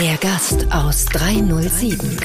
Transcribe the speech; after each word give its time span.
Der 0.00 0.16
Gast 0.20 0.66
aus 0.70 1.04
307. 1.06 2.16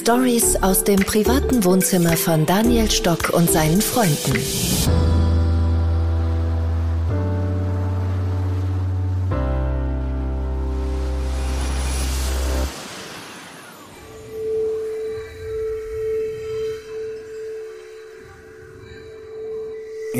Stories 0.00 0.56
aus 0.62 0.82
dem 0.82 0.98
privaten 0.98 1.62
Wohnzimmer 1.64 2.16
von 2.16 2.44
Daniel 2.44 2.90
Stock 2.90 3.30
und 3.30 3.48
seinen 3.48 3.80
Freunden. 3.80 5.09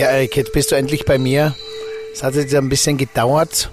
Ja, 0.00 0.06
Erik, 0.06 0.34
jetzt 0.34 0.54
bist 0.54 0.72
du 0.72 0.77
endlich 0.77 1.04
bei 1.04 1.18
mir. 1.18 1.54
Es 2.14 2.22
hat 2.22 2.34
jetzt 2.34 2.54
ein 2.54 2.70
bisschen 2.70 2.96
gedauert. 2.96 3.68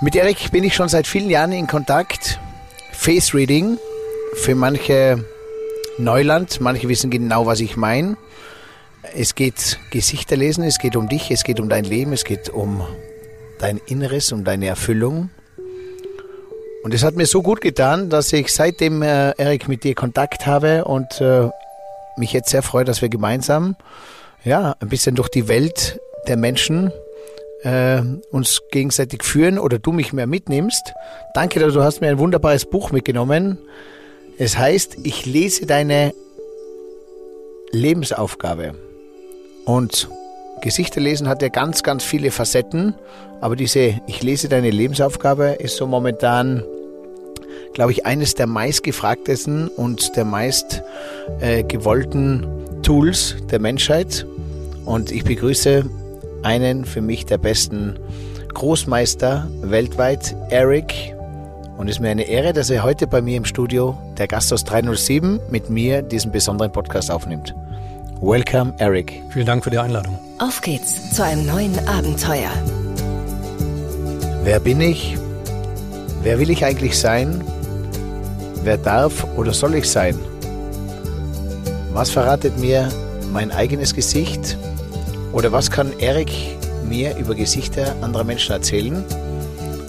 Mit 0.00 0.16
Erik 0.16 0.50
bin 0.50 0.64
ich 0.64 0.74
schon 0.74 0.88
seit 0.88 1.06
vielen 1.06 1.28
Jahren 1.28 1.52
in 1.52 1.66
Kontakt. 1.66 2.40
Face 2.92 3.34
Reading, 3.34 3.76
für 4.36 4.54
manche 4.54 5.22
Neuland, 5.98 6.62
manche 6.62 6.88
wissen 6.88 7.10
genau, 7.10 7.44
was 7.44 7.60
ich 7.60 7.76
meine. 7.76 8.16
Es 9.14 9.34
geht 9.34 9.78
Gesichter 9.90 10.38
lesen, 10.38 10.64
es 10.64 10.78
geht 10.78 10.96
um 10.96 11.06
dich, 11.06 11.30
es 11.30 11.44
geht 11.44 11.60
um 11.60 11.68
dein 11.68 11.84
Leben, 11.84 12.14
es 12.14 12.24
geht 12.24 12.48
um 12.48 12.82
dein 13.58 13.82
Inneres, 13.88 14.32
um 14.32 14.42
deine 14.42 14.68
Erfüllung. 14.68 15.28
Und 16.82 16.94
es 16.94 17.04
hat 17.04 17.14
mir 17.14 17.26
so 17.26 17.42
gut 17.42 17.60
getan, 17.60 18.08
dass 18.08 18.32
ich 18.32 18.50
seitdem, 18.54 19.02
äh, 19.02 19.32
Erik, 19.32 19.68
mit 19.68 19.84
dir 19.84 19.94
Kontakt 19.94 20.46
habe 20.46 20.86
und 20.86 21.20
äh, 21.20 21.50
mich 22.16 22.32
jetzt 22.32 22.48
sehr 22.48 22.62
freue, 22.62 22.86
dass 22.86 23.02
wir 23.02 23.10
gemeinsam 23.10 23.76
ja, 24.44 24.74
ein 24.80 24.88
bisschen 24.88 25.14
durch 25.14 25.28
die 25.28 25.48
Welt 25.48 26.00
der 26.26 26.36
Menschen 26.36 26.92
äh, 27.62 28.02
uns 28.30 28.62
gegenseitig 28.70 29.24
führen 29.24 29.58
oder 29.58 29.78
du 29.78 29.92
mich 29.92 30.12
mehr 30.12 30.26
mitnimmst. 30.26 30.94
Danke, 31.34 31.60
du 31.60 31.82
hast 31.82 32.00
mir 32.00 32.08
ein 32.08 32.18
wunderbares 32.18 32.66
Buch 32.66 32.92
mitgenommen. 32.92 33.58
Es 34.38 34.56
heißt, 34.56 34.98
ich 35.02 35.26
lese 35.26 35.66
deine 35.66 36.14
Lebensaufgabe. 37.72 38.74
Und 39.64 40.08
Gesichter 40.62 41.00
lesen 41.00 41.28
hat 41.28 41.42
ja 41.42 41.48
ganz, 41.48 41.82
ganz 41.82 42.04
viele 42.04 42.30
Facetten, 42.30 42.94
aber 43.40 43.56
diese 43.56 44.00
Ich 44.06 44.22
lese 44.22 44.48
deine 44.48 44.70
Lebensaufgabe 44.70 45.56
ist 45.58 45.76
so 45.76 45.86
momentan, 45.86 46.64
glaube 47.74 47.92
ich, 47.92 48.06
eines 48.06 48.34
der 48.34 48.46
meistgefragtesten 48.46 49.68
und 49.68 50.16
der 50.16 50.24
meist 50.24 50.82
äh, 51.40 51.62
gewollten 51.62 52.46
Tools 52.82 53.36
der 53.50 53.60
Menschheit. 53.60 54.26
Und 54.84 55.10
ich 55.10 55.24
begrüße 55.24 55.84
einen 56.42 56.84
für 56.84 57.00
mich 57.00 57.26
der 57.26 57.38
besten 57.38 57.98
Großmeister 58.54 59.48
weltweit, 59.62 60.34
Eric. 60.50 61.14
Und 61.76 61.88
es 61.88 61.96
ist 61.96 62.00
mir 62.00 62.10
eine 62.10 62.24
Ehre, 62.24 62.52
dass 62.52 62.70
er 62.70 62.82
heute 62.82 63.06
bei 63.06 63.20
mir 63.20 63.36
im 63.36 63.44
Studio, 63.44 63.96
der 64.16 64.26
Gast 64.26 64.52
aus 64.52 64.64
307, 64.64 65.38
mit 65.50 65.70
mir 65.70 66.02
diesen 66.02 66.32
besonderen 66.32 66.72
Podcast 66.72 67.10
aufnimmt. 67.10 67.54
Welcome, 68.20 68.74
Eric. 68.78 69.22
Vielen 69.30 69.46
Dank 69.46 69.62
für 69.62 69.70
die 69.70 69.78
Einladung. 69.78 70.18
Auf 70.40 70.60
geht's 70.60 71.14
zu 71.14 71.22
einem 71.22 71.46
neuen 71.46 71.78
Abenteuer. 71.86 72.50
Wer 74.42 74.58
bin 74.58 74.80
ich? 74.80 75.16
Wer 76.22 76.40
will 76.40 76.50
ich 76.50 76.64
eigentlich 76.64 76.98
sein? 76.98 77.44
Wer 78.62 78.76
darf 78.78 79.24
oder 79.36 79.52
soll 79.52 79.74
ich 79.74 79.88
sein? 79.88 80.18
Was 81.92 82.10
verratet 82.10 82.58
mir 82.58 82.88
mein 83.32 83.50
eigenes 83.50 83.94
Gesicht? 83.94 84.56
Oder 85.32 85.52
was 85.52 85.70
kann 85.70 85.92
Erik 85.98 86.32
mir 86.84 87.16
über 87.16 87.34
Gesichter 87.34 87.94
anderer 88.02 88.24
Menschen 88.24 88.52
erzählen? 88.52 89.04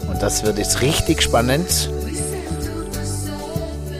Und 0.09 0.21
das 0.21 0.43
wird 0.43 0.57
jetzt 0.57 0.81
richtig 0.81 1.21
spannend 1.21 1.89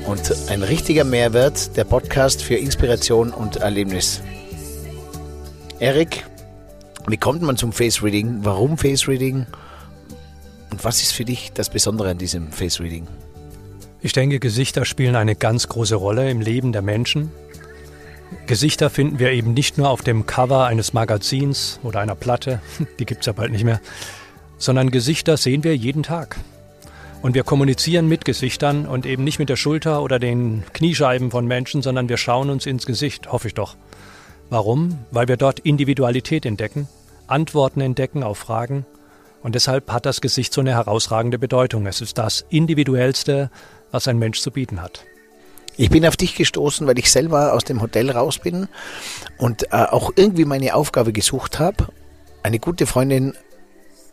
und 0.06 0.50
ein 0.50 0.64
richtiger 0.64 1.04
Mehrwert, 1.04 1.78
der 1.78 1.84
Podcast 1.84 2.42
für 2.42 2.56
Inspiration 2.56 3.32
und 3.32 3.58
Erlebnis. 3.58 4.22
Erik, 5.80 6.26
wie 7.08 7.18
kommt 7.18 7.42
man 7.42 7.58
zum 7.58 7.72
Face 7.72 8.02
Reading? 8.02 8.40
Warum 8.42 8.78
Face 8.78 9.08
Reading? 9.08 9.46
Und 10.72 10.84
was 10.84 11.02
ist 11.02 11.14
für 11.14 11.26
dich 11.26 11.52
das 11.54 11.70
Besondere 11.70 12.10
an 12.10 12.18
diesem 12.18 12.52
Face 12.52 12.80
Reading? 12.80 13.08
Ich 14.02 14.14
denke, 14.14 14.40
Gesichter 14.40 14.86
spielen 14.86 15.16
eine 15.18 15.36
ganz 15.36 15.68
große 15.68 15.96
Rolle 15.96 16.30
im 16.30 16.40
Leben 16.40 16.72
der 16.72 16.82
Menschen. 16.82 17.32
Gesichter 18.48 18.90
finden 18.90 19.20
wir 19.20 19.32
eben 19.32 19.54
nicht 19.54 19.78
nur 19.78 19.90
auf 19.90 20.02
dem 20.04 20.26
Cover 20.26 20.66
eines 20.66 20.94
Magazins 20.94 21.80
oder 21.84 22.00
einer 22.00 22.16
Platte, 22.16 22.62
die 23.00 23.06
gibt 23.06 23.22
es 23.22 23.26
ja 23.26 23.34
bald 23.34 23.52
nicht 23.52 23.66
mehr, 23.66 23.82
sondern 24.58 24.92
Gesichter 24.92 25.36
sehen 25.36 25.64
wir 25.64 25.76
jeden 25.76 26.04
Tag. 26.04 26.38
Und 27.22 27.36
wir 27.36 27.44
kommunizieren 27.44 28.08
mit 28.08 28.24
Gesichtern 28.24 28.86
und 28.86 29.06
eben 29.06 29.26
nicht 29.26 29.40
mit 29.40 29.50
der 29.50 29.58
Schulter 29.58 30.02
oder 30.02 30.20
den 30.20 30.64
Kniescheiben 30.72 31.32
von 31.32 31.46
Menschen, 31.46 31.82
sondern 31.82 32.08
wir 32.08 32.16
schauen 32.16 32.50
uns 32.50 32.66
ins 32.66 32.86
Gesicht, 32.86 33.30
hoffe 33.30 33.50
ich 33.50 33.54
doch. 33.54 33.76
Warum? 34.50 35.00
Weil 35.12 35.28
wir 35.28 35.36
dort 35.36 35.60
Individualität 35.60 36.46
entdecken, 36.46 36.88
Antworten 37.28 37.82
entdecken 37.82 38.24
auf 38.24 38.38
Fragen. 38.38 38.86
Und 39.44 39.56
deshalb 39.56 39.92
hat 39.92 40.06
das 40.06 40.22
Gesicht 40.22 40.54
so 40.54 40.62
eine 40.62 40.72
herausragende 40.72 41.40
Bedeutung. 41.40 41.86
Es 41.88 42.00
ist 42.00 42.18
das 42.18 42.46
Individuellste, 42.50 43.52
was 43.92 44.08
ein 44.08 44.20
Mensch 44.20 44.42
zu 44.42 44.52
bieten 44.52 44.82
hat. 44.82 45.06
Ich 45.78 45.90
bin 45.90 46.06
auf 46.06 46.18
dich 46.18 46.36
gestoßen, 46.36 46.86
weil 46.88 47.00
ich 47.00 47.10
selber 47.10 47.54
aus 47.54 47.64
dem 47.64 47.82
Hotel 47.82 48.12
raus 48.12 48.40
bin 48.40 48.68
und 49.38 49.72
äh, 49.72 49.78
auch 49.78 50.12
irgendwie 50.16 50.44
meine 50.44 50.76
Aufgabe 50.76 51.14
gesucht 51.14 51.60
habe. 51.60 51.88
Eine 52.44 52.60
gute 52.60 52.86
Freundin 52.86 53.34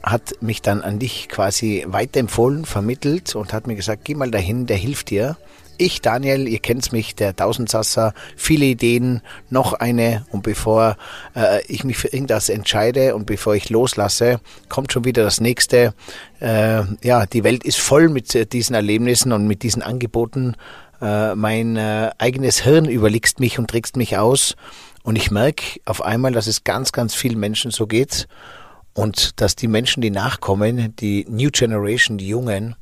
hat 0.02 0.40
mich 0.40 0.62
dann 0.62 0.82
an 0.82 1.00
dich 1.00 1.28
quasi 1.28 1.84
weiterempfohlen, 1.88 2.64
vermittelt 2.64 3.34
und 3.34 3.52
hat 3.52 3.66
mir 3.66 3.74
gesagt, 3.74 4.04
geh 4.04 4.14
mal 4.14 4.30
dahin, 4.30 4.66
der 4.66 4.76
hilft 4.76 5.10
dir. 5.10 5.36
Ich, 5.78 6.00
Daniel, 6.00 6.48
ihr 6.48 6.58
kennt 6.58 6.92
mich, 6.92 7.14
der 7.14 7.36
Tausendsasser, 7.36 8.14
viele 8.36 8.64
Ideen, 8.66 9.22
noch 9.50 9.72
eine 9.72 10.26
und 10.30 10.42
bevor 10.42 10.96
äh, 11.34 11.64
ich 11.66 11.84
mich 11.84 11.98
für 11.98 12.08
irgendwas 12.08 12.48
entscheide 12.48 13.14
und 13.14 13.26
bevor 13.26 13.54
ich 13.54 13.70
loslasse, 13.70 14.40
kommt 14.68 14.92
schon 14.92 15.04
wieder 15.04 15.22
das 15.22 15.40
nächste. 15.40 15.94
Äh, 16.40 16.82
ja, 17.02 17.26
die 17.26 17.44
Welt 17.44 17.64
ist 17.64 17.78
voll 17.78 18.08
mit 18.08 18.34
äh, 18.34 18.46
diesen 18.46 18.74
Erlebnissen 18.74 19.32
und 19.32 19.46
mit 19.46 19.62
diesen 19.62 19.82
Angeboten. 19.82 20.54
Äh, 21.00 21.34
mein 21.34 21.76
äh, 21.76 22.10
eigenes 22.18 22.62
Hirn 22.62 22.86
überliegst 22.86 23.40
mich 23.40 23.58
und 23.58 23.68
trägst 23.68 23.96
mich 23.96 24.16
aus 24.16 24.56
und 25.02 25.16
ich 25.16 25.30
merke 25.30 25.80
auf 25.84 26.02
einmal, 26.02 26.32
dass 26.32 26.46
es 26.46 26.64
ganz, 26.64 26.92
ganz 26.92 27.14
vielen 27.14 27.38
Menschen 27.38 27.70
so 27.70 27.86
geht 27.86 28.28
und 28.94 29.40
dass 29.40 29.56
die 29.56 29.68
Menschen, 29.68 30.00
die 30.00 30.10
nachkommen, 30.10 30.96
die 30.96 31.26
New 31.28 31.50
Generation, 31.52 32.18
die 32.18 32.28
Jungen, 32.28 32.76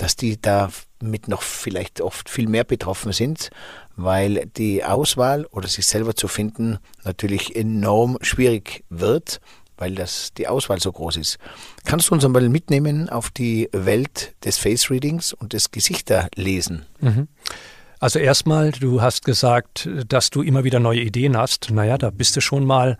dass 0.00 0.16
die 0.16 0.40
da 0.40 0.70
mit 1.02 1.28
noch 1.28 1.42
vielleicht 1.42 2.00
oft 2.00 2.30
viel 2.30 2.48
mehr 2.48 2.64
betroffen 2.64 3.12
sind, 3.12 3.50
weil 3.96 4.46
die 4.56 4.82
Auswahl 4.82 5.44
oder 5.46 5.68
sich 5.68 5.86
selber 5.86 6.14
zu 6.14 6.26
finden 6.26 6.78
natürlich 7.04 7.54
enorm 7.54 8.16
schwierig 8.22 8.82
wird, 8.88 9.40
weil 9.76 9.94
das 9.94 10.32
die 10.32 10.48
Auswahl 10.48 10.80
so 10.80 10.90
groß 10.90 11.18
ist. 11.18 11.38
Kannst 11.84 12.08
du 12.08 12.14
uns 12.14 12.24
einmal 12.24 12.48
mitnehmen 12.48 13.10
auf 13.10 13.30
die 13.30 13.68
Welt 13.72 14.34
des 14.44 14.56
Face 14.56 14.90
Readings 14.90 15.34
und 15.34 15.52
des 15.52 15.70
Gesichterlesen? 15.70 16.86
Mhm. 17.00 17.28
Also 17.98 18.18
erstmal, 18.18 18.70
du 18.72 19.02
hast 19.02 19.26
gesagt, 19.26 19.86
dass 20.08 20.30
du 20.30 20.40
immer 20.40 20.64
wieder 20.64 20.80
neue 20.80 21.00
Ideen 21.00 21.36
hast. 21.36 21.70
Naja, 21.70 21.98
da 21.98 22.08
bist 22.08 22.34
du 22.34 22.40
schon 22.40 22.64
mal 22.64 22.96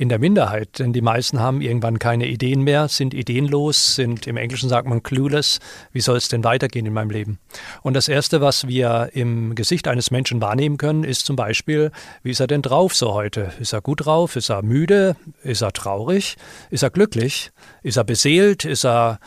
in 0.00 0.08
der 0.08 0.18
Minderheit, 0.18 0.78
denn 0.78 0.94
die 0.94 1.02
meisten 1.02 1.40
haben 1.40 1.60
irgendwann 1.60 1.98
keine 1.98 2.26
Ideen 2.26 2.62
mehr, 2.62 2.88
sind 2.88 3.12
ideenlos, 3.12 3.96
sind 3.96 4.26
im 4.26 4.38
Englischen 4.38 4.70
sagt 4.70 4.88
man 4.88 5.02
clueless. 5.02 5.58
Wie 5.92 6.00
soll 6.00 6.16
es 6.16 6.28
denn 6.28 6.42
weitergehen 6.42 6.86
in 6.86 6.94
meinem 6.94 7.10
Leben? 7.10 7.38
Und 7.82 7.92
das 7.92 8.08
Erste, 8.08 8.40
was 8.40 8.66
wir 8.66 9.10
im 9.12 9.54
Gesicht 9.54 9.86
eines 9.86 10.10
Menschen 10.10 10.40
wahrnehmen 10.40 10.78
können, 10.78 11.04
ist 11.04 11.26
zum 11.26 11.36
Beispiel, 11.36 11.92
wie 12.22 12.30
ist 12.30 12.40
er 12.40 12.46
denn 12.46 12.62
drauf 12.62 12.94
so 12.94 13.12
heute? 13.12 13.52
Ist 13.60 13.74
er 13.74 13.82
gut 13.82 14.06
drauf? 14.06 14.36
Ist 14.36 14.48
er 14.48 14.62
müde? 14.62 15.16
Ist 15.42 15.60
er 15.60 15.72
traurig? 15.74 16.36
Ist 16.70 16.82
er 16.82 16.88
glücklich? 16.88 17.50
Ist 17.82 17.98
er 17.98 18.04
beseelt? 18.04 18.64
Ist 18.64 18.86
er 18.86 19.18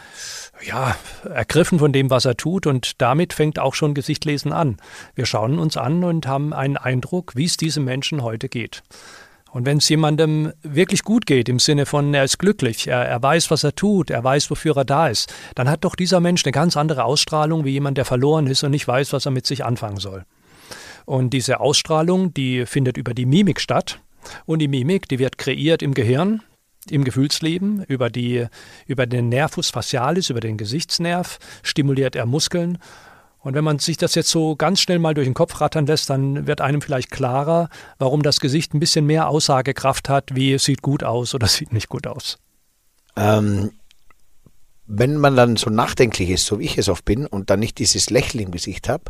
ja, 0.65 0.95
ergriffen 1.23 1.77
von 1.77 1.93
dem, 1.93 2.09
was 2.09 2.25
er 2.25 2.35
tut 2.35 2.65
und 2.65 2.99
damit 2.99 3.33
fängt 3.33 3.59
auch 3.59 3.75
schon 3.75 3.93
Gesichtlesen 3.93 4.51
an. 4.51 4.77
Wir 5.13 5.27
schauen 5.27 5.59
uns 5.59 5.77
an 5.77 6.03
und 6.03 6.25
haben 6.25 6.51
einen 6.51 6.77
Eindruck, 6.77 7.35
wie 7.35 7.45
es 7.45 7.57
diesem 7.57 7.83
Menschen 7.83 8.23
heute 8.23 8.49
geht. 8.49 8.81
Und 9.53 9.67
wenn 9.67 9.77
es 9.77 9.87
jemandem 9.87 10.51
wirklich 10.63 11.03
gut 11.03 11.27
geht, 11.27 11.47
im 11.47 11.59
Sinne 11.59 11.85
von, 11.85 12.11
er 12.15 12.23
ist 12.23 12.39
glücklich, 12.39 12.87
er, 12.87 13.05
er 13.05 13.21
weiß, 13.21 13.51
was 13.51 13.63
er 13.63 13.75
tut, 13.75 14.09
er 14.09 14.23
weiß, 14.23 14.49
wofür 14.49 14.75
er 14.75 14.83
da 14.83 15.09
ist, 15.09 15.31
dann 15.53 15.69
hat 15.69 15.83
doch 15.83 15.95
dieser 15.95 16.19
Mensch 16.19 16.43
eine 16.43 16.51
ganz 16.51 16.75
andere 16.75 17.03
Ausstrahlung 17.03 17.63
wie 17.63 17.69
jemand, 17.69 17.99
der 17.99 18.05
verloren 18.05 18.47
ist 18.47 18.63
und 18.63 18.71
nicht 18.71 18.87
weiß, 18.87 19.13
was 19.13 19.27
er 19.27 19.31
mit 19.31 19.45
sich 19.45 19.63
anfangen 19.63 19.97
soll. 19.97 20.25
Und 21.05 21.31
diese 21.33 21.59
Ausstrahlung, 21.59 22.33
die 22.33 22.65
findet 22.65 22.97
über 22.97 23.13
die 23.13 23.27
Mimik 23.27 23.61
statt. 23.61 23.99
Und 24.45 24.57
die 24.57 24.67
Mimik, 24.67 25.07
die 25.07 25.19
wird 25.19 25.37
kreiert 25.37 25.83
im 25.83 25.93
Gehirn, 25.93 26.41
im 26.89 27.03
Gefühlsleben, 27.03 27.83
über, 27.83 28.09
die, 28.09 28.47
über 28.87 29.05
den 29.05 29.29
Nervus 29.29 29.69
facialis, 29.69 30.31
über 30.31 30.39
den 30.39 30.57
Gesichtsnerv, 30.57 31.37
stimuliert 31.61 32.15
er 32.15 32.25
Muskeln 32.25 32.79
Und 33.43 33.55
wenn 33.55 33.63
man 33.63 33.77
sich 33.77 33.97
das 33.97 34.15
jetzt 34.15 34.29
so 34.29 34.55
ganz 34.55 34.79
schnell 34.79 34.99
mal 34.99 35.13
durch 35.13 35.27
den 35.27 35.33
Kopf 35.33 35.59
rattern 35.59 35.85
lässt, 35.85 36.09
dann 36.09 36.47
wird 36.47 36.61
einem 36.61 36.81
vielleicht 36.81 37.11
klarer, 37.11 37.69
warum 37.99 38.23
das 38.23 38.39
Gesicht 38.39 38.73
ein 38.73 38.79
bisschen 38.79 39.05
mehr 39.05 39.27
Aussagekraft 39.27 40.07
hat, 40.07 40.33
wie 40.33 40.53
es 40.53 40.63
sieht 40.63 40.81
gut 40.81 41.03
aus 41.03 41.35
oder 41.35 41.47
sieht 41.47 41.73
nicht 41.73 41.89
gut 41.89 42.07
aus. 42.07 42.39
Ähm, 43.17 43.71
wenn 44.85 45.17
man 45.17 45.35
dann 45.35 45.57
so 45.57 45.69
nachdenklich 45.69 46.29
ist, 46.29 46.45
so 46.45 46.59
wie 46.59 46.65
ich 46.65 46.77
es 46.77 46.87
oft 46.87 47.03
bin, 47.03 47.25
und 47.25 47.49
dann 47.49 47.59
nicht 47.59 47.79
dieses 47.79 48.09
Lächeln 48.09 48.45
im 48.45 48.51
Gesicht 48.51 48.87
habe, 48.87 49.03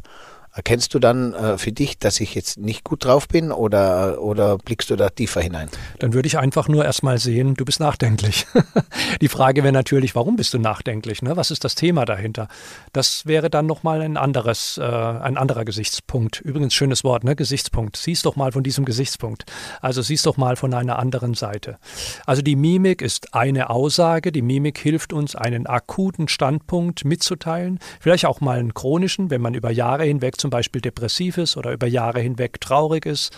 Erkennst 0.56 0.94
du 0.94 1.00
dann 1.00 1.34
äh, 1.34 1.58
für 1.58 1.72
dich, 1.72 1.98
dass 1.98 2.20
ich 2.20 2.36
jetzt 2.36 2.60
nicht 2.60 2.84
gut 2.84 3.06
drauf 3.06 3.28
bin 3.28 3.52
oder, 3.52 4.22
oder 4.22 4.60
blickst 4.60 4.92
du 4.92 4.96
da 4.96 5.10
tiefer 5.10 5.42
hinein? 5.42 5.68
Dann 5.98 6.14
würde 6.14 6.28
ich 6.28 6.38
einfach 6.38 6.68
nur 6.68 6.86
erstmal 6.86 7.18
sehen, 7.18 7.56
du 7.56 7.66
bist 7.66 7.80
nachdenklich. 7.80 8.46
Die 9.22 9.30
Frage 9.30 9.64
wäre 9.64 9.74
natürlich, 9.74 10.14
warum 10.14 10.36
bist 10.36 10.54
du 10.54 10.60
nachdenklich? 10.60 11.24
Ne? 11.24 11.36
Was 11.36 11.50
ist 11.50 11.64
das 11.64 11.74
Thema 11.74 12.06
dahinter? 12.06 12.50
Das 12.92 13.26
wäre 13.26 13.50
dann 13.50 13.66
nochmal 13.66 14.04
ein 14.04 14.16
anderes, 14.16 14.78
äh, 14.78 14.84
ein 14.84 15.38
anderer 15.38 15.66
Gesichtspunkt. 15.66 16.40
Übrigens 16.42 16.76
schönes 16.76 17.04
Wort, 17.04 17.24
ne? 17.24 17.36
Gesichtspunkt. 17.36 17.98
Siehst 17.98 18.28
doch 18.28 18.36
mal 18.36 18.52
von 18.52 18.62
diesem 18.62 18.86
Gesichtspunkt. 18.86 19.46
Also 19.82 20.04
siehst 20.04 20.28
doch 20.28 20.38
mal 20.38 20.56
von 20.56 20.72
einer 20.76 21.00
anderen 21.00 21.34
Seite. 21.34 21.80
Also 22.28 22.44
die 22.44 22.56
Mimik 22.56 23.02
ist 23.02 23.34
eine 23.34 23.72
Aussage. 23.72 24.32
Die 24.32 24.44
Mimik 24.44 24.78
hilft 24.78 25.14
uns, 25.14 25.36
einen 25.36 25.66
akuten 25.66 26.28
Standpunkt 26.28 27.06
mitzuteilen. 27.06 27.80
Vielleicht 28.00 28.28
auch 28.28 28.40
mal 28.40 28.60
einen 28.60 28.76
chronischen, 28.76 29.32
wenn 29.32 29.42
man 29.42 29.56
über 29.56 29.72
Jahre 29.72 30.04
hinweg 30.04 30.43
zum 30.44 30.50
Beispiel 30.50 30.82
depressiv 30.82 31.38
ist 31.38 31.56
oder 31.56 31.72
über 31.72 31.88
Jahre 31.88 32.20
hinweg 32.20 32.60
traurig 32.60 33.06
ist, 33.06 33.32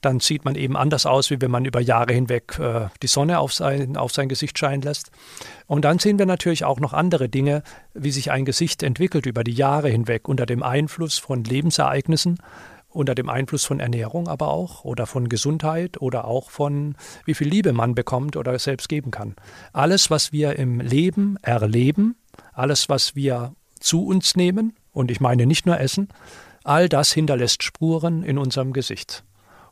dann 0.00 0.18
sieht 0.18 0.44
man 0.44 0.56
eben 0.56 0.76
anders 0.76 1.06
aus, 1.06 1.30
wie 1.30 1.40
wenn 1.40 1.50
man 1.52 1.64
über 1.64 1.80
Jahre 1.80 2.12
hinweg 2.12 2.58
äh, 2.58 2.88
die 3.04 3.06
Sonne 3.06 3.38
auf 3.38 3.52
sein, 3.52 3.96
auf 3.96 4.10
sein 4.10 4.28
Gesicht 4.28 4.58
scheinen 4.58 4.82
lässt. 4.82 5.12
Und 5.68 5.84
dann 5.84 6.00
sehen 6.00 6.18
wir 6.18 6.26
natürlich 6.26 6.64
auch 6.64 6.80
noch 6.80 6.92
andere 6.92 7.28
Dinge, 7.28 7.62
wie 7.94 8.10
sich 8.10 8.32
ein 8.32 8.44
Gesicht 8.44 8.82
entwickelt 8.82 9.26
über 9.26 9.44
die 9.44 9.52
Jahre 9.52 9.90
hinweg 9.90 10.26
unter 10.26 10.44
dem 10.44 10.64
Einfluss 10.64 11.18
von 11.18 11.44
Lebensereignissen, 11.44 12.38
unter 12.88 13.14
dem 13.14 13.28
Einfluss 13.28 13.64
von 13.64 13.78
Ernährung 13.78 14.26
aber 14.26 14.48
auch 14.48 14.84
oder 14.84 15.06
von 15.06 15.28
Gesundheit 15.28 16.02
oder 16.02 16.24
auch 16.24 16.50
von 16.50 16.96
wie 17.26 17.34
viel 17.34 17.46
Liebe 17.46 17.72
man 17.72 17.94
bekommt 17.94 18.36
oder 18.36 18.58
selbst 18.58 18.88
geben 18.88 19.12
kann. 19.12 19.36
Alles, 19.72 20.10
was 20.10 20.32
wir 20.32 20.58
im 20.58 20.80
Leben 20.80 21.36
erleben, 21.42 22.16
alles, 22.52 22.88
was 22.88 23.14
wir 23.14 23.54
zu 23.78 24.04
uns 24.04 24.34
nehmen, 24.34 24.74
und 24.92 25.10
ich 25.10 25.20
meine 25.20 25.46
nicht 25.46 25.66
nur 25.66 25.78
Essen, 25.78 26.08
all 26.64 26.88
das 26.88 27.12
hinterlässt 27.12 27.62
Spuren 27.62 28.22
in 28.22 28.38
unserem 28.38 28.72
Gesicht. 28.72 29.24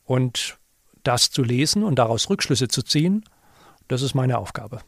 Und 0.05 0.59
das 1.03 1.31
zu 1.31 1.43
lesen 1.43 1.82
und 1.82 1.99
daraus 1.99 2.31
Rückschlüsse 2.31 2.69
zu 2.69 2.82
ziehen, 2.82 3.25
das 3.88 4.03
ist 4.03 4.15
meine 4.15 4.38
Aufgabe. 4.38 4.81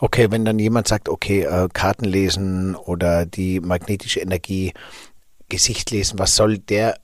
Okay, 0.00 0.30
wenn 0.30 0.44
dann 0.44 0.58
jemand 0.58 0.86
sagt, 0.86 1.08
okay, 1.08 1.42
äh, 1.42 1.68
Karten 1.72 2.04
lesen 2.04 2.76
oder 2.76 3.26
die 3.26 3.60
magnetische 3.60 4.20
Energie, 4.20 4.72
Gesicht 5.48 5.90
lesen, 5.90 6.18
was 6.18 6.36
soll 6.36 6.58
der 6.58 6.98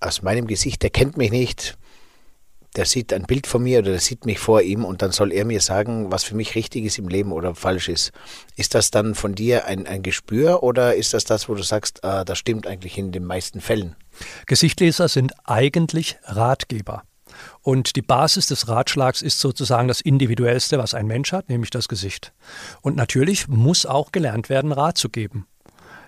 aus 0.00 0.22
meinem 0.22 0.46
Gesicht, 0.46 0.82
der 0.82 0.90
kennt 0.90 1.16
mich 1.16 1.30
nicht, 1.30 1.78
der 2.76 2.86
sieht 2.86 3.12
ein 3.12 3.24
Bild 3.24 3.46
von 3.46 3.62
mir 3.62 3.78
oder 3.80 3.92
der 3.92 4.00
sieht 4.00 4.26
mich 4.26 4.38
vor 4.38 4.62
ihm 4.62 4.84
und 4.84 5.02
dann 5.02 5.12
soll 5.12 5.32
er 5.32 5.44
mir 5.44 5.60
sagen, 5.60 6.10
was 6.10 6.24
für 6.24 6.34
mich 6.34 6.54
richtig 6.54 6.84
ist 6.84 6.98
im 6.98 7.08
Leben 7.08 7.32
oder 7.32 7.54
falsch 7.54 7.88
ist. 7.88 8.12
Ist 8.56 8.74
das 8.74 8.90
dann 8.90 9.14
von 9.14 9.34
dir 9.34 9.66
ein, 9.66 9.86
ein 9.86 10.02
Gespür 10.02 10.62
oder 10.62 10.94
ist 10.94 11.14
das 11.14 11.24
das, 11.24 11.48
wo 11.48 11.54
du 11.54 11.62
sagst, 11.62 12.02
äh, 12.02 12.24
das 12.24 12.38
stimmt 12.38 12.66
eigentlich 12.66 12.98
in 12.98 13.12
den 13.12 13.24
meisten 13.24 13.60
Fällen? 13.60 13.96
Gesichtleser 14.46 15.08
sind 15.08 15.32
eigentlich 15.44 16.16
Ratgeber. 16.24 17.04
Und 17.62 17.96
die 17.96 18.02
Basis 18.02 18.46
des 18.46 18.68
Ratschlags 18.68 19.22
ist 19.22 19.40
sozusagen 19.40 19.88
das 19.88 20.00
Individuellste, 20.00 20.78
was 20.78 20.94
ein 20.94 21.06
Mensch 21.06 21.32
hat, 21.32 21.48
nämlich 21.48 21.70
das 21.70 21.88
Gesicht. 21.88 22.32
Und 22.80 22.96
natürlich 22.96 23.48
muss 23.48 23.86
auch 23.86 24.12
gelernt 24.12 24.48
werden, 24.48 24.72
Rat 24.72 24.98
zu 24.98 25.08
geben. 25.08 25.46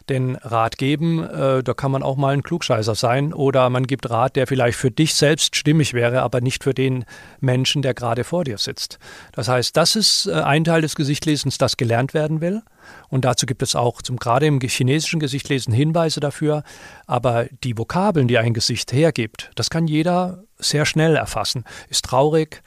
Denn 0.08 0.36
Rat 0.36 0.78
geben, 0.78 1.24
äh, 1.24 1.62
da 1.62 1.74
kann 1.74 1.90
man 1.90 2.02
auch 2.02 2.16
mal 2.16 2.32
ein 2.32 2.42
Klugscheißer 2.42 2.94
sein 2.94 3.32
oder 3.32 3.68
man 3.70 3.86
gibt 3.86 4.08
Rat, 4.08 4.36
der 4.36 4.46
vielleicht 4.46 4.78
für 4.78 4.90
dich 4.90 5.14
selbst 5.14 5.56
stimmig 5.56 5.94
wäre, 5.94 6.22
aber 6.22 6.40
nicht 6.40 6.62
für 6.62 6.74
den 6.74 7.04
Menschen, 7.40 7.82
der 7.82 7.92
gerade 7.92 8.22
vor 8.22 8.44
dir 8.44 8.58
sitzt. 8.58 8.98
Das 9.32 9.48
heißt, 9.48 9.76
das 9.76 9.96
ist 9.96 10.26
äh, 10.26 10.34
ein 10.34 10.64
Teil 10.64 10.82
des 10.82 10.94
Gesichtlesens, 10.94 11.58
das 11.58 11.76
gelernt 11.76 12.14
werden 12.14 12.40
will. 12.40 12.62
Und 13.08 13.24
dazu 13.24 13.46
gibt 13.46 13.62
es 13.62 13.74
auch 13.74 14.00
zum 14.00 14.16
gerade 14.16 14.46
im 14.46 14.60
chinesischen 14.60 15.18
Gesichtlesen 15.18 15.72
Hinweise 15.72 16.20
dafür. 16.20 16.62
Aber 17.06 17.46
die 17.64 17.76
Vokabeln, 17.76 18.28
die 18.28 18.38
ein 18.38 18.54
Gesicht 18.54 18.92
hergibt, 18.92 19.50
das 19.56 19.70
kann 19.70 19.88
jeder 19.88 20.44
sehr 20.58 20.86
schnell 20.86 21.16
erfassen. 21.16 21.64
Ist 21.88 22.04
traurig, 22.04 22.62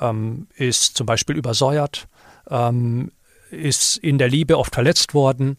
ähm, 0.00 0.46
ist 0.54 0.96
zum 0.96 1.06
Beispiel 1.06 1.36
übersäuert, 1.36 2.06
ähm, 2.50 3.10
ist 3.50 3.96
in 3.96 4.18
der 4.18 4.28
Liebe 4.28 4.58
oft 4.58 4.74
verletzt 4.74 5.14
worden, 5.14 5.56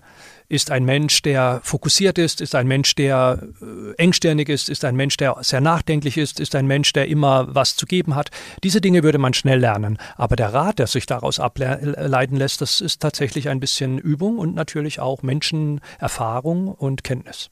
ist 0.49 0.71
ein 0.71 0.85
Mensch, 0.85 1.21
der 1.21 1.59
fokussiert 1.63 2.17
ist, 2.17 2.39
ist 2.39 2.55
ein 2.55 2.67
Mensch, 2.67 2.95
der 2.95 3.41
äh, 3.61 3.93
engstirnig 3.95 4.47
ist, 4.47 4.69
ist 4.69 4.85
ein 4.85 4.95
Mensch, 4.95 5.17
der 5.17 5.37
sehr 5.41 5.61
nachdenklich 5.61 6.17
ist, 6.17 6.39
ist 6.39 6.55
ein 6.55 6.67
Mensch, 6.67 6.93
der 6.93 7.07
immer 7.07 7.53
was 7.53 7.75
zu 7.75 7.85
geben 7.85 8.15
hat. 8.15 8.29
Diese 8.63 8.79
Dinge 8.79 9.03
würde 9.03 9.17
man 9.17 9.33
schnell 9.33 9.59
lernen. 9.59 9.97
Aber 10.15 10.35
der 10.35 10.53
Rat, 10.53 10.79
der 10.79 10.87
sich 10.87 11.05
daraus 11.05 11.39
ableiten 11.39 12.35
lässt, 12.37 12.61
das 12.61 12.79
ist 12.79 13.01
tatsächlich 13.01 13.49
ein 13.49 13.59
bisschen 13.59 13.97
Übung 13.97 14.37
und 14.37 14.55
natürlich 14.55 14.99
auch 14.99 15.21
Menschenerfahrung 15.21 16.69
und 16.69 17.03
Kenntnis. 17.03 17.49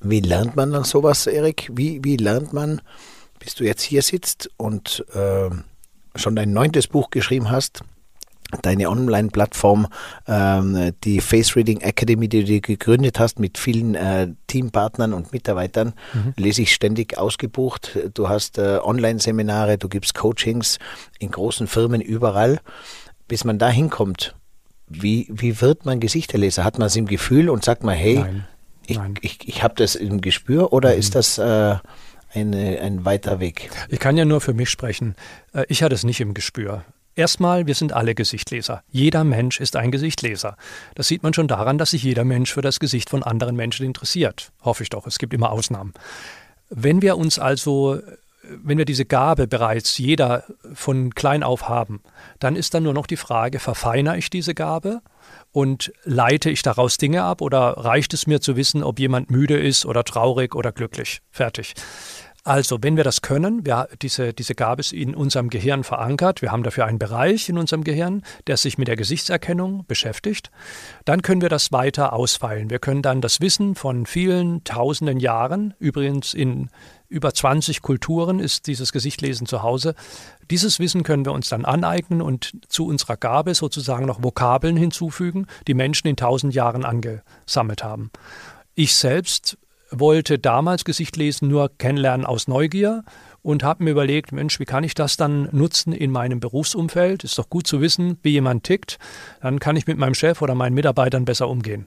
Wie 0.00 0.20
lernt 0.20 0.56
man 0.56 0.72
dann 0.72 0.84
sowas, 0.84 1.26
Erik? 1.26 1.70
Wie, 1.72 2.04
wie 2.04 2.16
lernt 2.16 2.52
man, 2.52 2.82
bis 3.38 3.54
du 3.54 3.64
jetzt 3.64 3.82
hier 3.82 4.02
sitzt 4.02 4.50
und 4.56 5.04
äh, 5.14 5.50
schon 6.14 6.36
dein 6.36 6.52
neuntes 6.52 6.86
Buch 6.86 7.10
geschrieben 7.10 7.50
hast, 7.50 7.82
deine 8.62 8.88
Online-Plattform, 8.88 9.88
ähm, 10.26 10.92
die 11.04 11.20
Face 11.20 11.54
Reading 11.54 11.80
Academy, 11.80 12.28
die 12.28 12.44
du 12.44 12.60
gegründet 12.60 13.18
hast 13.18 13.38
mit 13.38 13.58
vielen 13.58 13.94
äh, 13.94 14.28
Teampartnern 14.46 15.12
und 15.12 15.32
Mitarbeitern, 15.32 15.92
mhm. 16.14 16.32
lese 16.36 16.62
ich 16.62 16.72
ständig 16.72 17.18
ausgebucht. 17.18 17.98
Du 18.14 18.28
hast 18.28 18.58
äh, 18.58 18.78
Online-Seminare, 18.82 19.78
du 19.78 19.88
gibst 19.88 20.14
Coachings 20.14 20.78
in 21.18 21.30
großen 21.30 21.66
Firmen 21.66 22.00
überall. 22.00 22.60
Bis 23.26 23.44
man 23.44 23.58
da 23.58 23.68
hinkommt, 23.68 24.34
wie, 24.88 25.28
wie 25.30 25.60
wird 25.60 25.84
man 25.84 26.00
Gesichterleser? 26.00 26.64
Hat 26.64 26.78
man 26.78 26.86
es 26.86 26.96
im 26.96 27.06
Gefühl 27.06 27.50
und 27.50 27.64
sagt 27.64 27.84
man, 27.84 27.94
hey, 27.94 28.20
Nein. 28.20 28.44
ich, 28.86 28.98
ich, 29.20 29.48
ich 29.48 29.62
habe 29.62 29.74
das 29.76 29.94
im 29.94 30.22
Gespür 30.22 30.72
oder 30.72 30.92
mhm. 30.92 30.98
ist 30.98 31.14
das 31.14 31.36
äh, 31.36 31.76
eine, 32.32 32.80
ein 32.80 33.04
weiter 33.04 33.40
Weg? 33.40 33.70
Ich 33.90 33.98
kann 33.98 34.16
ja 34.16 34.24
nur 34.24 34.40
für 34.40 34.54
mich 34.54 34.70
sprechen. 34.70 35.14
Äh, 35.52 35.64
ich 35.68 35.82
hatte 35.82 35.94
es 35.94 36.04
nicht 36.04 36.20
im 36.20 36.32
Gespür. 36.32 36.84
Erstmal, 37.18 37.66
wir 37.66 37.74
sind 37.74 37.92
alle 37.92 38.14
Gesichtleser. 38.14 38.84
Jeder 38.92 39.24
Mensch 39.24 39.58
ist 39.58 39.74
ein 39.74 39.90
Gesichtleser. 39.90 40.56
Das 40.94 41.08
sieht 41.08 41.24
man 41.24 41.34
schon 41.34 41.48
daran, 41.48 41.76
dass 41.76 41.90
sich 41.90 42.04
jeder 42.04 42.24
Mensch 42.24 42.52
für 42.54 42.62
das 42.62 42.78
Gesicht 42.78 43.10
von 43.10 43.24
anderen 43.24 43.56
Menschen 43.56 43.84
interessiert. 43.84 44.52
Hoffe 44.62 44.84
ich 44.84 44.88
doch, 44.88 45.04
es 45.04 45.18
gibt 45.18 45.34
immer 45.34 45.50
Ausnahmen. 45.50 45.94
Wenn 46.70 47.02
wir 47.02 47.16
uns 47.16 47.40
also, 47.40 47.98
wenn 48.44 48.78
wir 48.78 48.84
diese 48.84 49.04
Gabe 49.04 49.48
bereits 49.48 49.98
jeder 49.98 50.44
von 50.74 51.12
klein 51.12 51.42
auf 51.42 51.68
haben, 51.68 52.02
dann 52.38 52.54
ist 52.54 52.74
dann 52.74 52.84
nur 52.84 52.94
noch 52.94 53.08
die 53.08 53.16
Frage, 53.16 53.58
verfeinere 53.58 54.16
ich 54.16 54.30
diese 54.30 54.54
Gabe 54.54 55.00
und 55.50 55.92
leite 56.04 56.50
ich 56.50 56.62
daraus 56.62 56.98
Dinge 56.98 57.24
ab 57.24 57.40
oder 57.40 57.78
reicht 57.78 58.14
es 58.14 58.28
mir 58.28 58.40
zu 58.40 58.54
wissen, 58.54 58.84
ob 58.84 59.00
jemand 59.00 59.28
müde 59.28 59.58
ist 59.58 59.86
oder 59.86 60.04
traurig 60.04 60.54
oder 60.54 60.70
glücklich? 60.70 61.20
Fertig. 61.32 61.74
Also, 62.48 62.78
wenn 62.80 62.96
wir 62.96 63.04
das 63.04 63.20
können, 63.20 63.66
wir, 63.66 63.90
diese, 64.00 64.32
diese 64.32 64.54
Gabe 64.54 64.80
ist 64.80 64.94
in 64.94 65.14
unserem 65.14 65.50
Gehirn 65.50 65.84
verankert, 65.84 66.40
wir 66.40 66.50
haben 66.50 66.62
dafür 66.62 66.86
einen 66.86 66.98
Bereich 66.98 67.50
in 67.50 67.58
unserem 67.58 67.84
Gehirn, 67.84 68.22
der 68.46 68.56
sich 68.56 68.78
mit 68.78 68.88
der 68.88 68.96
Gesichtserkennung 68.96 69.84
beschäftigt, 69.86 70.50
dann 71.04 71.20
können 71.20 71.42
wir 71.42 71.50
das 71.50 71.72
weiter 71.72 72.14
ausfeilen. 72.14 72.70
Wir 72.70 72.78
können 72.78 73.02
dann 73.02 73.20
das 73.20 73.42
Wissen 73.42 73.74
von 73.74 74.06
vielen 74.06 74.64
tausenden 74.64 75.20
Jahren, 75.20 75.74
übrigens 75.78 76.32
in 76.32 76.70
über 77.10 77.34
20 77.34 77.82
Kulturen 77.82 78.40
ist 78.40 78.66
dieses 78.66 78.92
Gesichtlesen 78.92 79.46
zu 79.46 79.62
Hause, 79.62 79.94
dieses 80.50 80.78
Wissen 80.78 81.02
können 81.02 81.26
wir 81.26 81.32
uns 81.32 81.50
dann 81.50 81.66
aneignen 81.66 82.22
und 82.22 82.52
zu 82.68 82.86
unserer 82.86 83.18
Gabe 83.18 83.54
sozusagen 83.54 84.06
noch 84.06 84.22
Vokabeln 84.22 84.78
hinzufügen, 84.78 85.48
die 85.66 85.74
Menschen 85.74 86.08
in 86.08 86.16
tausend 86.16 86.54
Jahren 86.54 86.86
angesammelt 86.86 87.84
haben. 87.84 88.10
Ich 88.74 88.94
selbst 88.94 89.58
wollte 89.90 90.38
damals 90.38 90.84
Gesicht 90.84 91.16
lesen 91.16 91.48
nur 91.48 91.70
kennenlernen 91.78 92.26
aus 92.26 92.48
Neugier 92.48 93.04
und 93.42 93.62
habe 93.62 93.84
mir 93.84 93.90
überlegt, 93.90 94.32
Mensch, 94.32 94.60
wie 94.60 94.64
kann 94.64 94.84
ich 94.84 94.94
das 94.94 95.16
dann 95.16 95.48
nutzen 95.52 95.92
in 95.92 96.10
meinem 96.10 96.40
Berufsumfeld? 96.40 97.24
Ist 97.24 97.38
doch 97.38 97.48
gut 97.48 97.66
zu 97.66 97.80
wissen, 97.80 98.18
wie 98.22 98.30
jemand 98.30 98.64
tickt. 98.64 98.98
Dann 99.40 99.58
kann 99.58 99.76
ich 99.76 99.86
mit 99.86 99.98
meinem 99.98 100.14
Chef 100.14 100.42
oder 100.42 100.54
meinen 100.54 100.74
Mitarbeitern 100.74 101.24
besser 101.24 101.48
umgehen. 101.48 101.86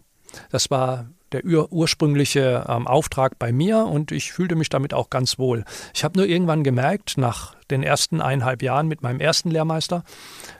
Das 0.49 0.71
war 0.71 1.09
der 1.31 1.45
ur 1.45 1.71
ursprüngliche 1.71 2.65
ähm, 2.67 2.87
Auftrag 2.87 3.39
bei 3.39 3.51
mir 3.51 3.85
und 3.85 4.11
ich 4.11 4.31
fühlte 4.31 4.55
mich 4.55 4.69
damit 4.69 4.93
auch 4.93 5.09
ganz 5.09 5.39
wohl. 5.39 5.63
Ich 5.93 6.03
habe 6.03 6.19
nur 6.19 6.27
irgendwann 6.27 6.63
gemerkt, 6.63 7.17
nach 7.17 7.55
den 7.69 7.83
ersten 7.83 8.21
eineinhalb 8.21 8.61
Jahren 8.61 8.87
mit 8.87 9.01
meinem 9.01 9.19
ersten 9.19 9.49
Lehrmeister, 9.49 10.03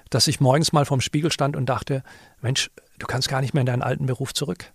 dass 0.09 0.27
ich 0.27 0.39
morgens 0.39 0.71
mal 0.71 0.85
vorm 0.85 1.01
Spiegel 1.01 1.31
stand 1.31 1.55
und 1.55 1.67
dachte, 1.67 2.03
Mensch, 2.41 2.69
du 2.99 3.07
kannst 3.07 3.27
gar 3.27 3.41
nicht 3.41 3.53
mehr 3.53 3.61
in 3.61 3.67
deinen 3.67 3.81
alten 3.81 4.05
Beruf 4.05 4.33
zurück. 4.33 4.71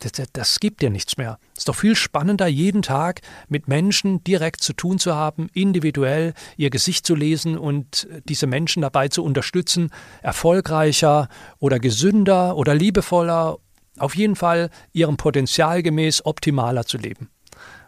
Das, 0.00 0.12
das, 0.32 0.60
gibt 0.60 0.82
dir 0.82 0.90
nichts 0.90 1.16
mehr. 1.16 1.38
Es 1.54 1.60
ist 1.60 1.68
doch 1.68 1.74
viel 1.74 1.96
spannender, 1.96 2.46
jeden 2.46 2.82
Tag 2.82 3.22
mit 3.48 3.66
Menschen 3.66 4.22
direkt 4.24 4.60
zu 4.62 4.74
tun 4.74 4.98
zu 4.98 5.14
haben, 5.14 5.48
individuell 5.54 6.34
ihr 6.58 6.68
Gesicht 6.68 7.06
zu 7.06 7.14
lesen 7.14 7.56
und 7.56 8.06
diese 8.28 8.46
Menschen 8.46 8.82
dabei 8.82 9.08
zu 9.08 9.24
unterstützen, 9.24 9.90
erfolgreicher 10.22 11.28
oder 11.58 11.78
gesünder 11.78 12.56
oder 12.56 12.74
liebevoller 12.74 13.56
auf 13.98 14.14
jeden 14.14 14.36
Fall 14.36 14.70
ihrem 14.92 15.16
Potenzial 15.16 15.82
gemäß 15.82 16.26
optimaler 16.26 16.84
zu 16.84 16.98
leben. 16.98 17.30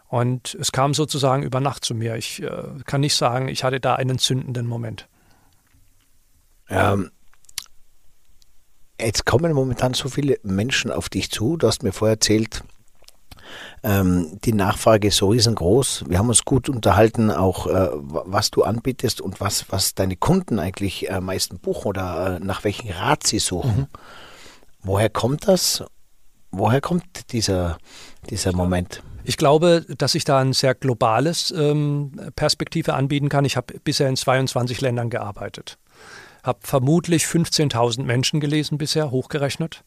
Und 0.07 0.57
es 0.59 0.71
kam 0.71 0.95
sozusagen 0.95 1.43
über 1.43 1.59
Nacht 1.59 1.85
zu 1.85 1.93
mir. 1.93 2.15
Ich 2.15 2.41
äh, 2.41 2.63
kann 2.85 3.01
nicht 3.01 3.15
sagen, 3.15 3.47
ich 3.47 3.63
hatte 3.63 3.79
da 3.79 3.95
einen 3.95 4.17
zündenden 4.17 4.65
Moment. 4.65 5.07
Ähm, 6.67 7.11
jetzt 8.99 9.25
kommen 9.25 9.53
momentan 9.53 9.93
so 9.93 10.09
viele 10.09 10.37
Menschen 10.43 10.91
auf 10.91 11.09
dich 11.09 11.31
zu. 11.31 11.57
Du 11.57 11.67
hast 11.67 11.83
mir 11.83 11.91
vorher 11.91 12.15
erzählt, 12.15 12.63
ähm, 13.83 14.39
die 14.43 14.53
Nachfrage 14.53 15.07
ist 15.07 15.17
so 15.17 15.29
riesengroß. 15.29 16.05
Wir 16.07 16.19
haben 16.19 16.29
uns 16.29 16.45
gut 16.45 16.69
unterhalten, 16.69 17.31
auch 17.31 17.67
äh, 17.67 17.89
was 17.93 18.51
du 18.51 18.63
anbietest 18.63 19.21
und 19.21 19.39
was, 19.39 19.65
was 19.69 19.95
deine 19.95 20.15
Kunden 20.15 20.59
eigentlich 20.59 21.11
am 21.11 21.17
äh, 21.17 21.21
meisten 21.21 21.59
buchen 21.59 21.87
oder 21.87 22.35
äh, 22.35 22.45
nach 22.45 22.63
welchem 22.63 22.89
Rat 22.91 23.25
sie 23.25 23.39
suchen. 23.39 23.77
Mhm. 23.77 23.87
Woher 24.83 25.09
kommt 25.09 25.47
das? 25.47 25.83
Woher 26.51 26.81
kommt 26.81 27.31
dieser, 27.31 27.77
dieser 28.29 28.53
Moment? 28.53 29.03
Ich 29.23 29.37
glaube, 29.37 29.85
dass 29.97 30.15
ich 30.15 30.23
da 30.23 30.39
ein 30.39 30.53
sehr 30.53 30.73
globales 30.73 31.53
ähm, 31.55 32.11
Perspektive 32.35 32.95
anbieten 32.95 33.29
kann. 33.29 33.45
Ich 33.45 33.57
habe 33.57 33.75
bisher 33.83 34.09
in 34.09 34.15
22 34.15 34.81
Ländern 34.81 35.09
gearbeitet, 35.09 35.77
habe 36.43 36.59
vermutlich 36.63 37.23
15.000 37.23 38.03
Menschen 38.03 38.39
gelesen 38.39 38.77
bisher, 38.77 39.11
hochgerechnet. 39.11 39.83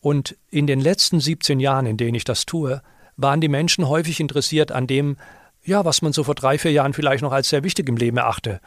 Und 0.00 0.36
in 0.50 0.66
den 0.66 0.80
letzten 0.80 1.20
17 1.20 1.60
Jahren, 1.60 1.86
in 1.86 1.96
denen 1.96 2.14
ich 2.14 2.24
das 2.24 2.46
tue, 2.46 2.82
waren 3.16 3.40
die 3.40 3.48
Menschen 3.48 3.88
häufig 3.88 4.20
interessiert 4.20 4.72
an 4.72 4.86
dem, 4.86 5.16
ja, 5.62 5.84
was 5.84 6.02
man 6.02 6.12
so 6.12 6.24
vor 6.24 6.34
drei, 6.34 6.58
vier 6.58 6.72
Jahren 6.72 6.94
vielleicht 6.94 7.22
noch 7.22 7.32
als 7.32 7.50
sehr 7.50 7.64
wichtig 7.64 7.88
im 7.88 7.96
Leben 7.96 8.16
erachte. 8.16 8.60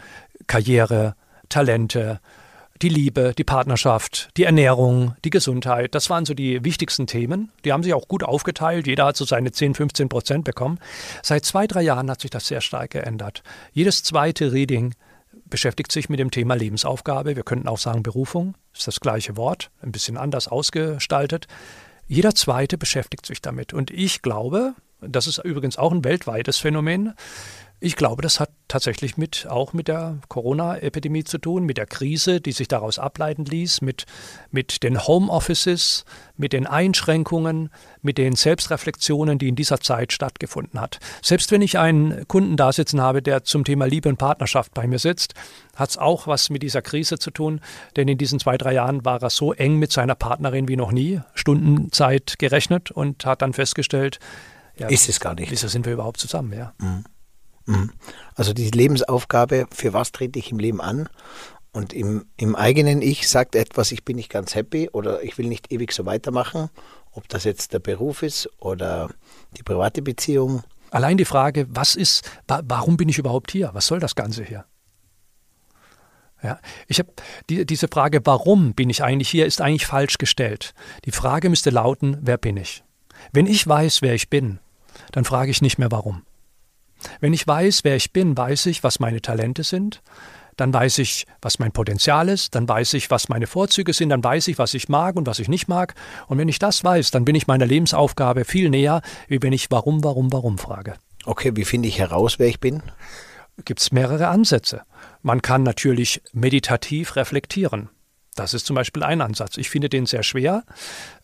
Karriere, 0.46 1.16
Talente, 1.50 2.20
die 2.82 2.90
Liebe, 2.90 3.34
die 3.38 3.44
Partnerschaft, 3.44 4.30
die 4.38 4.44
Ernährung, 4.44 5.16
die 5.24 5.30
Gesundheit. 5.30 5.96
Das 5.96 6.10
waren 6.10 6.26
so 6.26 6.34
die 6.34 6.64
wichtigsten 6.64 7.08
Themen. 7.08 7.52
Die 7.64 7.72
haben 7.72 7.84
sich 7.84 7.94
auch 7.94 8.08
gut 8.08 8.24
aufgeteilt. 8.24 8.88
Jeder 8.88 9.06
hat 9.06 9.18
so 9.18 9.26
seine 9.26 9.52
10, 9.52 9.74
15 9.76 10.10
Prozent 10.10 10.44
bekommen. 10.44 10.80
Seit 11.22 11.46
zwei, 11.46 11.66
drei 11.66 11.82
Jahren 11.82 12.12
hat 12.12 12.22
sich 12.22 12.32
das 12.32 12.48
sehr 12.48 12.62
stark 12.62 12.92
geändert. 12.92 13.42
Jedes 13.72 14.04
zweite 14.04 14.52
Reading 14.52 14.94
beschäftigt 15.54 15.92
sich 15.92 16.10
mit 16.10 16.20
dem 16.20 16.32
Thema 16.32 16.56
Lebensaufgabe. 16.56 17.36
Wir 17.36 17.44
könnten 17.44 17.68
auch 17.68 17.78
sagen 17.78 18.02
Berufung, 18.02 18.56
ist 18.74 18.88
das 18.88 19.00
gleiche 19.00 19.38
Wort, 19.38 19.70
ein 19.84 19.92
bisschen 19.92 20.18
anders 20.18 20.48
ausgestaltet. 20.48 21.46
Jeder 22.08 22.34
zweite 22.34 22.76
beschäftigt 22.80 23.28
sich 23.28 23.40
damit. 23.40 23.72
Und 23.72 23.92
ich 23.92 24.24
glaube, 24.24 24.74
das 25.00 25.28
ist 25.28 25.38
übrigens 25.38 25.78
auch 25.78 25.92
ein 25.92 26.04
weltweites 26.04 26.58
Phänomen, 26.58 27.14
ich 27.80 27.98
glaube, 27.98 28.22
das 28.22 28.40
hat 28.40 28.50
tatsächlich 28.70 29.18
mit, 29.18 29.46
auch 29.50 29.74
mit 29.74 29.90
der 29.90 30.18
Corona-Epidemie 30.30 31.26
zu 31.26 31.38
tun, 31.38 31.66
mit 31.66 31.78
der 31.78 31.86
Krise, 31.86 32.40
die 32.40 32.54
sich 32.54 32.70
daraus 32.70 32.98
ableiten 32.98 33.44
ließ, 33.44 33.82
mit, 33.82 34.06
mit 34.52 34.84
den 34.84 35.06
Homeoffices, 35.06 36.06
mit 36.38 36.54
den 36.54 36.66
Einschränkungen, 36.66 37.70
mit 38.02 38.18
den 38.18 38.36
Selbstreflexionen, 38.36 39.38
die 39.38 39.50
in 39.50 39.58
dieser 39.58 39.82
Zeit 39.82 40.14
stattgefunden 40.14 40.80
hat. 40.80 41.00
Selbst 41.22 41.52
wenn 41.52 41.62
ich 41.62 41.78
einen 41.78 42.26
Kunden 42.28 42.56
da 42.56 42.72
sitzen 42.72 43.02
habe, 43.02 43.22
der 43.22 43.44
zum 43.44 43.66
Thema 43.66 43.86
Liebe 43.86 44.08
und 44.08 44.18
Partnerschaft 44.18 44.74
bei 44.74 44.88
mir 44.88 45.00
sitzt, 45.00 45.34
hat 45.76 45.90
es 45.90 45.98
auch 45.98 46.26
was 46.26 46.50
mit 46.50 46.64
dieser 46.64 46.82
Krise 46.82 47.20
zu 47.20 47.32
tun, 47.32 47.60
denn 47.98 48.08
in 48.08 48.18
diesen 48.18 48.40
zwei, 48.40 48.58
drei 48.58 48.74
Jahren 48.74 49.04
war 49.04 49.22
er 49.22 49.30
so 49.30 49.52
eng 49.52 49.78
mit 49.78 49.92
seiner 49.92 50.16
Partnerin 50.16 50.70
wie 50.70 50.78
noch 50.78 50.94
nie, 50.94 51.20
Stundenzeit 51.34 52.40
gerechnet 52.40 52.92
und 52.92 53.26
hat 53.26 53.42
dann 53.42 53.52
festgestellt, 53.52 54.20
ja, 54.78 54.88
ist 54.88 55.10
es 55.10 55.20
gar 55.20 55.36
nicht. 55.36 55.52
Wieso 55.52 55.68
sind 55.68 55.86
wir 55.86 55.94
überhaupt 55.94 56.20
zusammen, 56.20 56.54
ja. 56.54 56.74
Mhm. 56.80 57.04
Mhm. 57.66 57.92
Also 58.36 58.54
die 58.54 58.70
Lebensaufgabe, 58.70 59.68
für 59.72 59.94
was 59.94 60.12
trete 60.12 60.40
ich 60.40 60.52
im 60.52 60.60
Leben 60.60 60.82
an? 60.82 61.10
Und 61.72 61.92
im, 61.92 62.26
im 62.38 62.56
eigenen 62.56 63.02
Ich 63.02 63.28
sagt 63.28 63.56
etwas, 63.56 63.92
ich 63.92 64.06
bin 64.06 64.18
nicht 64.18 64.30
ganz 64.30 64.54
happy 64.54 64.90
oder 64.92 65.24
ich 65.24 65.38
will 65.38 65.48
nicht 65.48 65.72
ewig 65.72 65.92
so 65.92 66.06
weitermachen, 66.06 66.70
ob 67.12 67.28
das 67.30 67.46
jetzt 67.46 67.74
der 67.74 67.80
Beruf 67.80 68.22
ist 68.22 68.48
oder 68.60 69.10
die 69.58 69.64
private 69.64 70.04
Beziehung. 70.04 70.64
Allein 70.92 71.18
die 71.18 71.26
Frage, 71.26 71.66
was 71.70 71.96
ist, 71.96 72.30
warum 72.48 72.98
bin 72.98 73.10
ich 73.10 73.18
überhaupt 73.18 73.52
hier? 73.52 73.72
Was 73.74 73.88
soll 73.88 74.00
das 74.00 74.14
Ganze 74.14 74.44
hier? 74.44 74.66
Ja, 76.44 76.60
ich 76.88 77.00
habe 77.00 77.12
die, 77.50 77.66
diese 77.66 77.88
Frage, 77.88 78.22
warum 78.26 78.74
bin 78.74 78.90
ich 78.90 79.02
eigentlich 79.02 79.30
hier, 79.30 79.46
ist 79.46 79.62
eigentlich 79.62 79.88
falsch 79.88 80.18
gestellt. 80.18 80.76
Die 81.06 81.12
Frage 81.12 81.50
müsste 81.50 81.70
lauten, 81.70 82.18
wer 82.22 82.38
bin 82.38 82.58
ich? 82.58 82.84
Wenn 83.32 83.48
ich 83.48 83.66
weiß, 83.66 84.02
wer 84.02 84.14
ich 84.14 84.30
bin, 84.30 84.60
dann 85.14 85.24
frage 85.24 85.50
ich 85.50 85.62
nicht 85.62 85.80
mehr 85.80 85.90
warum. 85.90 86.24
Wenn 87.20 87.34
ich 87.34 87.48
weiß, 87.48 87.84
wer 87.84 87.96
ich 87.96 88.12
bin, 88.12 88.38
weiß 88.38 88.68
ich, 88.68 88.84
was 88.84 89.00
meine 89.00 89.22
Talente 89.22 89.64
sind, 89.64 90.02
dann 90.58 90.74
weiß 90.74 91.00
ich, 91.00 91.26
was 91.42 91.60
mein 91.60 91.72
Potenzial 91.72 92.30
ist, 92.30 92.56
dann 92.56 92.68
weiß 92.68 92.94
ich, 92.94 93.10
was 93.10 93.30
meine 93.30 93.48
Vorzüge 93.48 93.94
sind, 93.94 94.10
dann 94.10 94.24
weiß 94.24 94.48
ich, 94.50 94.58
was 94.58 94.74
ich 94.74 94.90
mag 94.90 95.16
und 95.16 95.28
was 95.28 95.40
ich 95.40 95.50
nicht 95.50 95.68
mag. 95.68 95.96
Und 96.28 96.38
wenn 96.38 96.48
ich 96.48 96.60
das 96.60 96.84
weiß, 96.84 97.12
dann 97.12 97.26
bin 97.26 97.36
ich 97.36 97.48
meiner 97.48 97.66
Lebensaufgabe 97.66 98.46
viel 98.46 98.70
näher, 98.70 99.02
wie 99.28 99.42
wenn 99.42 99.54
ich 99.54 99.72
warum, 99.72 100.04
warum, 100.04 100.32
warum 100.32 100.58
frage. 100.58 100.96
Okay, 101.26 101.52
wie 101.56 101.66
finde 101.66 101.88
ich 101.88 102.00
heraus, 102.00 102.40
wer 102.40 102.48
ich 102.48 102.60
bin? 102.60 102.84
Gibt 103.66 103.82
es 103.82 103.92
mehrere 103.92 104.28
Ansätze. 104.28 104.82
Man 105.22 105.42
kann 105.42 105.64
natürlich 105.64 106.22
meditativ 106.34 107.16
reflektieren. 107.16 107.90
Das 108.36 108.54
ist 108.54 108.66
zum 108.66 108.76
Beispiel 108.76 109.04
ein 109.04 109.22
Ansatz. 109.22 109.58
Ich 109.58 109.70
finde 109.70 109.90
den 109.90 110.06
sehr 110.06 110.24
schwer. 110.24 110.64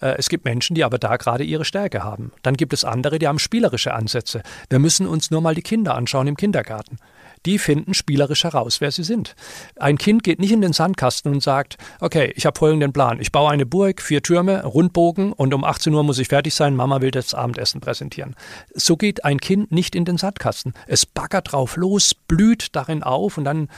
Äh, 0.01 0.15
es 0.17 0.29
gibt 0.29 0.45
Menschen, 0.45 0.75
die 0.75 0.83
aber 0.83 0.99
da 0.99 1.17
gerade 1.17 1.43
ihre 1.43 1.65
Stärke 1.65 2.03
haben. 2.03 2.31
Dann 2.43 2.55
gibt 2.55 2.73
es 2.73 2.83
andere, 2.83 3.19
die 3.19 3.27
haben 3.27 3.39
spielerische 3.39 3.93
Ansätze. 3.93 4.43
Wir 4.69 4.79
müssen 4.79 5.07
uns 5.07 5.31
nur 5.31 5.41
mal 5.41 5.55
die 5.55 5.61
Kinder 5.61 5.95
anschauen 5.95 6.27
im 6.27 6.37
Kindergarten. 6.37 6.97
Die 7.45 7.57
finden 7.57 7.93
spielerisch 7.93 8.43
heraus, 8.43 8.81
wer 8.81 8.91
sie 8.91 9.03
sind. 9.03 9.35
Ein 9.77 9.97
Kind 9.97 10.23
geht 10.23 10.39
nicht 10.39 10.51
in 10.51 10.61
den 10.61 10.73
Sandkasten 10.73 11.31
und 11.31 11.41
sagt, 11.41 11.77
okay, 12.01 12.33
ich 12.35 12.45
habe 12.45 12.59
folgenden 12.59 12.91
Plan. 12.91 13.21
Ich 13.21 13.31
baue 13.31 13.49
eine 13.49 13.65
Burg, 13.65 14.01
vier 14.01 14.21
Türme, 14.21 14.63
Rundbogen 14.63 15.31
und 15.31 15.53
um 15.53 15.63
18 15.63 15.93
Uhr 15.93 16.03
muss 16.03 16.19
ich 16.19 16.27
fertig 16.27 16.53
sein. 16.53 16.75
Mama 16.75 16.99
will 17.01 17.11
das 17.11 17.33
Abendessen 17.33 17.79
präsentieren. 17.79 18.35
So 18.73 18.97
geht 18.97 19.23
ein 19.23 19.39
Kind 19.39 19.71
nicht 19.71 19.95
in 19.95 20.03
den 20.03 20.17
Sandkasten. 20.17 20.73
Es 20.85 21.05
baggert 21.05 21.53
drauf 21.53 21.77
los, 21.77 22.13
blüht 22.13 22.75
darin 22.75 23.03
auf 23.03 23.37
und 23.37 23.45
dann 23.45 23.69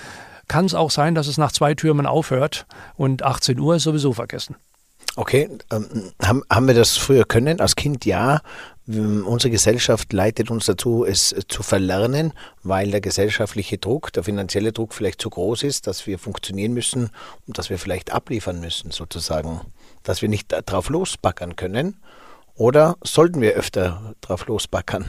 kann 0.51 0.65
es 0.65 0.73
auch 0.73 0.91
sein, 0.91 1.15
dass 1.15 1.27
es 1.27 1.37
nach 1.37 1.53
zwei 1.53 1.75
Türmen 1.75 2.05
aufhört 2.05 2.65
und 2.97 3.23
18 3.23 3.57
Uhr 3.57 3.77
ist 3.77 3.83
sowieso 3.83 4.11
vergessen. 4.11 4.57
Okay, 5.15 5.49
ähm, 5.71 6.11
haben, 6.21 6.43
haben 6.49 6.67
wir 6.67 6.73
das 6.73 6.97
früher 6.97 7.23
können? 7.23 7.61
Als 7.61 7.77
Kind 7.77 8.03
ja. 8.03 8.41
Ähm, 8.85 9.25
unsere 9.25 9.49
Gesellschaft 9.49 10.11
leitet 10.11 10.51
uns 10.51 10.65
dazu, 10.65 11.05
es 11.05 11.33
zu 11.47 11.63
verlernen, 11.63 12.33
weil 12.63 12.91
der 12.91 12.99
gesellschaftliche 12.99 13.77
Druck, 13.77 14.11
der 14.11 14.23
finanzielle 14.23 14.73
Druck 14.73 14.93
vielleicht 14.93 15.21
zu 15.21 15.29
groß 15.29 15.63
ist, 15.63 15.87
dass 15.87 16.05
wir 16.05 16.19
funktionieren 16.19 16.73
müssen 16.73 17.11
und 17.47 17.57
dass 17.57 17.69
wir 17.69 17.79
vielleicht 17.79 18.11
abliefern 18.11 18.59
müssen, 18.59 18.91
sozusagen. 18.91 19.61
Dass 20.03 20.21
wir 20.21 20.27
nicht 20.27 20.53
drauf 20.65 20.89
losbackern 20.89 21.55
können. 21.55 21.95
Oder 22.55 22.97
sollten 23.05 23.39
wir 23.39 23.53
öfter 23.53 24.15
drauf 24.19 24.47
losbackern? 24.47 25.05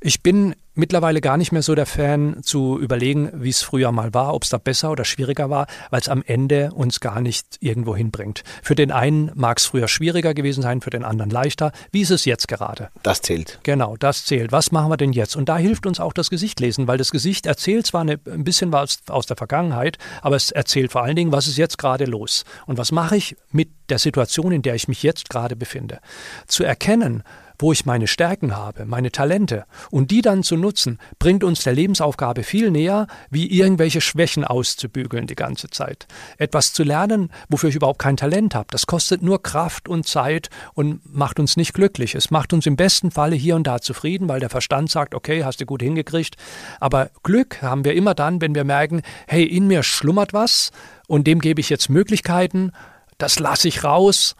Ich 0.00 0.22
bin 0.22 0.54
mittlerweile 0.78 1.20
gar 1.20 1.36
nicht 1.36 1.52
mehr 1.52 1.62
so 1.62 1.74
der 1.74 1.86
Fan 1.86 2.38
zu 2.42 2.78
überlegen, 2.78 3.30
wie 3.34 3.50
es 3.50 3.62
früher 3.62 3.90
mal 3.90 4.14
war, 4.14 4.32
ob 4.32 4.44
es 4.44 4.50
da 4.50 4.58
besser 4.58 4.92
oder 4.92 5.04
schwieriger 5.04 5.50
war, 5.50 5.66
weil 5.90 6.00
es 6.00 6.08
am 6.08 6.22
Ende 6.24 6.70
uns 6.72 7.00
gar 7.00 7.20
nicht 7.20 7.56
irgendwo 7.60 7.96
hinbringt. 7.96 8.44
Für 8.62 8.76
den 8.76 8.92
einen 8.92 9.32
mag 9.34 9.58
es 9.58 9.66
früher 9.66 9.88
schwieriger 9.88 10.34
gewesen 10.34 10.62
sein, 10.62 10.80
für 10.80 10.90
den 10.90 11.04
anderen 11.04 11.30
leichter. 11.30 11.72
Wie 11.90 12.00
ist 12.00 12.10
es 12.10 12.24
jetzt 12.24 12.46
gerade? 12.46 12.90
Das 13.02 13.20
zählt. 13.20 13.58
Genau, 13.64 13.96
das 13.96 14.24
zählt. 14.24 14.52
Was 14.52 14.70
machen 14.70 14.90
wir 14.90 14.96
denn 14.96 15.12
jetzt? 15.12 15.34
Und 15.34 15.48
da 15.48 15.58
hilft 15.58 15.84
uns 15.84 15.98
auch 15.98 16.12
das 16.12 16.30
Gesicht 16.30 16.60
lesen, 16.60 16.86
weil 16.86 16.98
das 16.98 17.10
Gesicht 17.10 17.46
erzählt 17.46 17.86
zwar 17.86 18.02
eine, 18.02 18.20
ein 18.26 18.44
bisschen 18.44 18.72
was 18.72 19.00
aus 19.08 19.26
der 19.26 19.36
Vergangenheit, 19.36 19.98
aber 20.22 20.36
es 20.36 20.52
erzählt 20.52 20.92
vor 20.92 21.02
allen 21.02 21.16
Dingen, 21.16 21.32
was 21.32 21.48
ist 21.48 21.58
jetzt 21.58 21.78
gerade 21.78 22.04
los 22.04 22.44
und 22.66 22.78
was 22.78 22.92
mache 22.92 23.16
ich 23.16 23.36
mit 23.50 23.70
der 23.88 23.98
Situation, 23.98 24.52
in 24.52 24.62
der 24.62 24.76
ich 24.76 24.86
mich 24.86 25.02
jetzt 25.02 25.28
gerade 25.28 25.56
befinde. 25.56 25.98
Zu 26.46 26.62
erkennen, 26.62 27.24
wo 27.58 27.72
ich 27.72 27.86
meine 27.86 28.06
Stärken 28.06 28.56
habe, 28.56 28.84
meine 28.84 29.10
Talente, 29.10 29.64
und 29.90 30.10
die 30.10 30.22
dann 30.22 30.42
zu 30.42 30.56
nutzen, 30.56 30.98
bringt 31.18 31.44
uns 31.44 31.62
der 31.62 31.72
Lebensaufgabe 31.72 32.42
viel 32.42 32.70
näher, 32.70 33.06
wie 33.30 33.50
irgendwelche 33.50 34.00
Schwächen 34.00 34.44
auszubügeln 34.44 35.26
die 35.26 35.34
ganze 35.34 35.68
Zeit. 35.68 36.06
Etwas 36.36 36.72
zu 36.72 36.84
lernen, 36.84 37.30
wofür 37.48 37.70
ich 37.70 37.76
überhaupt 37.76 37.98
kein 37.98 38.16
Talent 38.16 38.54
habe, 38.54 38.68
das 38.70 38.86
kostet 38.86 39.22
nur 39.22 39.42
Kraft 39.42 39.88
und 39.88 40.06
Zeit 40.06 40.50
und 40.74 41.00
macht 41.14 41.40
uns 41.40 41.56
nicht 41.56 41.74
glücklich. 41.74 42.14
Es 42.14 42.30
macht 42.30 42.52
uns 42.52 42.66
im 42.66 42.76
besten 42.76 43.10
Falle 43.10 43.36
hier 43.36 43.56
und 43.56 43.66
da 43.66 43.80
zufrieden, 43.80 44.28
weil 44.28 44.40
der 44.40 44.50
Verstand 44.50 44.90
sagt, 44.90 45.14
okay, 45.14 45.44
hast 45.44 45.60
du 45.60 45.66
gut 45.66 45.82
hingekriegt. 45.82 46.36
Aber 46.80 47.10
Glück 47.22 47.62
haben 47.62 47.84
wir 47.84 47.94
immer 47.94 48.14
dann, 48.14 48.40
wenn 48.40 48.54
wir 48.54 48.64
merken, 48.64 49.02
hey, 49.26 49.44
in 49.44 49.66
mir 49.66 49.82
schlummert 49.82 50.32
was 50.32 50.70
und 51.06 51.26
dem 51.26 51.40
gebe 51.40 51.60
ich 51.60 51.70
jetzt 51.70 51.88
Möglichkeiten, 51.88 52.72
das 53.18 53.38
lasse 53.38 53.68
ich 53.68 53.84
raus. 53.84 54.36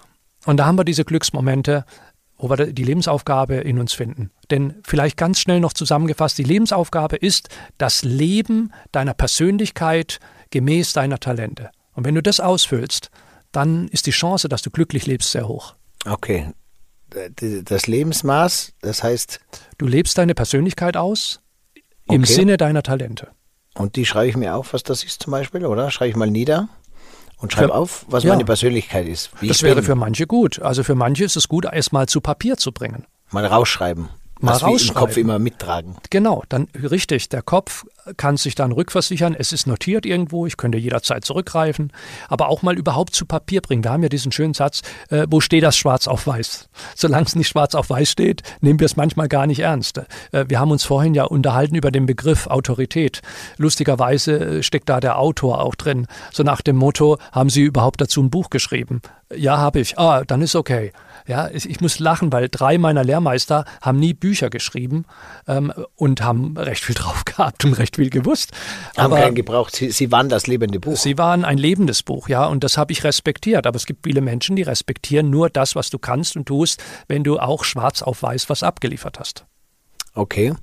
Und 0.47 0.59
da 0.59 0.67
haben 0.67 0.79
wir 0.79 0.85
diese 0.85 1.05
Glücksmomente, 1.05 1.85
wo 2.39 2.49
wir 2.49 2.73
die 2.73 2.85
Lebensaufgabe 2.85 3.57
in 3.57 3.79
uns 3.79 3.93
finden. 3.93 4.31
Denn 4.51 4.77
vielleicht 4.85 5.17
ganz 5.17 5.41
schnell 5.41 5.61
noch 5.61 5.73
zusammengefasst, 5.73 6.39
die 6.39 6.45
Lebensaufgabe 6.45 7.17
ist 7.17 7.49
das 7.77 8.03
Leben 8.03 8.73
deiner 8.93 9.15
Persönlichkeit 9.15 10.21
gemäß 10.51 10.93
deiner 10.93 11.19
Talente. 11.19 11.71
Und 11.95 12.05
wenn 12.05 12.15
du 12.15 12.23
das 12.23 12.41
ausfüllst, 12.41 13.11
dann 13.53 13.89
ist 13.89 14.07
die 14.07 14.13
Chance, 14.13 14.49
dass 14.49 14.63
du 14.63 14.71
glücklich 14.71 15.07
lebst, 15.07 15.31
sehr 15.33 15.49
hoch. 15.49 15.75
Okay. 16.07 16.53
Das 17.65 17.87
Lebensmaß, 17.87 18.75
das 18.83 19.03
heißt. 19.03 19.41
Du 19.79 19.87
lebst 19.87 20.19
deine 20.19 20.35
Persönlichkeit 20.35 20.97
aus 20.97 21.41
im 22.09 22.23
okay. 22.23 22.33
Sinne 22.33 22.57
deiner 22.57 22.83
Talente. 22.83 23.29
Und 23.75 23.97
die 23.97 24.07
schreibe 24.07 24.29
ich 24.29 24.37
mir 24.37 24.55
auf, 24.55 24.73
was 24.75 24.83
das 24.83 25.05
ist 25.05 25.23
zum 25.23 25.31
Beispiel, 25.31 25.65
oder? 25.65 25.91
Schreibe 25.91 26.11
ich 26.11 26.17
mal 26.17 26.31
nieder. 26.31 26.69
Und 27.39 27.53
schreibe 27.53 27.75
auf, 27.75 28.05
was 28.09 28.25
ja. 28.25 28.31
meine 28.31 28.45
Persönlichkeit 28.45 29.07
ist. 29.07 29.31
Das 29.41 29.63
wäre 29.63 29.77
bin. 29.77 29.85
für 29.85 29.95
manche 29.95 30.27
gut. 30.27 30.61
Also 30.61 30.83
für 30.83 30.97
manche 30.97 31.25
ist 31.25 31.37
es 31.37 31.49
gut, 31.49 31.65
erstmal 31.65 32.07
zu 32.07 32.21
Papier 32.21 32.57
zu 32.57 32.73
bringen. 32.73 33.07
Mal 33.31 33.47
rausschreiben. 33.47 34.09
Mal 34.41 34.53
was 34.53 34.63
wir 34.63 34.69
im 34.69 34.73
rausschreiben. 34.73 35.01
Kopf 35.01 35.17
immer 35.17 35.39
mittragen. 35.39 35.97
Genau, 36.11 36.43
dann 36.49 36.69
richtig. 36.75 37.29
Der 37.29 37.43
Kopf 37.43 37.85
kann 38.17 38.37
sich 38.37 38.55
dann 38.55 38.73
rückversichern. 38.73 39.35
Es 39.39 39.53
ist 39.53 39.67
notiert 39.67 40.07
irgendwo. 40.07 40.47
Ich 40.47 40.57
könnte 40.57 40.79
jederzeit 40.79 41.25
zurückgreifen. 41.25 41.93
Aber 42.29 42.49
auch 42.49 42.63
mal 42.63 42.77
überhaupt 42.77 43.15
zu 43.15 43.27
Papier 43.27 43.61
bringen. 43.61 43.85
Wir 43.85 43.93
haben 43.93 44.03
ja 44.03 44.09
diesen 44.09 44.33
schönen 44.33 44.55
Satz, 44.55 44.83
äh, 45.11 45.27
wo 45.29 45.41
steht 45.41 45.63
das 45.63 45.77
schwarz 45.77 46.09
auf 46.09 46.27
weiß? 46.27 46.69
Solange 46.95 47.27
es 47.27 47.37
nicht 47.37 47.49
schwarz 47.49 47.75
auf 47.75 47.91
weiß 47.91 48.11
steht, 48.11 48.43
nehmen 48.61 48.81
wir 48.81 48.87
es 48.87 48.97
manchmal 48.97 49.29
gar 49.29 49.47
nicht 49.47 49.61
ernst. 49.61 49.99
Äh, 50.33 50.45
wir 50.49 50.61
haben 50.61 50.71
uns 50.71 50.85
vorhin 50.85 51.15
ja 51.15 51.25
unterhalten 51.25 51.75
über 51.75 51.91
den 51.91 52.07
Begriff 52.07 52.47
Autorität. 52.47 53.21
Lustigerweise 53.57 54.59
äh, 54.59 54.63
steckt 54.63 54.89
da 54.89 55.01
der 55.01 55.19
Autor 55.19 55.61
auch 55.61 55.75
drin. 55.75 56.07
So 56.33 56.43
nach 56.43 56.63
dem 56.63 56.77
Motto, 56.77 57.19
haben 57.33 57.51
Sie 57.51 57.63
überhaupt 57.63 58.01
dazu 58.01 58.23
ein 58.23 58.31
Buch 58.31 58.51
geschrieben? 58.51 59.03
Ja, 59.35 59.59
habe 59.59 59.81
ich. 59.81 59.99
Ah, 59.99 60.25
dann 60.25 60.41
ist 60.41 60.57
okay. 60.57 60.93
Ja, 61.29 61.51
ich, 61.53 61.83
muss 61.83 61.99
lachen, 61.99 62.33
weil 62.33 62.49
drei 62.49 62.79
meiner 62.79 63.05
Lehrmeister 63.05 63.67
haben 63.83 63.99
nie 63.99 64.15
Bücher 64.15 64.49
geschrieben 64.49 65.05
ähm, 65.47 65.73
und 65.95 66.23
haben 66.23 66.57
recht 66.57 66.83
viel 66.83 66.95
drauf 66.97 67.27
gehabt 67.27 67.67
und 67.67 67.75
recht 67.75 67.97
viel 67.97 68.09
gewusst. 68.09 68.53
Haben 68.97 69.13
Aber 69.13 69.21
keinen 69.21 69.35
gebraucht. 69.35 69.77
Sie, 69.77 69.91
sie 69.91 70.11
waren 70.11 70.31
das 70.31 70.47
lebende 70.47 70.81
Buch. 70.81 70.97
sie 70.97 71.19
waren 71.19 71.45
ein 71.45 71.59
lebendes 71.59 72.03
Buch, 72.03 72.31
ja, 72.31 72.47
und 72.47 72.65
das 72.65 72.79
habe 72.79 72.93
ich 72.93 73.05
respektiert. 73.05 73.67
Aber 73.67 73.77
es 73.77 73.85
gibt 73.85 74.07
viele 74.07 74.23
Menschen, 74.23 74.57
die 74.57 74.63
respektieren 74.63 75.29
nur 75.29 75.51
das, 75.51 75.77
was 75.77 75.91
du 75.91 75.99
kannst 75.99 76.35
und 76.35 76.47
tust, 76.47 76.83
wenn 77.09 77.25
du 77.25 77.39
auch 77.39 77.63
schwarz 77.63 78.01
auf 78.01 78.23
weiß 78.23 78.49
was 78.49 78.63
abgeliefert 78.63 79.21
hast. 79.21 79.45
Okay. 80.15 80.55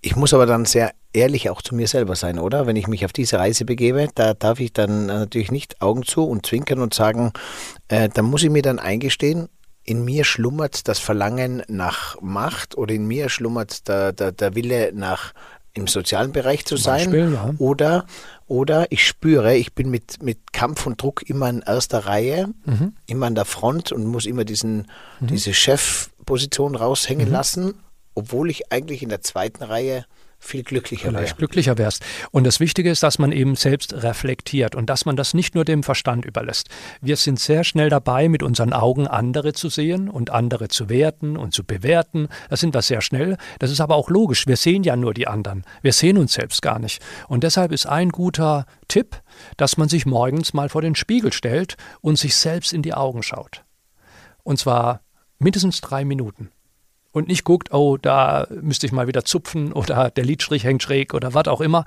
Ich 0.00 0.16
muss 0.16 0.32
aber 0.32 0.46
dann 0.46 0.64
sehr 0.64 0.92
ehrlich 1.12 1.50
auch 1.50 1.62
zu 1.62 1.74
mir 1.74 1.88
selber 1.88 2.14
sein, 2.16 2.38
oder? 2.38 2.66
Wenn 2.66 2.76
ich 2.76 2.86
mich 2.86 3.04
auf 3.04 3.12
diese 3.12 3.38
Reise 3.38 3.64
begebe, 3.64 4.08
da 4.14 4.34
darf 4.34 4.60
ich 4.60 4.72
dann 4.72 5.08
äh, 5.08 5.14
natürlich 5.14 5.50
nicht 5.50 5.80
Augen 5.82 6.02
zu 6.04 6.24
und 6.24 6.46
zwinkern 6.46 6.80
und 6.80 6.94
sagen, 6.94 7.32
äh, 7.88 8.08
da 8.08 8.22
muss 8.22 8.42
ich 8.42 8.50
mir 8.50 8.62
dann 8.62 8.78
eingestehen, 8.78 9.48
in 9.82 10.04
mir 10.04 10.24
schlummert 10.24 10.86
das 10.88 10.98
Verlangen 10.98 11.62
nach 11.68 12.20
Macht 12.20 12.76
oder 12.76 12.94
in 12.94 13.06
mir 13.06 13.28
schlummert 13.28 13.88
der, 13.88 14.12
der, 14.12 14.30
der 14.30 14.54
Wille 14.54 14.92
nach 14.94 15.32
im 15.72 15.86
sozialen 15.86 16.32
Bereich 16.32 16.64
zu 16.64 16.76
sein. 16.76 17.10
Beispiel, 17.10 17.32
ja. 17.32 17.54
Oder, 17.58 18.04
oder 18.46 18.86
ich 18.90 19.06
spüre, 19.06 19.56
ich 19.56 19.72
bin 19.74 19.88
mit, 19.88 20.22
mit 20.22 20.52
Kampf 20.52 20.84
und 20.86 21.00
Druck 21.00 21.22
immer 21.28 21.48
in 21.48 21.60
erster 21.60 22.06
Reihe, 22.06 22.48
Mhm. 22.66 22.94
immer 23.06 23.26
an 23.26 23.34
der 23.36 23.44
Front 23.44 23.90
und 23.92 24.04
muss 24.04 24.26
immer 24.26 24.44
diesen, 24.44 24.88
diese 25.20 25.54
Chefposition 25.54 26.74
raushängen 26.74 27.28
Mhm. 27.28 27.32
lassen, 27.32 27.74
obwohl 28.14 28.50
ich 28.50 28.72
eigentlich 28.72 29.02
in 29.02 29.08
der 29.08 29.22
zweiten 29.22 29.62
Reihe 29.62 30.04
viel 30.40 30.62
glücklicher 30.64 31.12
wäre. 31.12 31.34
glücklicher 31.36 31.78
wärst. 31.78 32.02
Und 32.30 32.44
das 32.44 32.58
Wichtige 32.60 32.90
ist, 32.90 33.02
dass 33.02 33.18
man 33.18 33.30
eben 33.30 33.54
selbst 33.56 33.92
reflektiert 33.92 34.74
und 34.74 34.88
dass 34.88 35.04
man 35.04 35.14
das 35.14 35.34
nicht 35.34 35.54
nur 35.54 35.64
dem 35.64 35.82
Verstand 35.82 36.24
überlässt. 36.24 36.68
Wir 37.00 37.16
sind 37.16 37.38
sehr 37.38 37.62
schnell 37.62 37.90
dabei, 37.90 38.28
mit 38.28 38.42
unseren 38.42 38.72
Augen 38.72 39.06
andere 39.06 39.52
zu 39.52 39.68
sehen 39.68 40.08
und 40.08 40.30
andere 40.30 40.68
zu 40.68 40.88
werten 40.88 41.36
und 41.36 41.52
zu 41.52 41.62
bewerten. 41.62 42.28
Das 42.48 42.60
sind 42.60 42.74
wir 42.74 42.82
sehr 42.82 43.02
schnell. 43.02 43.36
Das 43.58 43.70
ist 43.70 43.80
aber 43.80 43.94
auch 43.94 44.08
logisch. 44.08 44.46
Wir 44.46 44.56
sehen 44.56 44.82
ja 44.82 44.96
nur 44.96 45.12
die 45.14 45.28
anderen. 45.28 45.64
Wir 45.82 45.92
sehen 45.92 46.16
uns 46.16 46.32
selbst 46.32 46.62
gar 46.62 46.78
nicht. 46.78 47.02
Und 47.28 47.44
deshalb 47.44 47.70
ist 47.70 47.86
ein 47.86 48.08
guter 48.08 48.64
Tipp, 48.88 49.20
dass 49.58 49.76
man 49.76 49.88
sich 49.88 50.06
morgens 50.06 50.54
mal 50.54 50.70
vor 50.70 50.82
den 50.82 50.94
Spiegel 50.94 51.32
stellt 51.32 51.76
und 52.00 52.18
sich 52.18 52.34
selbst 52.34 52.72
in 52.72 52.82
die 52.82 52.94
Augen 52.94 53.22
schaut. 53.22 53.62
Und 54.42 54.58
zwar 54.58 55.02
mindestens 55.38 55.80
drei 55.82 56.04
Minuten 56.04 56.50
und 57.12 57.28
nicht 57.28 57.44
guckt, 57.44 57.72
oh, 57.72 57.96
da 57.96 58.46
müsste 58.50 58.86
ich 58.86 58.92
mal 58.92 59.06
wieder 59.06 59.24
zupfen 59.24 59.72
oder 59.72 60.10
der 60.10 60.24
Lidstrich 60.24 60.64
hängt 60.64 60.82
schräg 60.82 61.14
oder 61.14 61.34
was 61.34 61.48
auch 61.48 61.60
immer. 61.60 61.84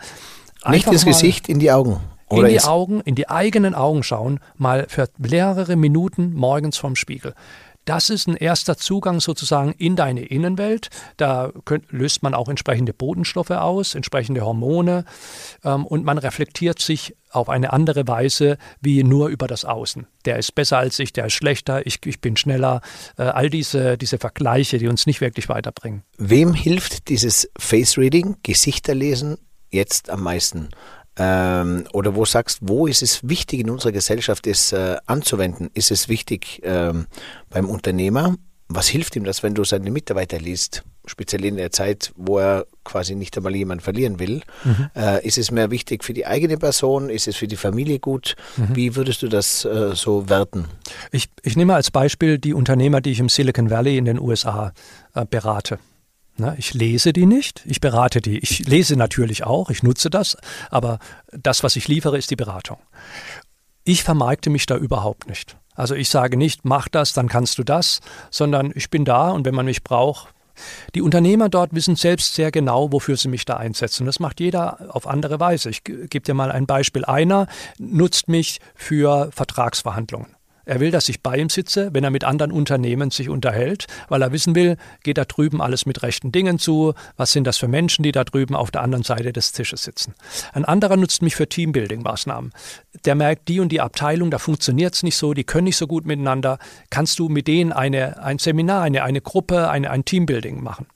Nicht 0.65 0.87
Einfach 0.87 0.91
ins 0.93 1.05
mal 1.05 1.11
Gesicht, 1.11 1.49
in 1.49 1.59
die 1.59 1.71
Augen. 1.71 1.99
In 2.29 2.39
Oder 2.39 2.47
die 2.47 2.55
ins, 2.55 2.67
Augen, 2.67 3.01
in 3.01 3.15
die 3.15 3.29
eigenen 3.29 3.75
Augen 3.75 4.01
schauen, 4.01 4.39
mal 4.55 4.85
für 4.87 5.07
mehrere 5.17 5.75
Minuten 5.75 6.33
morgens 6.33 6.77
vorm 6.77 6.95
Spiegel. 6.95 7.35
Das 7.85 8.09
ist 8.09 8.27
ein 8.27 8.35
erster 8.35 8.77
Zugang 8.77 9.19
sozusagen 9.19 9.73
in 9.73 9.95
deine 9.95 10.25
Innenwelt. 10.25 10.89
Da 11.17 11.51
könnt, 11.65 11.91
löst 11.91 12.23
man 12.23 12.33
auch 12.33 12.47
entsprechende 12.47 12.93
Botenstoffe 12.93 13.51
aus, 13.51 13.95
entsprechende 13.95 14.41
Hormone 14.41 15.05
ähm, 15.63 15.85
und 15.85 16.05
man 16.05 16.17
reflektiert 16.17 16.79
sich 16.79 17.15
auf 17.29 17.49
eine 17.49 17.73
andere 17.73 18.07
Weise 18.07 18.57
wie 18.79 19.03
nur 19.03 19.27
über 19.27 19.47
das 19.47 19.65
Außen. 19.65 20.07
Der 20.25 20.37
ist 20.37 20.53
besser 20.55 20.77
als 20.77 20.99
ich, 20.99 21.13
der 21.13 21.25
ist 21.25 21.33
schlechter, 21.33 21.85
ich, 21.85 22.05
ich 22.05 22.21
bin 22.21 22.37
schneller. 22.37 22.81
Äh, 23.17 23.23
all 23.23 23.49
diese, 23.49 23.97
diese 23.97 24.17
Vergleiche, 24.17 24.77
die 24.77 24.87
uns 24.87 25.05
nicht 25.05 25.19
wirklich 25.19 25.49
weiterbringen. 25.49 26.03
Wem 26.17 26.53
hilft 26.53 27.09
dieses 27.09 27.49
Face 27.57 27.97
Reading, 27.97 28.37
Gesichter 28.43 28.95
lesen, 28.95 29.37
jetzt 29.71 30.09
am 30.09 30.21
meisten? 30.21 30.69
Ähm, 31.17 31.85
oder 31.93 32.15
wo 32.15 32.25
sagst, 32.25 32.59
wo 32.61 32.87
ist 32.87 33.03
es 33.03 33.27
wichtig 33.27 33.59
in 33.59 33.69
unserer 33.69 33.91
Gesellschaft, 33.91 34.47
es 34.47 34.71
äh, 34.71 34.97
anzuwenden? 35.05 35.69
Ist 35.73 35.91
es 35.91 36.09
wichtig 36.09 36.61
ähm, 36.63 37.05
beim 37.49 37.69
Unternehmer? 37.69 38.35
Was 38.69 38.87
hilft 38.87 39.15
ihm 39.15 39.23
das, 39.23 39.43
wenn 39.43 39.53
du 39.53 39.63
seine 39.63 39.91
Mitarbeiter 39.91 40.39
liest? 40.39 40.83
Speziell 41.05 41.43
in 41.45 41.57
der 41.57 41.71
Zeit, 41.71 42.13
wo 42.15 42.39
er 42.39 42.65
quasi 42.83 43.13
nicht 43.13 43.35
einmal 43.37 43.53
jemanden 43.53 43.83
verlieren 43.83 44.19
will. 44.19 44.41
Äh, 44.95 45.27
ist 45.27 45.37
es 45.37 45.51
mehr 45.51 45.69
wichtig 45.69 46.03
für 46.03 46.13
die 46.13 46.25
eigene 46.25 46.57
Person? 46.57 47.09
Ist 47.09 47.27
es 47.27 47.35
für 47.35 47.47
die 47.47 47.57
Familie 47.57 47.99
gut? 47.99 48.35
Wie 48.73 48.95
würdest 48.95 49.21
du 49.21 49.27
das 49.27 49.65
äh, 49.65 49.95
so 49.95 50.29
werten? 50.29 50.65
Ich, 51.11 51.29
ich 51.43 51.57
nehme 51.57 51.75
als 51.75 51.91
Beispiel 51.91 52.39
die 52.39 52.53
Unternehmer, 52.53 53.01
die 53.01 53.11
ich 53.11 53.19
im 53.19 53.29
Silicon 53.29 53.69
Valley 53.69 53.97
in 53.97 54.05
den 54.05 54.19
USA 54.19 54.71
äh, 55.13 55.25
berate. 55.25 55.77
Na, 56.35 56.55
ich 56.57 56.73
lese 56.73 57.13
die 57.13 57.27
nicht, 57.27 57.61
ich 57.65 57.79
berate 57.79 58.19
die. 58.19 58.39
Ich 58.39 58.65
lese 58.67 58.95
natürlich 58.95 59.43
auch, 59.43 59.69
ich 59.69 59.83
nutze 59.83 60.09
das, 60.09 60.35
aber 60.71 60.97
das, 61.31 61.63
was 61.63 61.75
ich 61.75 61.87
liefere, 61.87 62.17
ist 62.17 62.31
die 62.31 62.35
Beratung. 62.35 62.77
Ich 63.83 64.03
vermarkte 64.03 64.49
mich 64.49 64.65
da 64.65 64.75
überhaupt 64.75 65.27
nicht. 65.27 65.57
Also 65.75 65.93
ich 65.93 66.09
sage 66.09 66.37
nicht, 66.37 66.65
mach 66.65 66.87
das, 66.87 67.13
dann 67.13 67.27
kannst 67.29 67.57
du 67.59 67.63
das, 67.63 67.99
sondern 68.31 68.71
ich 68.73 68.89
bin 68.89 69.05
da 69.05 69.29
und 69.29 69.45
wenn 69.45 69.53
man 69.55 69.65
mich 69.65 69.83
braucht, 69.83 70.33
die 70.93 71.01
Unternehmer 71.01 71.49
dort 71.49 71.73
wissen 71.73 71.95
selbst 71.95 72.35
sehr 72.35 72.51
genau, 72.51 72.91
wofür 72.91 73.17
sie 73.17 73.27
mich 73.27 73.43
da 73.45 73.57
einsetzen. 73.57 74.05
Das 74.05 74.19
macht 74.19 74.39
jeder 74.39 74.95
auf 74.95 75.07
andere 75.07 75.39
Weise. 75.39 75.69
Ich 75.71 75.83
ge- 75.83 76.07
gebe 76.07 76.23
dir 76.25 76.35
mal 76.35 76.51
ein 76.51 76.67
Beispiel. 76.67 77.05
Einer 77.05 77.47
nutzt 77.79 78.27
mich 78.27 78.59
für 78.75 79.31
Vertragsverhandlungen. 79.31 80.35
Er 80.65 80.79
will, 80.79 80.91
dass 80.91 81.09
ich 81.09 81.21
bei 81.21 81.37
ihm 81.37 81.49
sitze, 81.49 81.93
wenn 81.93 82.03
er 82.03 82.09
mit 82.09 82.23
anderen 82.23 82.51
Unternehmen 82.51 83.11
sich 83.11 83.29
unterhält, 83.29 83.87
weil 84.07 84.21
er 84.21 84.31
wissen 84.31 84.55
will, 84.55 84.77
geht 85.03 85.17
da 85.17 85.25
drüben 85.25 85.61
alles 85.61 85.85
mit 85.85 86.03
rechten 86.03 86.31
Dingen 86.31 86.59
zu, 86.59 86.93
was 87.17 87.31
sind 87.31 87.45
das 87.45 87.57
für 87.57 87.67
Menschen, 87.67 88.03
die 88.03 88.11
da 88.11 88.23
drüben 88.23 88.55
auf 88.55 88.71
der 88.71 88.81
anderen 88.81 89.03
Seite 89.03 89.33
des 89.33 89.51
Tisches 89.51 89.83
sitzen. 89.83 90.13
Ein 90.53 90.65
anderer 90.65 90.95
nutzt 90.95 91.21
mich 91.21 91.35
für 91.35 91.47
Teambuilding-Maßnahmen. 91.47 92.51
Der 93.05 93.15
merkt, 93.15 93.49
die 93.49 93.59
und 93.59 93.71
die 93.71 93.81
Abteilung, 93.81 94.31
da 94.31 94.37
funktioniert 94.37 94.93
es 94.93 95.03
nicht 95.03 95.17
so, 95.17 95.33
die 95.33 95.43
können 95.43 95.65
nicht 95.65 95.77
so 95.77 95.87
gut 95.87 96.05
miteinander. 96.05 96.59
Kannst 96.89 97.19
du 97.19 97.27
mit 97.27 97.47
denen 97.47 97.73
eine, 97.73 98.23
ein 98.23 98.39
Seminar, 98.39 98.83
eine, 98.83 99.03
eine 99.03 99.21
Gruppe, 99.21 99.69
eine, 99.69 99.91
ein 99.91 100.05
Teambuilding 100.05 100.63
machen? 100.63 100.87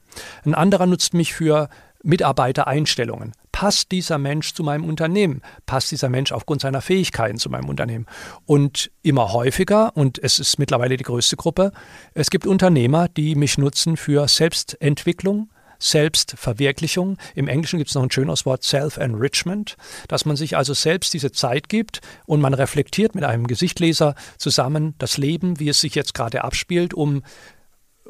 Ein 0.46 0.56
anderer 0.56 0.86
nutzt 0.86 1.14
mich 1.14 1.34
für 1.34 1.70
Mitarbeitereinstellungen. 2.08 3.34
Passt 3.52 3.92
dieser 3.92 4.18
Mensch 4.18 4.54
zu 4.54 4.64
meinem 4.64 4.86
Unternehmen? 4.86 5.42
Passt 5.66 5.92
dieser 5.92 6.10
Mensch 6.10 6.32
aufgrund 6.32 6.62
seiner 6.62 6.82
Fähigkeiten 6.82 7.38
zu 7.38 7.50
meinem 7.50 7.70
Unternehmen? 7.70 8.06
Und 8.46 8.92
immer 9.02 9.34
häufiger, 9.34 9.96
und 9.96 10.18
es 10.24 10.40
ist 10.40 10.58
mittlerweile 10.58 10.96
die 10.96 11.04
größte 11.04 11.36
Gruppe, 11.36 11.72
es 12.14 12.30
gibt 12.30 12.48
Unternehmer, 12.48 13.10
die 13.10 13.36
mich 13.36 13.58
nutzen 13.58 13.98
für 13.98 14.28
Selbstentwicklung, 14.28 15.50
Selbstverwirklichung. 15.80 17.18
Im 17.36 17.48
Englischen 17.48 17.78
gibt 17.78 17.90
es 17.90 17.96
noch 17.96 18.04
ein 18.04 18.12
schönes 18.12 18.46
Wort 18.46 18.64
Self-Enrichment, 18.64 19.76
dass 20.08 20.26
man 20.26 20.36
sich 20.36 20.56
also 20.56 20.74
selbst 20.74 21.14
diese 21.14 21.32
Zeit 21.32 21.68
gibt 21.68 22.02
und 22.26 22.42
man 22.42 22.54
reflektiert 22.54 23.16
mit 23.16 23.24
einem 23.24 23.48
Gesichtleser 23.48 24.16
zusammen 24.38 24.96
das 24.98 25.18
Leben, 25.18 25.60
wie 25.60 25.70
es 25.70 25.82
sich 25.82 25.94
jetzt 25.94 26.14
gerade 26.14 26.44
abspielt, 26.44 26.94
um 26.94 27.22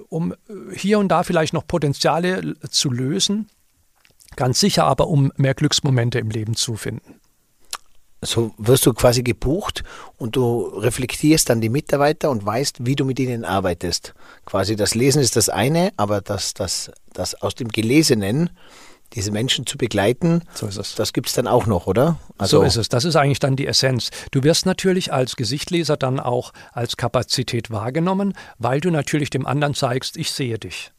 um 0.09 0.35
hier 0.73 0.99
und 0.99 1.07
da 1.07 1.23
vielleicht 1.23 1.53
noch 1.53 1.65
Potenziale 1.65 2.55
zu 2.69 2.91
lösen, 2.91 3.49
ganz 4.35 4.59
sicher 4.59 4.85
aber, 4.85 5.07
um 5.07 5.31
mehr 5.37 5.53
Glücksmomente 5.53 6.19
im 6.19 6.29
Leben 6.29 6.55
zu 6.55 6.75
finden. 6.75 7.19
So 8.23 8.51
wirst 8.57 8.85
du 8.87 8.93
quasi 8.93 9.21
gebucht 9.21 9.83
und 10.17 10.35
du 10.35 10.61
reflektierst 10.61 11.49
dann 11.49 11.61
die 11.61 11.69
Mitarbeiter 11.69 12.31
und 12.31 12.43
weißt, 12.43 12.85
wie 12.85 12.95
du 12.95 13.05
mit 13.05 13.19
ihnen 13.19 13.45
arbeitest. 13.45 14.15
Quasi 14.45 14.75
das 14.75 14.95
Lesen 14.95 15.21
ist 15.21 15.35
das 15.35 15.49
eine, 15.49 15.91
aber 15.97 16.21
das, 16.21 16.55
das, 16.55 16.89
das 17.13 17.35
aus 17.35 17.53
dem 17.53 17.67
Gelesenen, 17.67 18.49
diese 19.13 19.31
Menschen 19.31 19.67
zu 19.67 19.77
begleiten, 19.77 20.41
So 20.55 20.65
ist 20.67 20.77
es. 20.77 20.95
das 20.95 21.13
gibt 21.13 21.27
es 21.27 21.33
dann 21.35 21.47
auch 21.47 21.67
noch, 21.67 21.85
oder? 21.87 22.17
so 22.41 22.63
ist 22.63 22.75
es. 22.75 22.89
Das 22.89 23.05
ist 23.05 23.15
eigentlich 23.15 23.39
dann 23.39 23.55
die 23.55 23.67
Essenz. 23.67 24.09
Du 24.31 24.43
wirst 24.43 24.65
natürlich 24.65 25.13
als 25.13 25.35
Gesichtleser 25.35 25.95
dann 25.95 26.19
auch 26.19 26.53
als 26.73 26.97
Kapazität 26.97 27.69
wahrgenommen, 27.69 28.33
weil 28.57 28.81
du 28.81 28.89
natürlich 28.89 29.29
dem 29.29 29.45
anderen 29.45 29.75
zeigst, 29.75 30.17
ich 30.17 30.31
sehe 30.31 30.57
dich. 30.57 30.91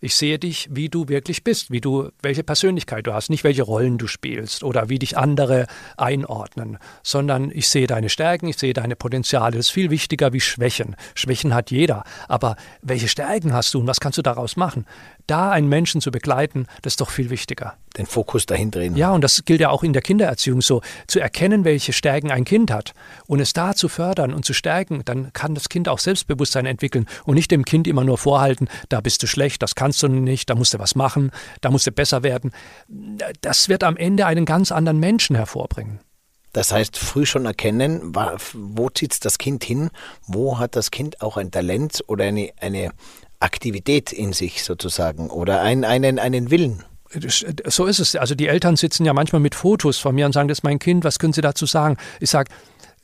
Ich 0.00 0.14
sehe 0.14 0.38
dich, 0.38 0.68
wie 0.70 0.88
du 0.88 1.08
wirklich 1.08 1.44
bist, 1.44 1.70
wie 1.70 1.80
du, 1.80 2.10
welche 2.22 2.42
Persönlichkeit 2.42 3.06
du 3.06 3.14
hast, 3.14 3.30
nicht 3.30 3.44
welche 3.44 3.62
Rollen 3.62 3.98
du 3.98 4.06
spielst 4.06 4.62
oder 4.62 4.88
wie 4.88 4.98
dich 4.98 5.16
andere 5.16 5.66
einordnen, 5.96 6.78
sondern 7.02 7.50
ich 7.50 7.68
sehe 7.68 7.86
deine 7.86 8.08
Stärken, 8.08 8.48
ich 8.48 8.58
sehe 8.58 8.72
deine 8.72 8.96
Potenziale. 8.96 9.56
Das 9.56 9.66
ist 9.66 9.72
viel 9.72 9.90
wichtiger 9.90 10.32
wie 10.32 10.40
Schwächen. 10.40 10.96
Schwächen 11.14 11.54
hat 11.54 11.70
jeder, 11.70 12.04
aber 12.28 12.56
welche 12.82 13.08
Stärken 13.08 13.52
hast 13.52 13.74
du 13.74 13.80
und 13.80 13.86
was 13.86 14.00
kannst 14.00 14.18
du 14.18 14.22
daraus 14.22 14.56
machen? 14.56 14.86
Da 15.28 15.50
einen 15.50 15.68
Menschen 15.68 16.00
zu 16.00 16.10
begleiten, 16.10 16.66
das 16.82 16.94
ist 16.94 17.00
doch 17.00 17.10
viel 17.10 17.30
wichtiger. 17.30 17.74
Den 17.96 18.06
Fokus 18.06 18.46
dahin 18.46 18.70
drehen. 18.70 18.96
Ja, 18.96 19.12
und 19.12 19.22
das 19.22 19.44
gilt 19.44 19.60
ja 19.60 19.70
auch 19.70 19.82
in 19.82 19.92
der 19.92 20.02
Kindererziehung 20.02 20.60
so, 20.60 20.82
zu 21.06 21.20
erkennen, 21.20 21.64
welche 21.64 21.92
Stärken 21.92 22.30
ein 22.30 22.44
Kind 22.44 22.70
hat 22.70 22.92
und 23.26 23.40
es 23.40 23.52
da 23.52 23.74
zu 23.74 23.88
fördern 23.88 24.34
und 24.34 24.44
zu 24.44 24.52
stärken, 24.52 25.02
dann 25.04 25.32
kann 25.32 25.54
das 25.54 25.68
Kind 25.68 25.88
auch 25.88 25.98
Selbstbewusstsein 25.98 26.66
entwickeln 26.66 27.06
und 27.24 27.34
nicht 27.34 27.50
dem 27.50 27.64
Kind 27.64 27.86
immer 27.86 28.04
nur 28.04 28.18
vorhalten, 28.18 28.68
da 28.88 29.00
bist 29.00 29.22
du 29.22 29.26
schlecht, 29.26 29.62
das 29.62 29.74
kannst 29.74 30.02
du 30.02 30.08
nicht, 30.08 30.50
da 30.50 30.54
musst 30.54 30.74
du 30.74 30.78
was 30.78 30.94
machen, 30.94 31.30
da 31.60 31.70
musst 31.70 31.86
du 31.86 31.92
besser 31.92 32.22
werden. 32.22 32.52
Das 33.40 33.68
wird 33.68 33.84
am 33.84 33.96
Ende 33.96 34.26
einen 34.26 34.44
ganz 34.44 34.72
anderen 34.72 34.98
Menschen 34.98 35.36
hervorbringen. 35.36 36.00
Das 36.52 36.72
heißt, 36.72 36.96
früh 36.96 37.26
schon 37.26 37.44
erkennen, 37.44 38.14
wo 38.14 38.88
zieht 38.90 39.24
das 39.24 39.38
Kind 39.38 39.64
hin, 39.64 39.90
wo 40.26 40.58
hat 40.58 40.76
das 40.76 40.90
Kind 40.90 41.20
auch 41.20 41.36
ein 41.36 41.50
Talent 41.50 42.02
oder 42.06 42.24
eine, 42.24 42.50
eine 42.58 42.92
Aktivität 43.40 44.12
in 44.12 44.32
sich 44.32 44.64
sozusagen 44.64 45.30
oder 45.30 45.62
ein, 45.62 45.84
einen, 45.84 46.18
einen 46.18 46.50
Willen. 46.50 46.84
So 47.66 47.86
ist 47.86 48.00
es. 48.00 48.16
Also 48.16 48.34
die 48.34 48.48
Eltern 48.48 48.76
sitzen 48.76 49.04
ja 49.06 49.14
manchmal 49.14 49.40
mit 49.40 49.54
Fotos 49.54 49.98
von 49.98 50.14
mir 50.14 50.26
und 50.26 50.32
sagen, 50.32 50.48
das 50.48 50.58
ist 50.58 50.64
mein 50.64 50.78
Kind, 50.78 51.04
was 51.04 51.18
können 51.18 51.32
Sie 51.32 51.40
dazu 51.40 51.64
sagen? 51.64 51.96
Ich 52.20 52.30
sage, 52.30 52.50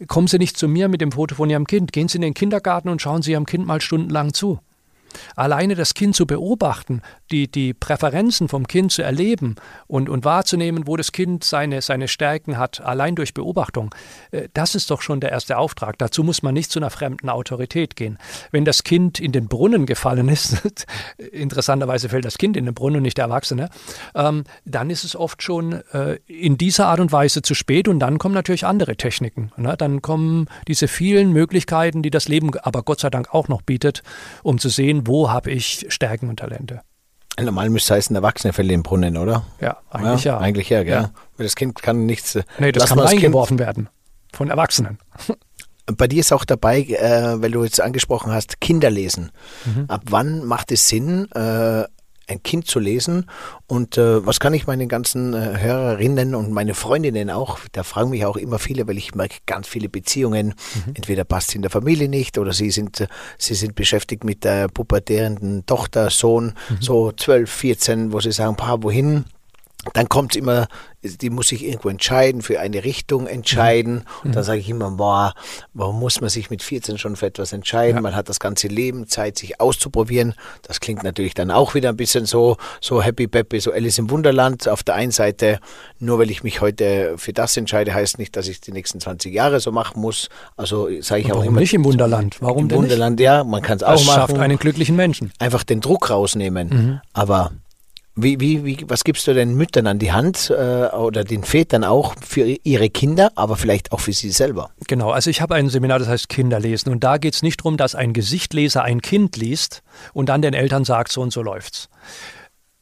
kommen 0.09 0.27
Sie 0.27 0.39
nicht 0.39 0.57
zu 0.57 0.69
mir 0.69 0.89
mit 0.89 1.01
dem 1.01 1.13
Foto 1.13 1.35
von 1.35 1.49
Ihrem 1.49 1.67
Kind, 1.67 1.93
gehen 1.93 2.09
Sie 2.09 2.19
in 2.19 2.23
den 2.23 2.35
Kindergarten 2.35 2.89
und 2.89 3.01
schauen 3.01 3.23
Sie 3.23 3.33
Ihrem 3.33 3.47
Kind 3.47 3.67
mal 3.67 3.81
stundenlang 3.81 4.35
zu. 4.35 4.59
Alleine 5.37 5.75
das 5.75 5.95
Kind 5.95 6.15
zu 6.17 6.27
beobachten, 6.27 7.03
die, 7.31 7.51
die 7.51 7.75
Präferenzen 7.75 8.49
vom 8.49 8.67
Kind 8.67 8.93
zu 8.93 9.03
erleben 9.03 9.57
und, 9.87 10.09
und 10.09 10.25
wahrzunehmen, 10.25 10.87
wo 10.87 10.97
das 10.97 11.13
Kind 11.13 11.45
seine, 11.45 11.83
seine 11.83 12.09
Stärken 12.09 12.59
hat, 12.59 12.81
allein 12.81 13.15
durch 13.15 13.35
Beobachtung, 13.35 13.95
äh, 14.31 14.49
das 14.55 14.75
ist 14.75 14.91
doch 14.91 15.03
schon 15.03 15.21
der 15.21 15.31
erste 15.31 15.59
Auftrag. 15.59 15.99
Dazu 15.99 16.23
muss 16.23 16.43
man 16.43 16.55
nicht 16.55 16.71
zu 16.71 16.79
einer 16.79 16.91
fremden 16.91 17.29
Autorität 17.29 17.97
gehen. 17.97 18.19
Wenn 18.51 18.65
das 18.65 18.85
Kind 18.85 19.21
in 19.21 19.33
den 19.33 19.49
Brunnen 19.49 19.87
gefallen 19.87 20.29
ist, 20.29 20.63
interessanterweise 21.33 22.09
fällt 22.09 22.25
das 22.25 22.39
Kind 22.39 22.57
in 22.57 22.65
den 22.65 22.75
Brunnen 22.75 22.99
und 22.99 23.03
nicht 23.03 23.19
der 23.19 23.25
Erwachsene, 23.25 23.69
ähm, 24.15 24.45
dann 24.65 24.91
ist 24.91 25.05
es 25.05 25.17
oft 25.17 25.43
schon 25.43 25.83
äh, 25.93 26.19
in 26.27 26.59
dieser 26.59 26.87
Art 26.87 27.01
und 27.01 27.13
Weise 27.13 27.43
zu 27.43 27.55
spät 27.55 27.89
und 27.89 27.99
dann 27.99 28.19
kommen 28.19 28.35
natürlich 28.35 28.67
andere 28.67 28.97
Techniken. 28.97 29.53
Ne? 29.57 29.75
Dann 29.77 30.03
kommen 30.03 30.47
diese 30.69 30.89
vielen 30.89 31.33
Möglichkeiten, 31.33 32.03
die 32.03 32.11
das 32.11 32.29
Leben 32.29 32.51
aber 32.59 32.83
Gott 32.83 33.01
sei 33.01 33.11
Dank 33.11 33.35
auch 33.35 33.49
noch 33.49 33.63
bietet, 33.63 34.03
um 34.43 34.59
zu 34.59 34.69
sehen, 34.69 35.04
wo 35.07 35.31
habe 35.31 35.51
ich 35.51 35.87
Stärken 35.89 36.29
und 36.29 36.39
Talente. 36.39 36.81
Normal 37.41 37.69
müsste 37.71 37.95
es 37.95 37.99
heißen, 37.99 38.17
Erwachsene 38.17 38.53
fällt 38.53 38.71
im 38.71 38.83
Brunnen, 38.83 39.17
oder? 39.17 39.45
Ja, 39.61 39.79
eigentlich 39.91 40.25
ja. 40.25 40.35
ja. 40.35 40.39
Eigentlich 40.39 40.71
ja, 40.71 40.83
gell? 40.85 40.93
Ja. 40.93 41.11
Das 41.37 41.57
Kind 41.57 41.83
kann 41.83 42.07
nichts. 42.07 42.37
Äh, 42.37 42.45
nee, 42.59 42.71
das 42.71 42.89
kann 42.89 42.99
reingeworfen 43.01 43.59
werden. 43.59 43.89
Von 44.33 44.51
Erwachsenen. 44.51 44.99
Bei 45.87 46.07
dir 46.07 46.21
ist 46.21 46.33
auch 46.33 46.45
dabei, 46.45 46.81
äh, 46.81 47.43
weil 47.43 47.51
du 47.51 47.63
jetzt 47.63 47.81
angesprochen 47.81 48.33
hast, 48.33 48.61
Kinderlesen. 48.61 49.33
Mhm. 49.67 49.85
Ab 49.89 50.03
wann 50.09 50.45
macht 50.45 50.73
es 50.73 50.89
Sinn, 50.89 51.31
äh, 51.33 51.85
ein 52.29 52.43
Kind 52.43 52.67
zu 52.67 52.79
lesen. 52.79 53.31
Und 53.67 53.99
äh, 53.99 54.25
was 54.25 54.41
kann 54.41 54.55
ich 54.55 54.67
meinen 54.67 54.89
ganzen 54.89 55.35
äh, 55.35 55.59
Hörerinnen 55.59 56.35
und 56.35 56.51
meine 56.53 56.75
Freundinnen 56.75 57.31
auch, 57.31 57.59
da 57.73 57.83
fragen 57.83 58.11
mich 58.11 58.25
auch 58.25 58.37
immer 58.37 58.59
viele, 58.59 58.87
weil 58.87 58.99
ich 58.99 59.15
merke 59.15 59.37
ganz 59.47 59.69
viele 59.69 59.89
Beziehungen, 59.89 60.49
mhm. 60.49 60.95
entweder 60.95 61.25
passt 61.25 61.51
es 61.51 61.55
in 61.55 61.63
der 61.63 61.71
Familie 61.71 62.09
nicht 62.09 62.39
oder 62.39 62.53
sie 62.53 62.71
sind, 62.71 63.01
äh, 63.01 63.07
sie 63.39 63.55
sind 63.55 63.75
beschäftigt 63.75 64.25
mit 64.25 64.45
der 64.45 64.69
pubertärenden 64.69 65.67
Tochter, 65.67 66.11
Sohn, 66.11 66.55
mhm. 66.69 66.77
so 66.81 67.13
12, 67.13 67.51
14, 67.51 68.13
wo 68.13 68.21
sie 68.21 68.33
sagen, 68.33 68.57
Paar, 68.57 68.83
wohin? 68.83 69.25
dann 69.93 70.09
kommt 70.09 70.35
es 70.35 70.41
immer, 70.41 70.67
die 71.05 71.31
muss 71.31 71.49
sich 71.49 71.65
irgendwo 71.65 71.89
entscheiden, 71.89 72.43
für 72.43 72.61
eine 72.61 72.85
Richtung 72.85 73.27
entscheiden. 73.27 73.95
Mhm. 73.95 74.03
Und 74.25 74.37
dann 74.37 74.45
sage 74.45 74.61
ich 74.61 74.69
immer, 74.69 74.91
boah, 74.93 75.35
warum 75.75 76.01
muss 76.01 76.21
man 76.21 76.31
sich 76.31 76.51
mit 76.51 76.63
14 76.63 76.99
schon 76.99 77.17
für 77.17 77.27
etwas 77.27 77.53
entscheiden? 77.53 77.97
Ja. 77.97 78.03
Man 78.03 78.17
hat 78.17 78.29
das 78.29 78.41
ganze 78.41 78.69
Leben 78.69 79.07
Zeit, 79.07 79.39
sich 79.39 79.61
auszuprobieren. 79.61 80.35
Das 80.63 80.81
klingt 80.81 81.03
natürlich 81.03 81.35
dann 81.35 81.51
auch 81.51 81.75
wieder 81.75 81.91
ein 81.91 81.97
bisschen 81.97 82.27
so, 82.27 82.57
so 82.81 83.03
Happy 83.03 83.27
Peppy, 83.27 83.61
so 83.61 83.73
Alice 83.73 83.99
im 83.99 84.11
Wunderland. 84.11 84.69
Auf 84.69 84.83
der 84.83 84.95
einen 84.95 85.13
Seite, 85.13 85.61
nur 85.99 86.19
weil 86.19 86.31
ich 86.31 86.43
mich 86.43 86.61
heute 86.61 87.15
für 87.19 87.33
das 87.33 87.57
entscheide, 87.57 87.93
heißt 87.93 88.19
nicht, 88.19 88.37
dass 88.37 88.49
ich 88.49 88.61
die 88.61 88.73
nächsten 88.73 89.01
20 89.01 89.33
Jahre 89.33 89.61
so 89.61 89.73
machen 89.73 90.01
muss. 90.01 90.29
Also 90.57 90.89
sage 91.01 91.21
ich 91.21 91.27
Und 91.27 91.33
auch 91.33 91.37
warum 91.37 91.49
immer. 91.49 91.61
nicht 91.61 91.75
im 91.75 91.85
Wunderland? 91.85 92.37
Warum 92.41 92.63
im 92.63 92.69
denn 92.69 92.79
Wunderland, 92.79 93.19
nicht? 93.19 93.25
ja, 93.25 93.45
man 93.45 93.63
kann 93.63 93.77
es 93.77 93.83
auch 93.83 93.91
machen. 93.91 94.07
Das 94.07 94.15
schafft 94.15 94.39
einen 94.39 94.59
glücklichen 94.59 94.97
Menschen. 94.97 95.33
Einfach 95.39 95.65
den 95.65 95.81
Druck 95.81 96.11
rausnehmen. 96.11 96.69
Mhm. 96.69 97.01
Aber 97.13 97.53
wie, 98.17 98.39
wie, 98.39 98.65
wie, 98.65 98.85
was 98.87 99.03
gibst 99.03 99.27
du 99.27 99.35
den 99.35 99.55
Müttern 99.55 99.87
an 99.87 99.99
die 99.99 100.13
Hand 100.13 100.51
äh, 100.51 100.87
oder 100.87 101.25
den 101.25 101.43
Vätern 101.43 101.83
auch 101.83 102.15
für 102.25 102.57
ihre 102.63 102.89
Kinder, 102.89 103.33
aber 103.35 103.57
vielleicht 103.57 103.93
auch 103.93 104.01
für 104.01 104.13
sie 104.13 104.31
selber? 104.31 104.71
Genau, 104.87 105.11
also 105.11 105.31
ich 105.31 105.41
habe 105.41 105.57
ein 105.57 105.69
Seminar, 105.69 105.99
das 105.99 106.09
heißt 106.09 106.29
Kinderlesen. 106.29 106.93
Und 106.93 107.03
da 107.03 107.19
geht 107.19 107.35
es 107.35 107.43
nicht 107.43 107.61
darum, 107.61 107.77
dass 107.77 107.95
ein 107.95 108.13
Gesichtleser 108.13 108.85
ein 108.85 109.03
Kind 109.03 109.37
liest 109.37 109.83
und 110.13 110.29
dann 110.29 110.43
den 110.43 110.55
Eltern 110.55 110.85
sagt, 110.85 111.11
so 111.11 111.23
und 111.23 111.33
so 111.33 111.43
läuft's. 111.43 111.89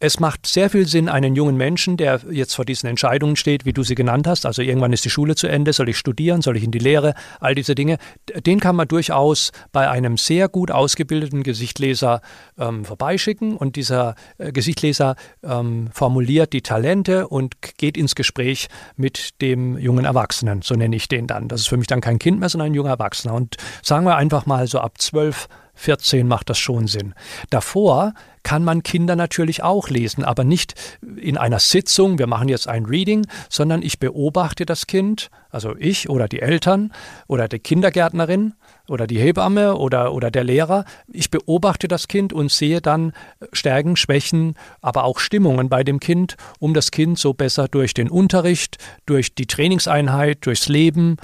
Es 0.04 0.18
macht 0.18 0.46
sehr 0.46 0.68
viel 0.68 0.88
Sinn, 0.88 1.08
einen 1.08 1.36
jungen 1.36 1.56
Menschen, 1.56 1.96
der 1.96 2.22
jetzt 2.28 2.56
vor 2.56 2.64
diesen 2.64 2.88
Entscheidungen 2.88 3.36
steht, 3.36 3.64
wie 3.64 3.72
du 3.72 3.84
sie 3.84 3.94
genannt 3.94 4.26
hast, 4.26 4.46
also 4.46 4.60
irgendwann 4.60 4.92
ist 4.92 5.04
die 5.04 5.10
Schule 5.10 5.36
zu 5.36 5.46
Ende, 5.46 5.72
soll 5.72 5.88
ich 5.88 5.96
studieren, 5.96 6.42
soll 6.42 6.56
ich 6.56 6.64
in 6.64 6.72
die 6.72 6.80
Lehre, 6.80 7.14
all 7.38 7.54
diese 7.54 7.76
Dinge, 7.76 7.98
den 8.44 8.58
kann 8.58 8.74
man 8.74 8.88
durchaus 8.88 9.52
bei 9.70 9.88
einem 9.88 10.16
sehr 10.16 10.48
gut 10.48 10.72
ausgebildeten 10.72 11.44
Gesichtleser 11.44 12.20
ähm, 12.58 12.84
vorbeischicken 12.84 13.56
und 13.56 13.76
dieser 13.76 14.16
äh, 14.38 14.50
Gesichtleser 14.50 15.14
ähm, 15.44 15.90
formuliert 15.92 16.52
die 16.52 16.62
Talente 16.62 17.28
und 17.28 17.54
geht 17.78 17.96
ins 17.96 18.16
Gespräch 18.16 18.66
mit 18.96 19.40
dem 19.40 19.78
jungen 19.78 20.04
Erwachsenen, 20.04 20.62
so 20.62 20.74
nenne 20.74 20.96
ich 20.96 21.06
den 21.06 21.28
dann. 21.28 21.46
Das 21.46 21.60
ist 21.60 21.68
für 21.68 21.76
mich 21.76 21.86
dann 21.86 22.00
kein 22.00 22.18
Kind 22.18 22.40
mehr, 22.40 22.48
sondern 22.48 22.72
ein 22.72 22.74
junger 22.74 22.90
Erwachsener. 22.90 23.34
Und 23.34 23.56
sagen 23.82 24.04
wir 24.04 24.16
einfach 24.16 24.46
mal 24.46 24.66
so 24.66 24.80
ab 24.80 25.00
zwölf 25.00 25.46
14 25.74 26.26
macht 26.26 26.50
das 26.50 26.58
schon 26.58 26.86
Sinn. 26.86 27.14
Davor 27.50 28.14
kann 28.42 28.64
man 28.64 28.82
Kinder 28.82 29.16
natürlich 29.16 29.62
auch 29.62 29.88
lesen, 29.88 30.24
aber 30.24 30.44
nicht 30.44 30.74
in 31.16 31.36
einer 31.36 31.60
Sitzung, 31.60 32.18
wir 32.18 32.26
machen 32.26 32.48
jetzt 32.48 32.68
ein 32.68 32.86
Reading, 32.86 33.26
sondern 33.48 33.82
ich 33.82 33.98
beobachte 33.98 34.66
das 34.66 34.86
Kind, 34.86 35.30
also 35.50 35.74
ich 35.78 36.08
oder 36.08 36.28
die 36.28 36.40
Eltern 36.40 36.92
oder 37.28 37.48
die 37.48 37.58
Kindergärtnerin 37.58 38.54
oder 38.88 39.06
die 39.06 39.18
Hebamme 39.18 39.76
oder, 39.76 40.12
oder 40.12 40.30
der 40.30 40.44
Lehrer. 40.44 40.84
Ich 41.08 41.30
beobachte 41.30 41.88
das 41.88 42.08
Kind 42.08 42.32
und 42.32 42.50
sehe 42.50 42.80
dann 42.80 43.12
Stärken, 43.52 43.96
Schwächen, 43.96 44.54
aber 44.80 45.04
auch 45.04 45.18
Stimmungen 45.18 45.68
bei 45.68 45.84
dem 45.84 46.00
Kind, 46.00 46.36
um 46.58 46.74
das 46.74 46.90
Kind 46.90 47.18
so 47.18 47.34
besser 47.34 47.68
durch 47.68 47.94
den 47.94 48.10
Unterricht, 48.10 48.78
durch 49.06 49.34
die 49.34 49.46
Trainingseinheit, 49.46 50.44
durchs 50.46 50.68
Leben 50.68 51.16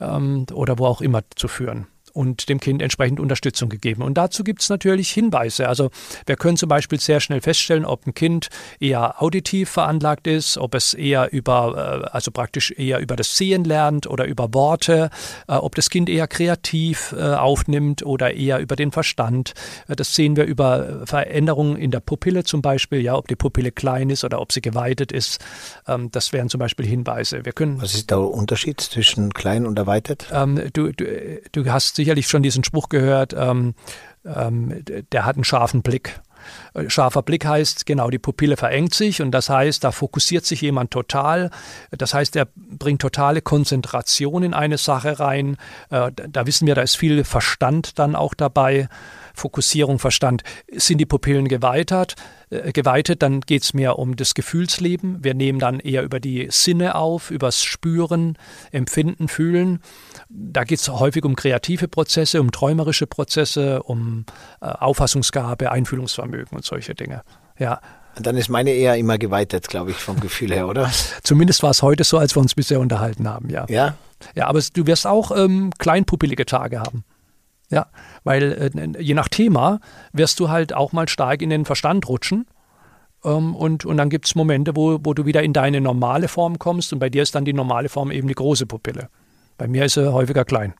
ähm, 0.00 0.46
oder 0.52 0.78
wo 0.78 0.86
auch 0.86 1.00
immer 1.00 1.22
zu 1.34 1.48
führen 1.48 1.86
und 2.16 2.48
dem 2.48 2.58
Kind 2.60 2.80
entsprechend 2.80 3.20
Unterstützung 3.20 3.68
gegeben. 3.68 4.02
Und 4.02 4.14
dazu 4.14 4.42
gibt 4.42 4.62
es 4.62 4.70
natürlich 4.70 5.10
Hinweise. 5.10 5.68
Also 5.68 5.90
wir 6.24 6.36
können 6.36 6.56
zum 6.56 6.68
Beispiel 6.68 6.98
sehr 6.98 7.20
schnell 7.20 7.42
feststellen, 7.42 7.84
ob 7.84 8.06
ein 8.06 8.14
Kind 8.14 8.48
eher 8.80 9.22
auditiv 9.22 9.70
veranlagt 9.70 10.26
ist, 10.26 10.56
ob 10.56 10.74
es 10.74 10.94
eher 10.94 11.32
über, 11.32 12.06
äh, 12.06 12.08
also 12.10 12.30
praktisch 12.30 12.72
eher 12.76 13.00
über 13.00 13.16
das 13.16 13.36
Sehen 13.36 13.64
lernt 13.64 14.06
oder 14.06 14.24
über 14.24 14.52
Worte, 14.54 15.10
äh, 15.46 15.52
ob 15.52 15.74
das 15.74 15.90
Kind 15.90 16.08
eher 16.08 16.26
kreativ 16.26 17.14
äh, 17.16 17.34
aufnimmt 17.34 18.04
oder 18.04 18.34
eher 18.34 18.60
über 18.60 18.76
den 18.76 18.92
Verstand. 18.92 19.52
Das 19.86 20.14
sehen 20.14 20.36
wir 20.36 20.44
über 20.44 21.06
Veränderungen 21.06 21.76
in 21.76 21.90
der 21.90 22.00
Pupille 22.00 22.44
zum 22.44 22.62
Beispiel, 22.62 23.00
ja, 23.00 23.14
ob 23.14 23.28
die 23.28 23.36
Pupille 23.36 23.72
klein 23.72 24.08
ist 24.08 24.24
oder 24.24 24.40
ob 24.40 24.52
sie 24.52 24.62
geweitet 24.62 25.12
ist. 25.12 25.38
Ähm, 25.86 26.10
das 26.12 26.32
wären 26.32 26.48
zum 26.48 26.60
Beispiel 26.60 26.86
Hinweise. 26.86 27.44
Wir 27.44 27.52
können, 27.52 27.82
Was 27.82 27.94
ist 27.94 28.10
der 28.10 28.20
Unterschied 28.20 28.80
zwischen 28.80 29.34
klein 29.34 29.66
und 29.66 29.78
erweitert? 29.78 30.28
Ähm, 30.32 30.70
du, 30.72 30.92
du, 30.92 31.40
du 31.52 31.66
hast 31.66 31.96
sicher 31.96 32.05
sicherlich 32.06 32.28
schon 32.28 32.44
diesen 32.44 32.62
Spruch 32.62 32.88
gehört, 32.88 33.34
ähm, 33.36 33.74
ähm, 34.24 34.84
der 35.10 35.24
hat 35.24 35.34
einen 35.34 35.42
scharfen 35.42 35.82
Blick. 35.82 36.20
Äh, 36.72 36.88
scharfer 36.88 37.22
Blick 37.22 37.44
heißt, 37.44 37.84
genau, 37.84 38.10
die 38.10 38.20
Pupille 38.20 38.56
verengt 38.56 38.94
sich 38.94 39.20
und 39.20 39.32
das 39.32 39.50
heißt, 39.50 39.82
da 39.82 39.90
fokussiert 39.90 40.46
sich 40.46 40.60
jemand 40.60 40.92
total. 40.92 41.50
Das 41.90 42.14
heißt, 42.14 42.36
er 42.36 42.46
bringt 42.54 43.02
totale 43.02 43.42
Konzentration 43.42 44.44
in 44.44 44.54
eine 44.54 44.78
Sache 44.78 45.18
rein. 45.18 45.56
Äh, 45.90 46.12
da 46.14 46.46
wissen 46.46 46.68
wir, 46.68 46.76
da 46.76 46.82
ist 46.82 46.96
viel 46.96 47.24
Verstand 47.24 47.98
dann 47.98 48.14
auch 48.14 48.34
dabei. 48.34 48.88
Fokussierung, 49.36 49.98
Verstand. 49.98 50.42
Sind 50.72 50.98
die 50.98 51.06
Pupillen 51.06 51.48
geweitert, 51.48 52.16
äh, 52.50 52.72
geweitet, 52.72 53.22
dann 53.22 53.40
geht 53.40 53.62
es 53.62 53.74
mehr 53.74 53.98
um 53.98 54.16
das 54.16 54.34
Gefühlsleben. 54.34 55.22
Wir 55.22 55.34
nehmen 55.34 55.58
dann 55.58 55.80
eher 55.80 56.02
über 56.02 56.20
die 56.20 56.48
Sinne 56.50 56.94
auf, 56.94 57.30
übers 57.30 57.62
Spüren, 57.62 58.36
Empfinden, 58.72 59.28
Fühlen. 59.28 59.80
Da 60.28 60.64
geht 60.64 60.80
es 60.80 60.88
häufig 60.88 61.24
um 61.24 61.36
kreative 61.36 61.88
Prozesse, 61.88 62.40
um 62.40 62.50
träumerische 62.50 63.06
Prozesse, 63.06 63.82
um 63.82 64.24
äh, 64.60 64.66
Auffassungsgabe, 64.66 65.70
Einfühlungsvermögen 65.70 66.56
und 66.56 66.64
solche 66.64 66.94
Dinge. 66.94 67.22
Ja. 67.58 67.80
Dann 68.18 68.36
ist 68.36 68.48
meine 68.48 68.70
eher 68.70 68.96
immer 68.96 69.18
geweitet, 69.18 69.68
glaube 69.68 69.90
ich, 69.90 69.98
vom 69.98 70.20
Gefühl 70.20 70.52
her, 70.52 70.68
oder? 70.68 70.90
Zumindest 71.22 71.62
war 71.62 71.70
es 71.70 71.82
heute 71.82 72.02
so, 72.02 72.16
als 72.16 72.34
wir 72.34 72.40
uns 72.40 72.54
bisher 72.54 72.80
unterhalten 72.80 73.28
haben, 73.28 73.50
ja. 73.50 73.66
Ja? 73.68 73.96
Ja, 74.34 74.46
aber 74.46 74.60
du 74.72 74.86
wirst 74.86 75.06
auch 75.06 75.36
ähm, 75.36 75.70
kleinpupillige 75.78 76.46
Tage 76.46 76.80
haben. 76.80 77.04
Ja, 77.68 77.86
weil 78.24 78.52
äh, 78.52 79.02
je 79.02 79.14
nach 79.14 79.28
Thema 79.28 79.80
wirst 80.12 80.38
du 80.40 80.48
halt 80.48 80.72
auch 80.72 80.92
mal 80.92 81.08
stark 81.08 81.42
in 81.42 81.50
den 81.50 81.64
Verstand 81.64 82.08
rutschen. 82.08 82.46
Ähm, 83.24 83.56
und, 83.56 83.84
und 83.84 83.96
dann 83.96 84.08
gibt 84.08 84.26
es 84.26 84.34
Momente, 84.34 84.76
wo, 84.76 84.98
wo 85.02 85.14
du 85.14 85.26
wieder 85.26 85.42
in 85.42 85.52
deine 85.52 85.80
normale 85.80 86.28
Form 86.28 86.58
kommst. 86.58 86.92
Und 86.92 87.00
bei 87.00 87.10
dir 87.10 87.22
ist 87.22 87.34
dann 87.34 87.44
die 87.44 87.52
normale 87.52 87.88
Form 87.88 88.10
eben 88.10 88.28
die 88.28 88.34
große 88.34 88.66
Pupille. 88.66 89.08
Bei 89.58 89.66
mir 89.66 89.84
ist 89.86 89.94
sie 89.94 90.12
häufiger 90.12 90.44
klein. 90.44 90.74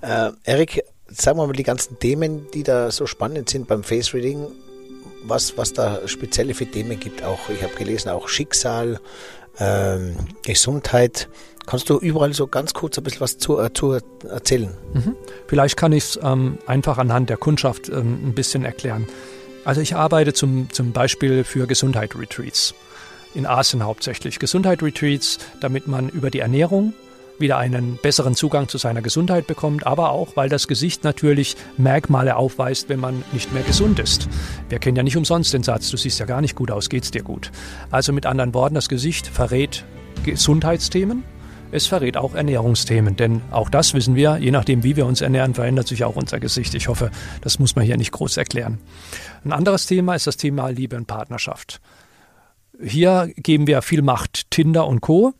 Äh, 0.00 0.30
Erik, 0.44 0.82
sagen 1.08 1.38
wir 1.38 1.46
mal 1.46 1.52
die 1.54 1.62
ganzen 1.62 1.98
Themen, 1.98 2.46
die 2.54 2.62
da 2.62 2.90
so 2.90 3.06
spannend 3.06 3.48
sind 3.48 3.66
beim 3.66 3.82
Face 3.82 4.14
Reading. 4.14 4.46
was, 5.28 5.56
was 5.56 5.72
da 5.72 6.06
spezielle 6.06 6.54
für 6.54 6.66
Themen 6.66 6.98
gibt. 7.00 7.22
Auch 7.22 7.48
ich 7.48 7.62
habe 7.62 7.74
gelesen, 7.74 8.10
auch 8.10 8.28
Schicksal, 8.28 9.00
ähm, 9.58 10.16
Gesundheit. 10.44 11.28
Kannst 11.66 11.90
du 11.90 11.98
überall 11.98 12.32
so 12.32 12.46
ganz 12.46 12.74
kurz 12.74 12.96
ein 12.96 13.04
bisschen 13.04 13.20
was 13.20 13.38
zu, 13.38 13.58
äh, 13.58 13.72
zu 13.72 13.98
erzählen? 14.28 14.70
Mhm. 14.94 15.16
Vielleicht 15.48 15.76
kann 15.76 15.92
ich 15.92 16.04
es 16.04 16.20
ähm, 16.22 16.58
einfach 16.66 16.98
anhand 16.98 17.28
der 17.28 17.36
Kundschaft 17.36 17.88
ähm, 17.88 18.20
ein 18.28 18.34
bisschen 18.34 18.64
erklären. 18.64 19.06
Also 19.64 19.80
ich 19.80 19.96
arbeite 19.96 20.32
zum, 20.32 20.68
zum 20.70 20.92
Beispiel 20.92 21.42
für 21.42 21.66
Gesundheit-Retreats. 21.66 22.74
In 23.34 23.46
Asien 23.46 23.84
hauptsächlich. 23.84 24.38
Gesundheit-Retreats, 24.38 25.38
damit 25.60 25.88
man 25.88 26.08
über 26.08 26.30
die 26.30 26.38
Ernährung 26.38 26.94
wieder 27.38 27.58
einen 27.58 27.98
besseren 28.00 28.34
Zugang 28.34 28.68
zu 28.68 28.78
seiner 28.78 29.02
Gesundheit 29.02 29.46
bekommt, 29.46 29.86
aber 29.86 30.10
auch, 30.10 30.36
weil 30.36 30.48
das 30.48 30.68
Gesicht 30.68 31.04
natürlich 31.04 31.56
Merkmale 31.76 32.36
aufweist, 32.36 32.88
wenn 32.88 33.00
man 33.00 33.24
nicht 33.32 33.52
mehr 33.52 33.62
gesund 33.62 33.98
ist. 33.98 34.28
Wir 34.68 34.78
kennen 34.78 34.96
ja 34.96 35.02
nicht 35.02 35.16
umsonst 35.16 35.52
den 35.52 35.62
Satz, 35.62 35.90
du 35.90 35.96
siehst 35.96 36.18
ja 36.18 36.26
gar 36.26 36.40
nicht 36.40 36.56
gut 36.56 36.70
aus, 36.70 36.88
geht's 36.88 37.10
dir 37.10 37.22
gut. 37.22 37.50
Also 37.90 38.12
mit 38.12 38.24
anderen 38.24 38.54
Worten, 38.54 38.74
das 38.74 38.88
Gesicht 38.88 39.26
verrät 39.26 39.84
Gesundheitsthemen, 40.24 41.24
es 41.72 41.86
verrät 41.86 42.16
auch 42.16 42.34
Ernährungsthemen, 42.34 43.16
denn 43.16 43.42
auch 43.50 43.68
das 43.68 43.94
wissen 43.94 44.14
wir, 44.14 44.38
je 44.38 44.50
nachdem, 44.50 44.82
wie 44.82 44.96
wir 44.96 45.06
uns 45.06 45.20
ernähren, 45.20 45.54
verändert 45.54 45.88
sich 45.88 46.04
auch 46.04 46.16
unser 46.16 46.40
Gesicht. 46.40 46.74
Ich 46.74 46.88
hoffe, 46.88 47.10
das 47.40 47.58
muss 47.58 47.76
man 47.76 47.84
hier 47.84 47.96
nicht 47.96 48.12
groß 48.12 48.36
erklären. 48.36 48.78
Ein 49.44 49.52
anderes 49.52 49.86
Thema 49.86 50.14
ist 50.14 50.26
das 50.26 50.36
Thema 50.36 50.68
Liebe 50.68 50.96
und 50.96 51.06
Partnerschaft. 51.06 51.80
Hier 52.82 53.32
geben 53.36 53.66
wir 53.66 53.82
viel 53.82 54.02
Macht 54.02 54.50
Tinder 54.50 54.86
und 54.86 55.00
Co. 55.00 55.32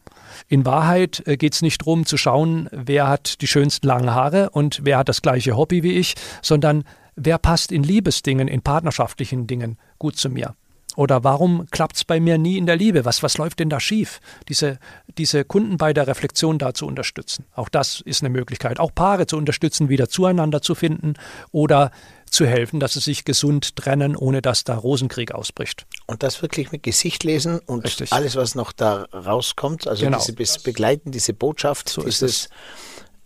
In 0.49 0.65
Wahrheit 0.65 1.23
äh, 1.27 1.37
geht 1.37 1.55
es 1.55 1.63
nicht 1.63 1.83
darum 1.83 2.07
zu 2.07 2.17
schauen, 2.17 2.69
wer 2.73 3.09
hat 3.09 3.41
die 3.41 3.47
schönsten 3.47 3.87
langen 3.87 4.15
Haare 4.15 4.51
und 4.51 4.81
wer 4.85 4.99
hat 4.99 5.09
das 5.09 5.23
gleiche 5.23 5.57
Hobby 5.57 5.83
wie 5.83 5.93
ich, 5.93 6.15
sondern 6.43 6.85
wer 7.15 7.39
passt 7.39 7.73
in 7.73 7.83
Liebesdingen, 7.83 8.49
in 8.49 8.63
partnerschaftlichen 8.63 9.47
Dingen 9.47 9.79
gut 9.99 10.17
zu 10.17 10.29
mir. 10.31 10.55
Oder 10.97 11.25
warum 11.25 11.67
klappt 11.71 11.97
es 11.97 12.05
bei 12.05 12.19
mir 12.21 12.39
nie 12.39 12.59
in 12.59 12.67
der 12.67 12.77
Liebe? 12.77 13.05
Was, 13.05 13.23
was 13.23 13.39
läuft 13.39 13.61
denn 13.61 13.71
da 13.71 13.79
schief? 13.79 14.21
Diese, 14.49 14.79
diese 15.19 15.45
Kunden 15.45 15.77
bei 15.77 15.93
der 15.93 16.07
Reflexion 16.07 16.59
da 16.59 16.75
zu 16.75 16.87
unterstützen. 16.87 17.45
Auch 17.55 17.69
das 17.69 18.01
ist 18.01 18.23
eine 18.23 18.31
Möglichkeit. 18.31 18.81
Auch 18.81 18.95
Paare 18.95 19.27
zu 19.27 19.37
unterstützen, 19.37 19.89
wieder 19.89 20.09
zueinander 20.09 20.63
zu 20.63 20.75
finden 20.75 21.15
oder 21.53 21.91
zu 22.29 22.47
helfen, 22.47 22.81
dass 22.81 22.95
sie 22.95 23.01
sich 23.01 23.25
gesund 23.25 23.77
trennen, 23.77 24.17
ohne 24.17 24.43
dass 24.43 24.65
da 24.65 24.75
Rosenkrieg 24.75 25.33
ausbricht. 25.33 25.87
Und 26.07 26.23
das 26.23 26.43
wirklich 26.43 26.73
mit 26.73 26.83
Gesicht 26.83 27.23
lesen 27.23 27.61
und 27.61 27.85
Richtig. 27.85 28.13
alles, 28.13 28.35
was 28.35 28.55
noch 28.55 28.73
da 28.73 29.07
rauskommt, 29.13 29.87
also 29.87 30.05
genau. 30.05 30.19
diese 30.19 30.61
Begleiten, 30.63 31.13
diese 31.13 31.35
Botschaft, 31.35 31.89
so 31.89 32.03
dieses, 32.03 32.23
ist 32.23 32.49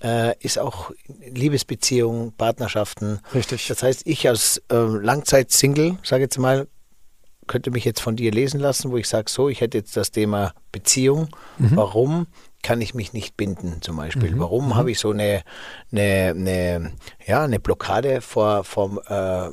äh, 0.02 0.34
ist 0.40 0.58
auch 0.58 0.90
Liebesbeziehungen, 1.06 2.32
Partnerschaften. 2.32 3.20
Richtig. 3.34 3.68
Das 3.68 3.82
heißt, 3.82 4.02
ich 4.06 4.28
als 4.28 4.62
äh, 4.70 4.76
Langzeit-Single, 4.76 5.98
sage 6.02 6.22
jetzt 6.22 6.38
mal, 6.38 6.66
könnte 7.50 7.72
mich 7.72 7.84
jetzt 7.84 8.00
von 8.00 8.14
dir 8.14 8.30
lesen 8.30 8.60
lassen, 8.60 8.92
wo 8.92 8.96
ich 8.96 9.08
sage, 9.08 9.28
so, 9.28 9.48
ich 9.48 9.60
hätte 9.60 9.76
jetzt 9.76 9.96
das 9.96 10.12
Thema 10.12 10.54
Beziehung. 10.70 11.28
Mhm. 11.58 11.70
Warum 11.74 12.26
kann 12.62 12.80
ich 12.80 12.94
mich 12.94 13.12
nicht 13.12 13.36
binden 13.36 13.82
zum 13.82 13.96
Beispiel? 13.96 14.30
Mhm. 14.30 14.38
Warum 14.38 14.66
mhm. 14.66 14.74
habe 14.76 14.92
ich 14.92 15.00
so 15.00 15.10
eine, 15.10 15.42
eine, 15.90 16.32
eine, 16.36 16.92
ja, 17.26 17.42
eine 17.42 17.58
Blockade 17.58 18.20
vor, 18.20 18.62
vom 18.62 19.00
äh, 19.04 19.48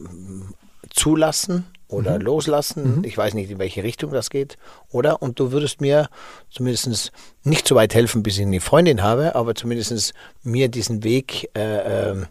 Zulassen 0.91 1.65
oder 1.87 2.19
mhm. 2.19 2.25
Loslassen? 2.25 2.97
Mhm. 2.97 3.03
Ich 3.03 3.17
weiß 3.17 3.33
nicht, 3.33 3.49
in 3.49 3.57
welche 3.57 3.81
Richtung 3.81 4.11
das 4.11 4.29
geht. 4.29 4.59
Oder? 4.91 5.23
Und 5.23 5.39
du 5.39 5.51
würdest 5.51 5.81
mir 5.81 6.07
zumindest 6.51 7.11
nicht 7.43 7.67
so 7.67 7.73
weit 7.73 7.95
helfen, 7.95 8.21
bis 8.21 8.37
ich 8.37 8.45
eine 8.45 8.61
Freundin 8.61 9.01
habe, 9.01 9.33
aber 9.33 9.55
zumindest 9.55 10.13
mir 10.43 10.69
diesen 10.69 11.03
Weg 11.03 11.49
äh, 11.57 12.11
äh, 12.11 12.25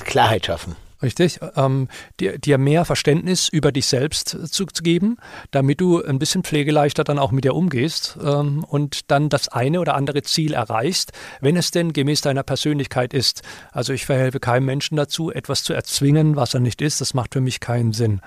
Klarheit 0.00 0.44
schaffen. 0.44 0.76
Richtig, 1.02 1.40
ähm, 1.56 1.88
dir, 2.20 2.38
dir, 2.38 2.56
mehr 2.56 2.86
Verständnis 2.86 3.50
über 3.50 3.70
dich 3.70 3.86
selbst 3.86 4.30
zu, 4.30 4.64
zu, 4.64 4.82
geben, 4.82 5.18
damit 5.50 5.82
du 5.82 6.02
ein 6.02 6.18
bisschen 6.18 6.42
pflegeleichter 6.42 7.04
dann 7.04 7.18
auch 7.18 7.32
mit 7.32 7.44
dir 7.44 7.54
umgehst 7.54 8.16
ähm, 8.22 8.64
und 8.64 9.10
dann 9.10 9.28
das 9.28 9.48
eine 9.48 9.80
oder 9.80 9.94
andere 9.94 10.22
Ziel 10.22 10.54
erreichst, 10.54 11.12
wenn 11.42 11.56
es 11.56 11.70
denn 11.70 11.92
gemäß 11.92 12.22
deiner 12.22 12.42
Persönlichkeit 12.42 13.12
ist. 13.12 13.42
Also 13.72 13.92
ich 13.92 14.06
verhelfe 14.06 14.40
keinem 14.40 14.64
Menschen 14.64 14.96
dazu, 14.96 15.30
etwas 15.30 15.64
zu 15.64 15.74
erzwingen, 15.74 16.34
was 16.34 16.54
er 16.54 16.60
nicht 16.60 16.80
ist. 16.80 17.02
Das 17.02 17.12
macht 17.12 17.34
für 17.34 17.42
mich 17.42 17.60
keinen 17.60 17.92
Sinn. 17.92 18.20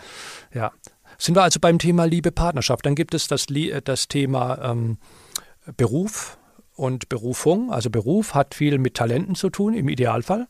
Ja. 0.53 0.71
Sind 1.17 1.35
wir 1.35 1.43
also 1.43 1.59
beim 1.59 1.79
Thema 1.79 2.05
Liebe, 2.05 2.31
Partnerschaft. 2.31 2.85
Dann 2.85 2.95
gibt 2.95 3.13
es 3.13 3.27
das, 3.27 3.47
das 3.83 4.07
Thema 4.07 4.71
ähm, 4.71 4.99
Beruf 5.75 6.37
und 6.75 7.09
Berufung. 7.09 7.71
Also 7.71 7.89
Beruf 7.89 8.35
hat 8.35 8.53
viel 8.53 8.77
mit 8.77 8.93
Talenten 8.93 9.35
zu 9.35 9.49
tun, 9.49 9.73
im 9.73 9.89
Idealfall. 9.89 10.47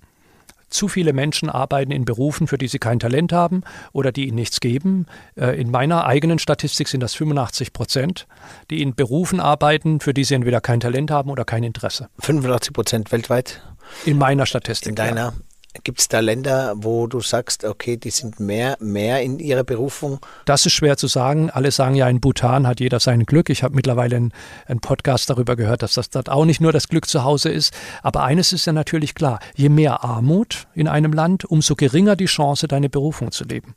Zu 0.70 0.88
viele 0.88 1.14
Menschen 1.14 1.50
arbeiten 1.50 1.92
in 1.92 2.06
Berufen, 2.06 2.48
für 2.48 2.58
die 2.58 2.68
sie 2.68 2.80
kein 2.80 3.00
Talent 3.00 3.34
haben 3.34 3.64
oder 3.92 4.12
die 4.12 4.28
ihnen 4.28 4.36
nichts 4.36 4.60
geben. 4.60 5.06
Äh, 5.36 5.60
in 5.60 5.72
meiner 5.72 6.06
eigenen 6.06 6.40
Statistik 6.40 6.88
sind 6.88 7.02
das 7.02 7.16
85 7.16 7.74
Prozent, 7.74 8.28
die 8.70 8.82
in 8.82 8.96
Berufen 8.96 9.40
arbeiten, 9.40 10.00
für 10.00 10.14
die 10.14 10.24
sie 10.24 10.36
entweder 10.36 10.62
kein 10.62 10.80
Talent 10.80 11.12
haben 11.12 11.30
oder 11.30 11.46
kein 11.46 11.64
Interesse. 11.64 12.10
85 12.20 12.74
Prozent 12.74 13.12
weltweit? 13.12 13.62
In 14.06 14.18
meiner 14.18 14.46
Statistik. 14.46 14.90
In 14.90 14.96
deiner? 14.96 15.22
Ja. 15.22 15.34
Gibt 15.84 16.00
es 16.00 16.08
da 16.08 16.20
Länder, 16.20 16.74
wo 16.78 17.06
du 17.06 17.22
sagst, 17.22 17.64
okay, 17.64 17.96
die 17.96 18.10
sind 18.10 18.40
mehr, 18.40 18.76
mehr 18.80 19.22
in 19.22 19.38
ihrer 19.38 19.64
Berufung? 19.64 20.20
Das 20.46 20.66
ist 20.66 20.74
schwer 20.74 20.98
zu 20.98 21.06
sagen. 21.06 21.52
Alle 21.52 21.70
sagen 21.70 21.94
ja, 21.94 22.10
in 22.10 22.20
Bhutan 22.20 22.66
hat 22.66 22.80
jeder 22.80 23.00
sein 23.00 23.24
Glück. 23.24 23.50
Ich 23.50 23.62
habe 23.62 23.76
mittlerweile 23.76 24.16
einen, 24.16 24.34
einen, 24.66 24.80
Podcast 24.80 25.30
darüber 25.30 25.56
gehört, 25.56 25.84
dass 25.84 25.94
das 25.94 26.10
dort 26.10 26.28
auch 26.28 26.46
nicht 26.46 26.60
nur 26.60 26.72
das 26.72 26.88
Glück 26.88 27.08
zu 27.08 27.24
Hause 27.24 27.50
ist. 27.50 27.72
Aber 28.02 28.24
eines 28.24 28.52
ist 28.52 28.66
ja 28.66 28.74
natürlich 28.74 29.14
klar, 29.14 29.40
je 29.56 29.70
mehr 29.70 30.04
Armut 30.04 30.68
in 30.74 30.88
einem 30.88 31.14
Land, 31.14 31.46
umso 31.46 31.76
geringer 31.76 32.16
die 32.16 32.26
Chance, 32.26 32.68
deine 32.68 32.90
Berufung 32.90 33.32
zu 33.32 33.44
leben. 33.44 33.76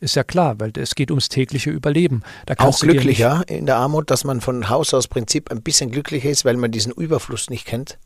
Ist 0.00 0.16
ja 0.16 0.24
klar, 0.24 0.58
weil 0.58 0.72
es 0.78 0.94
geht 0.94 1.10
ums 1.10 1.28
tägliche 1.28 1.70
Überleben. 1.70 2.22
auch 2.56 2.78
glücklicher 2.78 3.42
in 3.48 3.66
der 3.66 3.76
Armut, 3.76 4.10
dass 4.10 4.24
man 4.24 4.40
von 4.40 4.70
Haus 4.70 4.94
aus 4.94 5.08
Prinzip 5.08 5.50
ein 5.50 5.60
bisschen 5.60 5.90
glücklicher 5.90 6.30
ist, 6.30 6.46
weil 6.46 6.56
man 6.56 6.70
diesen 6.70 6.92
Überfluss 6.92 7.50
nicht 7.50 7.66
kennt? 7.66 7.98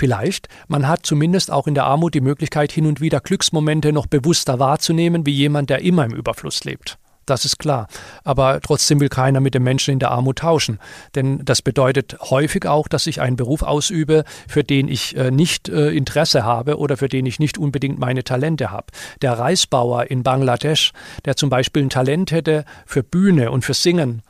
Vielleicht, 0.00 0.48
man 0.66 0.88
hat 0.88 1.04
zumindest 1.04 1.50
auch 1.50 1.66
in 1.66 1.74
der 1.74 1.84
Armut 1.84 2.14
die 2.14 2.22
Möglichkeit, 2.22 2.72
hin 2.72 2.86
und 2.86 3.02
wieder 3.02 3.20
Glücksmomente 3.20 3.92
noch 3.92 4.06
bewusster 4.06 4.58
wahrzunehmen, 4.58 5.26
wie 5.26 5.32
jemand, 5.32 5.68
der 5.68 5.82
immer 5.82 6.06
im 6.06 6.14
Überfluss 6.14 6.64
lebt. 6.64 6.96
Das 7.26 7.44
ist 7.44 7.58
klar. 7.58 7.86
Aber 8.24 8.62
trotzdem 8.62 8.98
will 8.98 9.10
keiner 9.10 9.40
mit 9.40 9.52
dem 9.52 9.62
Menschen 9.62 9.92
in 9.92 9.98
der 9.98 10.10
Armut 10.10 10.38
tauschen. 10.38 10.78
Denn 11.14 11.44
das 11.44 11.60
bedeutet 11.60 12.16
häufig 12.18 12.64
auch, 12.64 12.88
dass 12.88 13.06
ich 13.06 13.20
einen 13.20 13.36
Beruf 13.36 13.60
ausübe, 13.60 14.24
für 14.48 14.64
den 14.64 14.88
ich 14.88 15.14
äh, 15.18 15.30
nicht 15.30 15.68
äh, 15.68 15.90
Interesse 15.90 16.44
habe 16.44 16.78
oder 16.78 16.96
für 16.96 17.10
den 17.10 17.26
ich 17.26 17.38
nicht 17.38 17.58
unbedingt 17.58 17.98
meine 17.98 18.24
Talente 18.24 18.70
habe. 18.70 18.86
Der 19.20 19.38
Reisbauer 19.38 20.10
in 20.10 20.22
Bangladesch, 20.22 20.92
der 21.26 21.36
zum 21.36 21.50
Beispiel 21.50 21.82
ein 21.82 21.90
Talent 21.90 22.32
hätte 22.32 22.64
für 22.86 23.02
Bühne 23.02 23.50
und 23.50 23.66
für 23.66 23.74
Singen, 23.74 24.22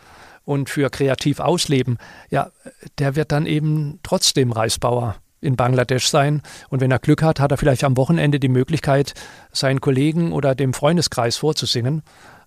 und 0.44 0.68
für 0.68 0.90
kreativ 0.90 1.38
ausleben, 1.38 1.98
ja, 2.30 2.50
der 2.98 3.14
wird 3.14 3.30
dann 3.30 3.46
eben 3.46 4.00
trotzdem 4.02 4.50
Reisbauer 4.50 5.14
in 5.40 5.56
Bangladesch 5.56 6.08
sein. 6.08 6.42
Und 6.68 6.80
wenn 6.80 6.90
er 6.90 6.98
Glück 6.98 7.22
hat, 7.22 7.40
hat 7.40 7.50
er 7.50 7.56
vielleicht 7.56 7.84
am 7.84 7.96
Wochenende 7.96 8.40
die 8.40 8.48
Möglichkeit, 8.48 9.14
seinen 9.52 9.80
Kollegen 9.80 10.32
oder 10.32 10.54
dem 10.54 10.72
Freundeskreis 10.72 11.36
vorzusingen. 11.38 12.02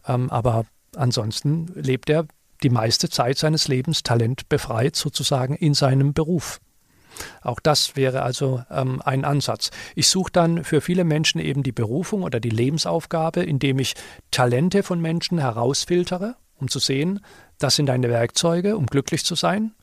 Ähm, 0.07 0.29
aber 0.29 0.65
ansonsten 0.95 1.67
lebt 1.75 2.09
er 2.09 2.25
die 2.61 2.69
meiste 2.69 3.09
Zeit 3.09 3.37
seines 3.37 3.67
Lebens 3.67 4.03
talentbefreit 4.03 4.95
sozusagen 4.95 5.55
in 5.55 5.73
seinem 5.73 6.13
Beruf. 6.13 6.59
Auch 7.41 7.59
das 7.59 7.95
wäre 7.95 8.23
also 8.23 8.63
ähm, 8.71 9.01
ein 9.03 9.23
Ansatz. 9.25 9.69
Ich 9.95 10.07
suche 10.07 10.31
dann 10.31 10.63
für 10.63 10.81
viele 10.81 11.03
Menschen 11.03 11.39
eben 11.39 11.61
die 11.61 11.71
Berufung 11.71 12.23
oder 12.23 12.39
die 12.39 12.49
Lebensaufgabe, 12.49 13.43
indem 13.43 13.79
ich 13.79 13.93
Talente 14.31 14.81
von 14.81 14.99
Menschen 14.99 15.37
herausfiltere, 15.37 16.35
um 16.55 16.69
zu 16.69 16.79
sehen, 16.79 17.19
das 17.59 17.75
sind 17.75 17.87
deine 17.87 18.09
Werkzeuge, 18.09 18.77
um 18.77 18.87
glücklich 18.87 19.25
zu 19.25 19.35
sein 19.35 19.73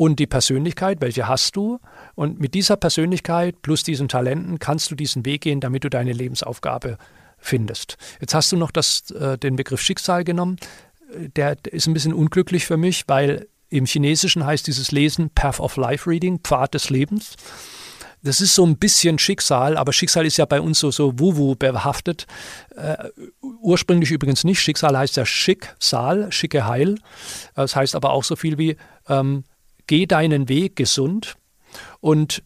und 0.00 0.18
die 0.18 0.26
Persönlichkeit, 0.26 1.02
welche 1.02 1.28
hast 1.28 1.56
du? 1.56 1.78
Und 2.14 2.40
mit 2.40 2.54
dieser 2.54 2.78
Persönlichkeit 2.78 3.60
plus 3.60 3.82
diesen 3.82 4.08
Talenten 4.08 4.58
kannst 4.58 4.90
du 4.90 4.94
diesen 4.94 5.26
Weg 5.26 5.42
gehen, 5.42 5.60
damit 5.60 5.84
du 5.84 5.90
deine 5.90 6.14
Lebensaufgabe 6.14 6.96
findest. 7.36 7.98
Jetzt 8.18 8.32
hast 8.32 8.50
du 8.50 8.56
noch 8.56 8.70
das, 8.70 9.10
äh, 9.10 9.36
den 9.36 9.56
Begriff 9.56 9.82
Schicksal 9.82 10.24
genommen. 10.24 10.56
Der, 11.36 11.58
ist 11.70 11.86
ein 11.86 11.92
bisschen 11.92 12.14
unglücklich 12.14 12.64
für 12.64 12.78
mich, 12.78 13.04
weil 13.08 13.46
im 13.68 13.84
Chinesischen 13.84 14.46
heißt 14.46 14.66
dieses 14.66 14.90
Lesen 14.90 15.28
Path 15.34 15.60
of 15.60 15.76
Life 15.76 16.08
Reading, 16.08 16.38
Pfad 16.38 16.72
des 16.72 16.88
Lebens. 16.88 17.34
Das 18.22 18.40
ist 18.40 18.54
so 18.54 18.64
ein 18.64 18.78
bisschen 18.78 19.18
Schicksal, 19.18 19.76
aber 19.76 19.92
Schicksal 19.92 20.24
ist 20.24 20.38
ja 20.38 20.46
bei 20.46 20.62
uns 20.62 20.78
so, 20.78 20.90
so 20.90 21.18
wuwu 21.18 21.56
behaftet. 21.56 22.26
Äh, 22.74 22.96
ursprünglich 23.60 24.10
übrigens 24.12 24.44
nicht. 24.44 24.60
Schicksal 24.60 24.96
heißt 24.96 25.18
ja 25.18 25.26
Schicksal, 25.26 26.32
schicke 26.32 26.66
Heil. 26.66 26.96
Das 27.54 27.76
heißt 27.76 27.94
aber 27.94 28.12
auch 28.12 28.24
so 28.24 28.34
viel 28.34 28.56
wie 28.56 28.78
ähm, 29.06 29.44
geh 29.90 30.06
deinen 30.06 30.48
Weg 30.48 30.76
gesund. 30.76 31.34
Und 31.98 32.44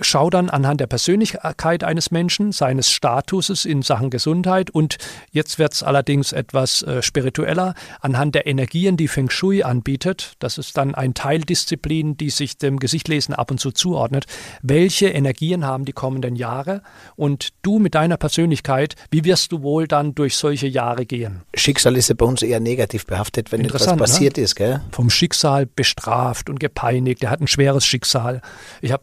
schau 0.00 0.30
dann 0.30 0.48
anhand 0.48 0.80
der 0.80 0.86
Persönlichkeit 0.86 1.84
eines 1.84 2.10
Menschen, 2.10 2.52
seines 2.52 2.90
Statuses 2.90 3.64
in 3.64 3.82
Sachen 3.82 4.10
Gesundheit 4.10 4.70
und 4.70 4.96
jetzt 5.32 5.58
wird 5.58 5.72
es 5.72 5.82
allerdings 5.82 6.32
etwas 6.32 6.82
äh, 6.82 7.02
spiritueller, 7.02 7.74
anhand 8.00 8.34
der 8.34 8.46
Energien, 8.46 8.96
die 8.96 9.08
Feng 9.08 9.30
Shui 9.30 9.62
anbietet, 9.62 10.34
das 10.38 10.58
ist 10.58 10.76
dann 10.76 10.94
ein 10.94 11.14
Teildisziplin, 11.14 12.16
die 12.16 12.30
sich 12.30 12.58
dem 12.58 12.78
Gesichtlesen 12.78 13.34
ab 13.34 13.50
und 13.50 13.58
zu 13.58 13.72
zuordnet, 13.72 14.26
welche 14.62 15.08
Energien 15.08 15.66
haben 15.66 15.84
die 15.84 15.92
kommenden 15.92 16.36
Jahre 16.36 16.82
und 17.16 17.50
du 17.62 17.78
mit 17.78 17.94
deiner 17.94 18.16
Persönlichkeit, 18.16 18.94
wie 19.10 19.24
wirst 19.24 19.52
du 19.52 19.62
wohl 19.62 19.88
dann 19.88 20.14
durch 20.14 20.36
solche 20.36 20.68
Jahre 20.68 21.06
gehen? 21.06 21.42
Schicksal 21.54 21.96
ist 21.96 22.08
ja 22.08 22.14
bei 22.14 22.26
uns 22.26 22.42
eher 22.42 22.60
negativ 22.60 23.06
behaftet, 23.06 23.50
wenn 23.52 23.64
etwas 23.64 23.86
ne? 23.86 23.96
passiert 23.96 24.36
ne? 24.36 24.44
ist, 24.44 24.54
gell? 24.54 24.80
Vom 24.92 25.10
Schicksal 25.10 25.66
bestraft 25.66 26.48
und 26.48 26.60
gepeinigt, 26.60 27.22
er 27.22 27.30
hat 27.30 27.40
ein 27.40 27.48
schweres 27.48 27.84
Schicksal. 27.84 28.42
Ich 28.80 28.92
habe 28.92 29.02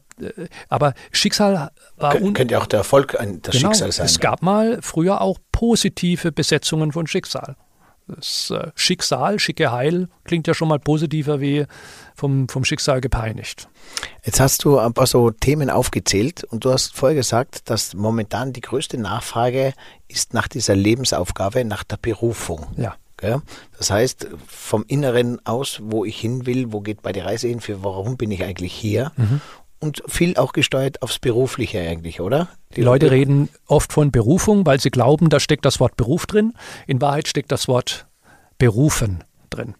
aber 0.69 0.93
Schicksal 1.11 1.71
war. 1.97 2.11
Kön 2.15 2.33
könnte 2.33 2.53
ja 2.53 2.61
auch 2.61 2.67
der 2.67 2.79
Erfolg 2.79 3.19
ein, 3.19 3.41
das 3.41 3.55
genau, 3.55 3.69
Schicksal 3.69 3.91
sein. 3.91 4.05
Es 4.05 4.19
gab 4.19 4.41
mal 4.41 4.79
früher 4.81 5.21
auch 5.21 5.39
positive 5.51 6.31
Besetzungen 6.31 6.91
von 6.91 7.07
Schicksal. 7.07 7.55
Das 8.07 8.51
äh, 8.51 8.71
Schicksal, 8.75 9.39
schicke 9.39 9.71
Heil, 9.71 10.09
klingt 10.25 10.45
ja 10.45 10.53
schon 10.53 10.67
mal 10.67 10.77
positiver 10.77 11.41
wie 11.41 11.65
vom, 12.13 12.47
vom 12.47 12.63
Schicksal 12.63 13.01
gepeinigt. 13.01 13.67
Jetzt 14.23 14.39
hast 14.39 14.63
du 14.63 14.77
ein 14.77 14.93
paar 14.93 15.07
so 15.07 15.31
Themen 15.31 15.71
aufgezählt 15.71 16.43
und 16.43 16.65
du 16.65 16.71
hast 16.71 16.95
vorher 16.95 17.15
gesagt, 17.15 17.69
dass 17.69 17.95
momentan 17.95 18.53
die 18.53 18.61
größte 18.61 18.99
Nachfrage 18.99 19.73
ist 20.07 20.35
nach 20.35 20.47
dieser 20.47 20.75
Lebensaufgabe, 20.75 21.65
nach 21.65 21.83
der 21.83 21.97
Berufung. 21.97 22.67
Ja. 22.77 22.95
Das 23.77 23.89
heißt, 23.89 24.27
vom 24.45 24.83
Inneren 24.87 25.43
aus, 25.47 25.79
wo 25.81 26.05
ich 26.05 26.19
hin 26.19 26.45
will, 26.45 26.71
wo 26.71 26.81
geht 26.81 27.01
bei 27.01 27.11
der 27.11 27.25
Reise 27.25 27.47
hin, 27.47 27.59
für 27.59 27.83
warum 27.83 28.17
bin 28.17 28.29
ich 28.29 28.43
eigentlich 28.43 28.73
hier? 28.73 29.13
Mhm 29.15 29.41
und 29.79 30.03
viel 30.07 30.37
auch 30.37 30.53
gesteuert 30.53 31.01
aufs 31.01 31.19
Berufliche 31.19 31.79
eigentlich, 31.79 32.21
oder? 32.21 32.49
Die 32.75 32.81
Leute 32.81 33.11
reden 33.11 33.49
oft 33.67 33.93
von 33.93 34.11
Berufung, 34.11 34.65
weil 34.65 34.79
sie 34.79 34.89
glauben, 34.89 35.29
da 35.29 35.39
steckt 35.39 35.65
das 35.65 35.79
Wort 35.79 35.95
Beruf 35.95 36.25
drin. 36.25 36.53
In 36.87 37.01
Wahrheit 37.01 37.27
steckt 37.27 37.51
das 37.51 37.67
Wort 37.67 38.07
berufen 38.57 39.23
drin. 39.49 39.75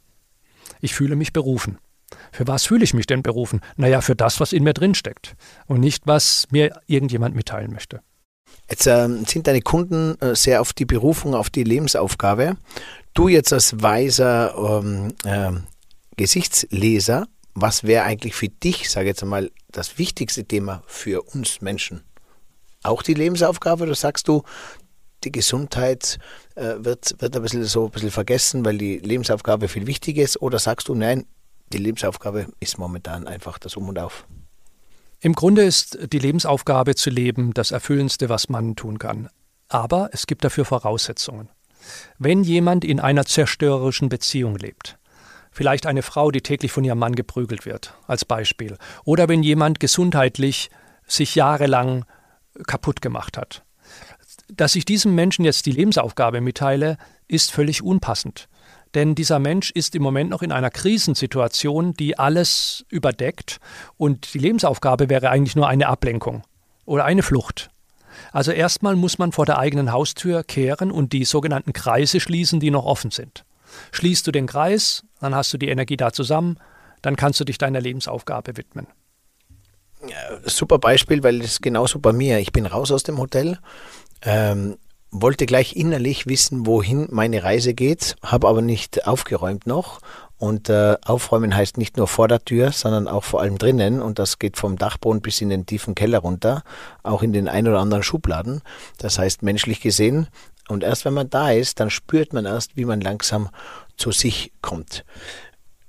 Ich 0.81 0.93
fühle 0.93 1.15
mich 1.15 1.33
berufen. 1.33 1.79
Für 2.31 2.47
was 2.47 2.65
fühle 2.65 2.83
ich 2.83 2.93
mich 2.93 3.07
denn 3.07 3.23
berufen? 3.23 3.61
Naja, 3.77 4.01
für 4.01 4.15
das, 4.15 4.39
was 4.39 4.53
in 4.53 4.63
mir 4.63 4.73
drin 4.73 4.95
steckt 4.95 5.35
und 5.65 5.79
nicht, 5.79 6.05
was 6.05 6.47
mir 6.51 6.79
irgendjemand 6.85 7.35
mitteilen 7.35 7.71
möchte. 7.71 8.01
Jetzt 8.69 8.87
ähm, 8.87 9.25
sind 9.25 9.47
deine 9.47 9.61
Kunden 9.61 10.19
äh, 10.21 10.35
sehr 10.35 10.61
auf 10.61 10.73
die 10.73 10.85
Berufung, 10.85 11.35
auf 11.35 11.49
die 11.49 11.63
Lebensaufgabe. 11.63 12.57
Du 13.13 13.27
jetzt 13.27 13.53
als 13.53 13.81
weiser 13.81 14.81
ähm, 14.83 15.13
äh, 15.23 15.51
Gesichtsleser 16.17 17.27
was 17.55 17.85
wäre 17.85 18.03
eigentlich 18.03 18.35
für 18.35 18.49
dich, 18.49 18.89
sage 18.89 19.07
jetzt 19.07 19.23
einmal, 19.23 19.49
das 19.71 19.97
wichtigste 19.97 20.43
Thema 20.45 20.83
für 20.85 21.21
uns 21.21 21.61
Menschen? 21.61 22.03
Auch 22.83 23.01
die 23.01 23.13
Lebensaufgabe 23.13 23.83
oder 23.83 23.95
sagst 23.95 24.27
du, 24.27 24.43
die 25.23 25.31
Gesundheit 25.31 26.19
äh, 26.55 26.75
wird, 26.77 27.15
wird 27.19 27.35
ein 27.35 27.41
bisschen 27.41 27.63
so 27.63 27.85
ein 27.85 27.91
bisschen 27.91 28.11
vergessen, 28.11 28.63
weil 28.63 28.77
die 28.77 28.99
Lebensaufgabe 28.99 29.69
viel 29.69 29.87
wichtiger 29.87 30.21
ist? 30.21 30.41
Oder 30.41 30.59
sagst 30.59 30.89
du, 30.89 30.95
nein, 30.95 31.25
die 31.73 31.79
Lebensaufgabe 31.79 32.47
ist 32.59 32.77
momentan 32.77 33.25
einfach 33.25 33.57
das 33.57 33.75
Um 33.75 33.89
und 33.89 33.97
Auf? 33.97 34.27
Im 35.21 35.33
Grunde 35.33 35.63
ist 35.63 35.97
die 36.11 36.19
Lebensaufgabe 36.19 36.93
zu 36.93 37.09
leben 37.09 37.53
das 37.53 37.71
Erfüllendste, 37.71 38.29
was 38.29 38.49
man 38.49 38.75
tun 38.75 38.99
kann. 38.99 39.29
Aber 39.69 40.09
es 40.11 40.27
gibt 40.27 40.43
dafür 40.43 40.65
Voraussetzungen. 40.65 41.49
Wenn 42.19 42.43
jemand 42.43 42.83
in 42.85 42.99
einer 42.99 43.25
zerstörerischen 43.25 44.09
Beziehung 44.09 44.57
lebt, 44.57 44.97
Vielleicht 45.55 45.85
eine 45.85 46.01
Frau, 46.01 46.31
die 46.31 46.41
täglich 46.41 46.73
von 46.73 46.83
ihrem 46.83 46.99
Mann 46.99 47.15
geprügelt 47.15 47.65
wird, 47.65 47.93
als 48.07 48.25
Beispiel. 48.25 48.77
Oder 49.05 49.29
wenn 49.29 49.41
jemand 49.41 49.79
gesundheitlich 49.79 50.69
sich 51.07 51.33
jahrelang 51.35 52.03
kaputt 52.67 53.01
gemacht 53.01 53.37
hat. 53.37 53.63
Dass 54.49 54.75
ich 54.75 54.83
diesem 54.83 55.15
Menschen 55.15 55.45
jetzt 55.45 55.65
die 55.65 55.71
Lebensaufgabe 55.71 56.41
mitteile, 56.41 56.97
ist 57.29 57.53
völlig 57.53 57.81
unpassend. 57.81 58.49
Denn 58.95 59.15
dieser 59.15 59.39
Mensch 59.39 59.71
ist 59.71 59.95
im 59.95 60.03
Moment 60.03 60.29
noch 60.29 60.41
in 60.41 60.51
einer 60.51 60.69
Krisensituation, 60.69 61.93
die 61.93 62.19
alles 62.19 62.85
überdeckt. 62.89 63.61
Und 63.95 64.33
die 64.33 64.39
Lebensaufgabe 64.39 65.07
wäre 65.07 65.29
eigentlich 65.29 65.55
nur 65.55 65.69
eine 65.69 65.87
Ablenkung 65.87 66.43
oder 66.83 67.05
eine 67.05 67.23
Flucht. 67.23 67.69
Also 68.33 68.51
erstmal 68.51 68.97
muss 68.97 69.19
man 69.19 69.31
vor 69.31 69.45
der 69.45 69.57
eigenen 69.57 69.93
Haustür 69.93 70.43
kehren 70.43 70.91
und 70.91 71.13
die 71.13 71.23
sogenannten 71.23 71.71
Kreise 71.71 72.19
schließen, 72.19 72.59
die 72.59 72.71
noch 72.71 72.85
offen 72.85 73.11
sind. 73.11 73.45
Schließt 73.91 74.25
du 74.27 74.31
den 74.31 74.47
Kreis, 74.47 75.03
dann 75.25 75.35
hast 75.35 75.51
du 75.51 75.57
die 75.57 75.69
Energie 75.69 75.97
da 75.97 76.13
zusammen, 76.13 76.57
dann 77.01 77.15
kannst 77.15 77.39
du 77.39 77.43
dich 77.43 77.57
deiner 77.57 77.81
Lebensaufgabe 77.81 78.57
widmen. 78.57 78.87
Super 80.45 80.77
Beispiel, 80.77 81.23
weil 81.23 81.41
es 81.41 81.61
genauso 81.61 81.99
bei 81.99 82.13
mir. 82.13 82.39
Ich 82.39 82.51
bin 82.51 82.65
raus 82.65 82.91
aus 82.91 83.03
dem 83.03 83.17
Hotel, 83.17 83.57
ähm, 84.21 84.77
wollte 85.09 85.45
gleich 85.45 85.75
innerlich 85.75 86.27
wissen, 86.27 86.67
wohin 86.67 87.07
meine 87.09 87.43
Reise 87.43 87.73
geht, 87.73 88.15
habe 88.21 88.47
aber 88.47 88.61
nicht 88.61 89.07
aufgeräumt 89.07 89.65
noch. 89.65 89.99
Und 90.37 90.69
äh, 90.69 90.97
aufräumen 91.05 91.55
heißt 91.55 91.77
nicht 91.77 91.95
nur 91.95 92.07
vor 92.07 92.27
der 92.27 92.43
Tür, 92.43 92.71
sondern 92.71 93.07
auch 93.07 93.23
vor 93.23 93.41
allem 93.41 93.57
drinnen. 93.57 94.01
Und 94.01 94.19
das 94.19 94.37
geht 94.37 94.57
vom 94.57 94.77
Dachboden 94.77 95.21
bis 95.21 95.39
in 95.41 95.49
den 95.49 95.65
tiefen 95.65 95.95
Keller 95.95 96.19
runter, 96.19 96.63
auch 97.03 97.23
in 97.23 97.31
den 97.31 97.47
ein 97.47 97.67
oder 97.67 97.79
anderen 97.79 98.03
Schubladen. 98.03 98.61
Das 98.97 99.17
heißt, 99.17 99.43
menschlich 99.43 99.79
gesehen, 99.79 100.27
und 100.67 100.83
erst 100.83 101.05
wenn 101.05 101.13
man 101.13 101.29
da 101.29 101.51
ist, 101.51 101.79
dann 101.79 101.89
spürt 101.89 102.33
man 102.33 102.45
erst, 102.45 102.75
wie 102.75 102.85
man 102.85 102.99
langsam 102.99 103.49
zu 103.97 104.11
sich 104.11 104.51
kommt. 104.61 105.05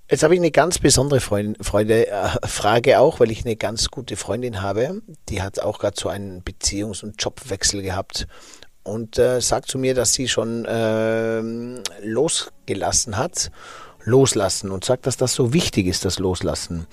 Jetzt 0.08 0.22
habe 0.22 0.34
ich 0.34 0.40
eine 0.40 0.52
ganz 0.52 0.78
besondere 0.78 1.20
Freund, 1.20 1.56
Freude, 1.60 2.06
äh, 2.06 2.28
Frage 2.46 3.00
auch, 3.00 3.18
weil 3.18 3.32
ich 3.32 3.44
eine 3.44 3.56
ganz 3.56 3.88
gute 3.88 4.16
Freundin 4.16 4.62
habe. 4.62 5.02
Die 5.28 5.42
hat 5.42 5.58
auch 5.58 5.80
gerade 5.80 5.98
so 5.98 6.08
einen 6.08 6.42
Beziehungs- 6.42 7.02
und 7.02 7.20
Jobwechsel 7.20 7.82
gehabt 7.82 8.28
und 8.84 9.18
äh, 9.18 9.40
sagt 9.40 9.68
zu 9.68 9.78
mir, 9.78 9.94
dass 9.94 10.14
sie 10.14 10.28
schon 10.28 10.64
äh, 10.64 11.40
losgelassen 12.04 13.16
hat 13.16 13.50
Loslassen 14.06 14.70
und 14.70 14.84
sagt, 14.84 15.06
dass 15.06 15.16
das 15.16 15.34
so 15.34 15.52
wichtig 15.52 15.86
ist, 15.86 16.04
das 16.04 16.20
Loslassen. 16.20 16.86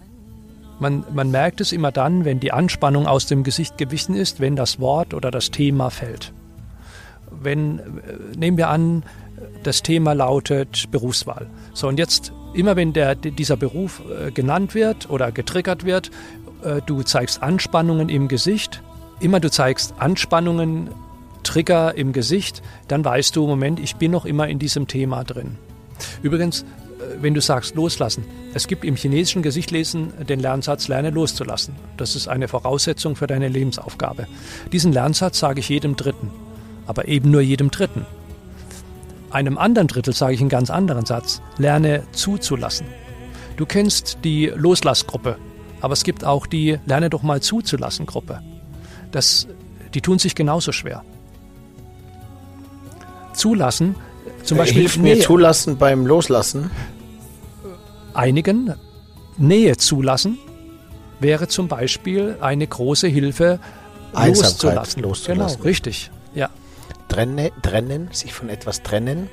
Man, 0.80 1.04
man 1.14 1.30
merkt 1.30 1.60
es 1.60 1.70
immer 1.70 1.92
dann, 1.92 2.24
wenn 2.24 2.40
die 2.40 2.52
Anspannung 2.52 3.06
aus 3.06 3.26
dem 3.26 3.44
Gesicht 3.44 3.78
gewichen 3.78 4.16
ist, 4.16 4.40
wenn 4.40 4.56
das 4.56 4.80
Wort 4.80 5.14
oder 5.14 5.30
das 5.30 5.52
Thema 5.52 5.90
fällt. 5.90 6.32
Wenn, 7.42 7.78
äh, 7.78 7.82
nehmen 8.36 8.56
wir 8.56 8.68
an, 8.68 9.04
Das 9.62 9.82
Thema 9.82 10.12
lautet 10.12 10.90
Berufswahl. 10.90 11.48
So, 11.72 11.88
und 11.88 11.98
jetzt, 11.98 12.32
immer 12.54 12.76
wenn 12.76 12.92
der, 12.92 13.14
dieser 13.14 13.56
Beruf 13.56 14.02
äh, 14.08 14.30
genannt 14.30 14.74
wird 14.74 15.08
oder 15.10 15.30
getriggert 15.32 15.84
wird, 15.84 16.10
äh, 16.64 16.80
du 16.84 17.02
zeigst 17.02 17.42
Anspannungen 17.42 18.08
im 18.08 18.28
Gesicht, 18.28 18.82
immer 19.20 19.40
du 19.40 19.50
zeigst 19.50 19.94
Anspannungen, 19.98 20.90
Trigger 21.42 21.96
im 21.96 22.12
Gesicht, 22.12 22.62
dann 22.86 23.04
weißt 23.04 23.34
du, 23.34 23.46
Moment, 23.46 23.80
ich 23.80 23.96
bin 23.96 24.12
noch 24.12 24.24
immer 24.24 24.46
in 24.48 24.58
diesem 24.58 24.86
Thema 24.86 25.24
drin. 25.24 25.58
Übrigens, 26.22 26.64
wenn 27.20 27.34
du 27.34 27.40
sagst 27.40 27.74
loslassen, 27.74 28.24
es 28.54 28.68
gibt 28.68 28.84
im 28.84 28.94
chinesischen 28.94 29.42
Gesichtlesen 29.42 30.12
den 30.28 30.38
Lernsatz 30.38 30.86
Lerne 30.86 31.10
loszulassen. 31.10 31.74
Das 31.96 32.14
ist 32.14 32.28
eine 32.28 32.46
Voraussetzung 32.46 33.16
für 33.16 33.26
deine 33.26 33.48
Lebensaufgabe. 33.48 34.28
Diesen 34.72 34.92
Lernsatz 34.92 35.40
sage 35.40 35.58
ich 35.58 35.68
jedem 35.68 35.96
Dritten, 35.96 36.30
aber 36.92 37.08
eben 37.08 37.30
nur 37.30 37.40
jedem 37.40 37.70
Dritten. 37.70 38.04
Einem 39.30 39.56
anderen 39.56 39.88
Drittel 39.88 40.12
sage 40.12 40.34
ich 40.34 40.40
einen 40.40 40.50
ganz 40.50 40.68
anderen 40.68 41.06
Satz, 41.06 41.40
lerne 41.56 42.02
zuzulassen. 42.12 42.86
Du 43.56 43.64
kennst 43.64 44.18
die 44.24 44.52
Loslassgruppe, 44.54 45.38
aber 45.80 45.94
es 45.94 46.04
gibt 46.04 46.22
auch 46.22 46.46
die 46.46 46.78
Lerne 46.84 47.08
doch 47.08 47.22
mal 47.22 47.40
zuzulassen 47.40 48.04
Gruppe. 48.04 48.42
Das, 49.10 49.48
die 49.94 50.02
tun 50.02 50.18
sich 50.18 50.34
genauso 50.34 50.70
schwer. 50.70 51.02
Zulassen 53.32 53.94
zum 54.44 54.58
Beispiel 54.58 54.82
Hilft 54.82 54.98
mir 54.98 55.18
zulassen 55.18 55.78
beim 55.78 56.06
Loslassen? 56.06 56.70
Einigen 58.12 58.74
Nähe 59.38 59.78
zulassen 59.78 60.36
wäre 61.20 61.48
zum 61.48 61.68
Beispiel 61.68 62.36
eine 62.42 62.66
große 62.66 63.08
Hilfe, 63.08 63.60
loszulassen. 64.12 65.02
loszulassen. 65.02 65.56
Genau, 65.56 65.64
richtig. 65.66 66.10
Trenne, 67.12 67.52
trennen, 67.60 68.08
sich 68.10 68.32
von 68.32 68.48
etwas 68.48 68.82
trennen. 68.82 69.28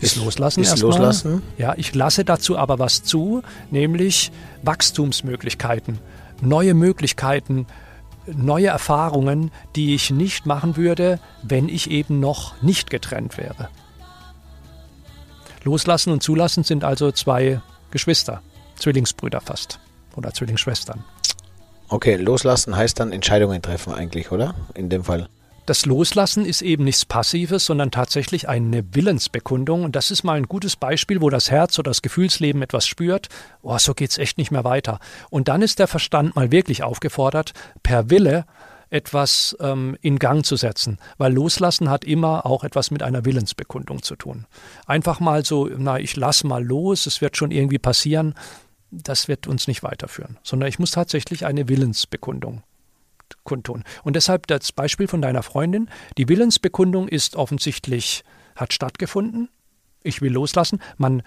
Ist 0.00 0.16
Loslassen 0.16 0.62
ist 0.62 0.78
Loslassen. 0.80 1.42
Ja, 1.58 1.74
ich 1.76 1.94
lasse 1.94 2.24
dazu 2.24 2.56
aber 2.56 2.78
was 2.78 3.02
zu, 3.02 3.42
nämlich 3.70 4.32
Wachstumsmöglichkeiten, 4.62 5.98
neue 6.40 6.72
Möglichkeiten, 6.72 7.66
neue 8.26 8.68
Erfahrungen, 8.68 9.50
die 9.74 9.94
ich 9.94 10.10
nicht 10.10 10.46
machen 10.46 10.76
würde, 10.76 11.20
wenn 11.42 11.68
ich 11.68 11.90
eben 11.90 12.18
noch 12.18 12.60
nicht 12.62 12.88
getrennt 12.88 13.36
wäre. 13.36 13.68
Loslassen 15.64 16.12
und 16.12 16.22
Zulassen 16.22 16.64
sind 16.64 16.82
also 16.82 17.12
zwei 17.12 17.60
Geschwister, 17.90 18.40
Zwillingsbrüder 18.76 19.42
fast 19.42 19.80
oder 20.16 20.32
Zwillingsschwestern. 20.32 21.04
Okay, 21.88 22.16
loslassen 22.16 22.74
heißt 22.74 22.98
dann 23.00 23.12
Entscheidungen 23.12 23.60
treffen 23.60 23.92
eigentlich, 23.92 24.32
oder? 24.32 24.54
In 24.74 24.88
dem 24.88 25.04
Fall. 25.04 25.28
Das 25.66 25.84
Loslassen 25.84 26.46
ist 26.46 26.62
eben 26.62 26.84
nichts 26.84 27.04
Passives, 27.04 27.66
sondern 27.66 27.90
tatsächlich 27.90 28.48
eine 28.48 28.84
Willensbekundung. 28.94 29.82
Und 29.82 29.96
das 29.96 30.12
ist 30.12 30.22
mal 30.22 30.36
ein 30.36 30.46
gutes 30.46 30.76
Beispiel, 30.76 31.20
wo 31.20 31.28
das 31.28 31.50
Herz 31.50 31.76
oder 31.80 31.90
das 31.90 32.02
Gefühlsleben 32.02 32.62
etwas 32.62 32.86
spürt. 32.86 33.28
Oh, 33.62 33.76
so 33.76 33.92
geht's 33.92 34.16
echt 34.16 34.38
nicht 34.38 34.52
mehr 34.52 34.62
weiter. 34.62 35.00
Und 35.28 35.48
dann 35.48 35.62
ist 35.62 35.80
der 35.80 35.88
Verstand 35.88 36.36
mal 36.36 36.52
wirklich 36.52 36.84
aufgefordert, 36.84 37.52
per 37.82 38.10
Wille 38.10 38.46
etwas 38.90 39.56
ähm, 39.58 39.96
in 40.00 40.20
Gang 40.20 40.46
zu 40.46 40.54
setzen, 40.54 40.98
weil 41.18 41.32
Loslassen 41.32 41.90
hat 41.90 42.04
immer 42.04 42.46
auch 42.46 42.62
etwas 42.62 42.92
mit 42.92 43.02
einer 43.02 43.24
Willensbekundung 43.24 44.04
zu 44.04 44.14
tun. 44.14 44.46
Einfach 44.86 45.18
mal 45.18 45.44
so, 45.44 45.68
na, 45.76 45.98
ich 45.98 46.14
lass 46.14 46.44
mal 46.44 46.64
los, 46.64 47.06
es 47.06 47.20
wird 47.20 47.36
schon 47.36 47.50
irgendwie 47.50 47.80
passieren, 47.80 48.34
das 48.92 49.26
wird 49.26 49.48
uns 49.48 49.66
nicht 49.66 49.82
weiterführen, 49.82 50.38
sondern 50.44 50.68
ich 50.68 50.78
muss 50.78 50.92
tatsächlich 50.92 51.44
eine 51.44 51.68
Willensbekundung 51.68 52.62
kundtun. 53.44 53.84
Und 54.04 54.16
deshalb 54.16 54.46
das 54.46 54.72
Beispiel 54.72 55.08
von 55.08 55.22
deiner 55.22 55.42
Freundin, 55.42 55.88
die 56.18 56.28
Willensbekundung 56.28 57.08
ist 57.08 57.36
offensichtlich, 57.36 58.24
hat 58.54 58.72
stattgefunden, 58.72 59.48
ich 60.06 60.22
will 60.22 60.32
loslassen. 60.32 60.80
Man 60.96 61.22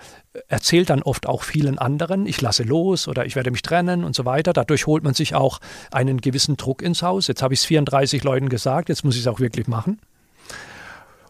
erzählt 0.48 0.90
dann 0.90 1.04
oft 1.04 1.28
auch 1.28 1.44
vielen 1.44 1.78
anderen, 1.78 2.26
ich 2.26 2.42
lasse 2.42 2.64
los 2.64 3.08
oder 3.08 3.26
ich 3.26 3.36
werde 3.36 3.52
mich 3.52 3.62
trennen 3.62 4.04
und 4.04 4.16
so 4.16 4.26
weiter. 4.26 4.54
Dadurch 4.54 4.88
holt 4.88 5.04
man 5.04 5.14
sich 5.14 5.36
auch 5.36 5.60
einen 5.92 6.22
gewissen 6.22 6.58
Druck 6.58 6.82
ins 6.82 7.04
Haus. 7.04 7.28
Jetzt 7.28 7.42
habe 7.42 7.54
ich 7.54 7.60
es 7.62 7.66
34 7.66 8.24
Leuten 8.24 8.50
gesagt, 8.50 8.90
jetzt 8.90 9.04
muss 9.04 9.16
ich 9.16 9.22
es 9.22 9.28
auch 9.28 9.40
wirklich 9.40 9.68
machen. 9.68 10.00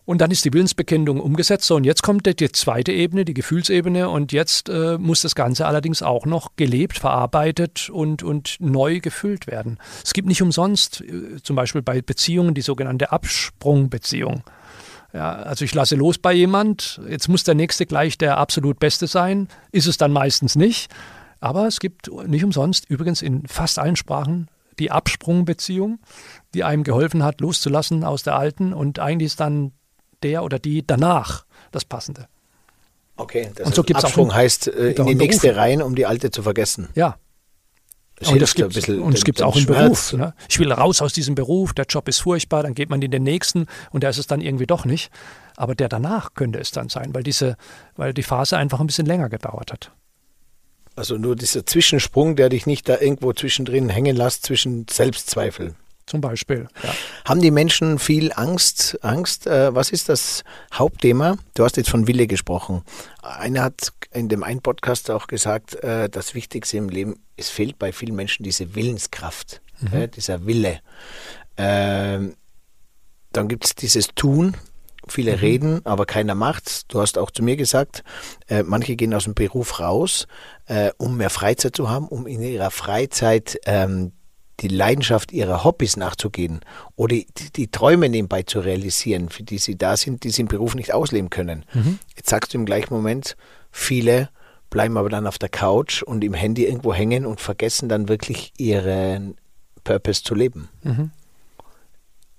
Und 0.10 0.22
dann 0.22 0.32
ist 0.32 0.44
die 0.44 0.52
Willensbekennung 0.52 1.20
umgesetzt. 1.20 1.68
So, 1.68 1.76
und 1.76 1.84
jetzt 1.84 2.02
kommt 2.02 2.26
die 2.26 2.52
zweite 2.52 2.92
Ebene, 2.92 3.26
die 3.26 3.36
Gefühlsebene. 3.36 4.10
Und 4.10 4.32
jetzt 4.32 4.68
äh, 4.68 4.98
muss 4.98 5.22
das 5.22 5.36
Ganze 5.36 5.68
allerdings 5.68 6.02
auch 6.02 6.26
noch 6.26 6.56
gelebt, 6.56 6.98
verarbeitet 6.98 7.92
und, 7.92 8.24
und 8.24 8.56
neu 8.60 9.02
gefüllt 9.02 9.46
werden. 9.46 9.78
Es 10.04 10.14
gibt 10.14 10.28
nicht 10.28 10.42
umsonst, 10.42 11.02
äh, 11.02 11.40
zum 11.44 11.56
Beispiel 11.56 11.84
bei 11.84 12.02
Beziehungen, 12.02 12.56
die 12.56 12.62
sogenannte 12.62 13.12
Absprungbeziehung. 13.12 14.42
Ja, 15.14 15.34
also 15.34 15.64
ich 15.64 15.76
lasse 15.76 15.96
los 15.96 16.18
bei 16.18 16.34
jemand, 16.34 17.00
jetzt 17.08 17.28
muss 17.28 17.44
der 17.44 17.54
nächste 17.54 17.86
gleich 17.86 18.18
der 18.18 18.40
absolut 18.40 18.80
Beste 18.80 19.06
sein, 19.06 19.48
ist 19.72 19.86
es 19.86 19.98
dann 19.98 20.12
meistens 20.12 20.56
nicht. 20.56 20.92
Aber 21.40 21.68
es 21.68 21.80
gibt 21.80 22.10
nicht 22.26 22.44
umsonst, 22.44 22.90
übrigens 22.90 23.22
in 23.22 23.46
fast 23.46 23.78
allen 23.78 23.96
Sprachen, 23.96 24.48
die 24.80 24.90
Absprungbeziehung, 24.90 26.00
die 26.56 26.64
einem 26.64 26.84
geholfen 26.84 27.22
hat, 27.22 27.42
loszulassen 27.42 28.04
aus 28.04 28.24
der 28.24 28.38
alten 28.38 28.74
und 28.74 28.98
eigentlich 28.98 29.28
ist 29.28 29.40
dann 29.40 29.74
der 30.24 30.44
oder 30.44 30.60
die 30.60 30.86
danach 30.86 31.46
das 31.72 31.86
Passende. 31.86 32.28
Okay, 33.16 33.52
das 33.56 33.68
und 33.68 33.76
so 33.76 33.84
gibt's 33.84 34.04
Absprung 34.04 34.32
auch 34.32 34.36
heißt 34.36 34.68
äh, 34.68 34.92
in 34.92 35.06
die 35.06 35.16
nächste 35.16 35.56
rein, 35.56 35.82
um 35.82 35.96
die 35.96 36.06
alte 36.06 36.32
zu 36.32 36.42
vergessen. 36.42 36.90
Ja, 36.96 37.18
und 38.28 38.42
das 38.42 38.54
gibt 38.54 38.76
es 38.76 39.24
gibt 39.24 39.42
auch 39.42 39.56
im 39.56 39.66
Beruf. 39.66 40.14
Ne? 40.14 40.34
Ich 40.50 40.60
will 40.60 40.72
raus 40.72 41.02
aus 41.02 41.14
diesem 41.14 41.36
Beruf, 41.36 41.74
der 41.74 41.86
Job 41.86 42.08
ist 42.10 42.20
furchtbar, 42.20 42.64
dann 42.64 42.74
geht 42.74 42.90
man 42.90 43.02
in 43.02 43.12
den 43.12 43.24
nächsten 43.24 43.66
und 43.92 44.04
da 44.04 44.10
ist 44.10 44.18
es 44.18 44.28
dann 44.28 44.42
irgendwie 44.42 44.66
doch 44.66 44.86
nicht. 44.86 45.10
Aber 45.56 45.76
der 45.76 45.90
danach 45.90 46.34
könnte 46.34 46.60
es 46.60 46.72
dann 46.72 46.90
sein, 46.90 47.14
weil 47.14 47.24
diese, 47.24 47.56
weil 47.96 48.14
die 48.14 48.24
Phase 48.24 48.58
einfach 48.58 48.80
ein 48.80 48.88
bisschen 48.88 49.06
länger 49.06 49.30
gedauert 49.30 49.72
hat. 49.72 49.92
Also 50.96 51.18
nur 51.18 51.36
dieser 51.36 51.66
Zwischensprung, 51.66 52.36
der 52.36 52.50
dich 52.50 52.66
nicht 52.66 52.90
da 52.90 53.00
irgendwo 53.00 53.32
zwischendrin 53.32 53.88
hängen 53.88 54.18
lässt 54.18 54.46
zwischen 54.46 54.86
Selbstzweifel. 54.90 55.76
Zum 56.10 56.22
Beispiel. 56.22 56.68
Ja. 56.82 56.90
Haben 57.26 57.40
die 57.40 57.52
Menschen 57.52 58.00
viel 58.00 58.32
Angst? 58.34 58.98
Angst, 59.04 59.46
äh, 59.46 59.76
was 59.76 59.92
ist 59.92 60.10
das 60.10 60.44
Hauptthema? 60.74 61.38
Du 61.54 61.64
hast 61.64 61.78
jetzt 61.78 61.92
von 61.92 62.08
Wille 62.08 62.26
gesprochen. 62.26 62.82
Einer 63.22 63.62
hat 63.62 63.94
in 64.12 64.28
dem 64.28 64.42
einen 64.42 64.62
Podcast 64.62 65.12
auch 65.12 65.28
gesagt, 65.28 65.76
äh, 65.84 66.10
das 66.10 66.34
Wichtigste 66.34 66.78
im 66.78 66.90
Leben, 66.90 67.20
es 67.38 67.50
fehlt 67.50 67.78
bei 67.78 67.92
vielen 67.92 68.16
Menschen 68.16 68.42
diese 68.42 68.74
Willenskraft, 68.74 69.62
mhm. 69.82 69.98
äh, 69.98 70.08
dieser 70.08 70.48
Wille. 70.48 70.80
Ähm, 71.58 72.36
dann 73.32 73.48
gibt 73.48 73.66
es 73.66 73.76
dieses 73.76 74.08
Tun, 74.16 74.58
viele 75.08 75.34
mhm. 75.34 75.40
reden, 75.40 75.86
aber 75.86 76.08
keiner 76.08 76.34
macht's. 76.34 76.88
Du 76.88 77.02
hast 77.02 77.20
auch 77.20 77.30
zu 77.30 77.44
mir 77.44 77.56
gesagt, 77.56 78.04
äh, 78.48 78.64
manche 78.64 78.96
gehen 78.96 79.14
aus 79.14 79.26
dem 79.26 79.36
Beruf 79.36 79.80
raus, 79.80 80.26
äh, 80.66 80.90
um 80.98 81.18
mehr 81.18 81.30
Freizeit 81.30 81.76
zu 81.76 81.88
haben, 81.88 82.08
um 82.08 82.26
in 82.26 82.42
ihrer 82.42 82.72
Freizeit 82.72 83.60
ähm, 83.68 84.14
die 84.62 84.68
Leidenschaft 84.68 85.32
ihrer 85.32 85.64
Hobbys 85.64 85.98
nachzugehen 85.98 86.62
oder 86.96 87.16
die, 87.16 87.26
die, 87.56 87.68
Träume 87.68 88.10
nebenbei 88.10 88.44
zu 88.44 88.60
realisieren, 88.60 89.30
für 89.30 89.44
die 89.44 89.58
sie 89.58 89.78
da 89.78 89.96
sind, 89.96 90.24
die 90.24 90.30
sie 90.30 90.42
im 90.42 90.48
Beruf 90.48 90.76
nicht 90.76 90.94
ausleben 90.94 91.30
können. 91.30 91.66
Mhm. 91.74 92.00
Jetzt 92.16 92.30
sagst 92.30 92.54
du 92.54 92.58
im 92.58 92.66
gleichen 92.66 92.94
Moment, 92.94 93.38
viele 93.72 94.30
bleiben 94.70 94.98
aber 94.98 95.10
dann 95.10 95.28
auf 95.28 95.38
der 95.38 95.50
Couch 95.50 96.04
und 96.04 96.24
im 96.24 96.34
Handy 96.34 96.66
irgendwo 96.66 96.94
hängen 96.94 97.26
und 97.26 97.40
vergessen 97.42 97.90
dann 97.90 98.10
wirklich 98.10 98.54
ihren 98.58 99.36
Purpose 99.84 100.24
zu 100.24 100.36
leben. 100.36 100.70
Mhm. 100.84 101.12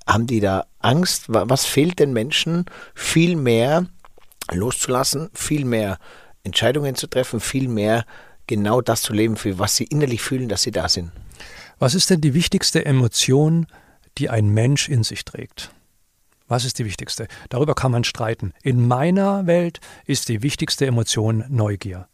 Haben 0.07 0.27
die 0.27 0.41
da 0.41 0.67
Angst? 0.79 1.25
Was 1.29 1.67
fehlt 1.67 1.99
den 1.99 2.13
Menschen? 2.13 2.67
Viel 2.95 3.37
mehr 3.37 3.87
loszulassen, 4.51 5.31
viel 5.33 5.65
mehr 5.65 5.99
Entscheidungen 6.43 6.95
zu 6.95 7.07
treffen, 7.07 7.41
viel 7.41 7.69
mehr 7.69 8.05
genau 8.47 8.81
das 8.81 9.03
zu 9.03 9.13
leben, 9.13 9.37
für 9.37 9.59
was 9.59 9.77
sie 9.77 9.85
innerlich 9.85 10.23
fühlen, 10.23 10.49
dass 10.49 10.63
sie 10.63 10.73
da 10.73 10.89
sind. 10.89 11.13
Was 11.83 11.95
ist 11.95 12.11
denn 12.11 12.21
die 12.21 12.35
wichtigste 12.35 12.85
Emotion, 12.85 13.67
die 14.19 14.29
ein 14.29 14.51
Mensch 14.51 14.91
in 14.91 15.03
sich 15.03 15.25
trägt? 15.25 15.73
Was 16.47 16.67
ist 16.67 16.79
die 16.79 16.85
wichtigste? 16.85 17.27
Darüber 17.49 17.75
kann 17.75 17.91
man 17.91 18.05
streiten. 18.05 18.53
In 18.63 18.87
meiner 18.87 19.47
Welt 19.47 19.81
ist 20.05 20.29
die 20.29 20.43
wichtigste 20.43 20.85
Emotion 20.85 21.43
Neugier. 21.49 22.07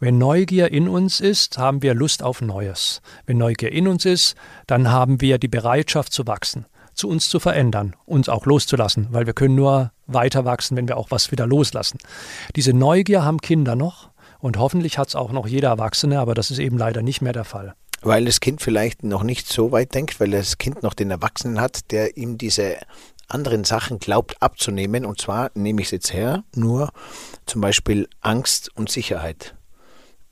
Wenn 0.00 0.18
Neugier 0.18 0.72
in 0.72 0.88
uns 0.88 1.20
ist, 1.20 1.56
haben 1.56 1.82
wir 1.82 1.94
Lust 1.94 2.24
auf 2.24 2.42
Neues. 2.42 3.00
Wenn 3.26 3.38
Neugier 3.38 3.70
in 3.70 3.86
uns 3.86 4.06
ist, 4.06 4.34
dann 4.66 4.90
haben 4.90 5.20
wir 5.20 5.38
die 5.38 5.46
Bereitschaft 5.46 6.12
zu 6.12 6.26
wachsen, 6.26 6.66
zu 6.92 7.08
uns 7.08 7.28
zu 7.28 7.38
verändern, 7.38 7.94
uns 8.06 8.28
auch 8.28 8.44
loszulassen, 8.44 9.06
weil 9.12 9.24
wir 9.24 9.34
können 9.34 9.54
nur 9.54 9.92
weiter 10.08 10.44
wachsen, 10.44 10.76
wenn 10.76 10.88
wir 10.88 10.96
auch 10.96 11.12
was 11.12 11.30
wieder 11.30 11.46
loslassen. 11.46 11.98
Diese 12.56 12.72
Neugier 12.72 13.22
haben 13.22 13.38
Kinder 13.38 13.76
noch 13.76 14.10
und 14.40 14.58
hoffentlich 14.58 14.98
hat 14.98 15.06
es 15.06 15.14
auch 15.14 15.30
noch 15.30 15.46
jeder 15.46 15.68
Erwachsene, 15.68 16.18
aber 16.18 16.34
das 16.34 16.50
ist 16.50 16.58
eben 16.58 16.76
leider 16.76 17.02
nicht 17.02 17.20
mehr 17.20 17.32
der 17.32 17.44
Fall. 17.44 17.76
Weil 18.02 18.24
das 18.24 18.40
Kind 18.40 18.62
vielleicht 18.62 19.02
noch 19.02 19.22
nicht 19.22 19.48
so 19.48 19.72
weit 19.72 19.94
denkt, 19.94 20.20
weil 20.20 20.30
das 20.30 20.58
Kind 20.58 20.82
noch 20.82 20.94
den 20.94 21.10
Erwachsenen 21.10 21.60
hat, 21.60 21.90
der 21.90 22.16
ihm 22.16 22.38
diese 22.38 22.78
anderen 23.28 23.64
Sachen 23.64 23.98
glaubt 23.98 24.40
abzunehmen. 24.40 25.04
Und 25.04 25.20
zwar 25.20 25.50
nehme 25.54 25.80
ich 25.80 25.88
es 25.88 25.92
jetzt 25.92 26.12
her, 26.12 26.44
nur 26.54 26.90
zum 27.46 27.60
Beispiel 27.60 28.08
Angst 28.20 28.70
und 28.74 28.90
Sicherheit. 28.90 29.54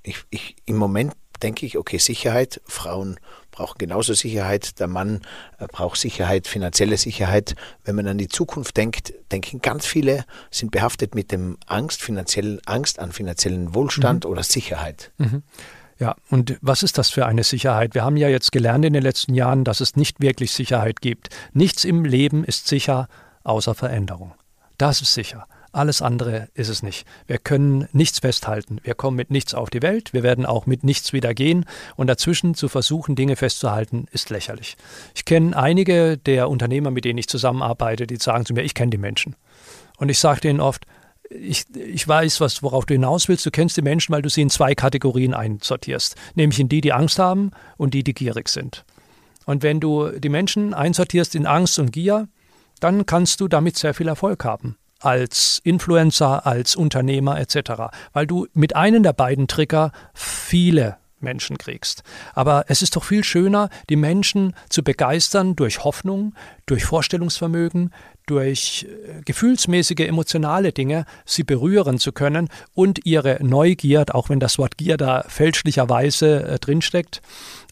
Ich, 0.02 0.24
ich, 0.30 0.56
Im 0.64 0.76
Moment 0.76 1.14
denke 1.42 1.66
ich, 1.66 1.78
okay, 1.78 1.98
Sicherheit, 1.98 2.60
Frauen 2.66 3.18
brauchen 3.52 3.78
genauso 3.78 4.14
Sicherheit, 4.14 4.78
der 4.80 4.86
Mann 4.86 5.22
äh, 5.58 5.66
braucht 5.66 5.98
Sicherheit, 5.98 6.46
finanzielle 6.46 6.96
Sicherheit. 6.96 7.54
Wenn 7.84 7.96
man 7.96 8.06
an 8.06 8.18
die 8.18 8.28
Zukunft 8.28 8.76
denkt, 8.76 9.12
denken 9.32 9.60
ganz 9.60 9.86
viele, 9.86 10.24
sind 10.50 10.70
behaftet 10.70 11.14
mit 11.14 11.32
dem 11.32 11.58
Angst, 11.66 12.02
finanziellen 12.02 12.60
Angst 12.66 12.98
an 12.98 13.12
finanziellen 13.12 13.74
Wohlstand 13.74 14.24
mhm. 14.24 14.30
oder 14.30 14.42
Sicherheit. 14.42 15.12
Mhm. 15.18 15.42
Ja, 15.98 16.14
und 16.30 16.58
was 16.60 16.82
ist 16.82 16.96
das 16.96 17.10
für 17.10 17.26
eine 17.26 17.42
Sicherheit? 17.42 17.94
Wir 17.94 18.04
haben 18.04 18.16
ja 18.16 18.28
jetzt 18.28 18.52
gelernt 18.52 18.84
in 18.84 18.92
den 18.92 19.02
letzten 19.02 19.34
Jahren, 19.34 19.64
dass 19.64 19.80
es 19.80 19.96
nicht 19.96 20.20
wirklich 20.20 20.52
Sicherheit 20.52 21.00
gibt. 21.00 21.28
Nichts 21.52 21.84
im 21.84 22.04
Leben 22.04 22.44
ist 22.44 22.68
sicher 22.68 23.08
außer 23.42 23.74
Veränderung. 23.74 24.34
Das 24.76 25.00
ist 25.00 25.12
sicher. 25.12 25.46
Alles 25.72 26.00
andere 26.00 26.48
ist 26.54 26.68
es 26.68 26.82
nicht. 26.82 27.06
Wir 27.26 27.38
können 27.38 27.88
nichts 27.92 28.20
festhalten. 28.20 28.80
Wir 28.84 28.94
kommen 28.94 29.16
mit 29.16 29.30
nichts 29.30 29.54
auf 29.54 29.70
die 29.70 29.82
Welt. 29.82 30.12
Wir 30.14 30.22
werden 30.22 30.46
auch 30.46 30.66
mit 30.66 30.82
nichts 30.82 31.12
wieder 31.12 31.34
gehen. 31.34 31.66
Und 31.96 32.06
dazwischen 32.06 32.54
zu 32.54 32.68
versuchen, 32.68 33.16
Dinge 33.16 33.36
festzuhalten, 33.36 34.06
ist 34.12 34.30
lächerlich. 34.30 34.76
Ich 35.14 35.24
kenne 35.24 35.56
einige 35.56 36.16
der 36.16 36.48
Unternehmer, 36.48 36.90
mit 36.90 37.04
denen 37.04 37.18
ich 37.18 37.28
zusammenarbeite, 37.28 38.06
die 38.06 38.16
sagen 38.16 38.46
zu 38.46 38.54
mir, 38.54 38.62
ich 38.62 38.74
kenne 38.74 38.90
die 38.90 38.98
Menschen. 38.98 39.36
Und 39.98 40.08
ich 40.08 40.18
sage 40.18 40.40
denen 40.40 40.60
oft, 40.60 40.86
ich, 41.30 41.64
ich 41.74 42.06
weiß, 42.06 42.40
was, 42.40 42.62
worauf 42.62 42.86
du 42.86 42.94
hinaus 42.94 43.28
willst. 43.28 43.44
Du 43.44 43.50
kennst 43.50 43.76
die 43.76 43.82
Menschen, 43.82 44.12
weil 44.12 44.22
du 44.22 44.28
sie 44.28 44.42
in 44.42 44.50
zwei 44.50 44.74
Kategorien 44.74 45.34
einsortierst. 45.34 46.16
Nämlich 46.34 46.60
in 46.60 46.68
die, 46.68 46.80
die 46.80 46.92
Angst 46.92 47.18
haben 47.18 47.50
und 47.76 47.94
die, 47.94 48.04
die 48.04 48.14
gierig 48.14 48.48
sind. 48.48 48.84
Und 49.44 49.62
wenn 49.62 49.80
du 49.80 50.08
die 50.10 50.28
Menschen 50.28 50.74
einsortierst 50.74 51.34
in 51.34 51.46
Angst 51.46 51.78
und 51.78 51.92
Gier, 51.92 52.28
dann 52.80 53.06
kannst 53.06 53.40
du 53.40 53.48
damit 53.48 53.76
sehr 53.76 53.94
viel 53.94 54.08
Erfolg 54.08 54.44
haben 54.44 54.76
als 55.00 55.60
Influencer, 55.62 56.44
als 56.46 56.74
Unternehmer 56.76 57.38
etc., 57.38 57.94
weil 58.12 58.26
du 58.26 58.46
mit 58.52 58.74
einem 58.74 59.02
der 59.02 59.12
beiden 59.12 59.46
Trigger 59.46 59.92
viele 60.12 60.96
Menschen 61.20 61.58
kriegst. 61.58 62.02
Aber 62.34 62.64
es 62.68 62.82
ist 62.82 62.96
doch 62.96 63.04
viel 63.04 63.24
schöner, 63.24 63.70
die 63.88 63.96
Menschen 63.96 64.54
zu 64.68 64.82
begeistern 64.82 65.56
durch 65.56 65.84
Hoffnung, 65.84 66.34
durch 66.66 66.84
Vorstellungsvermögen, 66.84 67.92
durch 68.28 68.86
äh, 68.88 69.22
gefühlsmäßige, 69.24 70.00
emotionale 70.00 70.72
Dinge, 70.72 71.04
sie 71.24 71.44
berühren 71.44 71.98
zu 71.98 72.12
können 72.12 72.48
und 72.74 73.04
ihre 73.04 73.38
Neugier, 73.40 74.06
auch 74.12 74.28
wenn 74.28 74.40
das 74.40 74.58
Wort 74.58 74.78
Gier 74.78 74.96
da 74.96 75.24
fälschlicherweise 75.28 76.44
äh, 76.44 76.58
drinsteckt, 76.58 77.20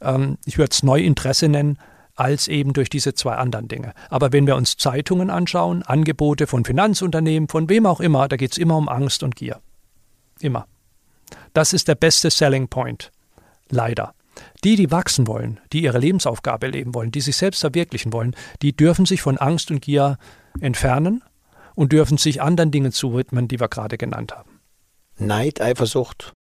ähm, 0.02 0.38
ich 0.44 0.58
würde 0.58 0.70
es 0.72 0.82
Neuinteresse 0.82 1.48
nennen, 1.48 1.78
als 2.16 2.48
eben 2.48 2.72
durch 2.72 2.88
diese 2.88 3.14
zwei 3.14 3.34
anderen 3.34 3.68
Dinge. 3.68 3.92
Aber 4.08 4.32
wenn 4.32 4.46
wir 4.46 4.56
uns 4.56 4.76
Zeitungen 4.76 5.30
anschauen, 5.30 5.82
Angebote 5.82 6.46
von 6.46 6.64
Finanzunternehmen, 6.64 7.48
von 7.48 7.68
wem 7.68 7.86
auch 7.86 8.00
immer, 8.00 8.26
da 8.26 8.36
geht 8.36 8.52
es 8.52 8.58
immer 8.58 8.76
um 8.76 8.88
Angst 8.88 9.22
und 9.22 9.36
Gier. 9.36 9.60
Immer. 10.40 10.66
Das 11.52 11.72
ist 11.72 11.88
der 11.88 11.94
beste 11.94 12.30
Selling 12.30 12.68
Point. 12.68 13.12
Leider. 13.68 14.14
Die, 14.64 14.76
die 14.76 14.90
wachsen 14.90 15.26
wollen, 15.26 15.60
die 15.72 15.82
ihre 15.82 15.98
Lebensaufgabe 15.98 16.66
leben 16.66 16.94
wollen, 16.94 17.10
die 17.10 17.20
sich 17.20 17.36
selbst 17.36 17.60
verwirklichen 17.60 18.12
wollen, 18.12 18.34
die 18.62 18.74
dürfen 18.74 19.06
sich 19.06 19.22
von 19.22 19.38
Angst 19.38 19.70
und 19.70 19.80
Gier 19.80 20.18
entfernen 20.60 21.22
und 21.74 21.92
dürfen 21.92 22.18
sich 22.18 22.42
anderen 22.42 22.70
Dingen 22.70 22.92
zuwidmen, 22.92 23.48
die 23.48 23.60
wir 23.60 23.68
gerade 23.68 23.98
genannt 23.98 24.32
haben. 24.34 24.60
Neid, 25.18 25.60
Eifersucht, 25.60 26.32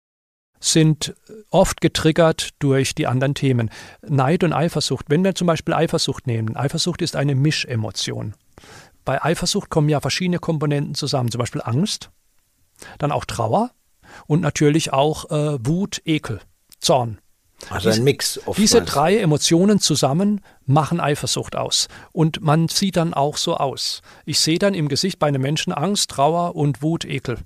sind 0.61 1.15
oft 1.51 1.81
getriggert 1.81 2.51
durch 2.59 2.95
die 2.95 3.07
anderen 3.07 3.35
Themen. 3.35 3.71
Neid 4.03 4.43
und 4.45 4.53
Eifersucht. 4.53 5.07
Wenn 5.09 5.23
wir 5.23 5.35
zum 5.35 5.47
Beispiel 5.47 5.75
Eifersucht 5.75 6.27
nehmen, 6.27 6.57
Eifersucht 6.57 7.03
ist 7.03 7.17
eine 7.17 7.35
Mischemotion. 7.35 8.35
Bei 9.05 9.23
Eifersucht 9.23 9.69
kommen 9.69 9.89
ja 9.89 10.01
verschiedene 10.01 10.39
Komponenten 10.39 10.95
zusammen, 10.95 11.31
zum 11.31 11.39
Beispiel 11.39 11.61
Angst, 11.62 12.11
dann 12.99 13.12
auch 13.12 13.27
Trauer 13.27 13.71
und 14.27 14.41
natürlich 14.41 14.93
auch 14.93 15.31
äh, 15.31 15.59
Wut, 15.67 16.01
Ekel, 16.05 16.41
Zorn. 16.79 17.19
Also 17.70 17.90
ein 17.90 18.05
Mix. 18.05 18.38
Oftmals. 18.38 18.57
Diese 18.57 18.82
drei 18.82 19.18
Emotionen 19.18 19.80
zusammen 19.80 20.40
machen 20.66 21.00
Eifersucht 21.00 21.57
aus. 21.57 21.88
Und 22.12 22.42
man 22.42 22.68
sieht 22.68 22.96
dann 22.96 23.14
auch 23.14 23.36
so 23.36 23.57
aus. 23.57 24.02
Ich 24.24 24.40
sehe 24.40 24.59
dann 24.59 24.74
im 24.74 24.88
Gesicht 24.88 25.18
bei 25.18 25.28
einem 25.28 25.42
Menschen 25.42 25.72
Angst, 25.72 26.11
Trauer 26.11 26.57
und 26.57 26.82
Wut, 26.82 27.05
Ekel. 27.05 27.38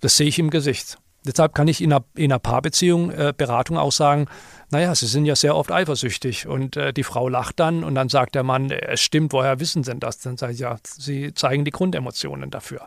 Das 0.00 0.16
sehe 0.16 0.28
ich 0.28 0.38
im 0.38 0.50
Gesicht. 0.50 0.98
Deshalb 1.26 1.54
kann 1.54 1.68
ich 1.68 1.82
in 1.82 1.92
einer, 1.92 2.04
in 2.14 2.32
einer 2.32 2.38
Paarbeziehung, 2.38 3.10
äh, 3.10 3.34
Beratung 3.36 3.76
auch 3.76 3.92
sagen, 3.92 4.26
naja, 4.70 4.94
Sie 4.94 5.06
sind 5.06 5.26
ja 5.26 5.34
sehr 5.34 5.56
oft 5.56 5.72
eifersüchtig 5.72 6.46
und 6.46 6.76
äh, 6.76 6.92
die 6.92 7.02
Frau 7.02 7.28
lacht 7.28 7.58
dann 7.58 7.84
und 7.84 7.94
dann 7.94 8.08
sagt 8.08 8.34
der 8.34 8.44
Mann, 8.44 8.70
äh, 8.70 8.92
es 8.92 9.00
stimmt, 9.00 9.32
woher 9.32 9.60
wissen 9.60 9.82
Sie 9.82 9.90
denn 9.90 10.00
das? 10.00 10.18
Dann 10.20 10.36
sage 10.36 10.52
ich, 10.52 10.60
ja, 10.60 10.76
Sie 10.84 11.34
zeigen 11.34 11.64
die 11.64 11.70
Grundemotionen 11.70 12.50
dafür. 12.50 12.86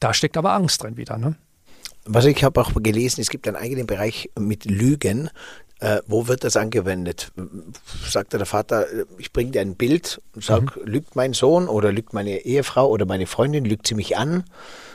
Da 0.00 0.14
steckt 0.14 0.36
aber 0.36 0.52
Angst 0.52 0.82
drin 0.82 0.96
wieder, 0.96 1.18
ne? 1.18 1.36
Was 2.06 2.24
ich 2.24 2.42
habe 2.44 2.60
auch 2.60 2.72
gelesen, 2.74 3.20
es 3.20 3.30
gibt 3.30 3.46
einen 3.48 3.56
eigenen 3.56 3.86
Bereich 3.86 4.30
mit 4.38 4.64
Lügen. 4.64 5.30
Äh, 5.78 6.00
wo 6.06 6.26
wird 6.26 6.42
das 6.44 6.56
angewendet? 6.56 7.32
Sagte 8.08 8.38
der 8.38 8.46
Vater, 8.46 8.90
äh, 8.90 9.04
ich 9.18 9.32
bringe 9.32 9.50
dir 9.50 9.60
ein 9.60 9.74
Bild 9.74 10.22
und 10.34 10.42
sage, 10.42 10.80
mhm. 10.80 10.86
lügt 10.86 11.16
mein 11.16 11.34
Sohn 11.34 11.68
oder 11.68 11.92
lügt 11.92 12.14
meine 12.14 12.38
Ehefrau 12.38 12.88
oder 12.88 13.04
meine 13.04 13.26
Freundin, 13.26 13.66
lügt 13.66 13.86
sie 13.86 13.94
mich 13.94 14.16
an? 14.16 14.44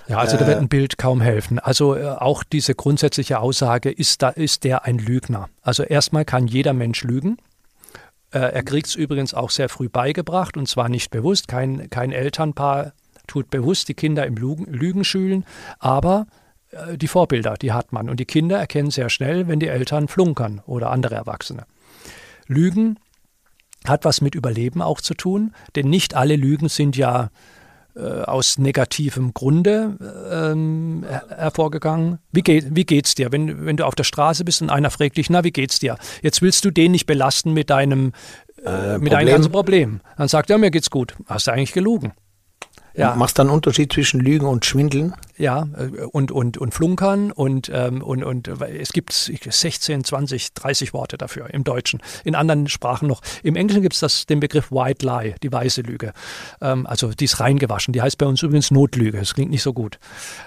Ja, 0.07 0.17
also 0.17 0.37
da 0.37 0.47
wird 0.47 0.57
ein 0.57 0.69
Bild 0.69 0.97
kaum 0.97 1.21
helfen. 1.21 1.59
Also 1.59 1.95
äh, 1.95 2.07
auch 2.07 2.43
diese 2.43 2.73
grundsätzliche 2.73 3.39
Aussage, 3.39 3.91
ist, 3.91 4.23
da, 4.23 4.29
ist 4.29 4.63
der 4.63 4.85
ein 4.85 4.97
Lügner? 4.97 5.49
Also 5.61 5.83
erstmal 5.83 6.25
kann 6.25 6.47
jeder 6.47 6.73
Mensch 6.73 7.03
lügen. 7.03 7.37
Äh, 8.31 8.39
er 8.39 8.63
kriegt 8.63 8.87
es 8.87 8.95
übrigens 8.95 9.35
auch 9.35 9.51
sehr 9.51 9.69
früh 9.69 9.87
beigebracht 9.87 10.57
und 10.57 10.67
zwar 10.67 10.89
nicht 10.89 11.11
bewusst. 11.11 11.47
Kein, 11.47 11.91
kein 11.91 12.11
Elternpaar 12.11 12.93
tut 13.27 13.51
bewusst 13.51 13.87
die 13.87 13.93
Kinder 13.93 14.25
im 14.25 14.35
Lügen, 14.35 14.65
Lügen 14.65 15.03
schülen, 15.03 15.45
aber 15.77 16.25
äh, 16.27 16.40
die 16.95 17.07
Vorbilder, 17.07 17.55
die 17.55 17.73
hat 17.73 17.91
man. 17.91 18.09
Und 18.09 18.19
die 18.19 18.25
Kinder 18.25 18.57
erkennen 18.57 18.91
sehr 18.91 19.09
schnell, 19.09 19.47
wenn 19.47 19.59
die 19.59 19.67
Eltern 19.67 20.07
flunkern 20.07 20.61
oder 20.65 20.89
andere 20.91 21.15
Erwachsene. 21.15 21.65
Lügen 22.47 22.97
hat 23.85 24.05
was 24.05 24.21
mit 24.21 24.35
Überleben 24.35 24.81
auch 24.81 25.01
zu 25.01 25.13
tun, 25.13 25.53
denn 25.75 25.89
nicht 25.89 26.13
alle 26.15 26.35
Lügen 26.35 26.69
sind 26.69 26.95
ja 26.95 27.29
äh, 27.95 28.21
aus 28.21 28.57
negativem 28.57 29.33
Grunde 29.33 29.97
ähm, 30.31 31.03
hervorgegangen. 31.29 32.19
Wie, 32.31 32.41
geht, 32.41 32.75
wie 32.75 32.85
geht's 32.85 33.15
dir, 33.15 33.31
wenn, 33.31 33.65
wenn 33.65 33.77
du 33.77 33.85
auf 33.85 33.95
der 33.95 34.03
Straße 34.03 34.45
bist 34.45 34.61
und 34.61 34.69
einer 34.69 34.91
fragt 34.91 35.17
dich, 35.17 35.29
na, 35.29 35.43
wie 35.43 35.51
geht's 35.51 35.79
dir? 35.79 35.97
Jetzt 36.21 36.41
willst 36.41 36.63
du 36.63 36.71
den 36.71 36.91
nicht 36.91 37.05
belasten 37.05 37.53
mit 37.53 37.69
deinem, 37.69 38.13
äh, 38.63 38.97
mit 38.97 39.11
deinem 39.11 39.27
ganzen 39.27 39.51
Problem. 39.51 40.01
Dann 40.17 40.27
sagt 40.27 40.49
er, 40.49 40.57
mir 40.57 40.71
geht's 40.71 40.89
gut. 40.89 41.15
Hast 41.25 41.47
du 41.47 41.51
eigentlich 41.51 41.73
gelogen? 41.73 42.13
Ja. 42.93 43.15
Machst 43.15 43.37
du 43.37 43.43
einen 43.43 43.51
Unterschied 43.51 43.93
zwischen 43.93 44.19
Lügen 44.19 44.45
und 44.45 44.65
Schwindeln? 44.65 45.13
Ja, 45.37 45.67
äh, 45.77 46.03
und, 46.05 46.31
und, 46.31 46.57
und 46.57 46.73
Flunkern 46.73 47.31
und, 47.31 47.71
ähm, 47.73 48.01
und, 48.01 48.23
und 48.23 48.47
es 48.47 48.93
gibt 48.93 49.13
16, 49.13 50.03
20, 50.03 50.53
30 50.53 50.93
Worte 50.93 51.17
dafür 51.17 51.49
im 51.53 51.63
Deutschen. 51.63 52.01
In 52.23 52.35
anderen 52.35 52.67
Sprachen 52.67 53.07
noch. 53.07 53.21
Im 53.43 53.55
Englischen 53.55 53.81
gibt 53.81 54.01
es 54.01 54.25
den 54.25 54.39
Begriff 54.39 54.71
White 54.71 55.05
Lie, 55.05 55.35
die 55.41 55.51
weiße 55.51 55.81
Lüge. 55.81 56.13
Ähm, 56.61 56.85
also 56.85 57.11
die 57.11 57.25
ist 57.25 57.39
reingewaschen. 57.39 57.93
Die 57.93 58.01
heißt 58.01 58.17
bei 58.17 58.25
uns 58.25 58.43
übrigens 58.43 58.71
Notlüge. 58.71 59.19
Das 59.19 59.33
klingt 59.33 59.51
nicht 59.51 59.63
so 59.63 59.73
gut. 59.73 59.99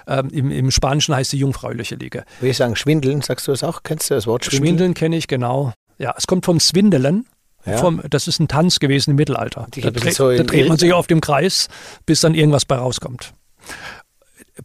Ähm, 0.07 0.29
im, 0.29 0.51
Im 0.51 0.71
Spanischen 0.71 1.15
heißt 1.15 1.31
sie 1.31 1.37
jungfräuliche 1.37 1.95
Lüge. 1.95 2.25
Will 2.39 2.51
ich 2.51 2.57
sagen, 2.57 2.75
Schwindeln, 2.75 3.21
sagst 3.21 3.47
du 3.47 3.51
das 3.51 3.63
auch? 3.63 3.83
Kennst 3.83 4.09
du 4.09 4.15
das 4.15 4.27
Wort 4.27 4.45
Schwindeln? 4.45 4.67
Schwindeln 4.67 4.93
kenne 4.93 5.17
ich, 5.17 5.27
genau. 5.27 5.73
Ja, 5.97 6.13
es 6.17 6.27
kommt 6.27 6.45
vom 6.45 6.59
Swindelen. 6.59 7.25
Ja. 7.65 7.77
Vom, 7.77 8.01
das 8.09 8.27
ist 8.27 8.39
ein 8.39 8.47
Tanz 8.47 8.79
gewesen 8.79 9.11
im 9.11 9.15
Mittelalter. 9.15 9.67
Da, 9.71 9.91
dreht, 9.91 10.13
so 10.13 10.31
da 10.31 10.43
dreht 10.43 10.67
man 10.67 10.77
sich 10.77 10.93
auf 10.93 11.07
dem 11.07 11.21
Kreis, 11.21 11.67
bis 12.05 12.21
dann 12.21 12.35
irgendwas 12.35 12.65
bei 12.65 12.75
rauskommt. 12.75 13.33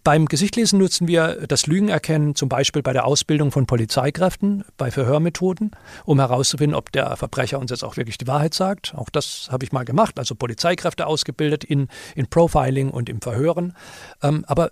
Beim 0.04 0.26
Gesichtlesen 0.26 0.78
nutzen 0.78 1.08
wir 1.08 1.46
das 1.48 1.66
Lügenerkennen 1.66 2.36
zum 2.36 2.48
Beispiel 2.48 2.80
bei 2.80 2.92
der 2.92 3.06
Ausbildung 3.06 3.50
von 3.50 3.66
Polizeikräften, 3.66 4.64
bei 4.76 4.92
Verhörmethoden, 4.92 5.72
um 6.04 6.20
herauszufinden, 6.20 6.76
ob 6.76 6.92
der 6.92 7.16
Verbrecher 7.16 7.58
uns 7.58 7.72
jetzt 7.72 7.82
auch 7.82 7.96
wirklich 7.96 8.16
die 8.16 8.28
Wahrheit 8.28 8.54
sagt. 8.54 8.94
Auch 8.94 9.10
das 9.10 9.48
habe 9.50 9.64
ich 9.64 9.72
mal 9.72 9.84
gemacht, 9.84 10.18
also 10.18 10.36
Polizeikräfte 10.36 11.06
ausgebildet 11.06 11.64
in, 11.64 11.88
in 12.14 12.28
Profiling 12.28 12.90
und 12.90 13.08
im 13.08 13.20
Verhören. 13.20 13.74
Ähm, 14.22 14.44
aber 14.46 14.70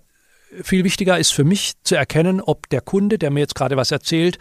viel 0.63 0.85
wichtiger 0.85 1.19
ist 1.19 1.33
für 1.33 1.45
mich 1.45 1.75
zu 1.83 1.97
erkennen, 1.97 2.41
ob 2.41 2.69
der 2.69 2.81
Kunde, 2.81 3.19
der 3.19 3.31
mir 3.31 3.41
jetzt 3.41 3.57
gerade 3.57 3.77
was 3.77 3.91
erzählt, 3.91 4.39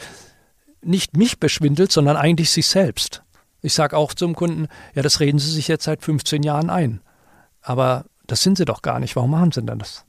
nicht 0.82 1.18
mich 1.18 1.40
beschwindelt, 1.40 1.92
sondern 1.92 2.18
eigentlich 2.18 2.52
sich 2.52 2.68
selbst. 2.68 3.24
Ich 3.68 3.74
sage 3.74 3.98
auch 3.98 4.14
zum 4.14 4.34
Kunden, 4.34 4.70
ja, 4.96 5.02
das 5.02 5.20
reden 5.20 5.40
Sie 5.40 5.52
sich 5.52 5.68
jetzt 5.68 5.84
seit 5.84 6.02
15 6.02 6.42
Jahren 6.42 6.70
ein. 6.70 7.02
Aber 7.62 8.06
das 8.26 8.42
sind 8.42 8.58
Sie 8.58 8.64
doch 8.64 8.82
gar 8.82 8.98
nicht. 9.02 9.18
Warum 9.18 9.32
machen 9.32 9.52
Sie 9.52 9.62
denn 9.62 9.78
das? 9.78 10.06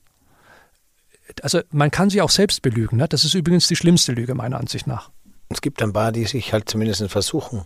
Also 1.43 1.63
man 1.73 1.91
kann 1.91 2.09
sich 2.09 2.23
auch 2.23 2.31
selbst 2.31 2.63
belügen. 2.63 2.99
Ne? 2.99 3.09
Das 3.09 3.25
ist 3.25 3.35
übrigens 3.35 3.67
die 3.67 3.75
schlimmste 3.75 4.13
Lüge 4.13 4.37
meiner 4.37 4.61
Ansicht 4.61 4.87
nach. 4.87 5.11
Es 5.49 5.61
gibt 5.61 5.83
ein 5.83 5.93
paar, 5.93 6.13
die 6.13 6.25
sich 6.25 6.53
halt 6.53 6.71
zumindest 6.71 7.03
versuchen, 7.11 7.65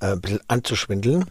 äh, 0.00 0.12
ein 0.12 0.22
bisschen 0.22 0.40
anzuschwindeln. 0.48 1.26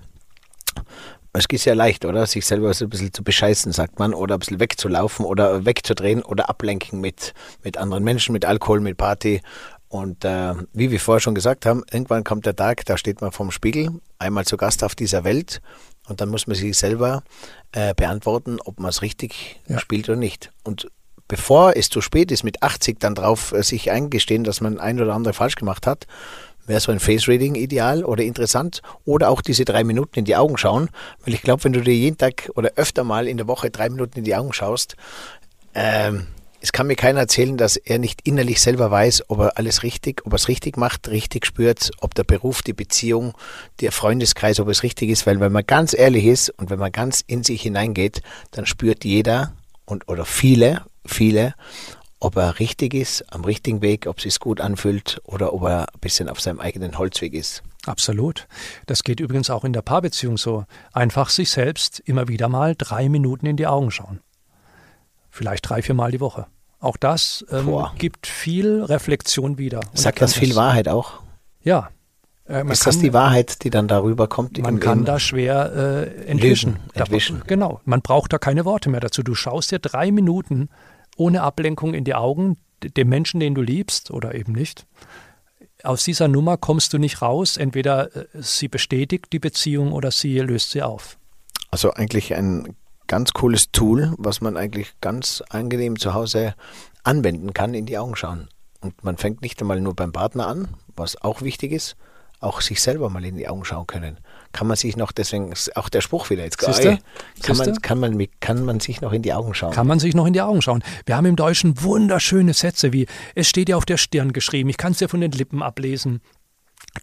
Es 1.33 1.47
geht 1.47 1.61
sehr 1.61 1.73
leicht, 1.73 2.05
oder? 2.05 2.27
Sich 2.27 2.45
selber 2.45 2.71
so 2.75 2.85
ein 2.85 2.89
bisschen 2.89 3.11
zu 3.11 3.23
bescheißen, 3.23 3.71
sagt 3.71 3.97
man, 3.97 4.13
oder 4.13 4.35
ein 4.35 4.39
bisschen 4.39 4.59
wegzulaufen 4.59 5.25
oder 5.25 5.65
wegzudrehen 5.65 6.21
oder 6.21 6.47
ablenken 6.47 7.01
mit, 7.01 7.33
mit 7.63 7.77
anderen 7.77 8.03
Menschen, 8.03 8.33
mit 8.33 8.45
Alkohol, 8.45 8.81
mit 8.81 8.97
Party 8.97 9.41
und 9.87 10.25
äh, 10.25 10.53
wie 10.73 10.91
wir 10.91 10.99
vorher 10.99 11.19
schon 11.19 11.35
gesagt 11.35 11.65
haben, 11.65 11.83
irgendwann 11.91 12.23
kommt 12.23 12.45
der 12.45 12.55
Tag, 12.55 12.85
da 12.85 12.97
steht 12.97 13.21
man 13.21 13.31
vorm 13.31 13.51
Spiegel, 13.51 13.89
einmal 14.19 14.45
zu 14.45 14.57
Gast 14.57 14.83
auf 14.83 14.95
dieser 14.95 15.23
Welt 15.23 15.61
und 16.07 16.21
dann 16.21 16.29
muss 16.29 16.47
man 16.47 16.55
sich 16.55 16.77
selber 16.77 17.23
äh, 17.71 17.93
beantworten, 17.93 18.57
ob 18.63 18.79
man 18.79 18.89
es 18.89 19.01
richtig 19.01 19.59
ja. 19.67 19.79
spielt 19.79 20.09
oder 20.09 20.17
nicht. 20.17 20.51
Und 20.63 20.87
bevor 21.27 21.75
es 21.75 21.89
zu 21.89 22.01
spät 22.01 22.31
ist, 22.31 22.43
mit 22.43 22.63
80 22.63 22.99
dann 22.99 23.15
drauf 23.15 23.51
äh, 23.51 23.63
sich 23.63 23.91
eingestehen, 23.91 24.43
dass 24.43 24.61
man 24.61 24.79
ein 24.79 24.99
oder 25.01 25.13
andere 25.13 25.33
falsch 25.33 25.55
gemacht 25.55 25.87
hat, 25.87 26.07
wäre 26.67 26.79
so 26.79 26.91
ein 26.91 26.99
Face-Reading 26.99 27.55
ideal 27.55 28.03
oder 28.03 28.23
interessant. 28.23 28.81
Oder 29.05 29.29
auch 29.29 29.41
diese 29.41 29.65
drei 29.65 29.83
Minuten 29.83 30.19
in 30.19 30.25
die 30.25 30.35
Augen 30.35 30.57
schauen. 30.57 30.89
Weil 31.23 31.33
ich 31.33 31.41
glaube, 31.41 31.63
wenn 31.63 31.73
du 31.73 31.81
dir 31.81 31.93
jeden 31.93 32.17
Tag 32.17 32.49
oder 32.55 32.71
öfter 32.75 33.03
mal 33.03 33.27
in 33.27 33.37
der 33.37 33.47
Woche 33.47 33.69
drei 33.69 33.89
Minuten 33.89 34.19
in 34.19 34.23
die 34.23 34.35
Augen 34.35 34.53
schaust, 34.53 34.95
ähm, 35.73 36.27
es 36.65 36.71
kann 36.71 36.87
mir 36.87 36.95
keiner 36.95 37.19
erzählen, 37.19 37.57
dass 37.57 37.77
er 37.77 37.99
nicht 37.99 38.21
innerlich 38.27 38.59
selber 38.59 38.89
weiß, 38.89 39.29
ob 39.29 39.37
er 39.37 39.57
alles 39.59 39.83
richtig, 39.83 40.25
ob 40.25 40.33
er 40.33 40.37
es 40.37 40.47
richtig 40.47 40.77
macht, 40.77 41.09
richtig 41.09 41.45
spürt, 41.45 41.91
ob 42.01 42.15
der 42.15 42.23
Beruf, 42.23 42.63
die 42.63 42.73
Beziehung, 42.73 43.37
der 43.81 43.91
Freundeskreis, 43.91 44.59
ob 44.59 44.67
es 44.69 44.81
richtig 44.81 45.11
ist. 45.11 45.27
Weil 45.27 45.39
wenn 45.39 45.51
man 45.51 45.67
ganz 45.67 45.93
ehrlich 45.93 46.25
ist 46.25 46.49
und 46.49 46.71
wenn 46.71 46.79
man 46.79 46.91
ganz 46.91 47.23
in 47.27 47.43
sich 47.43 47.61
hineingeht, 47.61 48.23
dann 48.49 48.65
spürt 48.65 49.05
jeder 49.05 49.53
und 49.85 50.09
oder 50.09 50.25
viele, 50.25 50.81
viele, 51.05 51.53
ob 52.19 52.35
er 52.35 52.57
richtig 52.57 52.95
ist, 52.95 53.31
am 53.31 53.45
richtigen 53.45 53.83
Weg, 53.83 54.07
ob 54.07 54.17
es 54.17 54.23
sich 54.23 54.39
gut 54.39 54.59
anfühlt 54.59 55.21
oder 55.23 55.53
ob 55.53 55.65
er 55.65 55.81
ein 55.93 55.99
bisschen 56.01 56.29
auf 56.29 56.41
seinem 56.41 56.59
eigenen 56.59 56.97
Holzweg 56.97 57.35
ist. 57.35 57.61
Absolut. 57.85 58.47
Das 58.87 59.03
geht 59.03 59.19
übrigens 59.19 59.51
auch 59.51 59.65
in 59.65 59.73
der 59.73 59.83
Paarbeziehung 59.83 60.39
so. 60.39 60.65
Einfach 60.93 61.29
sich 61.29 61.51
selbst 61.51 61.99
immer 61.99 62.27
wieder 62.27 62.49
mal 62.49 62.73
drei 62.75 63.07
Minuten 63.07 63.45
in 63.45 63.55
die 63.55 63.67
Augen 63.67 63.91
schauen. 63.91 64.21
Vielleicht 65.29 65.69
drei, 65.69 65.83
vier 65.83 65.93
Mal 65.93 66.09
die 66.09 66.21
Woche. 66.21 66.47
Auch 66.85 66.97
das 66.97 67.43
ähm, 67.49 67.73
gibt 67.97 68.27
viel 68.27 68.83
Reflexion 68.83 69.57
wieder. 69.57 69.79
Sagt 69.95 70.21
das 70.21 70.35
viel 70.35 70.55
Wahrheit 70.55 70.87
auch? 70.87 71.13
Ja. 71.63 71.89
Äh, 72.47 72.61
ist 72.71 72.83
kann, 72.83 72.93
das 72.93 72.99
die 72.99 73.11
Wahrheit, 73.11 73.63
die 73.63 73.71
dann 73.71 73.87
darüber 73.87 74.27
kommt? 74.27 74.59
Man 74.59 74.79
kann 74.79 75.03
da 75.03 75.19
schwer 75.19 75.73
äh, 75.75 76.25
entwischen. 76.27 76.77
entwischen. 76.93 77.41
Genau. 77.47 77.81
Man 77.85 78.03
braucht 78.03 78.33
da 78.33 78.37
keine 78.37 78.65
Worte 78.65 78.91
mehr 78.91 78.99
dazu. 78.99 79.23
Du 79.23 79.33
schaust 79.33 79.71
dir 79.71 79.79
drei 79.79 80.11
Minuten 80.11 80.69
ohne 81.17 81.41
Ablenkung 81.41 81.95
in 81.95 82.03
die 82.03 82.13
Augen 82.13 82.57
dem 82.83 83.09
Menschen, 83.09 83.39
den 83.39 83.55
du 83.55 83.63
liebst 83.63 84.11
oder 84.11 84.35
eben 84.35 84.51
nicht. 84.51 84.85
Aus 85.81 86.03
dieser 86.03 86.27
Nummer 86.27 86.57
kommst 86.57 86.93
du 86.93 86.99
nicht 86.99 87.19
raus. 87.23 87.57
Entweder 87.57 88.15
äh, 88.15 88.25
sie 88.35 88.67
bestätigt 88.67 89.33
die 89.33 89.39
Beziehung 89.39 89.91
oder 89.91 90.11
sie 90.11 90.37
löst 90.37 90.69
sie 90.69 90.83
auf. 90.83 91.17
Also 91.71 91.91
eigentlich 91.93 92.35
ein 92.35 92.75
ganz 93.07 93.33
cooles 93.33 93.71
Tool, 93.71 94.13
was 94.17 94.41
man 94.41 94.57
eigentlich 94.57 94.93
ganz 95.01 95.43
angenehm 95.49 95.97
zu 95.97 96.13
Hause 96.13 96.55
anwenden 97.03 97.53
kann, 97.53 97.73
in 97.73 97.85
die 97.85 97.97
Augen 97.97 98.15
schauen. 98.15 98.49
Und 98.81 99.03
man 99.03 99.17
fängt 99.17 99.41
nicht 99.41 99.61
einmal 99.61 99.81
nur 99.81 99.95
beim 99.95 100.11
Partner 100.11 100.47
an, 100.47 100.67
was 100.95 101.21
auch 101.21 101.41
wichtig 101.41 101.71
ist, 101.71 101.95
auch 102.39 102.61
sich 102.61 102.81
selber 102.81 103.09
mal 103.09 103.25
in 103.25 103.37
die 103.37 103.47
Augen 103.47 103.65
schauen 103.65 103.87
können. 103.87 104.19
Kann 104.51 104.67
man 104.67 104.77
sich 104.77 104.97
noch, 104.97 105.11
deswegen 105.11 105.51
ist 105.51 105.75
auch 105.75 105.89
der 105.89 106.01
Spruch 106.01 106.29
wieder 106.29 106.43
jetzt 106.43 106.57
gerade, 106.57 106.99
kann 107.41 107.57
man, 107.57 107.81
kann, 107.81 107.99
man, 107.99 108.27
kann 108.39 108.65
man 108.65 108.79
sich 108.79 109.01
noch 109.01 109.13
in 109.13 109.21
die 109.21 109.33
Augen 109.33 109.53
schauen. 109.53 109.73
Kann 109.73 109.87
man 109.87 109.99
sich 109.99 110.15
noch 110.15 110.25
in 110.25 110.33
die 110.33 110.41
Augen 110.41 110.61
schauen. 110.61 110.83
Wir 111.05 111.17
haben 111.17 111.25
im 111.25 111.35
Deutschen 111.35 111.81
wunderschöne 111.81 112.53
Sätze 112.53 112.93
wie, 112.93 113.07
es 113.33 113.47
steht 113.47 113.69
ja 113.69 113.77
auf 113.77 113.85
der 113.85 113.97
Stirn 113.97 114.33
geschrieben, 114.33 114.69
ich 114.69 114.77
kann 114.77 114.91
es 114.91 114.99
dir 114.99 115.09
von 115.09 115.21
den 115.21 115.31
Lippen 115.31 115.63
ablesen 115.63 116.21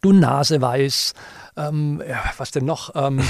du 0.01 0.13
Naseweiß, 0.13 1.15
ähm, 1.57 2.03
ja, 2.09 2.23
was 2.39 2.51
denn 2.51 2.65
noch? 2.65 2.95
Ähm, 2.95 3.23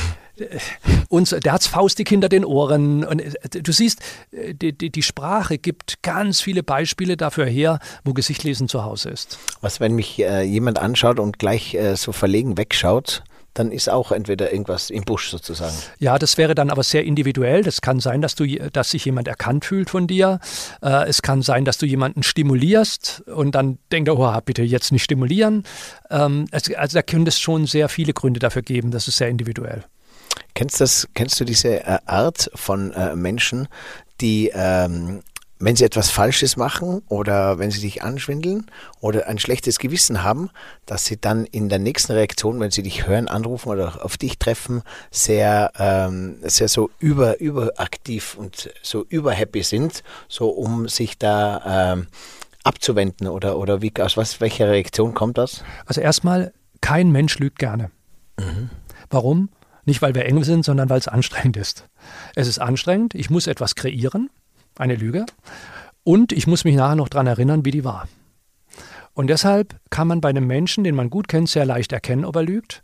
und 1.09 1.45
der 1.45 1.53
hat's 1.53 1.67
faustig 1.67 2.09
hinter 2.09 2.29
den 2.29 2.45
Ohren. 2.45 3.05
Und 3.05 3.21
äh, 3.21 3.63
du 3.63 3.73
siehst, 3.73 4.01
äh, 4.31 4.55
die, 4.55 4.73
die, 4.73 4.91
die, 4.91 5.03
Sprache 5.03 5.59
gibt 5.59 6.03
ganz 6.03 6.41
viele 6.41 6.63
Beispiele 6.63 7.17
dafür 7.17 7.47
her, 7.47 7.81
wo 8.05 8.13
Gesichtlesen 8.13 8.69
zu 8.69 8.85
Hause 8.85 9.11
ist. 9.11 9.39
Was, 9.61 9.81
wenn 9.81 9.95
mich 9.95 10.21
äh, 10.21 10.43
jemand 10.43 10.79
anschaut 10.79 11.19
und 11.19 11.39
gleich 11.39 11.75
äh, 11.75 11.97
so 11.97 12.13
verlegen 12.13 12.57
wegschaut, 12.57 13.25
dann 13.55 13.71
ist 13.71 13.89
auch 13.89 14.13
entweder 14.13 14.53
irgendwas 14.53 14.91
im 14.91 15.05
Busch 15.05 15.31
sozusagen. 15.31 15.77
Ja, 15.99 16.19
das 16.19 16.39
wäre 16.39 16.55
dann 16.55 16.71
aber 16.71 16.83
sehr 16.83 17.05
individuell. 17.05 17.63
Das 17.63 17.81
kann 17.81 18.01
sein, 18.01 18.23
dass 18.23 18.35
du, 18.35 18.47
dass 18.47 18.91
sich 18.91 19.05
jemand 19.05 19.29
erkannt 19.29 19.65
fühlt 19.65 19.91
von 19.91 20.07
dir. 20.07 20.41
Äh, 20.83 21.09
es 21.09 21.23
kann 21.23 21.43
sein, 21.43 21.65
dass 21.65 21.79
du 21.79 21.87
jemanden 21.87 22.23
stimulierst 22.23 23.23
und 23.27 23.55
dann 23.55 23.79
denkt 23.91 24.09
er, 24.09 24.19
oh, 24.19 24.39
bitte 24.45 24.63
jetzt 24.63 24.93
nicht 24.93 25.05
stimulieren. 25.05 25.65
Ähm, 26.11 26.47
also, 26.51 26.75
also 26.77 26.97
da 26.97 27.03
könnte 27.03 27.29
es 27.29 27.39
schon 27.39 27.67
sehr 27.67 27.89
viele 27.89 28.13
Gründe 28.13 28.41
dafür 28.41 28.63
geben. 28.63 28.91
Das 28.91 29.09
ist 29.09 29.19
sehr 29.19 29.29
individuell. 29.29 29.85
Kennst, 30.55 30.81
das, 30.81 31.09
kennst 31.15 31.41
du 31.41 31.45
diese 31.45 31.85
äh, 31.85 31.99
Art 32.07 32.51
von 32.55 32.93
äh, 32.93 33.17
Menschen, 33.17 33.69
die 34.21 34.51
ähm, 34.55 35.23
wenn 35.63 35.77
sie 35.77 35.85
etwas 35.85 36.11
Falsches 36.11 36.57
machen 36.57 37.03
oder 37.09 37.59
wenn 37.59 37.71
sie 37.71 37.79
sich 37.79 38.03
anschwindeln 38.03 38.67
oder 39.01 39.29
ein 39.29 39.39
schlechtes 39.39 39.79
Gewissen 39.79 40.25
haben, 40.25 40.51
dass 40.87 41.05
sie 41.05 41.21
dann 41.21 41.47
in 41.47 41.69
der 41.69 41.79
nächsten 41.79 42.13
Reaktion, 42.13 42.59
wenn 42.59 42.73
sie 42.73 42.83
dich 42.83 43.07
hören, 43.07 43.29
anrufen 43.29 43.69
oder 43.69 44.05
auf 44.05 44.17
dich 44.17 44.39
treffen, 44.39 44.83
sehr, 45.13 45.71
ähm, 45.79 46.39
sehr 46.43 46.67
so 46.67 46.91
über, 46.99 47.39
überaktiv 47.39 48.35
und 48.35 48.71
so 48.83 49.07
überhappy 49.09 49.63
sind, 49.63 50.03
so 50.29 50.49
um 50.49 50.89
sich 50.89 51.17
da 51.17 51.93
ähm, 51.93 52.09
abzuwenden 52.65 53.29
oder, 53.29 53.57
oder 53.57 53.81
wie, 53.83 53.93
aus 54.01 54.17
was, 54.17 54.41
welcher 54.41 54.69
Reaktion 54.69 55.15
kommt 55.15 55.39
das? 55.39 55.63
Also 55.87 56.01
erstmal, 56.01 56.53
kein 56.81 57.13
Mensch 57.13 57.39
lügt 57.39 57.61
gerne. 57.61 57.93
Mhm. 58.37 58.71
Warum? 59.11 59.49
Nicht, 59.85 60.03
weil 60.03 60.15
wir 60.17 60.27
eng 60.27 60.43
sind, 60.43 60.65
sondern 60.65 60.91
weil 60.91 60.99
es 60.99 61.09
anstrengend 61.09 61.57
ist. 61.57 61.87
Es 62.35 62.49
ist 62.49 62.59
anstrengend, 62.59 63.15
ich 63.15 63.31
muss 63.31 63.47
etwas 63.47 63.77
kreieren 63.77 64.29
eine 64.77 64.97
Lüge. 64.97 65.27
Und 66.05 66.33
ich 66.33 66.47
muss 66.47 66.65
mich 66.65 66.75
nachher 66.75 66.97
noch 66.97 67.09
daran 67.09 67.27
erinnern, 67.27 67.65
wie 67.65 67.71
die 67.71 67.85
war. 67.85 68.09
Und 69.15 69.29
deshalb 69.29 69.77
kann 69.91 70.09
man 70.09 70.21
bei 70.21 70.31
einem 70.31 70.47
Menschen, 70.47 70.85
den 70.85 70.95
man 70.95 71.11
gut 71.11 71.29
kennt, 71.29 71.49
sehr 71.49 71.67
leicht 71.67 71.93
erkennen, 71.93 72.25
ob 72.25 72.37
er 72.37 72.43
lügt, 72.43 72.83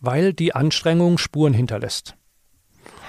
weil 0.00 0.32
die 0.32 0.54
Anstrengung 0.54 1.18
Spuren 1.18 1.52
hinterlässt. 1.52 2.14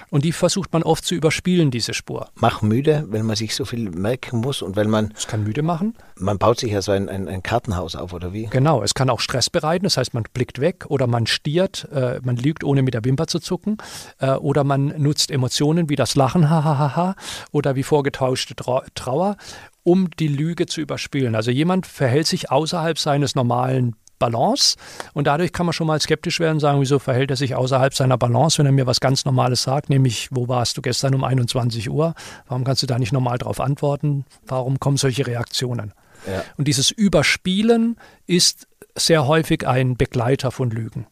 Und 0.10 0.26
die 0.26 0.32
versucht 0.32 0.74
man 0.74 0.84
oft 0.84 1.06
zu 1.06 1.16
überspielen, 1.16 1.72
diese 1.72 1.94
Spur. 1.94 2.30
Mach 2.36 2.62
müde, 2.62 3.06
wenn 3.10 3.26
man 3.26 3.36
sich 3.36 3.56
so 3.56 3.66
viel 3.66 3.90
merken 3.90 4.40
muss 4.42 4.62
und 4.62 4.76
wenn 4.76 4.90
man. 4.90 5.14
Es 5.16 5.28
kann 5.28 5.44
müde 5.44 5.62
machen. 5.62 5.96
Man 6.18 6.38
baut 6.38 6.60
sich 6.60 6.72
ja 6.72 6.82
so 6.82 6.92
ein, 6.92 7.10
ein, 7.10 7.28
ein 7.28 7.44
Kartenhaus 7.44 7.96
auf, 7.96 8.14
oder 8.14 8.34
wie? 8.34 8.46
Genau, 8.46 8.82
es 8.84 8.94
kann 8.94 9.10
auch 9.10 9.20
Stress 9.20 9.50
bereiten, 9.50 9.84
das 9.84 9.98
heißt, 9.98 10.14
man 10.14 10.24
blickt 10.34 10.60
weg 10.60 10.86
oder 10.88 11.08
man 11.08 11.28
stiert, 11.28 11.88
äh, 11.92 12.20
man 12.24 12.38
lügt, 12.38 12.64
ohne 12.64 12.84
mit 12.84 12.94
der 12.94 13.04
Wimper 13.04 13.28
zu 13.28 13.40
zucken. 13.40 13.78
Äh, 14.20 14.32
oder 14.32 14.64
man 14.64 14.94
nutzt 14.98 15.32
Emotionen 15.32 15.90
wie 15.90 15.96
das 15.96 16.16
Lachen, 16.16 16.50
hahaha, 16.50 17.16
oder 17.52 17.76
wie 17.76 17.84
vorgetauschte 17.84 18.56
Trauer 18.56 19.38
um 19.84 20.10
die 20.20 20.28
Lüge 20.28 20.66
zu 20.66 20.82
überspielen. 20.82 21.36
Also 21.36 21.52
jemand 21.52 21.86
verhält 21.86 22.26
sich 22.26 22.50
außerhalb 22.50 22.98
seines 22.98 23.36
normalen 23.36 23.96
Balance. 24.20 24.76
Und 25.14 25.28
dadurch 25.28 25.52
kann 25.52 25.66
man 25.66 25.74
schon 25.74 25.88
mal 25.88 26.00
skeptisch 26.00 26.40
werden 26.40 26.56
und 26.56 26.60
sagen, 26.60 26.82
wieso 26.82 27.00
verhält 27.00 27.32
er 27.32 27.38
sich 27.38 27.56
außerhalb 27.56 27.94
seiner 27.94 28.18
Balance, 28.18 28.58
wenn 28.58 28.66
er 28.66 28.72
mir 28.72 28.88
was 28.88 29.00
ganz 29.00 29.26
Normales 29.26 29.64
sagt, 29.64 29.90
nämlich, 29.90 30.30
wo 30.32 30.48
warst 30.48 30.78
du 30.78 30.82
gestern 30.82 31.16
um 31.16 31.24
21 31.24 31.90
Uhr? 31.90 32.14
Warum 32.48 32.64
kannst 32.64 32.84
du 32.84 32.88
da 32.88 33.00
nicht 33.00 33.14
normal 33.14 33.38
darauf 33.38 33.60
antworten? 33.60 34.26
Warum 34.46 34.80
kommen 34.80 34.98
solche 34.98 35.28
Reaktionen? 35.28 35.94
Ja. 36.28 36.44
Und 36.58 36.68
dieses 36.68 36.92
Überspielen 36.92 37.98
ist 38.26 38.68
sehr 38.96 39.28
häufig 39.28 39.68
ein 39.68 39.98
Begleiter 39.98 40.52
von 40.52 40.70
Lügen. 40.70 41.08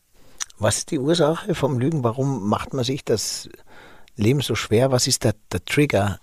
Was 0.58 0.78
ist 0.78 0.91
die 0.91 0.99
Ursache 0.99 1.56
vom 1.56 1.80
Lügen? 1.80 2.04
Warum 2.04 2.47
macht 2.47 2.74
man 2.74 2.86
sich 2.86 3.04
das 3.04 3.49
Leben 4.16 4.41
so 4.41 4.56
schwer? 4.56 4.91
Was 4.91 5.08
ist 5.08 5.24
der, 5.24 5.36
der 5.51 5.66
Trigger 5.66 6.20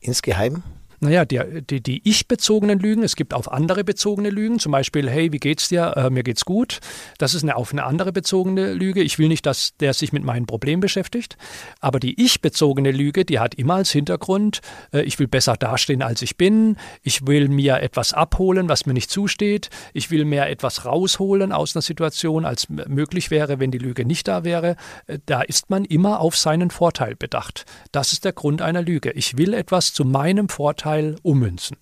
insgeheim? 0.00 0.62
Naja, 1.00 1.24
die, 1.24 1.40
die, 1.62 1.82
die 1.82 2.08
ich-bezogenen 2.08 2.78
Lügen, 2.78 3.02
es 3.02 3.16
gibt 3.16 3.34
auf 3.34 3.52
andere 3.52 3.84
bezogene 3.84 4.30
Lügen, 4.30 4.58
zum 4.58 4.72
Beispiel, 4.72 5.10
hey, 5.10 5.32
wie 5.32 5.38
geht's 5.38 5.68
dir? 5.68 5.92
Äh, 5.96 6.10
mir 6.10 6.22
geht's 6.22 6.44
gut. 6.44 6.80
Das 7.18 7.34
ist 7.34 7.42
eine, 7.42 7.56
auf 7.56 7.72
eine 7.72 7.84
andere 7.84 8.12
bezogene 8.12 8.72
Lüge. 8.72 9.02
Ich 9.02 9.18
will 9.18 9.28
nicht, 9.28 9.44
dass 9.44 9.76
der 9.76 9.92
sich 9.92 10.12
mit 10.12 10.24
meinem 10.24 10.46
Problem 10.46 10.80
beschäftigt. 10.80 11.36
Aber 11.80 12.00
die 12.00 12.22
ich-bezogene 12.22 12.90
Lüge, 12.90 13.24
die 13.24 13.38
hat 13.38 13.54
immer 13.54 13.74
als 13.74 13.90
Hintergrund, 13.90 14.60
äh, 14.92 15.02
ich 15.02 15.18
will 15.18 15.28
besser 15.28 15.56
dastehen, 15.56 16.02
als 16.02 16.22
ich 16.22 16.36
bin. 16.36 16.76
Ich 17.02 17.26
will 17.26 17.48
mir 17.48 17.80
etwas 17.80 18.14
abholen, 18.14 18.68
was 18.68 18.86
mir 18.86 18.94
nicht 18.94 19.10
zusteht. 19.10 19.68
Ich 19.92 20.10
will 20.10 20.24
mir 20.24 20.46
etwas 20.46 20.86
rausholen 20.86 21.52
aus 21.52 21.76
einer 21.76 21.82
Situation, 21.82 22.44
als 22.46 22.68
möglich 22.68 23.30
wäre, 23.30 23.60
wenn 23.60 23.70
die 23.70 23.78
Lüge 23.78 24.06
nicht 24.06 24.28
da 24.28 24.44
wäre. 24.44 24.76
Äh, 25.06 25.18
da 25.26 25.42
ist 25.42 25.68
man 25.68 25.84
immer 25.84 26.20
auf 26.20 26.36
seinen 26.36 26.70
Vorteil 26.70 27.16
bedacht. 27.16 27.66
Das 27.92 28.12
ist 28.12 28.24
der 28.24 28.32
Grund 28.32 28.62
einer 28.62 28.82
Lüge. 28.82 29.10
Ich 29.12 29.36
will 29.36 29.52
etwas 29.52 29.92
zu 29.92 30.04
meinem 30.04 30.48
Vorteil 30.48 30.85
Vorteil 30.86 31.16
ummünzen. 31.22 31.76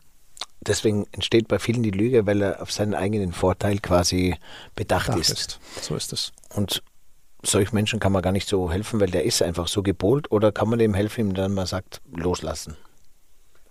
Deswegen 0.62 1.06
entsteht 1.12 1.46
bei 1.46 1.58
vielen 1.58 1.82
die 1.82 1.90
Lüge, 1.90 2.24
weil 2.24 2.40
er 2.40 2.62
auf 2.62 2.72
seinen 2.72 2.94
eigenen 2.94 3.32
Vorteil 3.32 3.78
quasi 3.80 4.36
bedacht 4.74 5.14
ist. 5.16 5.30
ist. 5.30 5.60
So 5.82 5.94
ist 5.94 6.14
es. 6.14 6.32
Und 6.54 6.82
solchen 7.42 7.74
Menschen 7.74 8.00
kann 8.00 8.12
man 8.12 8.22
gar 8.22 8.32
nicht 8.32 8.48
so 8.48 8.70
helfen, 8.72 9.00
weil 9.00 9.10
der 9.10 9.24
ist 9.24 9.42
einfach 9.42 9.68
so 9.68 9.82
gepolt. 9.82 10.32
Oder 10.32 10.52
kann 10.52 10.70
man 10.70 10.78
dem 10.78 10.94
helfen, 10.94 11.28
indem 11.28 11.52
man 11.52 11.66
sagt, 11.66 12.00
loslassen? 12.16 12.78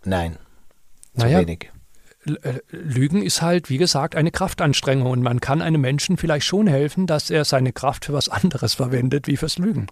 Nein. 0.04 0.38
Zu 1.18 1.26
naja, 1.26 1.40
wenig. 1.40 1.72
Äh, 2.26 2.60
Lügen 2.70 3.24
ist 3.24 3.42
halt, 3.42 3.72
wie 3.72 3.80
gesagt, 3.80 4.16
eine 4.16 4.30
Kraftanstrengung 4.30 5.10
und 5.10 5.24
man 5.24 5.40
kann 5.40 5.64
einem 5.64 5.82
Menschen 5.82 6.18
vielleicht 6.18 6.46
schon 6.46 6.68
helfen, 6.68 7.08
dass 7.08 7.32
er 7.32 7.44
seine 7.44 7.74
Kraft 7.74 8.06
für 8.06 8.14
was 8.14 8.30
anderes 8.30 8.76
verwendet, 8.76 9.26
wie 9.26 9.38
fürs 9.38 9.58
Lügen. 9.58 9.88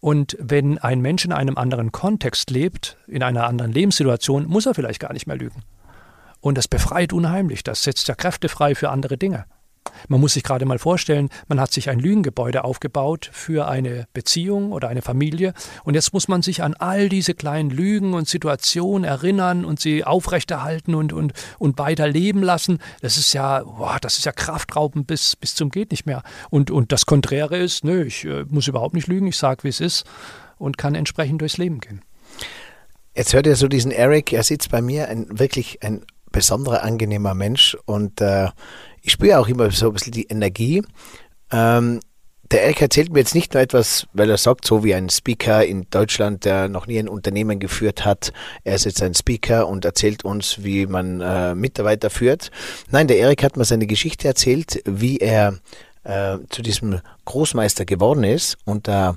Und 0.00 0.36
wenn 0.38 0.78
ein 0.78 1.00
Mensch 1.00 1.24
in 1.24 1.32
einem 1.32 1.56
anderen 1.56 1.92
Kontext 1.92 2.50
lebt, 2.50 2.96
in 3.06 3.22
einer 3.22 3.46
anderen 3.46 3.72
Lebenssituation, 3.72 4.46
muss 4.46 4.66
er 4.66 4.74
vielleicht 4.74 5.00
gar 5.00 5.12
nicht 5.12 5.26
mehr 5.26 5.36
lügen. 5.36 5.62
Und 6.40 6.58
das 6.58 6.68
befreit 6.68 7.12
unheimlich. 7.12 7.64
Das 7.64 7.82
setzt 7.82 8.08
ja 8.08 8.14
Kräfte 8.14 8.48
frei 8.48 8.74
für 8.74 8.90
andere 8.90 9.16
Dinge. 9.16 9.46
Man 10.08 10.20
muss 10.20 10.34
sich 10.34 10.42
gerade 10.42 10.64
mal 10.64 10.78
vorstellen, 10.78 11.28
man 11.48 11.60
hat 11.60 11.72
sich 11.72 11.88
ein 11.88 11.98
Lügengebäude 11.98 12.64
aufgebaut 12.64 13.30
für 13.32 13.68
eine 13.68 14.06
Beziehung 14.12 14.72
oder 14.72 14.88
eine 14.88 15.02
Familie 15.02 15.54
und 15.84 15.94
jetzt 15.94 16.12
muss 16.12 16.28
man 16.28 16.42
sich 16.42 16.62
an 16.62 16.74
all 16.74 17.08
diese 17.08 17.34
kleinen 17.34 17.70
Lügen 17.70 18.14
und 18.14 18.28
Situationen 18.28 19.04
erinnern 19.04 19.64
und 19.64 19.80
sie 19.80 20.04
aufrechterhalten 20.04 20.94
und, 20.94 21.12
und, 21.12 21.32
und 21.58 21.78
weiter 21.78 22.08
leben 22.08 22.42
lassen. 22.42 22.78
Das 23.00 23.16
ist 23.16 23.32
ja, 23.32 23.62
boah, 23.62 23.98
das 24.00 24.18
ist 24.18 24.24
ja 24.24 24.32
Kraftrauben 24.32 25.04
bis, 25.04 25.36
bis 25.36 25.54
zum 25.54 25.70
geht 25.70 25.90
nicht 25.90 26.06
mehr. 26.06 26.22
Und, 26.50 26.70
und 26.70 26.92
das 26.92 27.06
Konträre 27.06 27.56
ist, 27.56 27.84
nö, 27.84 28.04
ich 28.04 28.24
äh, 28.24 28.44
muss 28.48 28.68
überhaupt 28.68 28.94
nicht 28.94 29.08
lügen, 29.08 29.26
ich 29.26 29.36
sage, 29.36 29.64
wie 29.64 29.68
es 29.68 29.80
ist 29.80 30.04
und 30.58 30.78
kann 30.78 30.94
entsprechend 30.94 31.40
durchs 31.40 31.58
Leben 31.58 31.80
gehen. 31.80 32.02
Jetzt 33.14 33.32
hört 33.32 33.46
ihr 33.46 33.56
so 33.56 33.68
diesen 33.68 33.92
Eric, 33.92 34.32
er 34.32 34.42
sitzt 34.42 34.70
bei 34.70 34.82
mir, 34.82 35.08
ein 35.08 35.26
wirklich 35.38 35.82
ein 35.82 36.04
besonderer, 36.36 36.84
angenehmer 36.84 37.34
Mensch 37.34 37.76
und 37.86 38.20
äh, 38.20 38.48
ich 39.00 39.12
spüre 39.12 39.38
auch 39.38 39.48
immer 39.48 39.70
so 39.70 39.86
ein 39.86 39.94
bisschen 39.94 40.12
die 40.12 40.26
Energie. 40.26 40.82
Ähm, 41.50 42.00
der 42.50 42.62
Eric 42.64 42.82
erzählt 42.82 43.10
mir 43.10 43.20
jetzt 43.20 43.34
nicht 43.34 43.54
nur 43.54 43.62
etwas, 43.62 44.06
weil 44.12 44.28
er 44.28 44.36
sagt, 44.36 44.66
so 44.66 44.84
wie 44.84 44.94
ein 44.94 45.08
Speaker 45.08 45.64
in 45.64 45.86
Deutschland, 45.90 46.44
der 46.44 46.68
noch 46.68 46.86
nie 46.86 46.98
ein 46.98 47.08
Unternehmen 47.08 47.58
geführt 47.58 48.04
hat, 48.04 48.34
er 48.64 48.74
ist 48.74 48.84
jetzt 48.84 49.02
ein 49.02 49.14
Speaker 49.14 49.66
und 49.66 49.86
erzählt 49.86 50.24
uns, 50.26 50.62
wie 50.62 50.86
man 50.86 51.22
äh, 51.22 51.54
Mitarbeiter 51.54 52.10
führt. 52.10 52.50
Nein, 52.90 53.08
der 53.08 53.18
Eric 53.18 53.42
hat 53.42 53.56
mir 53.56 53.64
seine 53.64 53.86
Geschichte 53.86 54.28
erzählt, 54.28 54.82
wie 54.84 55.16
er 55.16 55.58
äh, 56.04 56.38
zu 56.50 56.60
diesem 56.60 57.00
Großmeister 57.24 57.86
geworden 57.86 58.24
ist 58.24 58.58
und 58.66 58.88
da 58.88 59.16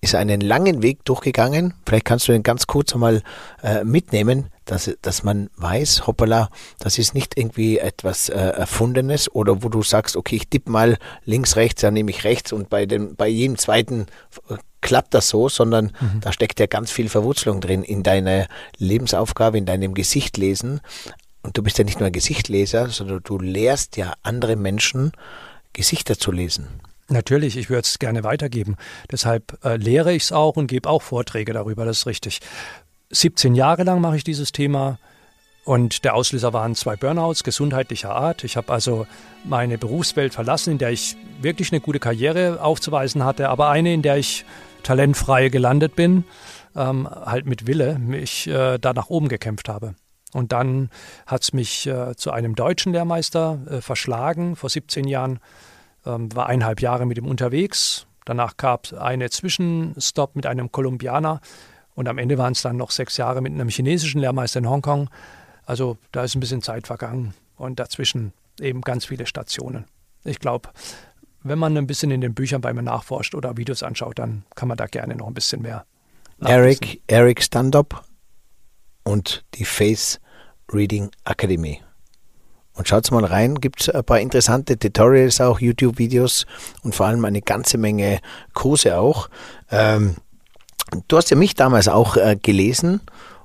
ist 0.00 0.14
einen 0.14 0.40
langen 0.40 0.82
Weg 0.82 1.04
durchgegangen. 1.04 1.74
Vielleicht 1.84 2.06
kannst 2.06 2.26
du 2.26 2.32
den 2.32 2.42
ganz 2.42 2.66
kurz 2.66 2.94
einmal 2.94 3.22
äh, 3.62 3.84
mitnehmen, 3.84 4.48
dass, 4.64 4.90
dass 5.02 5.22
man 5.22 5.50
weiß, 5.56 6.06
hoppala, 6.06 6.48
das 6.78 6.98
ist 6.98 7.14
nicht 7.14 7.36
irgendwie 7.36 7.78
etwas 7.78 8.28
äh, 8.28 8.34
Erfundenes 8.34 9.34
oder 9.34 9.62
wo 9.62 9.68
du 9.68 9.82
sagst, 9.82 10.16
okay, 10.16 10.36
ich 10.36 10.48
tippe 10.48 10.70
mal 10.70 10.96
links, 11.24 11.56
rechts, 11.56 11.82
dann 11.82 11.94
nehme 11.94 12.10
ich 12.10 12.24
rechts 12.24 12.52
und 12.52 12.70
bei, 12.70 12.86
dem, 12.86 13.14
bei 13.16 13.28
jedem 13.28 13.58
zweiten 13.58 14.06
äh, 14.48 14.56
klappt 14.80 15.12
das 15.12 15.28
so, 15.28 15.48
sondern 15.48 15.92
mhm. 16.00 16.20
da 16.20 16.32
steckt 16.32 16.60
ja 16.60 16.66
ganz 16.66 16.90
viel 16.90 17.08
Verwurzelung 17.08 17.60
drin 17.60 17.82
in 17.82 18.02
deiner 18.02 18.46
Lebensaufgabe, 18.78 19.58
in 19.58 19.66
deinem 19.66 19.92
Gesicht 19.92 20.38
lesen. 20.38 20.80
Und 21.42 21.56
du 21.56 21.62
bist 21.62 21.78
ja 21.78 21.84
nicht 21.84 22.00
nur 22.00 22.06
ein 22.06 22.12
Gesichtleser, 22.12 22.88
sondern 22.88 23.20
du 23.22 23.38
lehrst 23.38 23.96
ja 23.96 24.14
andere 24.22 24.56
Menschen, 24.56 25.12
Gesichter 25.72 26.18
zu 26.18 26.32
lesen. 26.32 26.68
Natürlich, 27.10 27.56
ich 27.56 27.68
würde 27.70 27.82
es 27.82 27.98
gerne 27.98 28.22
weitergeben. 28.22 28.76
Deshalb 29.10 29.58
äh, 29.64 29.76
lehre 29.76 30.12
ich 30.12 30.24
es 30.24 30.32
auch 30.32 30.56
und 30.56 30.68
gebe 30.68 30.88
auch 30.88 31.02
Vorträge 31.02 31.52
darüber, 31.52 31.84
das 31.84 31.98
ist 31.98 32.06
richtig. 32.06 32.40
17 33.10 33.56
Jahre 33.56 33.82
lang 33.82 34.00
mache 34.00 34.16
ich 34.16 34.24
dieses 34.24 34.52
Thema 34.52 34.98
und 35.64 36.04
der 36.04 36.14
Auslöser 36.14 36.52
waren 36.52 36.76
zwei 36.76 36.94
Burnouts 36.94 37.42
gesundheitlicher 37.42 38.14
Art. 38.14 38.44
Ich 38.44 38.56
habe 38.56 38.72
also 38.72 39.06
meine 39.44 39.76
Berufswelt 39.76 40.32
verlassen, 40.32 40.72
in 40.72 40.78
der 40.78 40.90
ich 40.90 41.16
wirklich 41.40 41.72
eine 41.72 41.80
gute 41.80 41.98
Karriere 41.98 42.62
aufzuweisen 42.62 43.24
hatte, 43.24 43.48
aber 43.48 43.68
eine, 43.70 43.92
in 43.92 44.02
der 44.02 44.16
ich 44.16 44.44
talentfrei 44.84 45.48
gelandet 45.48 45.96
bin, 45.96 46.24
ähm, 46.76 47.08
halt 47.10 47.44
mit 47.44 47.66
Wille, 47.66 47.98
mich 47.98 48.46
äh, 48.46 48.78
da 48.78 48.92
nach 48.92 49.10
oben 49.10 49.28
gekämpft 49.28 49.68
habe. 49.68 49.96
Und 50.32 50.52
dann 50.52 50.90
hat 51.26 51.42
es 51.42 51.52
mich 51.52 51.88
äh, 51.88 52.14
zu 52.14 52.30
einem 52.30 52.54
deutschen 52.54 52.92
Lehrmeister 52.92 53.58
äh, 53.68 53.80
verschlagen 53.80 54.54
vor 54.54 54.70
17 54.70 55.08
Jahren 55.08 55.40
ähm, 56.06 56.34
war 56.34 56.46
eineinhalb 56.46 56.80
Jahre 56.80 57.06
mit 57.06 57.18
ihm 57.18 57.26
unterwegs. 57.26 58.06
Danach 58.24 58.56
gab 58.56 58.86
es 58.86 58.94
einen 58.94 59.30
Zwischenstopp 59.30 60.36
mit 60.36 60.46
einem 60.46 60.70
Kolumbianer 60.70 61.40
und 61.94 62.08
am 62.08 62.18
Ende 62.18 62.38
waren 62.38 62.52
es 62.52 62.62
dann 62.62 62.76
noch 62.76 62.90
sechs 62.90 63.16
Jahre 63.16 63.40
mit 63.40 63.52
einem 63.52 63.68
chinesischen 63.68 64.20
Lehrmeister 64.20 64.60
in 64.60 64.68
Hongkong. 64.68 65.10
Also 65.64 65.98
da 66.12 66.24
ist 66.24 66.34
ein 66.34 66.40
bisschen 66.40 66.62
Zeit 66.62 66.86
vergangen 66.86 67.34
und 67.56 67.78
dazwischen 67.78 68.32
eben 68.60 68.80
ganz 68.82 69.04
viele 69.04 69.26
Stationen. 69.26 69.86
Ich 70.24 70.38
glaube, 70.38 70.70
wenn 71.42 71.58
man 71.58 71.76
ein 71.76 71.86
bisschen 71.86 72.10
in 72.10 72.20
den 72.20 72.34
Büchern 72.34 72.60
bei 72.60 72.72
mir 72.72 72.82
nachforscht 72.82 73.34
oder 73.34 73.56
Videos 73.56 73.82
anschaut, 73.82 74.18
dann 74.18 74.44
kann 74.54 74.68
man 74.68 74.76
da 74.76 74.86
gerne 74.86 75.16
noch 75.16 75.26
ein 75.26 75.34
bisschen 75.34 75.62
mehr. 75.62 75.86
Eric, 76.40 77.02
Eric 77.06 77.42
Standup 77.42 78.02
und 79.04 79.44
die 79.54 79.64
Face 79.64 80.20
Reading 80.72 81.10
Academy. 81.24 81.82
Und 82.80 82.88
schaut 82.88 83.10
mal 83.10 83.26
rein, 83.26 83.56
gibt 83.56 83.82
es 83.82 83.90
ein 83.90 84.02
paar 84.02 84.20
interessante 84.20 84.78
Tutorials 84.78 85.42
auch, 85.42 85.60
YouTube-Videos 85.60 86.46
und 86.82 86.94
vor 86.94 87.04
allem 87.04 87.26
eine 87.26 87.42
ganze 87.42 87.76
Menge 87.76 88.20
Kurse 88.54 88.96
auch. 88.96 89.28
Ähm, 89.70 90.16
du 91.06 91.18
hast 91.18 91.28
ja 91.28 91.36
mich 91.36 91.54
damals 91.54 91.88
auch 91.88 92.16
äh, 92.16 92.38
gelesen 92.40 93.02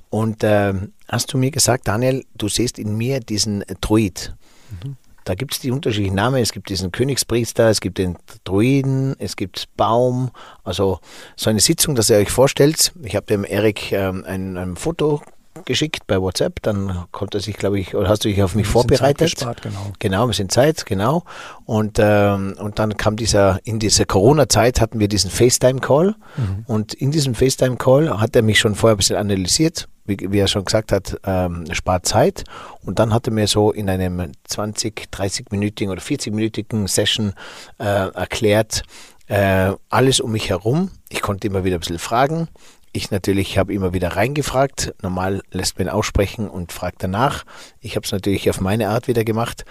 und 0.09 0.41
äh, 0.45 0.73
hast 1.09 1.33
du 1.33 1.37
mir 1.37 1.51
gesagt, 1.51 1.89
Daniel, 1.89 2.23
du 2.37 2.47
siehst 2.47 2.79
in 2.79 2.95
mir 2.95 3.19
diesen 3.19 3.65
Druid. 3.81 4.33
Mhm. 4.69 4.95
Da 5.25 5.35
gibt 5.35 5.53
es 5.53 5.59
die 5.59 5.71
unterschiedlichen 5.71 6.15
Namen. 6.15 6.41
Es 6.41 6.53
gibt 6.53 6.69
diesen 6.69 6.93
Königspriester, 6.93 7.69
es 7.69 7.81
gibt 7.81 7.97
den 7.97 8.15
Druiden, 8.45 9.17
es 9.19 9.35
gibt 9.35 9.67
Baum. 9.75 10.31
Also 10.63 11.01
so 11.35 11.49
eine 11.49 11.59
Sitzung, 11.59 11.95
dass 11.95 12.09
ihr 12.09 12.15
euch 12.15 12.31
vorstellt. 12.31 12.93
Ich 13.03 13.17
habe 13.17 13.25
dem 13.25 13.43
Erik 13.43 13.91
ähm, 13.91 14.23
ein, 14.25 14.55
ein 14.55 14.77
Foto 14.77 15.21
geschickt 15.63 16.05
bei 16.07 16.21
WhatsApp, 16.21 16.61
dann 16.61 17.05
konnte 17.11 17.37
er 17.37 17.41
sich, 17.41 17.55
glaube 17.55 17.79
ich, 17.79 17.95
oder 17.95 18.09
hast 18.09 18.25
du 18.25 18.29
dich 18.29 18.43
auf 18.43 18.55
mich 18.55 18.67
vorbereitet? 18.67 19.35
Gespart, 19.35 19.61
genau. 19.61 19.93
genau, 19.99 20.27
wir 20.27 20.33
sind 20.33 20.51
Zeit, 20.51 20.85
genau. 20.85 21.23
Und, 21.65 21.97
ähm, 21.99 22.55
und 22.59 22.79
dann 22.79 22.97
kam 22.97 23.15
dieser, 23.15 23.59
in 23.63 23.79
dieser 23.79 24.05
Corona-Zeit 24.05 24.81
hatten 24.81 24.99
wir 24.99 25.07
diesen 25.07 25.31
FaceTime-Call 25.31 26.15
mhm. 26.37 26.63
und 26.67 26.93
in 26.93 27.11
diesem 27.11 27.35
FaceTime-Call 27.35 28.19
hat 28.19 28.35
er 28.35 28.41
mich 28.41 28.59
schon 28.59 28.75
vorher 28.75 28.95
ein 28.95 28.97
bisschen 28.97 29.15
analysiert, 29.15 29.87
wie, 30.05 30.17
wie 30.19 30.39
er 30.39 30.47
schon 30.47 30.65
gesagt 30.65 30.91
hat, 30.91 31.17
ähm, 31.25 31.65
spart 31.71 32.05
Zeit. 32.05 32.43
Und 32.83 32.99
dann 32.99 33.13
hat 33.13 33.27
er 33.27 33.33
mir 33.33 33.47
so 33.47 33.71
in 33.71 33.89
einem 33.89 34.31
20, 34.43 35.07
30-minütigen 35.11 35.89
oder 35.89 36.01
40-minütigen 36.01 36.87
Session 36.87 37.33
äh, 37.79 38.09
erklärt, 38.09 38.83
äh, 39.27 39.71
alles 39.89 40.19
um 40.19 40.31
mich 40.31 40.49
herum. 40.49 40.91
Ich 41.09 41.21
konnte 41.21 41.47
immer 41.47 41.63
wieder 41.63 41.77
ein 41.77 41.79
bisschen 41.79 41.99
fragen. 41.99 42.47
Ich 42.95 43.11
natürlich 43.11 43.57
habe 43.57 43.73
immer 43.73 43.91
wieder 43.91 44.15
reingefragt. 44.15 44.95
Normal 45.01 45.41
lässt 45.51 45.77
man 45.77 45.89
aussprechen 45.89 46.47
und 46.49 46.71
fragt 46.71 47.03
danach. 47.03 47.43
Ich 47.81 47.97
habe 47.97 48.05
es 48.05 48.13
natürlich 48.13 48.49
auf 48.49 48.61
meine 48.61 48.87
Art 48.87 49.09
wieder 49.09 49.25
gemacht. 49.25 49.65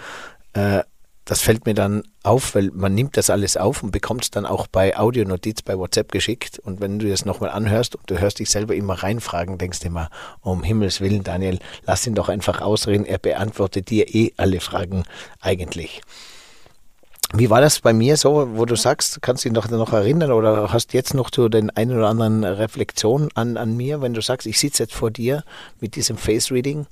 Äh, 0.53 0.83
das 1.23 1.41
fällt 1.41 1.65
mir 1.65 1.73
dann 1.73 2.03
auf, 2.21 2.53
weil 2.53 2.69
man 2.71 2.93
nimmt 2.93 3.17
das 3.17 3.31
alles 3.31 3.57
auf 3.57 3.81
und 3.81 3.89
bekommt 3.89 4.25
es 4.25 4.29
dann 4.29 4.45
auch 4.45 4.67
bei 4.67 4.95
Audionotiz 4.95 5.63
bei 5.63 5.75
WhatsApp 5.75 6.11
geschickt. 6.11 6.59
Und 6.59 6.81
wenn 6.81 6.99
du 6.99 7.09
das 7.09 7.25
nochmal 7.25 7.49
anhörst 7.49 7.95
und 7.95 8.07
du 8.11 8.19
hörst 8.19 8.37
dich 8.37 8.51
selber 8.51 8.75
immer 8.75 8.93
reinfragen, 8.93 9.57
denkst 9.57 9.79
du 9.79 9.87
immer, 9.87 10.11
um 10.41 10.61
Himmels 10.61 11.01
Willen, 11.01 11.23
Daniel, 11.23 11.57
lass 11.87 12.05
ihn 12.05 12.13
doch 12.13 12.29
einfach 12.29 12.61
ausreden, 12.61 13.07
er 13.07 13.17
beantwortet 13.17 13.89
dir 13.89 14.13
eh 14.13 14.33
alle 14.37 14.59
Fragen 14.59 15.03
eigentlich. 15.41 16.03
Wie 17.37 17.49
war 17.49 17.59
das 17.59 17.79
bei 17.81 17.91
mir 17.91 18.15
so, 18.15 18.57
wo 18.57 18.63
du 18.65 18.75
sagst, 18.75 19.21
kannst 19.21 19.43
du 19.43 19.49
dich 19.49 19.55
noch, 19.55 19.69
noch 19.69 19.91
erinnern 19.91 20.31
oder 20.31 20.71
hast 20.71 20.93
jetzt 20.93 21.13
noch 21.13 21.29
so 21.33 21.49
den 21.49 21.69
einen 21.69 21.97
oder 21.97 22.07
anderen 22.07 22.45
Reflexion 22.45 23.29
an, 23.33 23.57
an 23.57 23.75
mir, 23.75 24.01
wenn 24.01 24.13
du 24.13 24.21
sagst, 24.21 24.47
ich 24.47 24.57
sitze 24.57 24.83
jetzt 24.83 24.93
vor 24.93 25.11
dir 25.11 25.43
mit 25.81 25.97
diesem 25.97 26.15
Face 26.15 26.49
Reading? 26.49 26.87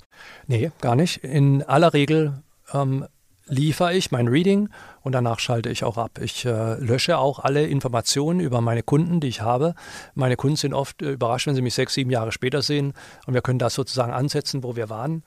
Nee, 0.48 0.72
gar 0.82 0.96
nicht. 0.96 1.24
In 1.24 1.64
aller 1.64 1.94
Regel 1.94 2.44
ähm, 2.74 3.06
liefere 3.48 3.94
ich 3.94 4.12
mein 4.12 4.28
Reading 4.28 4.70
und 5.04 5.12
danach 5.12 5.39
schalte 5.39 5.70
ich 5.70 5.84
auch 5.84 5.97
ab. 5.97 6.20
Ich 6.22 6.45
äh, 6.45 6.76
lösche 6.76 7.18
auch 7.18 7.39
alle 7.39 7.66
Informationen 7.68 8.39
über 8.39 8.62
meine 8.62 8.84
Kunden, 8.84 9.20
die 9.20 9.28
ich 9.28 9.41
habe. 9.41 9.76
Meine 10.16 10.36
Kunden 10.36 10.56
sind 10.56 10.74
oft 10.74 11.01
äh, 11.01 11.12
überrascht, 11.12 11.47
wenn 11.47 11.56
sie 11.56 11.62
mich 11.62 11.76
sechs, 11.76 11.93
sieben 11.93 12.10
Jahre 12.10 12.32
später 12.32 12.62
sehen 12.62 12.93
und 13.28 13.34
wir 13.34 13.41
können 13.41 13.60
das 13.60 13.74
sozusagen 13.74 14.14
ansetzen, 14.14 14.64
wo 14.64 14.76
wir 14.76 14.89
waren 14.89 15.24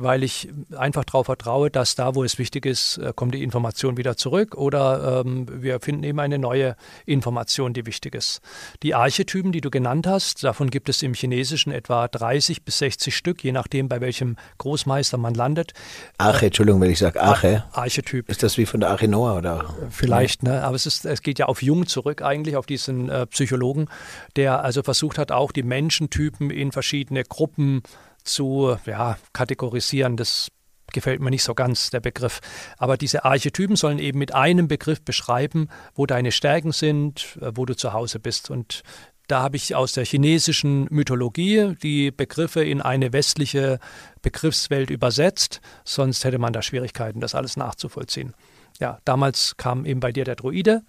weil 0.00 0.22
ich 0.22 0.48
einfach 0.76 1.04
darauf 1.04 1.26
vertraue, 1.26 1.70
dass 1.70 1.94
da, 1.94 2.14
wo 2.14 2.24
es 2.24 2.38
wichtig 2.38 2.66
ist, 2.66 2.98
äh, 2.98 3.12
kommt 3.14 3.34
die 3.34 3.42
Information 3.42 3.96
wieder 3.96 4.16
zurück 4.16 4.54
oder 4.54 5.22
ähm, 5.24 5.46
wir 5.62 5.80
finden 5.80 6.04
eben 6.04 6.20
eine 6.20 6.38
neue 6.38 6.76
Information, 7.06 7.72
die 7.72 7.86
wichtig 7.86 8.14
ist. 8.14 8.40
Die 8.82 8.94
Archetypen, 8.94 9.52
die 9.52 9.60
du 9.60 9.70
genannt 9.70 10.06
hast, 10.06 10.44
davon 10.44 10.70
gibt 10.70 10.88
es 10.88 11.02
im 11.02 11.14
Chinesischen 11.14 11.72
etwa 11.72 12.08
30 12.08 12.64
bis 12.64 12.78
60 12.78 13.14
Stück, 13.14 13.42
je 13.44 13.52
nachdem, 13.52 13.88
bei 13.88 14.00
welchem 14.00 14.36
Großmeister 14.58 15.18
man 15.18 15.34
landet. 15.34 15.72
Arche, 16.18 16.46
Entschuldigung, 16.46 16.80
wenn 16.80 16.90
ich 16.90 16.98
sage 16.98 17.20
Arche. 17.20 17.64
Archetyp. 17.72 18.28
Ist 18.28 18.42
das 18.42 18.58
wie 18.58 18.66
von 18.66 18.80
der 18.80 18.90
Arche 18.90 19.08
Noah 19.12 19.36
oder? 19.36 19.74
Vielleicht, 19.90 20.42
ne? 20.42 20.64
aber 20.64 20.74
es, 20.74 20.86
ist, 20.86 21.04
es 21.04 21.22
geht 21.22 21.38
ja 21.38 21.46
auf 21.46 21.62
Jung 21.62 21.86
zurück 21.86 22.22
eigentlich, 22.22 22.56
auf 22.56 22.66
diesen 22.66 23.10
äh, 23.10 23.26
Psychologen, 23.26 23.88
der 24.36 24.64
also 24.64 24.82
versucht 24.82 25.18
hat, 25.18 25.30
auch 25.30 25.52
die 25.52 25.62
Menschentypen 25.62 26.50
in 26.50 26.72
verschiedene 26.72 27.22
Gruppen 27.22 27.82
zu 28.24 28.76
ja, 28.86 29.18
kategorisieren. 29.34 30.16
Das 30.16 30.48
gefällt 30.92 31.20
mir 31.20 31.30
nicht 31.30 31.42
so 31.42 31.54
ganz, 31.54 31.90
der 31.90 32.00
Begriff. 32.00 32.40
Aber 32.78 32.96
diese 32.96 33.24
Archetypen 33.26 33.76
sollen 33.76 33.98
eben 33.98 34.18
mit 34.18 34.34
einem 34.34 34.66
Begriff 34.66 35.02
beschreiben, 35.02 35.68
wo 35.94 36.06
deine 36.06 36.32
Stärken 36.32 36.72
sind, 36.72 37.36
äh, 37.42 37.52
wo 37.54 37.66
du 37.66 37.76
zu 37.76 37.92
Hause 37.92 38.18
bist. 38.18 38.50
Und 38.50 38.82
da 39.28 39.42
habe 39.42 39.56
ich 39.56 39.74
aus 39.74 39.92
der 39.92 40.06
chinesischen 40.06 40.86
Mythologie 40.90 41.76
die 41.82 42.10
Begriffe 42.10 42.64
in 42.64 42.80
eine 42.80 43.12
westliche 43.12 43.78
Begriffswelt 44.22 44.88
übersetzt, 44.88 45.60
sonst 45.84 46.24
hätte 46.24 46.38
man 46.38 46.54
da 46.54 46.62
Schwierigkeiten, 46.62 47.20
das 47.20 47.34
alles 47.34 47.58
nachzuvollziehen. 47.58 48.32
Ja, 48.80 48.98
damals 49.04 49.56
kam 49.56 49.84
eben 49.84 50.00
bei 50.00 50.12
dir 50.12 50.24
der 50.24 50.36
Druide, 50.36 50.82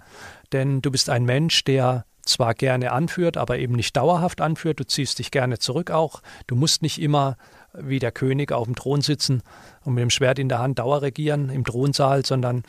denn 0.51 0.81
du 0.81 0.91
bist 0.91 1.09
ein 1.09 1.25
Mensch, 1.25 1.63
der 1.63 2.05
zwar 2.25 2.53
gerne 2.53 2.91
anführt, 2.91 3.37
aber 3.37 3.59
eben 3.59 3.75
nicht 3.75 3.95
dauerhaft 3.97 4.41
anführt. 4.41 4.79
Du 4.79 4.85
ziehst 4.85 5.19
dich 5.19 5.31
gerne 5.31 5.59
zurück 5.59 5.91
auch. 5.91 6.21
Du 6.47 6.55
musst 6.55 6.81
nicht 6.81 7.01
immer 7.01 7.37
wie 7.73 7.99
der 7.99 8.11
König 8.11 8.51
auf 8.51 8.65
dem 8.65 8.75
Thron 8.75 9.01
sitzen 9.01 9.41
und 9.83 9.95
mit 9.95 10.01
dem 10.01 10.09
Schwert 10.09 10.39
in 10.39 10.47
der 10.47 10.59
Hand 10.59 10.79
Dauer 10.79 11.01
regieren 11.01 11.49
im 11.49 11.65
Thronsaal, 11.65 12.25
sondern 12.25 12.63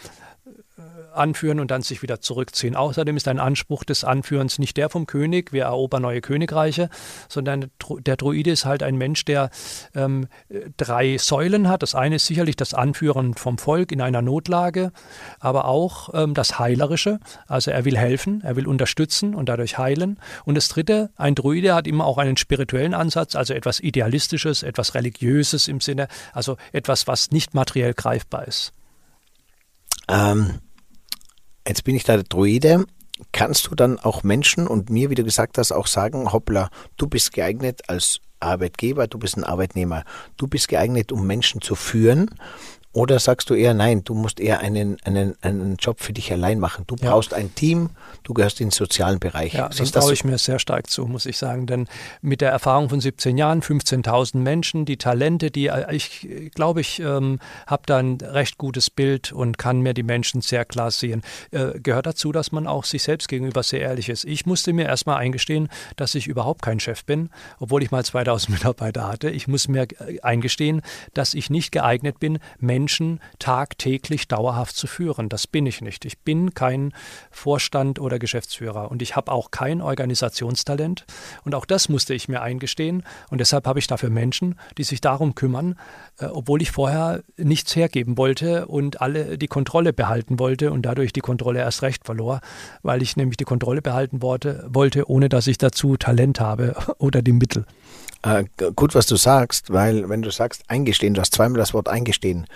anführen 1.15 1.61
und 1.61 1.71
dann 1.71 1.83
sich 1.83 2.03
wieder 2.03 2.21
zurückziehen. 2.21 2.77
Außerdem 2.77 3.17
ist 3.17 3.29
ein 3.29 3.39
Anspruch 3.39 3.85
des 3.85 4.05
Anführens 4.05 4.59
nicht 4.59 4.77
der 4.77 4.89
vom 4.89 5.07
König, 5.07 5.53
wir 5.53 5.65
erobern 5.65 6.03
neue 6.03 6.21
Königreiche, 6.21 6.89
sondern 7.29 7.71
der 8.01 8.17
Druide 8.17 8.51
ist 8.51 8.65
halt 8.65 8.83
ein 8.83 8.97
Mensch, 8.97 9.25
der 9.25 9.51
ähm, 9.95 10.29
drei 10.77 11.19
Säulen 11.19 11.69
hat. 11.69 11.83
Das 11.83 11.95
eine 11.95 12.17
ist 12.17 12.27
sicherlich 12.27 12.57
das 12.57 12.75
Anführen 12.75 13.35
vom 13.35 13.59
Volk 13.59 13.93
in 13.93 14.01
einer 14.01 14.23
Notlage, 14.23 14.93
aber 15.41 15.67
auch 15.67 16.11
ähm, 16.15 16.35
das 16.35 16.59
Heilerische. 16.59 17.21
Also 17.47 17.71
er 17.71 17.85
will 17.85 17.97
helfen, 17.97 18.43
er 18.43 18.57
will 18.57 18.67
unterstützen 18.67 19.35
und 19.35 19.49
dadurch 19.49 19.79
heilen. 19.79 20.19
Und 20.45 20.57
das 20.57 20.69
dritte, 20.69 21.11
ein 21.17 21.35
Druide 21.35 21.75
hat 21.75 21.87
immer 21.87 22.05
auch 22.07 22.19
einen 22.19 22.37
spirituellen 22.37 22.95
Ansatz, 22.95 23.35
also 23.35 23.55
etwas 23.55 23.81
Idealistisches, 23.81 24.63
etwas 24.63 24.95
Religiöses 24.95 25.69
im 25.69 25.81
Sinne, 25.81 26.09
also 26.33 26.57
etwas, 26.73 27.07
was 27.07 27.31
nicht 27.31 27.55
materiell 27.55 27.95
greifbar 27.95 28.47
ist. 28.47 28.73
Ähm, 30.09 30.61
jetzt 31.67 31.85
bin 31.85 31.95
ich 31.95 32.05
da 32.05 32.15
der 32.15 32.25
Druide. 32.25 32.85
Kannst 33.33 33.69
du 33.69 33.75
dann 33.75 33.99
auch 33.99 34.23
Menschen 34.23 34.67
und 34.67 34.91
mir, 34.91 35.11
wie 35.11 35.15
du 35.15 35.25
gesagt 35.25 35.59
hast, 35.59 35.73
auch 35.73 35.87
sagen, 35.87 36.33
hoppla, 36.33 36.69
du 36.97 37.07
bist 37.07 37.33
geeignet 37.33 37.83
als 37.89 38.21
Arbeitgeber, 38.41 39.07
du 39.07 39.19
bist 39.19 39.37
ein 39.37 39.45
Arbeitnehmer, 39.45 40.05
du 40.37 40.49
bist 40.49 40.69
geeignet, 40.69 41.13
um 41.13 41.27
Menschen 41.27 41.61
zu 41.61 41.77
führen 41.77 42.31
oder 42.95 43.19
sagst 43.19 43.51
du 43.51 43.55
eher, 43.55 43.75
nein, 43.75 44.05
du 44.05 44.15
musst 44.15 44.39
eher 44.39 44.61
einen, 44.61 44.97
einen, 45.03 45.35
einen 45.43 45.77
Job 45.77 46.01
für 46.01 46.13
dich 46.13 46.31
allein 46.31 46.61
machen. 46.61 46.85
Du 46.87 46.95
ja. 46.95 47.11
brauchst 47.11 47.35
ein 47.35 47.53
Team, 47.53 47.91
du 48.23 48.35
gehörst 48.35 48.61
in 48.61 48.69
den 48.69 48.71
sozialen 48.71 49.19
Bereich. 49.19 49.55
Ja, 49.55 49.69
das 49.69 49.91
traue 49.91 50.13
ich 50.13 50.25
mir 50.25 50.39
sehr 50.39 50.61
stark 50.61 50.89
zu, 50.89 51.05
muss 51.07 51.27
ich 51.27 51.37
sagen. 51.37 51.67
Denn 51.67 51.89
mit 52.23 52.41
der 52.41 52.53
Erfahrung 52.53 52.89
von 52.89 53.01
17 53.01 53.37
Jahren, 53.37 53.63
15.000 53.63 54.39
Menschen, 54.39 54.85
die 54.85 54.97
Talente, 54.97 55.51
die 55.51 55.67
äh, 55.67 55.93
ich 55.93 56.53
glaube, 56.55 56.83
ich 56.83 57.01
ähm, 57.01 57.41
habe 57.67 57.83
da 57.87 57.99
ein 57.99 58.19
recht 58.23 58.59
gutes 58.59 58.91
Bild 58.91 59.33
und 59.33 59.59
kann 59.59 59.81
mir 59.81 59.93
die 59.93 60.05
Menschen 60.05 60.41
sehr 60.41 60.65
klar 60.65 60.93
sehen. 60.93 61.23
Äh, 61.51 61.81
gehört 61.81 62.07
dazu, 62.07 62.31
dass 62.31 62.53
man 62.53 62.69
auch 62.69 62.85
sich 62.85 63.03
selbst 63.03 63.27
gegenüber 63.29 63.65
sehr 63.65 63.81
ehrlich 63.81 64.09
ist. 64.09 64.25
Ich 64.25 64.47
musste 64.47 64.73
mir 64.73 64.87
erstmal 64.87 65.17
eingestehen, 65.17 65.69
dass 65.97 66.15
ich 66.15 66.29
überhaupt 66.29 66.63
kein 66.63 66.79
Chef 66.79 67.05
bin, 67.05 67.31
obwohl 67.59 67.83
ich 67.83 67.91
mal 67.91 68.05
2000 68.05 68.51
Mitarbeiter 68.55 69.09
hatte. 69.09 69.31
Ich 69.31 69.49
muss 69.49 69.67
mir 69.67 69.83
äh, 69.83 70.21
eingestehen, 70.21 70.81
dass 71.13 71.35
ich 71.35 71.51
nicht 71.51 71.73
geeignet 71.73 72.21
bin, 72.21 72.39
Menschen 72.61 72.84
Menschen 72.85 73.19
tagtäglich 73.39 74.29
dauerhaft 74.29 74.77
zu 74.77 74.87
führen. 74.87 75.31
Das 75.31 75.47
bin 75.47 75.65
ich 75.65 75.81
nicht. 75.81 76.05
Ich 76.05 76.19
bin 76.19 76.53
kein 76.53 76.93
Vorstand 77.31 77.99
oder 77.99 78.19
Geschäftsführer 78.19 78.91
und 78.91 79.01
ich 79.01 79.17
habe 79.17 79.33
auch 79.33 79.51
kein 79.51 79.81
Organisationstalent. 79.81 81.07
Und 81.47 81.55
auch 81.55 81.65
das 81.65 81.89
musste 81.89 82.13
ich 82.13 82.29
mir 82.29 82.43
eingestehen. 82.43 83.03
Und 83.31 83.39
deshalb 83.39 83.67
habe 83.67 83.79
ich 83.79 83.87
dafür 83.87 84.11
Menschen, 84.11 84.57
die 84.77 84.85
sich 84.85 85.01
darum 85.01 85.35
kümmern, 85.35 85.79
äh, 86.19 86.27
obwohl 86.27 86.61
ich 86.61 86.73
vorher 86.73 87.23
nichts 87.39 87.75
hergeben 87.75 88.19
wollte 88.19 88.67
und 88.67 89.01
alle 89.01 89.39
die 89.39 89.49
Kontrolle 89.49 89.95
behalten 89.95 90.39
wollte 90.39 90.71
und 90.71 90.83
dadurch 90.83 91.15
die 91.15 91.21
Kontrolle 91.21 91.61
erst 91.61 91.81
recht 91.81 92.05
verlor, 92.05 92.43
weil 92.83 93.01
ich 93.01 93.17
nämlich 93.17 93.39
die 93.39 93.45
Kontrolle 93.45 93.81
behalten 93.81 94.21
wollte, 94.21 94.69
wollte 94.69 95.09
ohne 95.09 95.31
dass 95.31 95.47
ich 95.47 95.57
dazu 95.57 95.97
Talent 95.97 96.39
habe 96.39 96.75
oder 96.99 97.23
die 97.23 97.33
Mittel. 97.33 97.65
Äh, 98.25 98.45
gut, 98.75 98.95
was 98.95 99.07
du 99.07 99.17
sagst, 99.17 99.73
weil 99.73 100.09
wenn 100.09 100.23
du 100.23 100.31
sagst 100.31 100.65
eingestehen, 100.69 101.15
du 101.15 101.21
hast 101.21 101.35
zweimal 101.35 101.59
das 101.59 101.75
Wort 101.75 101.89
eingestehen. 101.89 102.47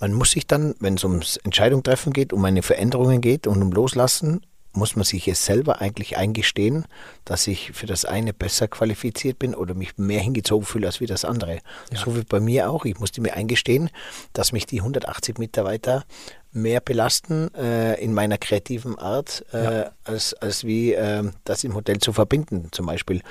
Man 0.00 0.12
muss 0.12 0.32
sich 0.32 0.46
dann, 0.46 0.74
wenn 0.80 0.94
es 0.94 1.04
ums 1.04 1.36
Entscheidung 1.38 1.82
treffen 1.82 2.12
geht, 2.12 2.32
um 2.32 2.44
eine 2.44 2.62
Veränderung 2.62 3.20
geht 3.20 3.46
und 3.46 3.62
um 3.62 3.70
Loslassen, 3.70 4.40
muss 4.74 4.96
man 4.96 5.04
sich 5.04 5.26
jetzt 5.26 5.44
selber 5.44 5.80
eigentlich 5.80 6.16
eingestehen, 6.16 6.86
dass 7.24 7.46
ich 7.46 7.72
für 7.72 7.86
das 7.86 8.04
eine 8.04 8.32
besser 8.32 8.68
qualifiziert 8.68 9.38
bin 9.38 9.54
oder 9.54 9.74
mich 9.74 9.98
mehr 9.98 10.20
hingezogen 10.20 10.64
fühle 10.64 10.86
als 10.86 11.00
wie 11.00 11.06
das 11.06 11.24
andere. 11.24 11.58
Ja. 11.92 11.98
So 11.98 12.16
wie 12.16 12.22
bei 12.22 12.40
mir 12.40 12.70
auch. 12.70 12.84
Ich 12.84 12.98
musste 12.98 13.20
mir 13.20 13.34
eingestehen, 13.34 13.90
dass 14.32 14.52
mich 14.52 14.66
die 14.66 14.80
180 14.80 15.38
Mitarbeiter 15.38 16.04
mehr 16.52 16.80
belasten 16.80 17.52
äh, 17.54 17.94
in 18.02 18.12
meiner 18.12 18.38
kreativen 18.38 18.98
Art, 18.98 19.44
äh, 19.52 19.64
ja. 19.64 19.90
als, 20.04 20.34
als 20.34 20.64
wie 20.64 20.92
äh, 20.92 21.30
das 21.44 21.64
im 21.64 21.74
Hotel 21.74 21.98
zu 21.98 22.12
verbinden 22.12 22.68
zum 22.72 22.86
Beispiel. 22.86 23.22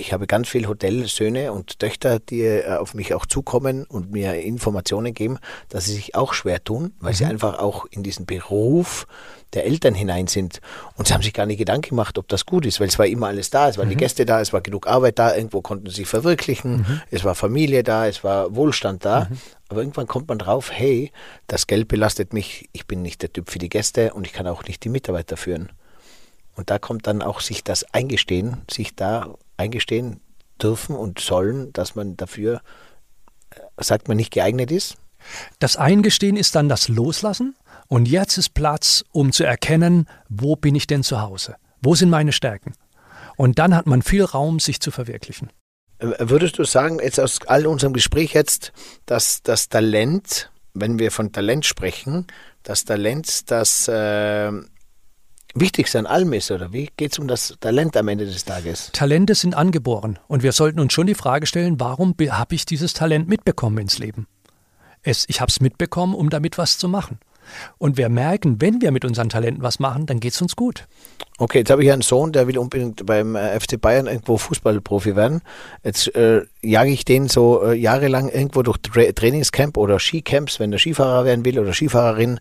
Ich 0.00 0.14
habe 0.14 0.26
ganz 0.26 0.48
viele 0.48 0.66
Hotelsöhne 0.66 1.52
und 1.52 1.78
Töchter, 1.78 2.18
die 2.18 2.40
äh, 2.40 2.76
auf 2.76 2.94
mich 2.94 3.12
auch 3.12 3.26
zukommen 3.26 3.84
und 3.84 4.10
mir 4.10 4.34
Informationen 4.34 5.12
geben, 5.12 5.38
dass 5.68 5.84
sie 5.84 5.92
sich 5.92 6.14
auch 6.14 6.32
schwer 6.32 6.64
tun, 6.64 6.94
weil 7.00 7.12
mhm. 7.12 7.16
sie 7.16 7.24
einfach 7.26 7.58
auch 7.58 7.84
in 7.90 8.02
diesen 8.02 8.24
Beruf 8.24 9.06
der 9.52 9.66
Eltern 9.66 9.94
hinein 9.94 10.26
sind. 10.26 10.60
Und 10.96 11.08
sie 11.08 11.14
haben 11.14 11.22
sich 11.22 11.34
gar 11.34 11.44
nicht 11.44 11.58
Gedanken 11.58 11.90
gemacht, 11.90 12.16
ob 12.16 12.28
das 12.28 12.46
gut 12.46 12.64
ist, 12.64 12.80
weil 12.80 12.88
es 12.88 12.98
war 12.98 13.06
immer 13.06 13.26
alles 13.26 13.50
da, 13.50 13.68
es 13.68 13.76
waren 13.76 13.88
mhm. 13.88 13.90
die 13.90 13.96
Gäste 13.98 14.24
da, 14.24 14.40
es 14.40 14.52
war 14.52 14.62
genug 14.62 14.86
Arbeit 14.86 15.18
da, 15.18 15.36
irgendwo 15.36 15.60
konnten 15.60 15.88
sie 15.90 15.96
sich 15.96 16.08
verwirklichen, 16.08 16.78
mhm. 16.78 17.02
es 17.10 17.24
war 17.24 17.34
Familie 17.34 17.82
da, 17.82 18.06
es 18.06 18.24
war 18.24 18.54
Wohlstand 18.56 19.04
da. 19.04 19.26
Mhm. 19.28 19.38
Aber 19.68 19.80
irgendwann 19.82 20.06
kommt 20.06 20.28
man 20.28 20.38
drauf, 20.38 20.72
hey, 20.72 21.12
das 21.46 21.66
Geld 21.66 21.88
belastet 21.88 22.32
mich, 22.32 22.68
ich 22.72 22.86
bin 22.86 23.02
nicht 23.02 23.22
der 23.22 23.32
Typ 23.32 23.50
für 23.50 23.58
die 23.58 23.68
Gäste 23.68 24.14
und 24.14 24.26
ich 24.26 24.32
kann 24.32 24.46
auch 24.46 24.64
nicht 24.64 24.82
die 24.82 24.88
Mitarbeiter 24.88 25.36
führen. 25.36 25.70
Und 26.56 26.70
da 26.70 26.78
kommt 26.78 27.06
dann 27.06 27.22
auch 27.22 27.40
sich 27.40 27.62
das 27.62 27.84
Eingestehen, 27.94 28.62
sich 28.68 28.96
da 28.96 29.34
eingestehen 29.60 30.20
dürfen 30.60 30.96
und 30.96 31.20
sollen, 31.20 31.72
dass 31.72 31.94
man 31.94 32.16
dafür, 32.16 32.60
äh, 33.50 33.60
sagt 33.78 34.08
man, 34.08 34.16
nicht 34.16 34.32
geeignet 34.32 34.70
ist. 34.70 34.96
Das 35.58 35.76
Eingestehen 35.76 36.36
ist 36.36 36.54
dann 36.54 36.68
das 36.68 36.88
Loslassen 36.88 37.54
und 37.88 38.08
jetzt 38.08 38.38
ist 38.38 38.54
Platz, 38.54 39.04
um 39.12 39.32
zu 39.32 39.44
erkennen, 39.44 40.06
wo 40.28 40.56
bin 40.56 40.74
ich 40.74 40.86
denn 40.86 41.02
zu 41.02 41.20
Hause? 41.20 41.56
Wo 41.82 41.94
sind 41.94 42.10
meine 42.10 42.32
Stärken? 42.32 42.72
Und 43.36 43.58
dann 43.58 43.74
hat 43.74 43.86
man 43.86 44.02
viel 44.02 44.24
Raum, 44.24 44.60
sich 44.60 44.80
zu 44.80 44.90
verwirklichen. 44.90 45.50
Würdest 45.98 46.58
du 46.58 46.64
sagen, 46.64 46.98
jetzt 47.02 47.20
aus 47.20 47.40
all 47.46 47.66
unserem 47.66 47.92
Gespräch 47.92 48.32
jetzt, 48.32 48.72
dass 49.04 49.42
das 49.42 49.68
Talent, 49.68 50.50
wenn 50.72 50.98
wir 50.98 51.10
von 51.10 51.32
Talent 51.32 51.66
sprechen, 51.66 52.26
das 52.62 52.84
Talent 52.84 53.50
das 53.50 53.88
äh, 53.88 54.50
Wichtigste 55.54 55.98
an 55.98 56.06
allem 56.06 56.32
ist, 56.32 56.50
oder 56.50 56.72
wie 56.72 56.90
geht 56.96 57.12
es 57.12 57.18
um 57.18 57.26
das 57.26 57.56
Talent 57.60 57.96
am 57.96 58.08
Ende 58.08 58.24
des 58.24 58.44
Tages? 58.44 58.90
Talente 58.92 59.34
sind 59.34 59.54
angeboren 59.54 60.18
und 60.28 60.42
wir 60.42 60.52
sollten 60.52 60.80
uns 60.80 60.92
schon 60.92 61.06
die 61.06 61.14
Frage 61.14 61.46
stellen, 61.46 61.80
warum 61.80 62.14
habe 62.30 62.54
ich 62.54 62.66
dieses 62.66 62.92
Talent 62.92 63.28
mitbekommen 63.28 63.78
ins 63.78 63.98
Leben? 63.98 64.26
Es, 65.02 65.24
ich 65.28 65.40
habe 65.40 65.50
es 65.50 65.60
mitbekommen, 65.60 66.14
um 66.14 66.30
damit 66.30 66.58
was 66.58 66.78
zu 66.78 66.88
machen. 66.88 67.18
Und 67.78 67.96
wir 67.96 68.08
merken, 68.08 68.60
wenn 68.60 68.80
wir 68.80 68.92
mit 68.92 69.04
unseren 69.04 69.28
Talenten 69.28 69.62
was 69.62 69.80
machen, 69.80 70.06
dann 70.06 70.20
geht 70.20 70.34
es 70.34 70.42
uns 70.42 70.54
gut. 70.56 70.86
Okay, 71.38 71.58
jetzt 71.58 71.70
habe 71.70 71.82
ich 71.82 71.90
einen 71.90 72.02
Sohn, 72.02 72.32
der 72.32 72.46
will 72.46 72.58
unbedingt 72.58 73.04
beim 73.06 73.34
äh, 73.34 73.58
FC 73.58 73.80
Bayern 73.80 74.06
irgendwo 74.06 74.36
Fußballprofi 74.36 75.16
werden. 75.16 75.40
Jetzt 75.82 76.14
äh, 76.14 76.42
jage 76.62 76.90
ich 76.90 77.04
den 77.04 77.28
so 77.28 77.64
äh, 77.64 77.74
jahrelang 77.74 78.28
irgendwo 78.28 78.62
durch 78.62 78.78
Tra 78.78 79.10
Trainingscamp 79.10 79.76
oder 79.78 79.98
Skicamps, 79.98 80.60
wenn 80.60 80.70
der 80.70 80.78
Skifahrer 80.78 81.24
werden 81.24 81.44
will 81.44 81.58
oder 81.58 81.72
Skifahrerin. 81.72 82.38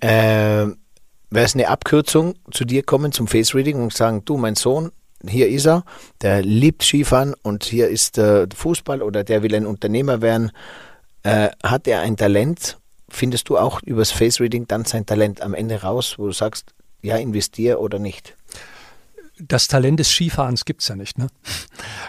Äh, 0.00 0.66
Wäre 1.34 1.46
es 1.46 1.54
eine 1.54 1.68
Abkürzung, 1.68 2.34
zu 2.52 2.64
dir 2.64 2.84
kommen 2.84 3.10
zum 3.10 3.26
Face 3.26 3.54
Reading 3.54 3.82
und 3.82 3.92
sagen, 3.92 4.24
du, 4.24 4.36
mein 4.36 4.54
Sohn, 4.54 4.92
hier 5.26 5.48
ist 5.48 5.66
er, 5.66 5.84
der 6.22 6.42
liebt 6.42 6.84
Skifahren 6.84 7.34
und 7.42 7.64
hier 7.64 7.88
ist 7.88 8.18
der 8.18 8.46
Fußball 8.54 9.02
oder 9.02 9.24
der 9.24 9.42
will 9.42 9.54
ein 9.54 9.66
Unternehmer 9.66 10.22
werden. 10.22 10.52
Äh, 11.24 11.48
hat 11.62 11.88
er 11.88 12.00
ein 12.00 12.16
Talent 12.16 12.78
findest 13.14 13.48
du 13.48 13.56
auch 13.56 13.80
übers 13.82 14.10
Face 14.10 14.40
Reading 14.40 14.66
dann 14.66 14.84
sein 14.84 15.06
Talent 15.06 15.40
am 15.40 15.54
Ende 15.54 15.82
raus, 15.82 16.14
wo 16.18 16.26
du 16.26 16.32
sagst, 16.32 16.74
ja, 17.02 17.16
investier 17.16 17.80
oder 17.80 17.98
nicht? 17.98 18.34
Das 19.38 19.66
Talent 19.66 19.98
des 19.98 20.10
Skifahrens 20.10 20.64
gibt 20.64 20.82
es 20.82 20.88
ja 20.88 20.94
nicht. 20.94 21.18
Ne? 21.18 21.26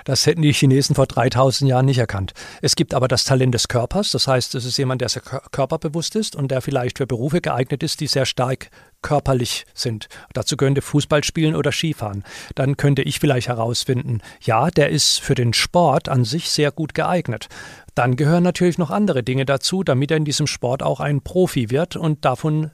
Das 0.03 0.28
hätten 0.28 0.43
die 0.43 0.53
Chinesen 0.53 0.95
vor 0.95 1.07
3000 1.07 1.69
Jahren 1.69 1.86
nicht 1.86 1.97
erkannt. 1.97 2.34
Es 2.61 2.76
gibt 2.76 2.93
aber 2.93 3.07
das 3.07 3.23
Talent 3.23 3.53
des 3.55 3.67
Körpers. 3.67 4.11
Das 4.11 4.28
heißt, 4.28 4.53
es 4.53 4.65
ist 4.65 4.78
jemand, 4.78 5.01
der 5.01 5.09
sehr 5.09 5.23
körperbewusst 5.23 6.15
ist 6.15 6.36
und 6.36 6.51
der 6.51 6.61
vielleicht 6.61 6.99
für 6.99 7.07
Berufe 7.07 7.41
geeignet 7.41 7.82
ist, 7.82 7.99
die 7.99 8.07
sehr 8.07 8.26
stark 8.28 8.69
körperlich 9.01 9.65
sind. 9.73 10.07
Dazu 10.34 10.57
könnte 10.57 10.82
Fußball 10.82 11.23
spielen 11.23 11.55
oder 11.55 11.71
Skifahren. 11.71 12.23
Dann 12.53 12.78
könnte 12.78 13.01
ich 13.01 13.19
vielleicht 13.19 13.47
herausfinden, 13.47 14.21
ja, 14.41 14.69
der 14.69 14.89
ist 14.89 15.19
für 15.19 15.36
den 15.36 15.53
Sport 15.53 16.09
an 16.09 16.26
sich 16.26 16.49
sehr 16.49 16.71
gut 16.71 16.93
geeignet. 16.93 17.47
Dann 17.95 18.15
gehören 18.15 18.43
natürlich 18.43 18.78
noch 18.78 18.91
andere 18.91 19.23
Dinge 19.23 19.45
dazu, 19.45 19.84
damit 19.84 20.11
er 20.11 20.17
in 20.17 20.26
diesem 20.26 20.47
Sport 20.47 20.84
auch 20.84 20.99
ein 20.99 21.21
Profi 21.21 21.69
wird 21.69 21.95
und 21.95 22.26
davon 22.26 22.71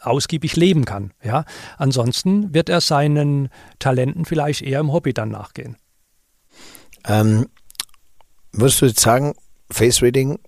ausgiebig 0.00 0.56
leben 0.56 0.84
kann. 0.84 1.12
Ja? 1.22 1.44
Ansonsten 1.78 2.54
wird 2.54 2.68
er 2.68 2.80
seinen 2.80 3.48
Talenten 3.78 4.24
vielleicht 4.24 4.62
eher 4.62 4.80
im 4.80 4.92
Hobby 4.92 5.12
dann 5.12 5.30
nachgehen. 5.30 5.76
Ähm, 7.06 7.46
würdest 8.52 8.80
du 8.82 8.86
jetzt 8.86 9.00
sagen, 9.00 9.34
Face 9.70 10.02
Reading 10.02 10.38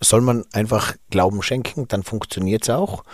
soll 0.00 0.20
man 0.20 0.44
einfach 0.52 0.94
Glauben 1.10 1.42
schenken, 1.42 1.86
dann 1.88 2.02
funktioniert 2.02 2.62
es 2.64 2.70
auch. 2.70 3.04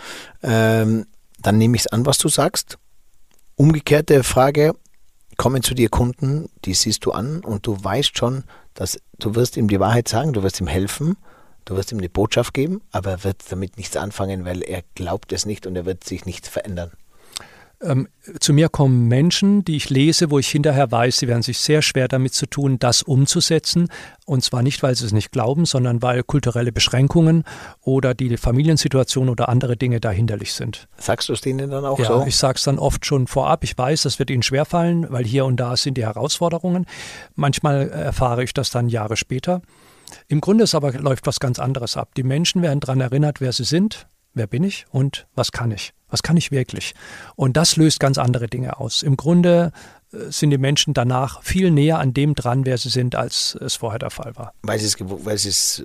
Ähm, 0.41 1.05
dann 1.41 1.57
nehme 1.57 1.75
ich 1.75 1.83
es 1.83 1.87
an, 1.87 2.05
was 2.05 2.17
du 2.17 2.29
sagst. 2.29 2.77
Umgekehrte 3.55 4.23
Frage, 4.23 4.73
kommen 5.37 5.63
zu 5.63 5.73
dir 5.73 5.89
Kunden, 5.89 6.49
die 6.65 6.73
siehst 6.73 7.05
du 7.05 7.11
an 7.11 7.41
und 7.41 7.65
du 7.65 7.81
weißt 7.81 8.17
schon, 8.17 8.43
dass 8.73 8.99
du 9.19 9.35
wirst 9.35 9.57
ihm 9.57 9.67
die 9.67 9.79
Wahrheit 9.79 10.07
sagen, 10.07 10.33
du 10.33 10.43
wirst 10.43 10.59
ihm 10.59 10.67
helfen, 10.67 11.17
du 11.65 11.75
wirst 11.75 11.91
ihm 11.91 11.97
eine 11.97 12.09
Botschaft 12.09 12.53
geben, 12.53 12.81
aber 12.91 13.11
er 13.11 13.23
wird 13.23 13.43
damit 13.49 13.77
nichts 13.77 13.97
anfangen, 13.97 14.45
weil 14.45 14.61
er 14.61 14.83
glaubt 14.95 15.31
es 15.31 15.45
nicht 15.45 15.67
und 15.67 15.75
er 15.75 15.85
wird 15.85 16.03
sich 16.03 16.25
nicht 16.25 16.47
verändern. 16.47 16.91
Ähm, 17.81 18.09
zu 18.41 18.51
mir 18.51 18.67
kommen 18.67 19.07
Menschen, 19.07 19.63
die 19.63 19.77
ich 19.77 19.89
lese, 19.89 20.31
wo 20.31 20.39
ich 20.39 20.49
hinterher 20.49 20.91
weiß, 20.91 21.17
sie 21.17 21.29
werden 21.29 21.43
sich 21.43 21.59
sehr 21.59 21.81
schwer 21.81 22.09
damit 22.09 22.33
zu 22.33 22.45
tun, 22.45 22.77
das 22.77 23.03
umzusetzen. 23.03 23.87
Und 24.25 24.43
zwar 24.43 24.63
nicht, 24.63 24.83
weil 24.83 24.95
sie 24.95 25.05
es 25.05 25.13
nicht 25.13 25.31
glauben, 25.31 25.65
sondern 25.65 26.01
weil 26.01 26.23
kulturelle 26.23 26.73
Beschränkungen 26.73 27.45
oder 27.81 28.13
die 28.13 28.35
Familiensituation 28.35 29.29
oder 29.29 29.47
andere 29.47 29.77
Dinge 29.77 30.01
dahinterlich 30.01 30.53
sind. 30.53 30.89
Sagst 30.97 31.29
du 31.29 31.33
es 31.33 31.41
denen 31.41 31.69
dann 31.69 31.85
auch 31.85 31.99
ja, 31.99 32.05
so? 32.05 32.25
Ich 32.27 32.35
sage 32.35 32.57
es 32.57 32.63
dann 32.63 32.79
oft 32.79 33.05
schon 33.05 33.27
vorab. 33.27 33.63
Ich 33.63 33.77
weiß, 33.77 34.01
das 34.01 34.19
wird 34.19 34.29
ihnen 34.29 34.43
schwerfallen, 34.43 35.07
weil 35.09 35.23
hier 35.23 35.45
und 35.45 35.57
da 35.57 35.77
sind 35.77 35.95
die 35.95 36.05
Herausforderungen. 36.05 36.85
Manchmal 37.35 37.89
erfahre 37.89 38.43
ich 38.43 38.53
das 38.53 38.71
dann 38.71 38.89
Jahre 38.89 39.15
später. 39.15 39.61
Im 40.27 40.41
Grunde 40.41 40.63
ist 40.63 40.75
aber 40.75 40.91
läuft 40.93 41.27
was 41.27 41.39
ganz 41.39 41.59
anderes 41.59 41.97
ab. 41.97 42.15
Die 42.15 42.23
Menschen 42.23 42.61
werden 42.61 42.79
daran 42.79 43.01
erinnert, 43.01 43.41
wer 43.41 43.53
sie 43.53 43.63
sind, 43.63 44.07
wer 44.33 44.47
bin 44.47 44.63
ich 44.63 44.85
und 44.91 45.27
was 45.35 45.51
kann 45.51 45.71
ich. 45.71 45.93
Was 46.09 46.23
kann 46.23 46.37
ich 46.37 46.51
wirklich? 46.51 46.93
Und 47.35 47.55
das 47.55 47.75
löst 47.75 47.99
ganz 47.99 48.17
andere 48.17 48.47
Dinge 48.47 48.79
aus. 48.79 49.03
Im 49.03 49.15
Grunde 49.15 49.71
äh, 50.11 50.31
sind 50.31 50.49
die 50.49 50.57
Menschen 50.57 50.93
danach 50.93 51.43
viel 51.43 51.69
näher 51.69 51.99
an 51.99 52.13
dem 52.13 52.33
dran, 52.33 52.65
wer 52.65 52.77
sie 52.77 52.89
sind, 52.89 53.15
als 53.15 53.55
es 53.61 53.75
vorher 53.75 53.99
der 53.99 54.09
Fall 54.09 54.35
war. 54.35 54.53
Weil 54.63 54.79
es, 54.79 54.95
weil 54.99 55.35
es, 55.35 55.83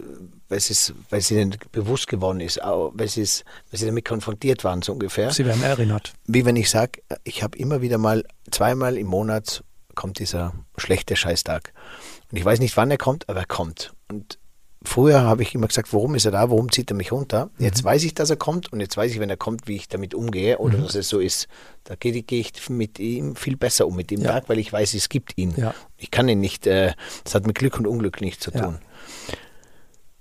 weil 0.48 0.58
es, 0.58 0.94
weil 1.10 1.18
es 1.18 1.30
ihnen 1.30 1.56
bewusst 1.72 2.08
geworden 2.08 2.40
ist, 2.40 2.58
weil 2.62 3.08
sie, 3.08 3.22
weil 3.70 3.78
sie 3.78 3.86
damit 3.86 4.06
konfrontiert 4.06 4.64
waren, 4.64 4.80
so 4.82 4.92
ungefähr. 4.92 5.30
Sie 5.30 5.44
werden 5.44 5.62
erinnert. 5.62 6.14
Wie 6.26 6.44
wenn 6.46 6.56
ich 6.56 6.70
sage, 6.70 7.02
ich 7.24 7.42
habe 7.42 7.58
immer 7.58 7.82
wieder 7.82 7.98
mal, 7.98 8.24
zweimal 8.50 8.96
im 8.96 9.06
Monat 9.06 9.62
kommt 9.94 10.18
dieser 10.18 10.54
schlechte 10.76 11.16
Scheißtag. 11.16 11.72
Und 12.30 12.38
ich 12.38 12.44
weiß 12.44 12.60
nicht, 12.60 12.76
wann 12.76 12.90
er 12.90 12.98
kommt, 12.98 13.28
aber 13.28 13.40
er 13.40 13.46
kommt. 13.46 13.92
Und 14.10 14.38
Früher 14.86 15.22
habe 15.22 15.42
ich 15.42 15.54
immer 15.54 15.66
gesagt, 15.66 15.94
warum 15.94 16.14
ist 16.14 16.26
er 16.26 16.32
da, 16.32 16.50
warum 16.50 16.70
zieht 16.70 16.90
er 16.90 16.96
mich 16.96 17.10
runter? 17.10 17.48
Jetzt 17.58 17.82
mhm. 17.82 17.86
weiß 17.86 18.04
ich, 18.04 18.12
dass 18.12 18.28
er 18.28 18.36
kommt 18.36 18.70
und 18.70 18.80
jetzt 18.80 18.96
weiß 18.98 19.12
ich, 19.12 19.18
wenn 19.18 19.30
er 19.30 19.38
kommt, 19.38 19.66
wie 19.66 19.76
ich 19.76 19.88
damit 19.88 20.14
umgehe 20.14 20.58
oder 20.58 20.76
mhm. 20.76 20.82
dass 20.82 20.94
es 20.94 21.08
so 21.08 21.20
ist. 21.20 21.48
Da 21.84 21.94
gehe, 21.94 22.22
gehe, 22.22 22.40
ich 22.40 22.68
mit 22.68 22.98
ihm 22.98 23.34
viel 23.34 23.56
besser 23.56 23.86
um 23.86 23.96
mit 23.96 24.10
dem 24.10 24.20
ja. 24.20 24.32
Tag, 24.32 24.48
weil 24.50 24.58
ich 24.58 24.70
weiß, 24.70 24.92
es 24.92 25.08
gibt 25.08 25.38
ihn. 25.38 25.54
Ja. 25.56 25.74
Ich 25.96 26.10
kann 26.10 26.28
ihn 26.28 26.40
nicht, 26.40 26.66
äh, 26.66 26.92
das 27.24 27.34
hat 27.34 27.46
mit 27.46 27.56
Glück 27.56 27.78
und 27.78 27.86
Unglück 27.86 28.20
nichts 28.20 28.44
zu 28.44 28.50
tun. 28.50 28.78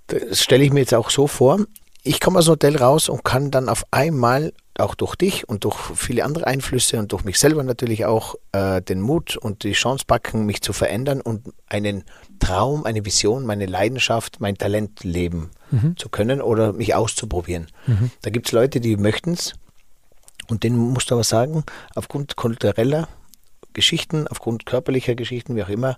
Ja. 0.08 0.18
Das 0.28 0.42
stelle 0.42 0.64
ich 0.64 0.72
mir 0.72 0.80
jetzt 0.80 0.94
auch 0.94 1.10
so 1.10 1.26
vor. 1.26 1.60
Ich 2.02 2.20
komme 2.20 2.38
aus 2.38 2.46
dem 2.46 2.52
Hotel 2.52 2.76
raus 2.76 3.10
und 3.10 3.22
kann 3.22 3.50
dann 3.50 3.68
auf 3.68 3.84
einmal 3.90 4.54
auch 4.78 4.94
durch 4.94 5.14
dich 5.14 5.48
und 5.48 5.64
durch 5.64 5.76
viele 5.94 6.24
andere 6.24 6.46
Einflüsse 6.46 6.98
und 6.98 7.12
durch 7.12 7.24
mich 7.24 7.38
selber 7.38 7.62
natürlich 7.62 8.06
auch 8.06 8.34
äh, 8.52 8.82
den 8.82 9.00
Mut 9.00 9.36
und 9.36 9.62
die 9.62 9.72
Chance 9.72 10.04
packen, 10.06 10.46
mich 10.46 10.62
zu 10.62 10.72
verändern 10.72 11.20
und 11.20 11.52
einen 11.68 12.04
Traum, 12.38 12.84
eine 12.84 13.04
Vision, 13.04 13.46
meine 13.46 13.66
Leidenschaft, 13.66 14.40
mein 14.40 14.56
Talent 14.56 15.04
leben 15.04 15.50
mhm. 15.70 15.96
zu 15.96 16.08
können 16.08 16.40
oder 16.40 16.72
mich 16.72 16.94
auszuprobieren. 16.94 17.68
Mhm. 17.86 18.10
Da 18.22 18.30
gibt 18.30 18.46
es 18.46 18.52
Leute, 18.52 18.80
die 18.80 18.96
möchten 18.96 19.32
es 19.32 19.54
und 20.48 20.62
denen 20.62 20.76
musst 20.78 21.10
du 21.10 21.14
aber 21.14 21.24
sagen, 21.24 21.64
aufgrund 21.94 22.36
kultureller 22.36 23.08
Geschichten, 23.72 24.28
aufgrund 24.28 24.66
körperlicher 24.66 25.14
Geschichten, 25.14 25.56
wie 25.56 25.62
auch 25.62 25.68
immer, 25.68 25.96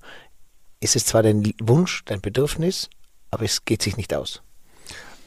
ist 0.80 0.96
es 0.96 1.06
zwar 1.06 1.22
dein 1.22 1.52
Wunsch, 1.60 2.02
dein 2.06 2.20
Bedürfnis, 2.20 2.88
aber 3.30 3.44
es 3.44 3.64
geht 3.64 3.82
sich 3.82 3.96
nicht 3.96 4.14
aus. 4.14 4.42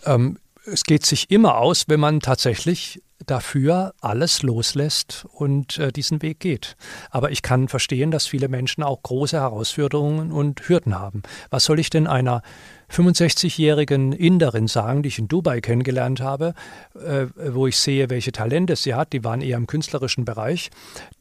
Ähm, 0.05 0.39
es 0.65 0.83
geht 0.83 1.05
sich 1.05 1.31
immer 1.31 1.57
aus, 1.57 1.85
wenn 1.87 1.99
man 1.99 2.19
tatsächlich 2.19 3.01
dafür 3.29 3.93
alles 4.01 4.43
loslässt 4.43 5.25
und 5.31 5.77
äh, 5.77 5.91
diesen 5.91 6.21
Weg 6.21 6.39
geht. 6.39 6.75
Aber 7.09 7.31
ich 7.31 7.41
kann 7.41 7.67
verstehen, 7.67 8.11
dass 8.11 8.27
viele 8.27 8.47
Menschen 8.47 8.83
auch 8.83 9.01
große 9.03 9.37
Herausforderungen 9.37 10.31
und 10.31 10.67
Hürden 10.67 10.97
haben. 10.97 11.23
Was 11.49 11.65
soll 11.65 11.79
ich 11.79 11.89
denn 11.89 12.07
einer 12.07 12.41
65-jährigen 12.91 14.11
Inderin 14.13 14.67
sagen, 14.67 15.03
die 15.03 15.09
ich 15.09 15.19
in 15.19 15.27
Dubai 15.27 15.61
kennengelernt 15.61 16.21
habe, 16.21 16.53
äh, 16.95 17.27
wo 17.53 17.67
ich 17.67 17.77
sehe, 17.77 18.09
welche 18.09 18.31
Talente 18.31 18.75
sie 18.75 18.93
hat. 18.93 19.13
Die 19.13 19.23
waren 19.23 19.41
eher 19.41 19.57
im 19.57 19.67
künstlerischen 19.67 20.25
Bereich, 20.25 20.71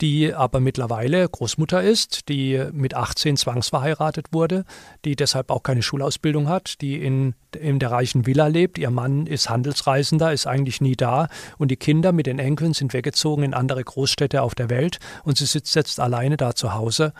die 0.00 0.34
aber 0.34 0.60
mittlerweile 0.60 1.28
Großmutter 1.28 1.82
ist, 1.82 2.28
die 2.28 2.62
mit 2.72 2.94
18 2.94 3.36
zwangsverheiratet 3.36 4.26
wurde, 4.32 4.64
die 5.04 5.16
deshalb 5.16 5.50
auch 5.50 5.62
keine 5.62 5.82
Schulausbildung 5.82 6.48
hat, 6.48 6.80
die 6.80 7.02
in, 7.02 7.34
in 7.58 7.78
der 7.78 7.90
reichen 7.90 8.26
Villa 8.26 8.46
lebt. 8.46 8.78
Ihr 8.78 8.90
Mann 8.90 9.26
ist 9.26 9.50
Handelsreisender, 9.50 10.32
ist 10.32 10.46
eigentlich 10.46 10.80
nie 10.80 10.96
da 10.96 11.28
und 11.58 11.70
die 11.70 11.76
Kinder 11.76 12.12
mit 12.12 12.26
den 12.26 12.38
Enkeln 12.38 12.72
sind 12.72 12.92
weggezogen 12.92 13.44
in 13.44 13.54
andere 13.54 13.84
Großstädte 13.84 14.42
auf 14.42 14.54
der 14.54 14.70
Welt 14.70 14.98
und 15.24 15.36
sie 15.36 15.46
sitzt 15.46 15.74
jetzt 15.74 16.00
alleine 16.00 16.36
da 16.36 16.54
zu 16.54 16.74
Hause 16.74 17.12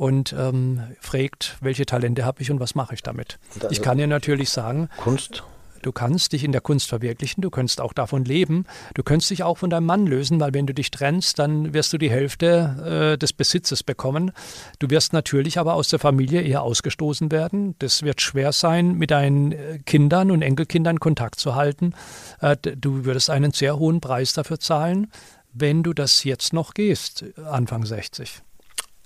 und 0.00 0.32
ähm, 0.32 0.80
fragt, 0.98 1.58
welche 1.60 1.84
Talente 1.84 2.24
habe 2.24 2.40
ich 2.40 2.50
und 2.50 2.58
was 2.58 2.74
mache 2.74 2.94
ich 2.94 3.02
damit. 3.02 3.38
Ich 3.68 3.82
kann 3.82 3.98
dir 3.98 4.06
natürlich 4.06 4.48
sagen, 4.48 4.88
Kunst. 4.96 5.42
Du 5.82 5.92
kannst 5.92 6.32
dich 6.32 6.44
in 6.44 6.52
der 6.52 6.60
Kunst 6.60 6.88
verwirklichen, 6.88 7.42
du 7.42 7.48
kannst 7.48 7.80
auch 7.80 7.94
davon 7.94 8.24
leben, 8.24 8.64
du 8.94 9.02
kannst 9.02 9.30
dich 9.30 9.42
auch 9.42 9.58
von 9.58 9.70
deinem 9.70 9.86
Mann 9.86 10.06
lösen, 10.06 10.38
weil 10.40 10.52
wenn 10.54 10.66
du 10.66 10.74
dich 10.74 10.90
trennst, 10.90 11.38
dann 11.38 11.72
wirst 11.74 11.92
du 11.92 11.98
die 11.98 12.10
Hälfte 12.10 13.12
äh, 13.14 13.18
des 13.18 13.34
Besitzes 13.34 13.82
bekommen. 13.82 14.32
Du 14.78 14.88
wirst 14.90 15.12
natürlich 15.12 15.58
aber 15.58 15.74
aus 15.74 15.88
der 15.88 15.98
Familie 15.98 16.42
eher 16.42 16.62
ausgestoßen 16.62 17.30
werden. 17.30 17.74
Das 17.78 18.02
wird 18.02 18.22
schwer 18.22 18.52
sein, 18.52 18.94
mit 18.94 19.10
deinen 19.10 19.52
äh, 19.52 19.78
Kindern 19.84 20.30
und 20.30 20.40
Enkelkindern 20.40 21.00
Kontakt 21.00 21.40
zu 21.40 21.54
halten. 21.54 21.94
Äh, 22.40 22.56
du 22.56 23.04
würdest 23.04 23.28
einen 23.28 23.52
sehr 23.52 23.78
hohen 23.78 24.00
Preis 24.00 24.32
dafür 24.32 24.60
zahlen, 24.60 25.10
wenn 25.52 25.82
du 25.82 25.92
das 25.92 26.24
jetzt 26.24 26.52
noch 26.54 26.74
gehst, 26.74 27.24
Anfang 27.50 27.84
60 27.84 28.42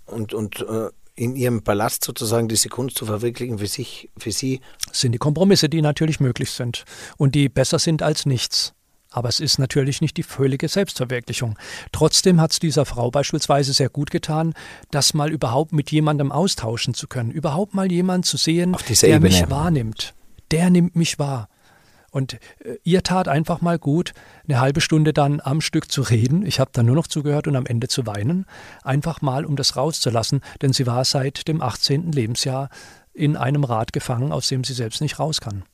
und, 0.06 0.34
und 0.34 0.60
äh, 0.60 0.90
in 1.16 1.36
ihrem 1.36 1.62
Palast 1.62 2.04
sozusagen 2.04 2.48
diese 2.48 2.68
Kunst 2.68 2.98
zu 2.98 3.06
verwirklichen 3.06 3.58
für 3.58 3.66
sich, 3.66 4.10
für 4.16 4.32
sie. 4.32 4.60
Das 4.88 5.00
sind 5.00 5.12
die 5.12 5.18
Kompromisse, 5.18 5.68
die 5.68 5.82
natürlich 5.82 6.20
möglich 6.20 6.50
sind 6.50 6.84
und 7.16 7.34
die 7.34 7.48
besser 7.48 7.78
sind 7.78 8.02
als 8.02 8.26
nichts. 8.26 8.74
Aber 9.10 9.28
es 9.28 9.38
ist 9.38 9.60
natürlich 9.60 10.00
nicht 10.00 10.16
die 10.16 10.24
völlige 10.24 10.66
Selbstverwirklichung. 10.66 11.56
Trotzdem 11.92 12.40
hat 12.40 12.50
es 12.50 12.58
dieser 12.58 12.84
Frau 12.84 13.12
beispielsweise 13.12 13.72
sehr 13.72 13.88
gut 13.88 14.10
getan, 14.10 14.54
das 14.90 15.14
mal 15.14 15.30
überhaupt 15.30 15.72
mit 15.72 15.92
jemandem 15.92 16.32
austauschen 16.32 16.94
zu 16.94 17.06
können. 17.06 17.30
Überhaupt 17.30 17.74
mal 17.74 17.92
jemanden 17.92 18.24
zu 18.24 18.36
sehen, 18.36 18.76
der 18.88 19.08
Ebene. 19.10 19.20
mich 19.20 19.48
wahrnimmt. 19.48 20.14
Der 20.50 20.68
nimmt 20.68 20.96
mich 20.96 21.20
wahr. 21.20 21.48
Und 22.14 22.34
äh, 22.34 22.76
ihr 22.84 23.02
tat 23.02 23.26
einfach 23.26 23.60
mal 23.60 23.76
gut, 23.76 24.12
eine 24.46 24.60
halbe 24.60 24.80
Stunde 24.80 25.12
dann 25.12 25.40
am 25.42 25.60
Stück 25.60 25.90
zu 25.90 26.00
reden. 26.00 26.46
Ich 26.46 26.60
habe 26.60 26.70
dann 26.72 26.86
nur 26.86 26.94
noch 26.94 27.08
zugehört 27.08 27.48
und 27.48 27.56
am 27.56 27.66
Ende 27.66 27.88
zu 27.88 28.06
weinen. 28.06 28.46
Einfach 28.84 29.20
mal, 29.20 29.44
um 29.44 29.56
das 29.56 29.74
rauszulassen, 29.74 30.40
denn 30.62 30.72
sie 30.72 30.86
war 30.86 31.04
seit 31.04 31.48
dem 31.48 31.60
18. 31.60 32.12
Lebensjahr 32.12 32.68
in 33.12 33.36
einem 33.36 33.64
Rad 33.64 33.92
gefangen, 33.92 34.30
aus 34.30 34.46
dem 34.46 34.62
sie 34.62 34.74
selbst 34.74 35.00
nicht 35.00 35.18
raus 35.18 35.40
kann. 35.40 35.64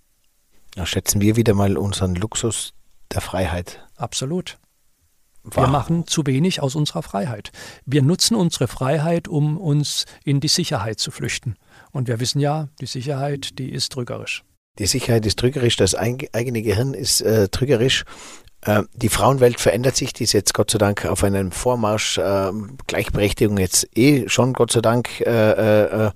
Da 0.75 0.87
schätzen 0.87 1.21
wir 1.21 1.37
wieder 1.37 1.53
mal 1.53 1.77
unseren 1.77 2.15
Luxus 2.15 2.73
der 3.13 3.21
Freiheit. 3.21 3.87
Absolut. 3.97 4.59
Wow. 5.43 5.57
Wir 5.57 5.67
machen 5.67 6.07
zu 6.07 6.25
wenig 6.25 6.63
aus 6.63 6.75
unserer 6.75 7.03
Freiheit. 7.03 7.53
Wir 7.85 8.01
nutzen 8.01 8.35
unsere 8.35 8.67
Freiheit, 8.67 9.29
um 9.29 9.59
uns 9.59 10.07
in 10.25 10.41
die 10.41 10.49
Sicherheit 10.49 11.01
zu 11.01 11.11
flüchten. 11.11 11.57
Und 11.93 12.09
wir 12.09 12.19
wissen 12.19 12.41
ja, 12.41 12.69
die 12.81 12.87
Sicherheit, 12.87 13.59
die 13.59 13.71
ist 13.71 13.93
trügerisch. 13.93 14.43
Die 14.79 14.87
Sicherheit 14.87 15.27
ist 15.27 15.39
trügerisch, 15.39 15.77
das 15.77 15.95
eigene 15.95 16.63
Gehirn 16.63 16.95
ist 16.95 17.21
äh, 17.21 17.49
trügerisch. 17.49 18.05
Äh, 18.63 18.83
die 18.95 19.09
Frauenwelt 19.09 19.61
verändert 19.61 19.97
sich, 19.97 20.13
die 20.13 20.25
ist 20.25 20.33
jetzt 20.33 20.55
Gott 20.55 20.71
sei 20.71 20.79
Dank 20.79 21.07
auf 21.07 21.25
einem 21.25 21.53
Vormarsch. 21.53 22.19
Äh, 22.19 22.53
Gleichberechtigung 22.87 23.59
jetzt 23.59 23.89
eh 23.97 24.29
schon 24.29 24.53
Gott 24.53 24.73
sei 24.73 24.81
Dank 24.81 25.21
äh, 25.21 26.07
äh, 26.07 26.11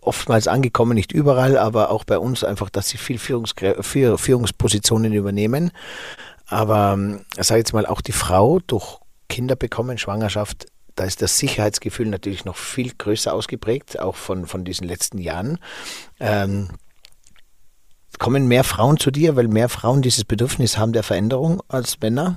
oftmals 0.00 0.48
angekommen, 0.48 0.94
nicht 0.94 1.12
überall, 1.12 1.58
aber 1.58 1.90
auch 1.90 2.04
bei 2.04 2.18
uns 2.18 2.44
einfach, 2.44 2.70
dass 2.70 2.88
sie 2.88 2.98
viel 2.98 3.18
Führungs 3.18 3.54
Führungspositionen 3.56 5.12
übernehmen. 5.12 5.72
Aber 6.46 6.92
ähm, 6.94 7.24
sage 7.38 7.60
jetzt 7.60 7.72
mal, 7.72 7.86
auch 7.86 8.00
die 8.00 8.12
Frau 8.12 8.60
durch 8.66 8.98
Kinder 9.28 9.56
bekommen, 9.56 9.98
Schwangerschaft, 9.98 10.66
da 10.94 11.04
ist 11.04 11.22
das 11.22 11.38
Sicherheitsgefühl 11.38 12.06
natürlich 12.06 12.44
noch 12.44 12.56
viel 12.56 12.92
größer 12.96 13.32
ausgeprägt, 13.32 13.98
auch 13.98 14.16
von, 14.16 14.46
von 14.46 14.64
diesen 14.64 14.86
letzten 14.86 15.18
Jahren. 15.18 15.58
Ähm, 16.20 16.68
Kommen 18.22 18.46
mehr 18.46 18.62
Frauen 18.62 18.98
zu 18.98 19.10
dir, 19.10 19.34
weil 19.34 19.48
mehr 19.48 19.68
Frauen 19.68 20.00
dieses 20.00 20.24
Bedürfnis 20.24 20.78
haben 20.78 20.92
der 20.92 21.02
Veränderung 21.02 21.60
als 21.66 21.98
Männer? 22.00 22.36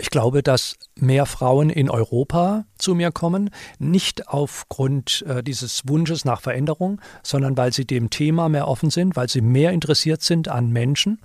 Ich 0.00 0.10
glaube, 0.10 0.42
dass 0.42 0.74
mehr 0.96 1.24
Frauen 1.24 1.70
in 1.70 1.88
Europa 1.88 2.64
zu 2.76 2.96
mir 2.96 3.12
kommen, 3.12 3.50
nicht 3.78 4.26
aufgrund 4.26 5.24
äh, 5.28 5.44
dieses 5.44 5.82
Wunsches 5.86 6.24
nach 6.24 6.40
Veränderung, 6.40 7.00
sondern 7.22 7.56
weil 7.56 7.72
sie 7.72 7.84
dem 7.84 8.10
Thema 8.10 8.48
mehr 8.48 8.66
offen 8.66 8.90
sind, 8.90 9.14
weil 9.14 9.28
sie 9.28 9.40
mehr 9.40 9.70
interessiert 9.70 10.22
sind 10.22 10.48
an 10.48 10.72
Menschen 10.72 11.20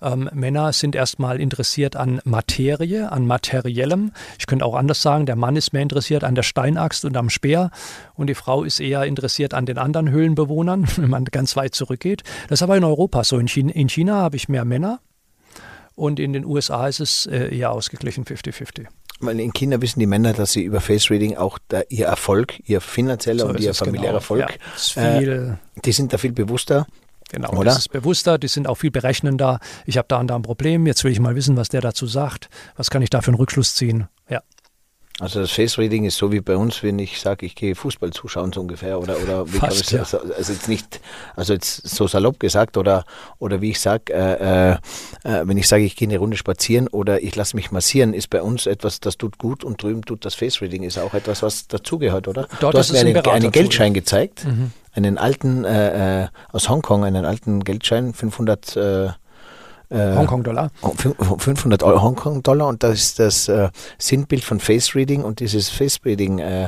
ähm, 0.00 0.28
Männer 0.32 0.72
sind 0.72 0.94
erstmal 0.94 1.40
interessiert 1.40 1.96
an 1.96 2.20
Materie, 2.24 3.10
an 3.10 3.26
Materiellem. 3.26 4.12
Ich 4.38 4.46
könnte 4.46 4.64
auch 4.64 4.74
anders 4.74 5.02
sagen, 5.02 5.26
der 5.26 5.36
Mann 5.36 5.56
ist 5.56 5.72
mehr 5.72 5.82
interessiert 5.82 6.24
an 6.24 6.34
der 6.34 6.42
Steinaxt 6.42 7.04
und 7.04 7.16
am 7.16 7.30
Speer 7.30 7.70
und 8.14 8.28
die 8.28 8.34
Frau 8.34 8.64
ist 8.64 8.80
eher 8.80 9.04
interessiert 9.04 9.54
an 9.54 9.66
den 9.66 9.78
anderen 9.78 10.10
Höhlenbewohnern, 10.10 10.86
wenn 10.96 11.10
man 11.10 11.24
ganz 11.24 11.56
weit 11.56 11.74
zurückgeht. 11.74 12.22
Das 12.48 12.58
ist 12.58 12.62
aber 12.62 12.76
in 12.76 12.84
Europa 12.84 13.24
so. 13.24 13.38
In 13.38 13.48
China, 13.48 13.72
in 13.72 13.88
China 13.88 14.16
habe 14.16 14.36
ich 14.36 14.48
mehr 14.48 14.64
Männer 14.64 15.00
und 15.94 16.20
in 16.20 16.32
den 16.32 16.44
USA 16.44 16.86
ist 16.86 17.00
es 17.00 17.26
äh, 17.26 17.56
eher 17.56 17.72
ausgeglichen 17.72 18.24
50-50. 18.24 18.86
in 19.30 19.52
China 19.52 19.82
wissen 19.82 19.98
die 19.98 20.06
Männer, 20.06 20.32
dass 20.32 20.52
sie 20.52 20.62
über 20.62 20.80
Face 20.80 21.10
Reading 21.10 21.36
auch 21.36 21.58
da, 21.68 21.82
ihr 21.88 22.06
Erfolg, 22.06 22.60
ihr 22.68 22.80
finanzieller 22.80 23.44
so 23.44 23.48
und 23.48 23.60
ihr 23.60 23.74
familiärer 23.74 24.06
genau. 24.06 24.18
Erfolg, 24.18 24.58
ja, 24.94 25.20
äh, 25.20 25.54
die 25.84 25.92
sind 25.92 26.12
da 26.12 26.18
viel 26.18 26.32
bewusster 26.32 26.86
Genau, 27.30 27.50
Oder? 27.52 27.64
das 27.64 27.78
ist 27.78 27.92
bewusster, 27.92 28.38
die 28.38 28.48
sind 28.48 28.66
auch 28.66 28.76
viel 28.76 28.90
berechnender. 28.90 29.60
Ich 29.84 29.98
habe 29.98 30.08
da 30.08 30.18
und 30.18 30.28
da 30.28 30.36
ein 30.36 30.42
Problem, 30.42 30.86
jetzt 30.86 31.04
will 31.04 31.12
ich 31.12 31.20
mal 31.20 31.36
wissen, 31.36 31.56
was 31.56 31.68
der 31.68 31.80
dazu 31.80 32.06
sagt. 32.06 32.48
Was 32.76 32.90
kann 32.90 33.02
ich 33.02 33.10
da 33.10 33.20
für 33.20 33.28
einen 33.28 33.36
Rückschluss 33.36 33.74
ziehen? 33.74 34.08
Also 35.20 35.40
das 35.40 35.50
Face 35.50 35.78
Reading 35.78 36.04
ist 36.04 36.16
so 36.16 36.30
wie 36.30 36.40
bei 36.40 36.56
uns, 36.56 36.82
wenn 36.84 36.98
ich 37.00 37.20
sage, 37.20 37.44
ich 37.44 37.56
gehe 37.56 37.74
Fußball 37.74 38.10
zuschauen 38.10 38.52
so 38.52 38.60
ungefähr 38.60 39.00
oder 39.00 39.16
oder 39.20 39.52
wie 39.52 39.58
Fast, 39.58 39.90
kann 39.90 40.02
ich 40.02 40.12
ja. 40.12 40.20
also 40.36 40.52
jetzt 40.52 40.68
nicht 40.68 41.00
also 41.34 41.54
jetzt 41.54 41.88
so 41.88 42.06
salopp 42.06 42.38
gesagt 42.38 42.76
oder 42.76 43.04
oder 43.40 43.60
wie 43.60 43.70
ich 43.70 43.80
sage, 43.80 44.12
äh, 44.12 44.70
äh, 44.70 44.76
äh, 45.24 45.48
wenn 45.48 45.58
ich 45.58 45.66
sage, 45.66 45.82
ich 45.82 45.96
gehe 45.96 46.06
eine 46.06 46.18
Runde 46.18 46.36
spazieren 46.36 46.86
oder 46.86 47.20
ich 47.20 47.34
lasse 47.34 47.56
mich 47.56 47.72
massieren, 47.72 48.14
ist 48.14 48.30
bei 48.30 48.42
uns 48.42 48.66
etwas, 48.66 49.00
das 49.00 49.18
tut 49.18 49.38
gut 49.38 49.64
und 49.64 49.82
drüben 49.82 50.02
tut 50.02 50.24
das 50.24 50.36
Face 50.36 50.60
Reading 50.62 50.84
ist 50.84 50.98
auch 50.98 51.14
etwas, 51.14 51.42
was 51.42 51.66
dazugehört, 51.66 52.28
oder? 52.28 52.46
Dort 52.60 52.74
du 52.74 52.78
hast 52.78 52.92
mir 52.92 53.00
einen, 53.00 53.16
einen. 53.16 53.50
Geldschein 53.50 53.94
gezeigt, 53.94 54.46
einen 54.92 55.18
alten 55.18 55.64
äh, 55.64 56.22
äh, 56.22 56.28
aus 56.52 56.68
Hongkong, 56.68 57.04
einen 57.04 57.24
alten 57.24 57.64
Geldschein, 57.64 58.14
500 58.14 59.16
äh, 59.90 60.16
Hongkong-Dollar. 60.16 60.70
500 61.38 61.82
Euro 61.82 62.02
Hongkong-Dollar 62.02 62.66
und 62.68 62.82
das 62.82 62.98
ist 62.98 63.18
das 63.18 63.48
äh, 63.48 63.70
Sinnbild 63.98 64.44
von 64.44 64.60
Face 64.60 64.94
Reading 64.94 65.22
und 65.24 65.40
dieses 65.40 65.68
Face 65.70 65.98
Reading 66.04 66.38
äh, 66.38 66.64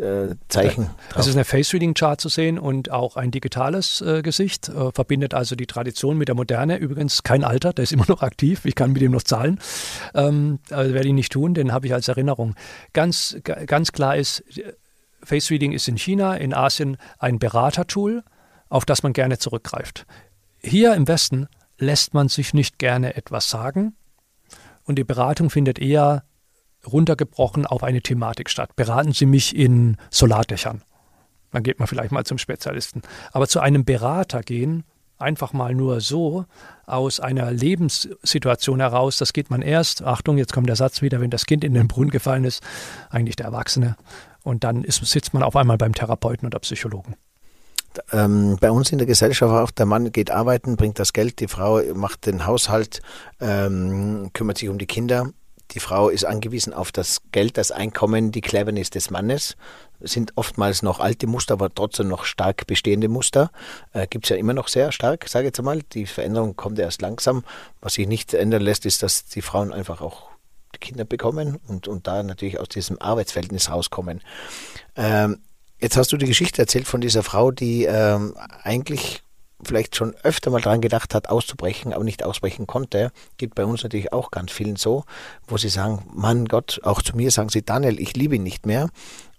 äh, 0.00 0.34
Zeichen. 0.48 0.90
Es 1.16 1.26
ist 1.28 1.34
eine 1.36 1.44
Face-Reading-Chart 1.44 2.20
zu 2.20 2.28
sehen 2.28 2.58
und 2.58 2.90
auch 2.90 3.16
ein 3.16 3.30
digitales 3.30 4.00
äh, 4.00 4.22
Gesicht, 4.22 4.68
äh, 4.68 4.90
verbindet 4.92 5.34
also 5.34 5.54
die 5.54 5.66
Tradition 5.66 6.18
mit 6.18 6.28
der 6.28 6.34
Moderne. 6.34 6.76
Übrigens 6.78 7.22
kein 7.22 7.44
Alter, 7.44 7.72
der 7.72 7.84
ist 7.84 7.92
immer 7.92 8.06
noch 8.08 8.22
aktiv, 8.22 8.64
ich 8.64 8.74
kann 8.74 8.92
mit 8.92 9.02
ihm 9.02 9.12
noch 9.12 9.22
zahlen. 9.22 9.60
Ähm, 10.14 10.58
also 10.70 10.94
werde 10.94 11.06
ich 11.08 11.14
nicht 11.14 11.32
tun, 11.32 11.54
den 11.54 11.72
habe 11.72 11.86
ich 11.86 11.94
als 11.94 12.08
Erinnerung. 12.08 12.54
Ganz, 12.92 13.36
ga- 13.44 13.64
ganz 13.66 13.92
klar 13.92 14.16
ist, 14.16 14.40
äh, 14.58 14.72
Face-Reading 15.22 15.72
ist 15.72 15.86
in 15.88 15.96
China, 15.96 16.34
in 16.34 16.52
Asien 16.52 16.96
ein 17.18 17.38
Beratertool, 17.38 18.24
auf 18.68 18.84
das 18.84 19.02
man 19.04 19.12
gerne 19.12 19.38
zurückgreift. 19.38 20.06
Hier 20.60 20.94
im 20.94 21.06
Westen 21.06 21.46
lässt 21.78 22.14
man 22.14 22.28
sich 22.28 22.54
nicht 22.54 22.78
gerne 22.78 23.16
etwas 23.16 23.48
sagen 23.48 23.94
und 24.84 24.96
die 24.96 25.04
Beratung 25.04 25.50
findet 25.50 25.78
eher 25.78 26.24
runtergebrochen 26.86 27.66
auf 27.66 27.82
eine 27.82 28.02
Thematik 28.02 28.50
statt. 28.50 28.76
Beraten 28.76 29.12
Sie 29.12 29.26
mich 29.26 29.56
in 29.56 29.96
Solardächern. 30.10 30.82
Dann 31.50 31.62
geht 31.62 31.78
man 31.78 31.88
vielleicht 31.88 32.12
mal 32.12 32.24
zum 32.24 32.38
Spezialisten. 32.38 33.02
Aber 33.32 33.48
zu 33.48 33.60
einem 33.60 33.84
Berater 33.84 34.42
gehen, 34.42 34.84
einfach 35.16 35.52
mal 35.52 35.74
nur 35.74 36.00
so 36.00 36.44
aus 36.86 37.20
einer 37.20 37.50
Lebenssituation 37.52 38.80
heraus, 38.80 39.16
das 39.16 39.32
geht 39.32 39.50
man 39.50 39.62
erst, 39.62 40.02
Achtung, 40.02 40.36
jetzt 40.36 40.52
kommt 40.52 40.68
der 40.68 40.76
Satz 40.76 41.00
wieder, 41.00 41.20
wenn 41.20 41.30
das 41.30 41.46
Kind 41.46 41.64
in 41.64 41.74
den 41.74 41.88
Brunnen 41.88 42.10
gefallen 42.10 42.44
ist, 42.44 42.62
eigentlich 43.08 43.36
der 43.36 43.46
Erwachsene. 43.46 43.96
Und 44.42 44.64
dann 44.64 44.84
ist, 44.84 45.04
sitzt 45.06 45.32
man 45.32 45.42
auf 45.42 45.56
einmal 45.56 45.78
beim 45.78 45.94
Therapeuten 45.94 46.46
oder 46.46 46.58
Psychologen. 46.58 47.14
Ähm, 48.12 48.56
bei 48.60 48.70
uns 48.70 48.90
in 48.92 48.98
der 48.98 49.06
Gesellschaft 49.06 49.52
auch, 49.52 49.70
der 49.70 49.86
Mann 49.86 50.12
geht 50.12 50.30
arbeiten, 50.30 50.76
bringt 50.76 50.98
das 50.98 51.12
Geld, 51.12 51.40
die 51.40 51.48
Frau 51.48 51.80
macht 51.94 52.26
den 52.26 52.46
Haushalt, 52.46 53.00
ähm, 53.40 54.30
kümmert 54.32 54.58
sich 54.58 54.68
um 54.68 54.78
die 54.78 54.86
Kinder. 54.86 55.30
Die 55.70 55.80
Frau 55.80 56.08
ist 56.08 56.24
angewiesen 56.24 56.72
auf 56.72 56.92
das 56.92 57.22
Geld, 57.32 57.56
das 57.56 57.70
Einkommen, 57.70 58.30
die 58.30 58.42
Cleverness 58.42 58.90
des 58.90 59.10
Mannes. 59.10 59.56
Es 60.00 60.12
sind 60.12 60.32
oftmals 60.36 60.82
noch 60.82 61.00
alte 61.00 61.26
Muster, 61.26 61.54
aber 61.54 61.74
trotzdem 61.74 62.08
noch 62.08 62.24
stark 62.24 62.66
bestehende 62.66 63.08
Muster. 63.08 63.50
Äh, 63.92 64.06
Gibt 64.06 64.26
es 64.26 64.28
ja 64.28 64.36
immer 64.36 64.52
noch 64.52 64.68
sehr 64.68 64.92
stark, 64.92 65.28
sage 65.28 65.44
ich 65.44 65.48
jetzt 65.48 65.58
einmal. 65.58 65.82
Die 65.92 66.06
Veränderung 66.06 66.54
kommt 66.54 66.78
erst 66.78 67.00
langsam. 67.00 67.44
Was 67.80 67.94
sich 67.94 68.06
nicht 68.06 68.34
ändern 68.34 68.62
lässt, 68.62 68.86
ist, 68.86 69.02
dass 69.02 69.24
die 69.24 69.42
Frauen 69.42 69.72
einfach 69.72 70.00
auch 70.00 70.34
Kinder 70.80 71.04
bekommen 71.04 71.58
und, 71.66 71.88
und 71.88 72.06
da 72.06 72.22
natürlich 72.22 72.60
aus 72.60 72.68
diesem 72.68 73.00
Arbeitsverhältnis 73.00 73.70
rauskommen. 73.70 74.20
Ähm, 74.96 75.40
jetzt 75.84 75.98
hast 75.98 76.10
du 76.12 76.16
die 76.16 76.26
Geschichte 76.26 76.62
erzählt 76.62 76.86
von 76.86 77.02
dieser 77.02 77.22
Frau, 77.22 77.50
die 77.50 77.84
ähm, 77.84 78.34
eigentlich 78.62 79.22
vielleicht 79.62 79.96
schon 79.96 80.14
öfter 80.22 80.50
mal 80.50 80.62
dran 80.62 80.80
gedacht 80.80 81.14
hat, 81.14 81.28
auszubrechen, 81.28 81.92
aber 81.92 82.04
nicht 82.04 82.24
ausbrechen 82.24 82.66
konnte. 82.66 83.12
Gibt 83.36 83.54
bei 83.54 83.66
uns 83.66 83.82
natürlich 83.82 84.10
auch 84.10 84.30
ganz 84.30 84.50
vielen 84.50 84.76
so, 84.76 85.04
wo 85.46 85.58
sie 85.58 85.68
sagen, 85.68 86.02
Mann 86.14 86.46
Gott, 86.46 86.80
auch 86.84 87.02
zu 87.02 87.14
mir 87.14 87.30
sagen 87.30 87.50
sie, 87.50 87.62
Daniel, 87.62 88.00
ich 88.00 88.16
liebe 88.16 88.36
ihn 88.36 88.42
nicht 88.42 88.64
mehr. 88.64 88.88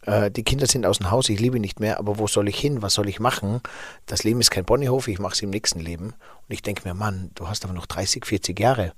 Äh, 0.06 0.30
Die 0.30 0.44
Kinder 0.44 0.68
sind 0.68 0.86
aus 0.86 1.00
dem 1.00 1.10
Haus, 1.10 1.30
ich 1.30 1.40
liebe 1.40 1.58
ihn 1.58 1.62
nicht 1.62 1.80
mehr, 1.80 1.98
aber 1.98 2.20
wo 2.20 2.28
soll 2.28 2.48
ich 2.48 2.60
hin? 2.60 2.84
Was 2.84 2.94
soll 2.94 3.10
ich 3.10 3.20
machen? 3.20 3.62
Das 4.06 4.24
Leben 4.24 4.40
ist 4.40 4.52
kein 4.52 4.66
Ponyhof, 4.66 5.08
ich 5.08 5.18
mache 5.18 5.34
es 5.34 5.42
im 5.42 5.50
nächsten 5.50 5.80
Leben. 5.80 6.08
Und 6.08 6.50
ich 6.50 6.62
denke 6.62 6.88
mir, 6.88 6.94
Mann, 6.94 7.32
du 7.34 7.48
hast 7.48 7.66
aber 7.66 7.74
noch 7.74 7.88
30, 7.88 8.24
40 8.24 8.60
Jahre. 8.60 8.94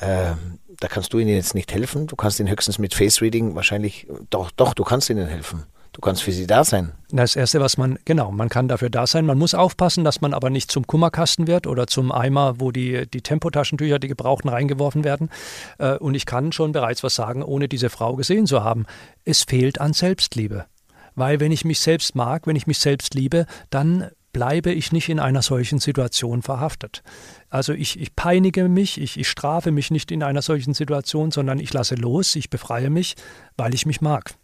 Ähm, 0.00 0.60
da 0.78 0.86
kannst 0.86 1.12
du 1.12 1.18
ihnen 1.18 1.34
jetzt 1.34 1.56
nicht 1.56 1.72
helfen. 1.72 2.06
Du 2.06 2.14
kannst 2.14 2.38
ihnen 2.38 2.48
höchstens 2.48 2.78
mit 2.78 2.94
Face 2.94 3.20
Reading 3.20 3.56
wahrscheinlich, 3.56 4.06
doch, 4.30 4.52
doch, 4.52 4.74
du 4.74 4.84
kannst 4.84 5.10
ihnen 5.10 5.26
helfen. 5.26 5.64
Du 5.92 6.00
kannst 6.00 6.22
für 6.22 6.32
sie 6.32 6.46
da 6.46 6.64
sein. 6.64 6.92
Das 7.10 7.34
Erste, 7.34 7.60
was 7.60 7.76
man, 7.76 7.98
genau, 8.04 8.30
man 8.30 8.48
kann 8.48 8.68
dafür 8.68 8.90
da 8.90 9.06
sein. 9.06 9.26
Man 9.26 9.38
muss 9.38 9.54
aufpassen, 9.54 10.04
dass 10.04 10.20
man 10.20 10.34
aber 10.34 10.50
nicht 10.50 10.70
zum 10.70 10.86
Kummerkasten 10.86 11.46
wird 11.46 11.66
oder 11.66 11.86
zum 11.86 12.12
Eimer, 12.12 12.60
wo 12.60 12.70
die, 12.70 13.06
die 13.10 13.22
Tempotaschentücher, 13.22 13.98
die 13.98 14.08
gebrauchten, 14.08 14.48
reingeworfen 14.48 15.04
werden. 15.04 15.30
Äh, 15.78 15.96
Und 15.96 16.14
ich 16.14 16.26
kann 16.26 16.52
schon 16.52 16.72
bereits 16.72 17.02
was 17.02 17.14
sagen, 17.14 17.42
ohne 17.42 17.68
diese 17.68 17.90
Frau 17.90 18.14
gesehen 18.14 18.46
zu 18.46 18.62
haben. 18.62 18.86
Es 19.24 19.42
fehlt 19.42 19.80
an 19.80 19.92
Selbstliebe. 19.92 20.66
Weil 21.14 21.40
wenn 21.40 21.50
ich 21.50 21.64
mich 21.64 21.80
selbst 21.80 22.14
mag, 22.14 22.46
wenn 22.46 22.54
ich 22.54 22.68
mich 22.68 22.78
selbst 22.78 23.14
liebe, 23.14 23.46
dann 23.70 24.10
bleibe 24.32 24.70
ich 24.70 24.92
nicht 24.92 25.08
in 25.08 25.18
einer 25.18 25.42
solchen 25.42 25.80
Situation 25.80 26.42
verhaftet. 26.42 27.02
Also 27.50 27.72
ich, 27.72 27.98
ich 27.98 28.14
peinige 28.14 28.68
mich, 28.68 29.00
ich, 29.00 29.18
ich 29.18 29.28
strafe 29.28 29.72
mich 29.72 29.90
nicht 29.90 30.12
in 30.12 30.22
einer 30.22 30.42
solchen 30.42 30.74
Situation, 30.74 31.32
sondern 31.32 31.58
ich 31.58 31.72
lasse 31.72 31.96
los, 31.96 32.36
ich 32.36 32.50
befreie 32.50 32.90
mich, 32.90 33.16
weil 33.56 33.74
ich 33.74 33.84
mich 33.84 34.00
mag. 34.00 34.34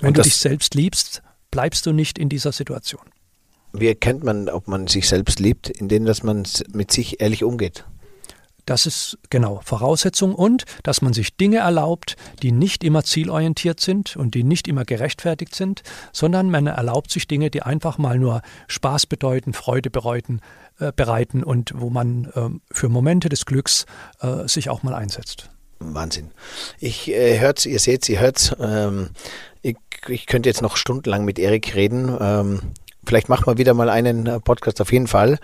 Wenn 0.00 0.14
du 0.14 0.22
dich 0.22 0.36
selbst 0.36 0.74
liebst, 0.74 1.22
bleibst 1.50 1.86
du 1.86 1.92
nicht 1.92 2.18
in 2.18 2.28
dieser 2.28 2.52
Situation. 2.52 3.02
Wie 3.72 3.88
erkennt 3.88 4.24
man, 4.24 4.48
ob 4.48 4.68
man 4.68 4.86
sich 4.86 5.08
selbst 5.08 5.40
liebt, 5.40 5.68
indem 5.68 6.04
dass 6.04 6.22
man 6.22 6.46
mit 6.72 6.90
sich 6.90 7.20
ehrlich 7.20 7.44
umgeht? 7.44 7.84
Das 8.64 8.84
ist 8.84 9.18
genau 9.30 9.62
Voraussetzung 9.64 10.34
und 10.34 10.64
dass 10.82 11.00
man 11.00 11.14
sich 11.14 11.38
Dinge 11.38 11.58
erlaubt, 11.58 12.16
die 12.42 12.52
nicht 12.52 12.84
immer 12.84 13.02
zielorientiert 13.02 13.80
sind 13.80 14.14
und 14.14 14.34
die 14.34 14.44
nicht 14.44 14.68
immer 14.68 14.84
gerechtfertigt 14.84 15.54
sind, 15.54 15.82
sondern 16.12 16.50
man 16.50 16.66
erlaubt 16.66 17.10
sich 17.10 17.26
Dinge, 17.26 17.50
die 17.50 17.62
einfach 17.62 17.96
mal 17.96 18.18
nur 18.18 18.42
Spaß 18.66 19.06
bedeuten, 19.06 19.54
Freude 19.54 19.88
bereiten, 19.88 20.40
äh, 20.80 20.92
bereiten 20.94 21.42
und 21.42 21.72
wo 21.76 21.88
man 21.88 22.30
ähm, 22.36 22.60
für 22.70 22.90
Momente 22.90 23.30
des 23.30 23.46
Glücks 23.46 23.86
äh, 24.20 24.46
sich 24.46 24.68
auch 24.68 24.82
mal 24.82 24.94
einsetzt. 24.94 25.48
Wahnsinn. 25.78 26.30
Ich 26.80 27.10
äh, 27.10 27.38
hört's, 27.38 27.66
ihr 27.66 27.78
seht, 27.78 28.08
ihr 28.08 28.20
hört's. 28.20 28.54
Ähm, 28.60 29.10
ich, 29.62 29.76
ich 30.08 30.26
könnte 30.26 30.48
jetzt 30.48 30.62
noch 30.62 30.76
stundenlang 30.76 31.24
mit 31.24 31.38
Erik 31.38 31.74
reden. 31.74 32.16
Ähm, 32.20 32.60
vielleicht 33.08 33.28
machen 33.28 33.46
wir 33.46 33.58
wieder 33.58 33.74
mal 33.74 33.88
einen 33.88 34.26
äh, 34.26 34.40
Podcast 34.40 34.80
auf 34.80 34.92
jeden 34.92 35.06
Fall. 35.06 35.38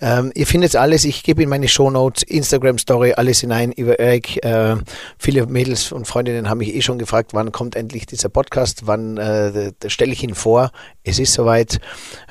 Ähm, 0.00 0.32
ihr 0.34 0.46
findet 0.46 0.74
alles. 0.76 1.04
Ich 1.04 1.22
gebe 1.22 1.42
in 1.42 1.48
meine 1.48 1.68
Shownotes, 1.68 2.22
Instagram 2.22 2.78
Story, 2.78 3.12
alles 3.12 3.40
hinein 3.40 3.72
über 3.72 3.98
Erik. 3.98 4.44
Äh, 4.44 4.76
viele 5.18 5.46
Mädels 5.46 5.92
und 5.92 6.06
Freundinnen 6.06 6.48
haben 6.48 6.58
mich 6.58 6.74
eh 6.74 6.82
schon 6.82 6.98
gefragt, 6.98 7.34
wann 7.34 7.52
kommt 7.52 7.76
endlich 7.76 8.06
dieser 8.06 8.28
Podcast? 8.28 8.86
Wann 8.86 9.18
äh, 9.18 9.72
stelle 9.86 10.12
ich 10.12 10.22
ihn 10.22 10.34
vor? 10.34 10.70
Es 11.04 11.18
ist 11.18 11.34
soweit. 11.34 11.80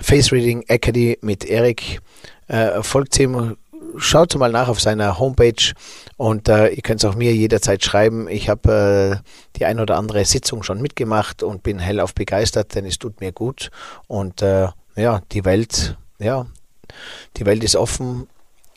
Face 0.02 0.32
Reading 0.32 0.64
Academy 0.68 1.18
mit 1.22 1.46
Erik. 1.46 2.00
Äh, 2.48 2.82
folgt 2.82 3.20
ihm 3.20 3.58
schaut 3.98 4.36
mal 4.36 4.52
nach 4.52 4.68
auf 4.68 4.80
seiner 4.80 5.20
Homepage 5.20 5.74
und 6.18 6.50
äh, 6.50 6.70
ihr 6.70 6.82
könnt 6.82 7.04
es 7.04 7.10
auch 7.10 7.16
mir 7.16 7.34
jederzeit 7.34 7.84
schreiben. 7.84 8.28
Ich 8.28 8.50
habe 8.50 9.22
äh, 9.24 9.30
die 9.58 9.66
ein 9.66 9.80
oder 9.80 9.98
andere 9.98 10.24
Sitzung 10.26 10.64
schon 10.64 10.82
mitgemacht 10.82 11.44
und 11.44 11.64
bin 11.64 11.80
hellauf 11.80 12.14
begeistert, 12.14 12.76
denn 12.76 12.86
es 12.86 13.00
tut 13.00 13.22
mir 13.22 13.32
gut. 13.32 13.72
Und 14.08 14.42
äh, 14.42 14.70
ja, 14.96 15.22
die 15.32 15.46
Welt, 15.46 15.98
ja, 16.20 16.46
die 17.38 17.46
Welt 17.46 17.64
ist 17.64 17.76
offen. 17.76 18.28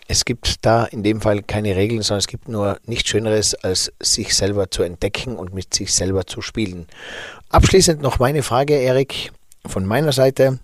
Es 0.09 0.25
gibt 0.25 0.65
da 0.67 0.85
in 0.85 1.03
dem 1.03 1.21
Fall 1.21 1.43
keine 1.43 1.77
Regeln, 1.77 2.03
sondern 2.03 2.19
es 2.19 2.27
gibt 2.27 2.49
nur 2.49 2.79
nichts 2.85 3.09
Schöneres, 3.09 3.55
als 3.55 3.93
sich 4.01 4.35
selber 4.37 4.71
zu 4.71 4.83
entdecken 4.83 5.37
und 5.37 5.55
mit 5.55 5.73
sich 5.73 5.95
selber 5.95 6.27
zu 6.27 6.43
spielen. 6.43 6.87
Abschließend 7.49 8.03
noch 8.03 8.19
meine 8.19 8.43
Frage, 8.43 8.75
Erik, 8.75 9.33
von 9.67 9.87
meiner 9.87 10.13
Seite. 10.13 10.59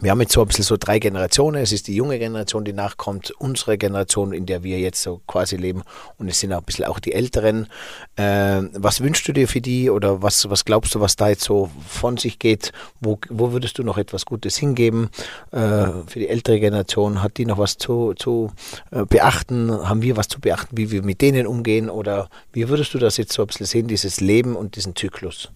Wir 0.00 0.12
haben 0.12 0.20
jetzt 0.20 0.32
so 0.32 0.42
ein 0.42 0.46
bisschen 0.46 0.64
so 0.64 0.76
drei 0.76 1.00
Generationen. 1.00 1.60
Es 1.60 1.72
ist 1.72 1.88
die 1.88 1.96
junge 1.96 2.20
Generation, 2.20 2.64
die 2.64 2.72
nachkommt, 2.72 3.32
unsere 3.32 3.76
Generation, 3.76 4.32
in 4.32 4.46
der 4.46 4.62
wir 4.62 4.78
jetzt 4.78 5.02
so 5.02 5.20
quasi 5.26 5.56
leben. 5.56 5.82
Und 6.18 6.28
es 6.28 6.38
sind 6.38 6.52
auch 6.52 6.58
ein 6.58 6.64
bisschen 6.64 6.84
auch 6.84 7.00
die 7.00 7.14
Älteren. 7.14 7.66
Äh, 8.14 8.62
was 8.74 9.00
wünschst 9.00 9.26
du 9.26 9.32
dir 9.32 9.48
für 9.48 9.60
die 9.60 9.90
oder 9.90 10.22
was, 10.22 10.48
was 10.48 10.64
glaubst 10.64 10.94
du, 10.94 11.00
was 11.00 11.16
da 11.16 11.30
jetzt 11.30 11.42
so 11.42 11.68
von 11.88 12.16
sich 12.16 12.38
geht? 12.38 12.70
Wo, 13.00 13.18
wo 13.28 13.50
würdest 13.50 13.76
du 13.78 13.82
noch 13.82 13.98
etwas 13.98 14.24
Gutes 14.24 14.56
hingeben? 14.56 15.10
Äh, 15.50 15.88
für 16.06 16.20
die 16.20 16.28
ältere 16.28 16.60
Generation 16.60 17.20
hat 17.20 17.36
die 17.36 17.46
noch 17.46 17.58
was 17.58 17.76
zu, 17.76 18.14
zu 18.14 18.52
äh, 18.92 19.04
beachten? 19.04 19.72
Haben 19.72 20.02
wir 20.02 20.16
was 20.16 20.28
zu 20.28 20.38
beachten, 20.40 20.76
wie 20.76 20.92
wir 20.92 21.02
mit 21.02 21.20
denen 21.22 21.48
umgehen? 21.48 21.90
Oder 21.90 22.30
wie 22.52 22.68
würdest 22.68 22.94
du 22.94 22.98
das 22.98 23.16
jetzt 23.16 23.32
so 23.32 23.42
ein 23.42 23.48
bisschen 23.48 23.66
sehen, 23.66 23.88
dieses 23.88 24.20
Leben 24.20 24.54
und 24.54 24.76
diesen 24.76 24.94
Zyklus? 24.94 25.50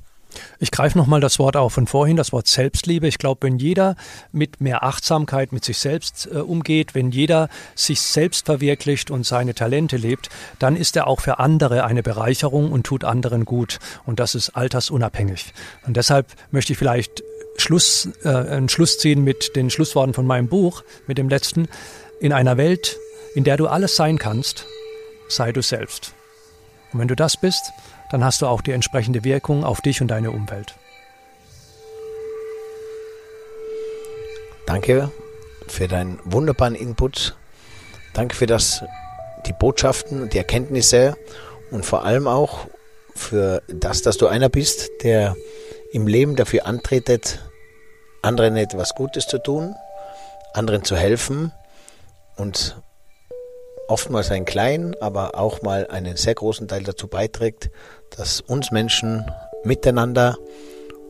Ich 0.58 0.70
greife 0.70 0.96
nochmal 0.96 1.20
das 1.20 1.38
Wort 1.38 1.56
auf 1.56 1.72
von 1.72 1.86
vorhin, 1.86 2.16
das 2.16 2.32
Wort 2.32 2.46
Selbstliebe. 2.46 3.06
Ich 3.06 3.18
glaube, 3.18 3.46
wenn 3.46 3.58
jeder 3.58 3.96
mit 4.32 4.60
mehr 4.60 4.82
Achtsamkeit 4.82 5.52
mit 5.52 5.64
sich 5.64 5.78
selbst 5.78 6.28
äh, 6.32 6.38
umgeht, 6.38 6.94
wenn 6.94 7.10
jeder 7.10 7.48
sich 7.74 8.00
selbst 8.00 8.46
verwirklicht 8.46 9.10
und 9.10 9.26
seine 9.26 9.54
Talente 9.54 9.96
lebt, 9.96 10.28
dann 10.58 10.76
ist 10.76 10.96
er 10.96 11.06
auch 11.06 11.20
für 11.20 11.38
andere 11.38 11.84
eine 11.84 12.02
Bereicherung 12.02 12.72
und 12.72 12.84
tut 12.84 13.04
anderen 13.04 13.44
gut. 13.44 13.78
Und 14.06 14.20
das 14.20 14.34
ist 14.34 14.50
altersunabhängig. 14.50 15.52
Und 15.86 15.96
deshalb 15.96 16.26
möchte 16.50 16.72
ich 16.72 16.78
vielleicht 16.78 17.22
Schluss, 17.56 18.08
äh, 18.24 18.28
einen 18.28 18.68
Schluss 18.68 18.98
ziehen 18.98 19.24
mit 19.24 19.56
den 19.56 19.70
Schlussworten 19.70 20.14
von 20.14 20.26
meinem 20.26 20.48
Buch, 20.48 20.82
mit 21.06 21.18
dem 21.18 21.28
letzten. 21.28 21.68
In 22.20 22.32
einer 22.32 22.56
Welt, 22.56 22.98
in 23.34 23.44
der 23.44 23.56
du 23.56 23.66
alles 23.66 23.96
sein 23.96 24.18
kannst, 24.18 24.66
sei 25.28 25.52
du 25.52 25.62
selbst. 25.62 26.14
Und 26.92 27.00
wenn 27.00 27.08
du 27.08 27.16
das 27.16 27.36
bist, 27.36 27.72
dann 28.12 28.22
hast 28.22 28.42
du 28.42 28.46
auch 28.46 28.60
die 28.60 28.72
entsprechende 28.72 29.24
Wirkung 29.24 29.64
auf 29.64 29.80
dich 29.80 30.02
und 30.02 30.08
deine 30.08 30.30
Umwelt. 30.30 30.74
Danke 34.66 35.10
für 35.66 35.88
deinen 35.88 36.20
wunderbaren 36.24 36.74
Input. 36.74 37.34
Danke 38.12 38.36
für 38.36 38.46
das, 38.46 38.84
die 39.46 39.54
Botschaften, 39.54 40.28
die 40.28 40.36
Erkenntnisse 40.36 41.16
und 41.70 41.86
vor 41.86 42.04
allem 42.04 42.28
auch 42.28 42.66
für 43.14 43.62
das, 43.66 44.02
dass 44.02 44.18
du 44.18 44.26
einer 44.26 44.50
bist, 44.50 44.90
der 45.02 45.34
im 45.92 46.06
Leben 46.06 46.36
dafür 46.36 46.66
antretet, 46.66 47.40
anderen 48.20 48.56
etwas 48.56 48.94
Gutes 48.94 49.26
zu 49.26 49.38
tun, 49.38 49.74
anderen 50.52 50.84
zu 50.84 50.96
helfen 50.96 51.50
und 52.36 52.76
oftmals 53.88 54.30
einen 54.30 54.44
kleinen, 54.44 54.94
aber 55.00 55.38
auch 55.38 55.62
mal 55.62 55.86
einen 55.86 56.16
sehr 56.16 56.34
großen 56.34 56.68
Teil 56.68 56.82
dazu 56.82 57.08
beiträgt, 57.08 57.70
dass 58.16 58.40
uns 58.40 58.70
Menschen 58.70 59.24
miteinander 59.64 60.36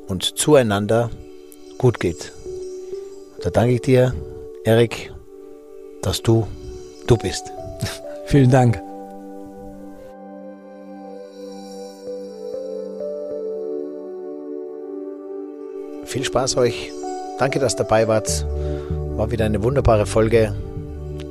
und 0.08 0.24
zueinander 0.38 1.10
gut 1.78 2.00
geht. 2.00 2.32
Da 3.42 3.50
danke 3.50 3.74
ich 3.74 3.80
dir, 3.80 4.14
Erik, 4.64 5.12
dass 6.02 6.22
du 6.22 6.46
du 7.06 7.16
bist. 7.16 7.50
Vielen 8.26 8.50
Dank. 8.50 8.80
Viel 16.04 16.24
Spaß 16.24 16.56
euch. 16.58 16.90
Danke, 17.38 17.58
dass 17.58 17.74
ihr 17.74 17.78
dabei 17.78 18.06
wart. 18.06 18.46
War 19.16 19.30
wieder 19.30 19.46
eine 19.46 19.62
wunderbare 19.62 20.06
Folge. 20.06 20.54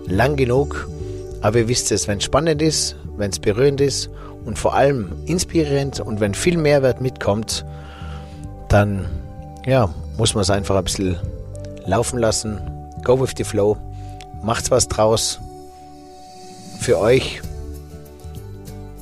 Lang 0.08 0.36
genug, 0.36 0.90
aber 1.42 1.60
ihr 1.60 1.68
wisst 1.68 1.92
es, 1.92 2.08
wenn 2.08 2.18
es 2.18 2.24
spannend 2.24 2.62
ist, 2.62 2.96
wenn 3.16 3.30
es 3.30 3.40
berührend 3.40 3.80
ist 3.80 4.10
und 4.46 4.58
vor 4.58 4.74
allem 4.74 5.14
inspirierend 5.26 6.00
und 6.00 6.20
wenn 6.20 6.34
viel 6.34 6.58
Mehrwert 6.58 7.02
mitkommt, 7.02 7.66
dann 8.70 9.08
ja, 9.66 9.94
muss 10.18 10.34
man 10.34 10.42
es 10.42 10.50
einfach 10.50 10.76
ein 10.76 10.84
bisschen 10.84 11.18
laufen 11.86 12.20
lassen. 12.20 12.60
Go 13.04 13.20
with 13.20 13.34
the 13.38 13.44
flow. 13.44 13.78
Macht 14.44 14.72
was 14.72 14.88
draus. 14.88 15.40
Für 16.80 17.00
euch, 17.00 17.42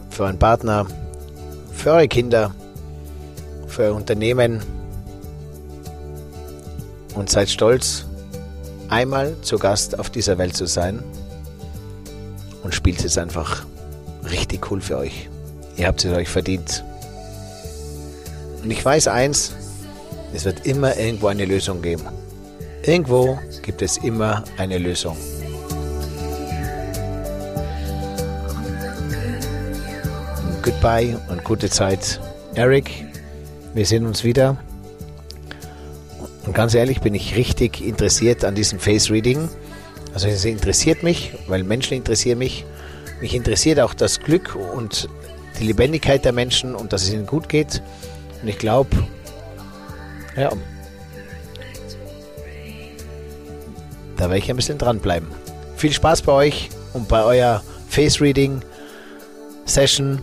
für 0.09 0.23
euren 0.23 0.37
Partner, 0.37 0.85
für 1.71 1.91
eure 1.91 2.07
Kinder, 2.09 2.51
für 3.67 3.83
euer 3.83 3.95
Unternehmen 3.95 4.61
und 7.15 7.29
seid 7.29 7.49
stolz, 7.49 8.05
einmal 8.89 9.35
zu 9.41 9.57
Gast 9.57 9.97
auf 9.97 10.09
dieser 10.09 10.37
Welt 10.37 10.57
zu 10.57 10.65
sein 10.65 11.03
und 12.63 12.75
spielt 12.75 13.03
es 13.05 13.17
einfach 13.17 13.65
richtig 14.31 14.71
cool 14.71 14.81
für 14.81 14.97
euch. 14.97 15.29
Ihr 15.77 15.87
habt 15.87 16.03
es 16.03 16.11
euch 16.11 16.29
verdient. 16.29 16.83
Und 18.63 18.71
ich 18.71 18.83
weiß 18.83 19.07
eins, 19.07 19.53
es 20.33 20.45
wird 20.45 20.65
immer 20.65 20.97
irgendwo 20.97 21.27
eine 21.27 21.45
Lösung 21.45 21.81
geben. 21.81 22.03
Irgendwo 22.83 23.39
gibt 23.61 23.81
es 23.81 23.97
immer 23.97 24.43
eine 24.57 24.77
Lösung. 24.77 25.17
Goodbye 30.61 31.17
und 31.29 31.43
gute 31.43 31.69
Zeit. 31.69 32.19
Eric, 32.55 32.91
wir 33.73 33.85
sehen 33.85 34.05
uns 34.05 34.23
wieder. 34.23 34.57
Und 36.45 36.53
ganz 36.53 36.73
ehrlich 36.73 37.01
bin 37.01 37.15
ich 37.15 37.35
richtig 37.35 37.81
interessiert 37.81 38.43
an 38.43 38.55
diesem 38.55 38.79
Face 38.79 39.09
Reading. 39.09 39.49
Also 40.13 40.27
es 40.27 40.45
interessiert 40.45 41.03
mich, 41.03 41.33
weil 41.47 41.63
Menschen 41.63 41.95
interessieren 41.95 42.39
mich. 42.39 42.65
Mich 43.21 43.35
interessiert 43.35 43.79
auch 43.79 43.93
das 43.93 44.19
Glück 44.19 44.55
und 44.55 45.09
die 45.59 45.65
Lebendigkeit 45.65 46.23
der 46.23 46.31
Menschen 46.31 46.75
und 46.75 46.93
dass 46.93 47.03
es 47.03 47.13
ihnen 47.13 47.25
gut 47.25 47.49
geht. 47.49 47.81
Und 48.41 48.47
ich 48.47 48.57
glaube, 48.57 48.89
ja, 50.37 50.51
da 54.15 54.25
werde 54.25 54.37
ich 54.37 54.49
ein 54.49 54.55
bisschen 54.55 54.77
dranbleiben. 54.77 55.27
Viel 55.75 55.91
Spaß 55.91 56.21
bei 56.21 56.31
euch 56.31 56.69
und 56.93 57.07
bei 57.07 57.23
euer 57.23 57.63
Face 57.89 58.21
Reading 58.21 58.61
Session. 59.65 60.21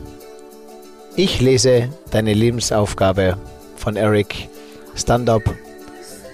Ich 1.16 1.40
lese 1.40 1.88
deine 2.10 2.34
Lebensaufgabe 2.34 3.38
von 3.76 3.96
Eric 3.96 4.48
Stand-up 4.94 5.42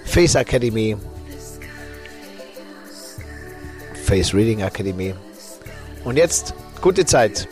Face 0.05 0.35
Academy, 0.35 0.95
Face 4.05 4.33
Reading 4.33 4.61
Academy. 4.61 5.13
Und 6.03 6.17
jetzt 6.17 6.53
gute 6.81 7.05
Zeit. 7.05 7.47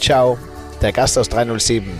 Ciao, 0.00 0.38
der 0.80 0.92
Gast 0.92 1.18
aus 1.18 1.28
307. 1.28 1.90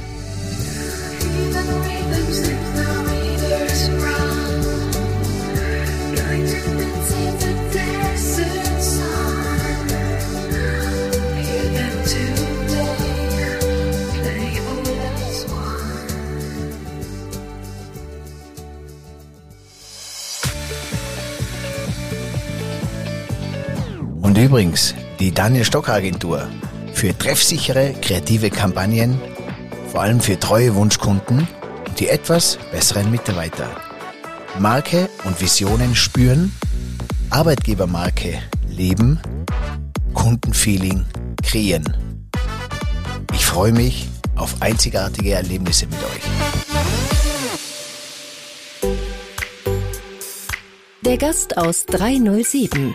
Und 24.22 24.38
übrigens, 24.38 24.94
die 25.20 25.32
Daniel 25.32 25.64
Stock 25.64 25.90
Agentur 25.90 26.48
für 26.94 27.16
treffsichere 27.16 27.92
kreative 28.00 28.50
Kampagnen, 28.50 29.20
vor 29.92 30.00
allem 30.00 30.20
für 30.20 30.40
treue 30.40 30.74
Wunschkunden 30.74 31.46
und 31.86 32.00
die 32.00 32.08
etwas 32.08 32.58
besseren 32.72 33.10
Mitarbeiter. 33.10 33.68
Marke 34.58 35.08
und 35.24 35.40
Visionen 35.40 35.94
spüren, 35.94 36.52
Arbeitgebermarke 37.28 38.40
leben, 38.68 39.20
Kundenfeeling 40.14 41.04
kreieren. 41.42 41.96
Ich 43.34 43.44
freue 43.44 43.72
mich 43.72 44.08
auf 44.36 44.60
einzigartige 44.60 45.34
Erlebnisse 45.34 45.86
mit 45.86 45.98
euch. 45.98 46.22
Der 51.04 51.18
Gast 51.18 51.58
aus 51.58 51.84
307. 51.86 52.94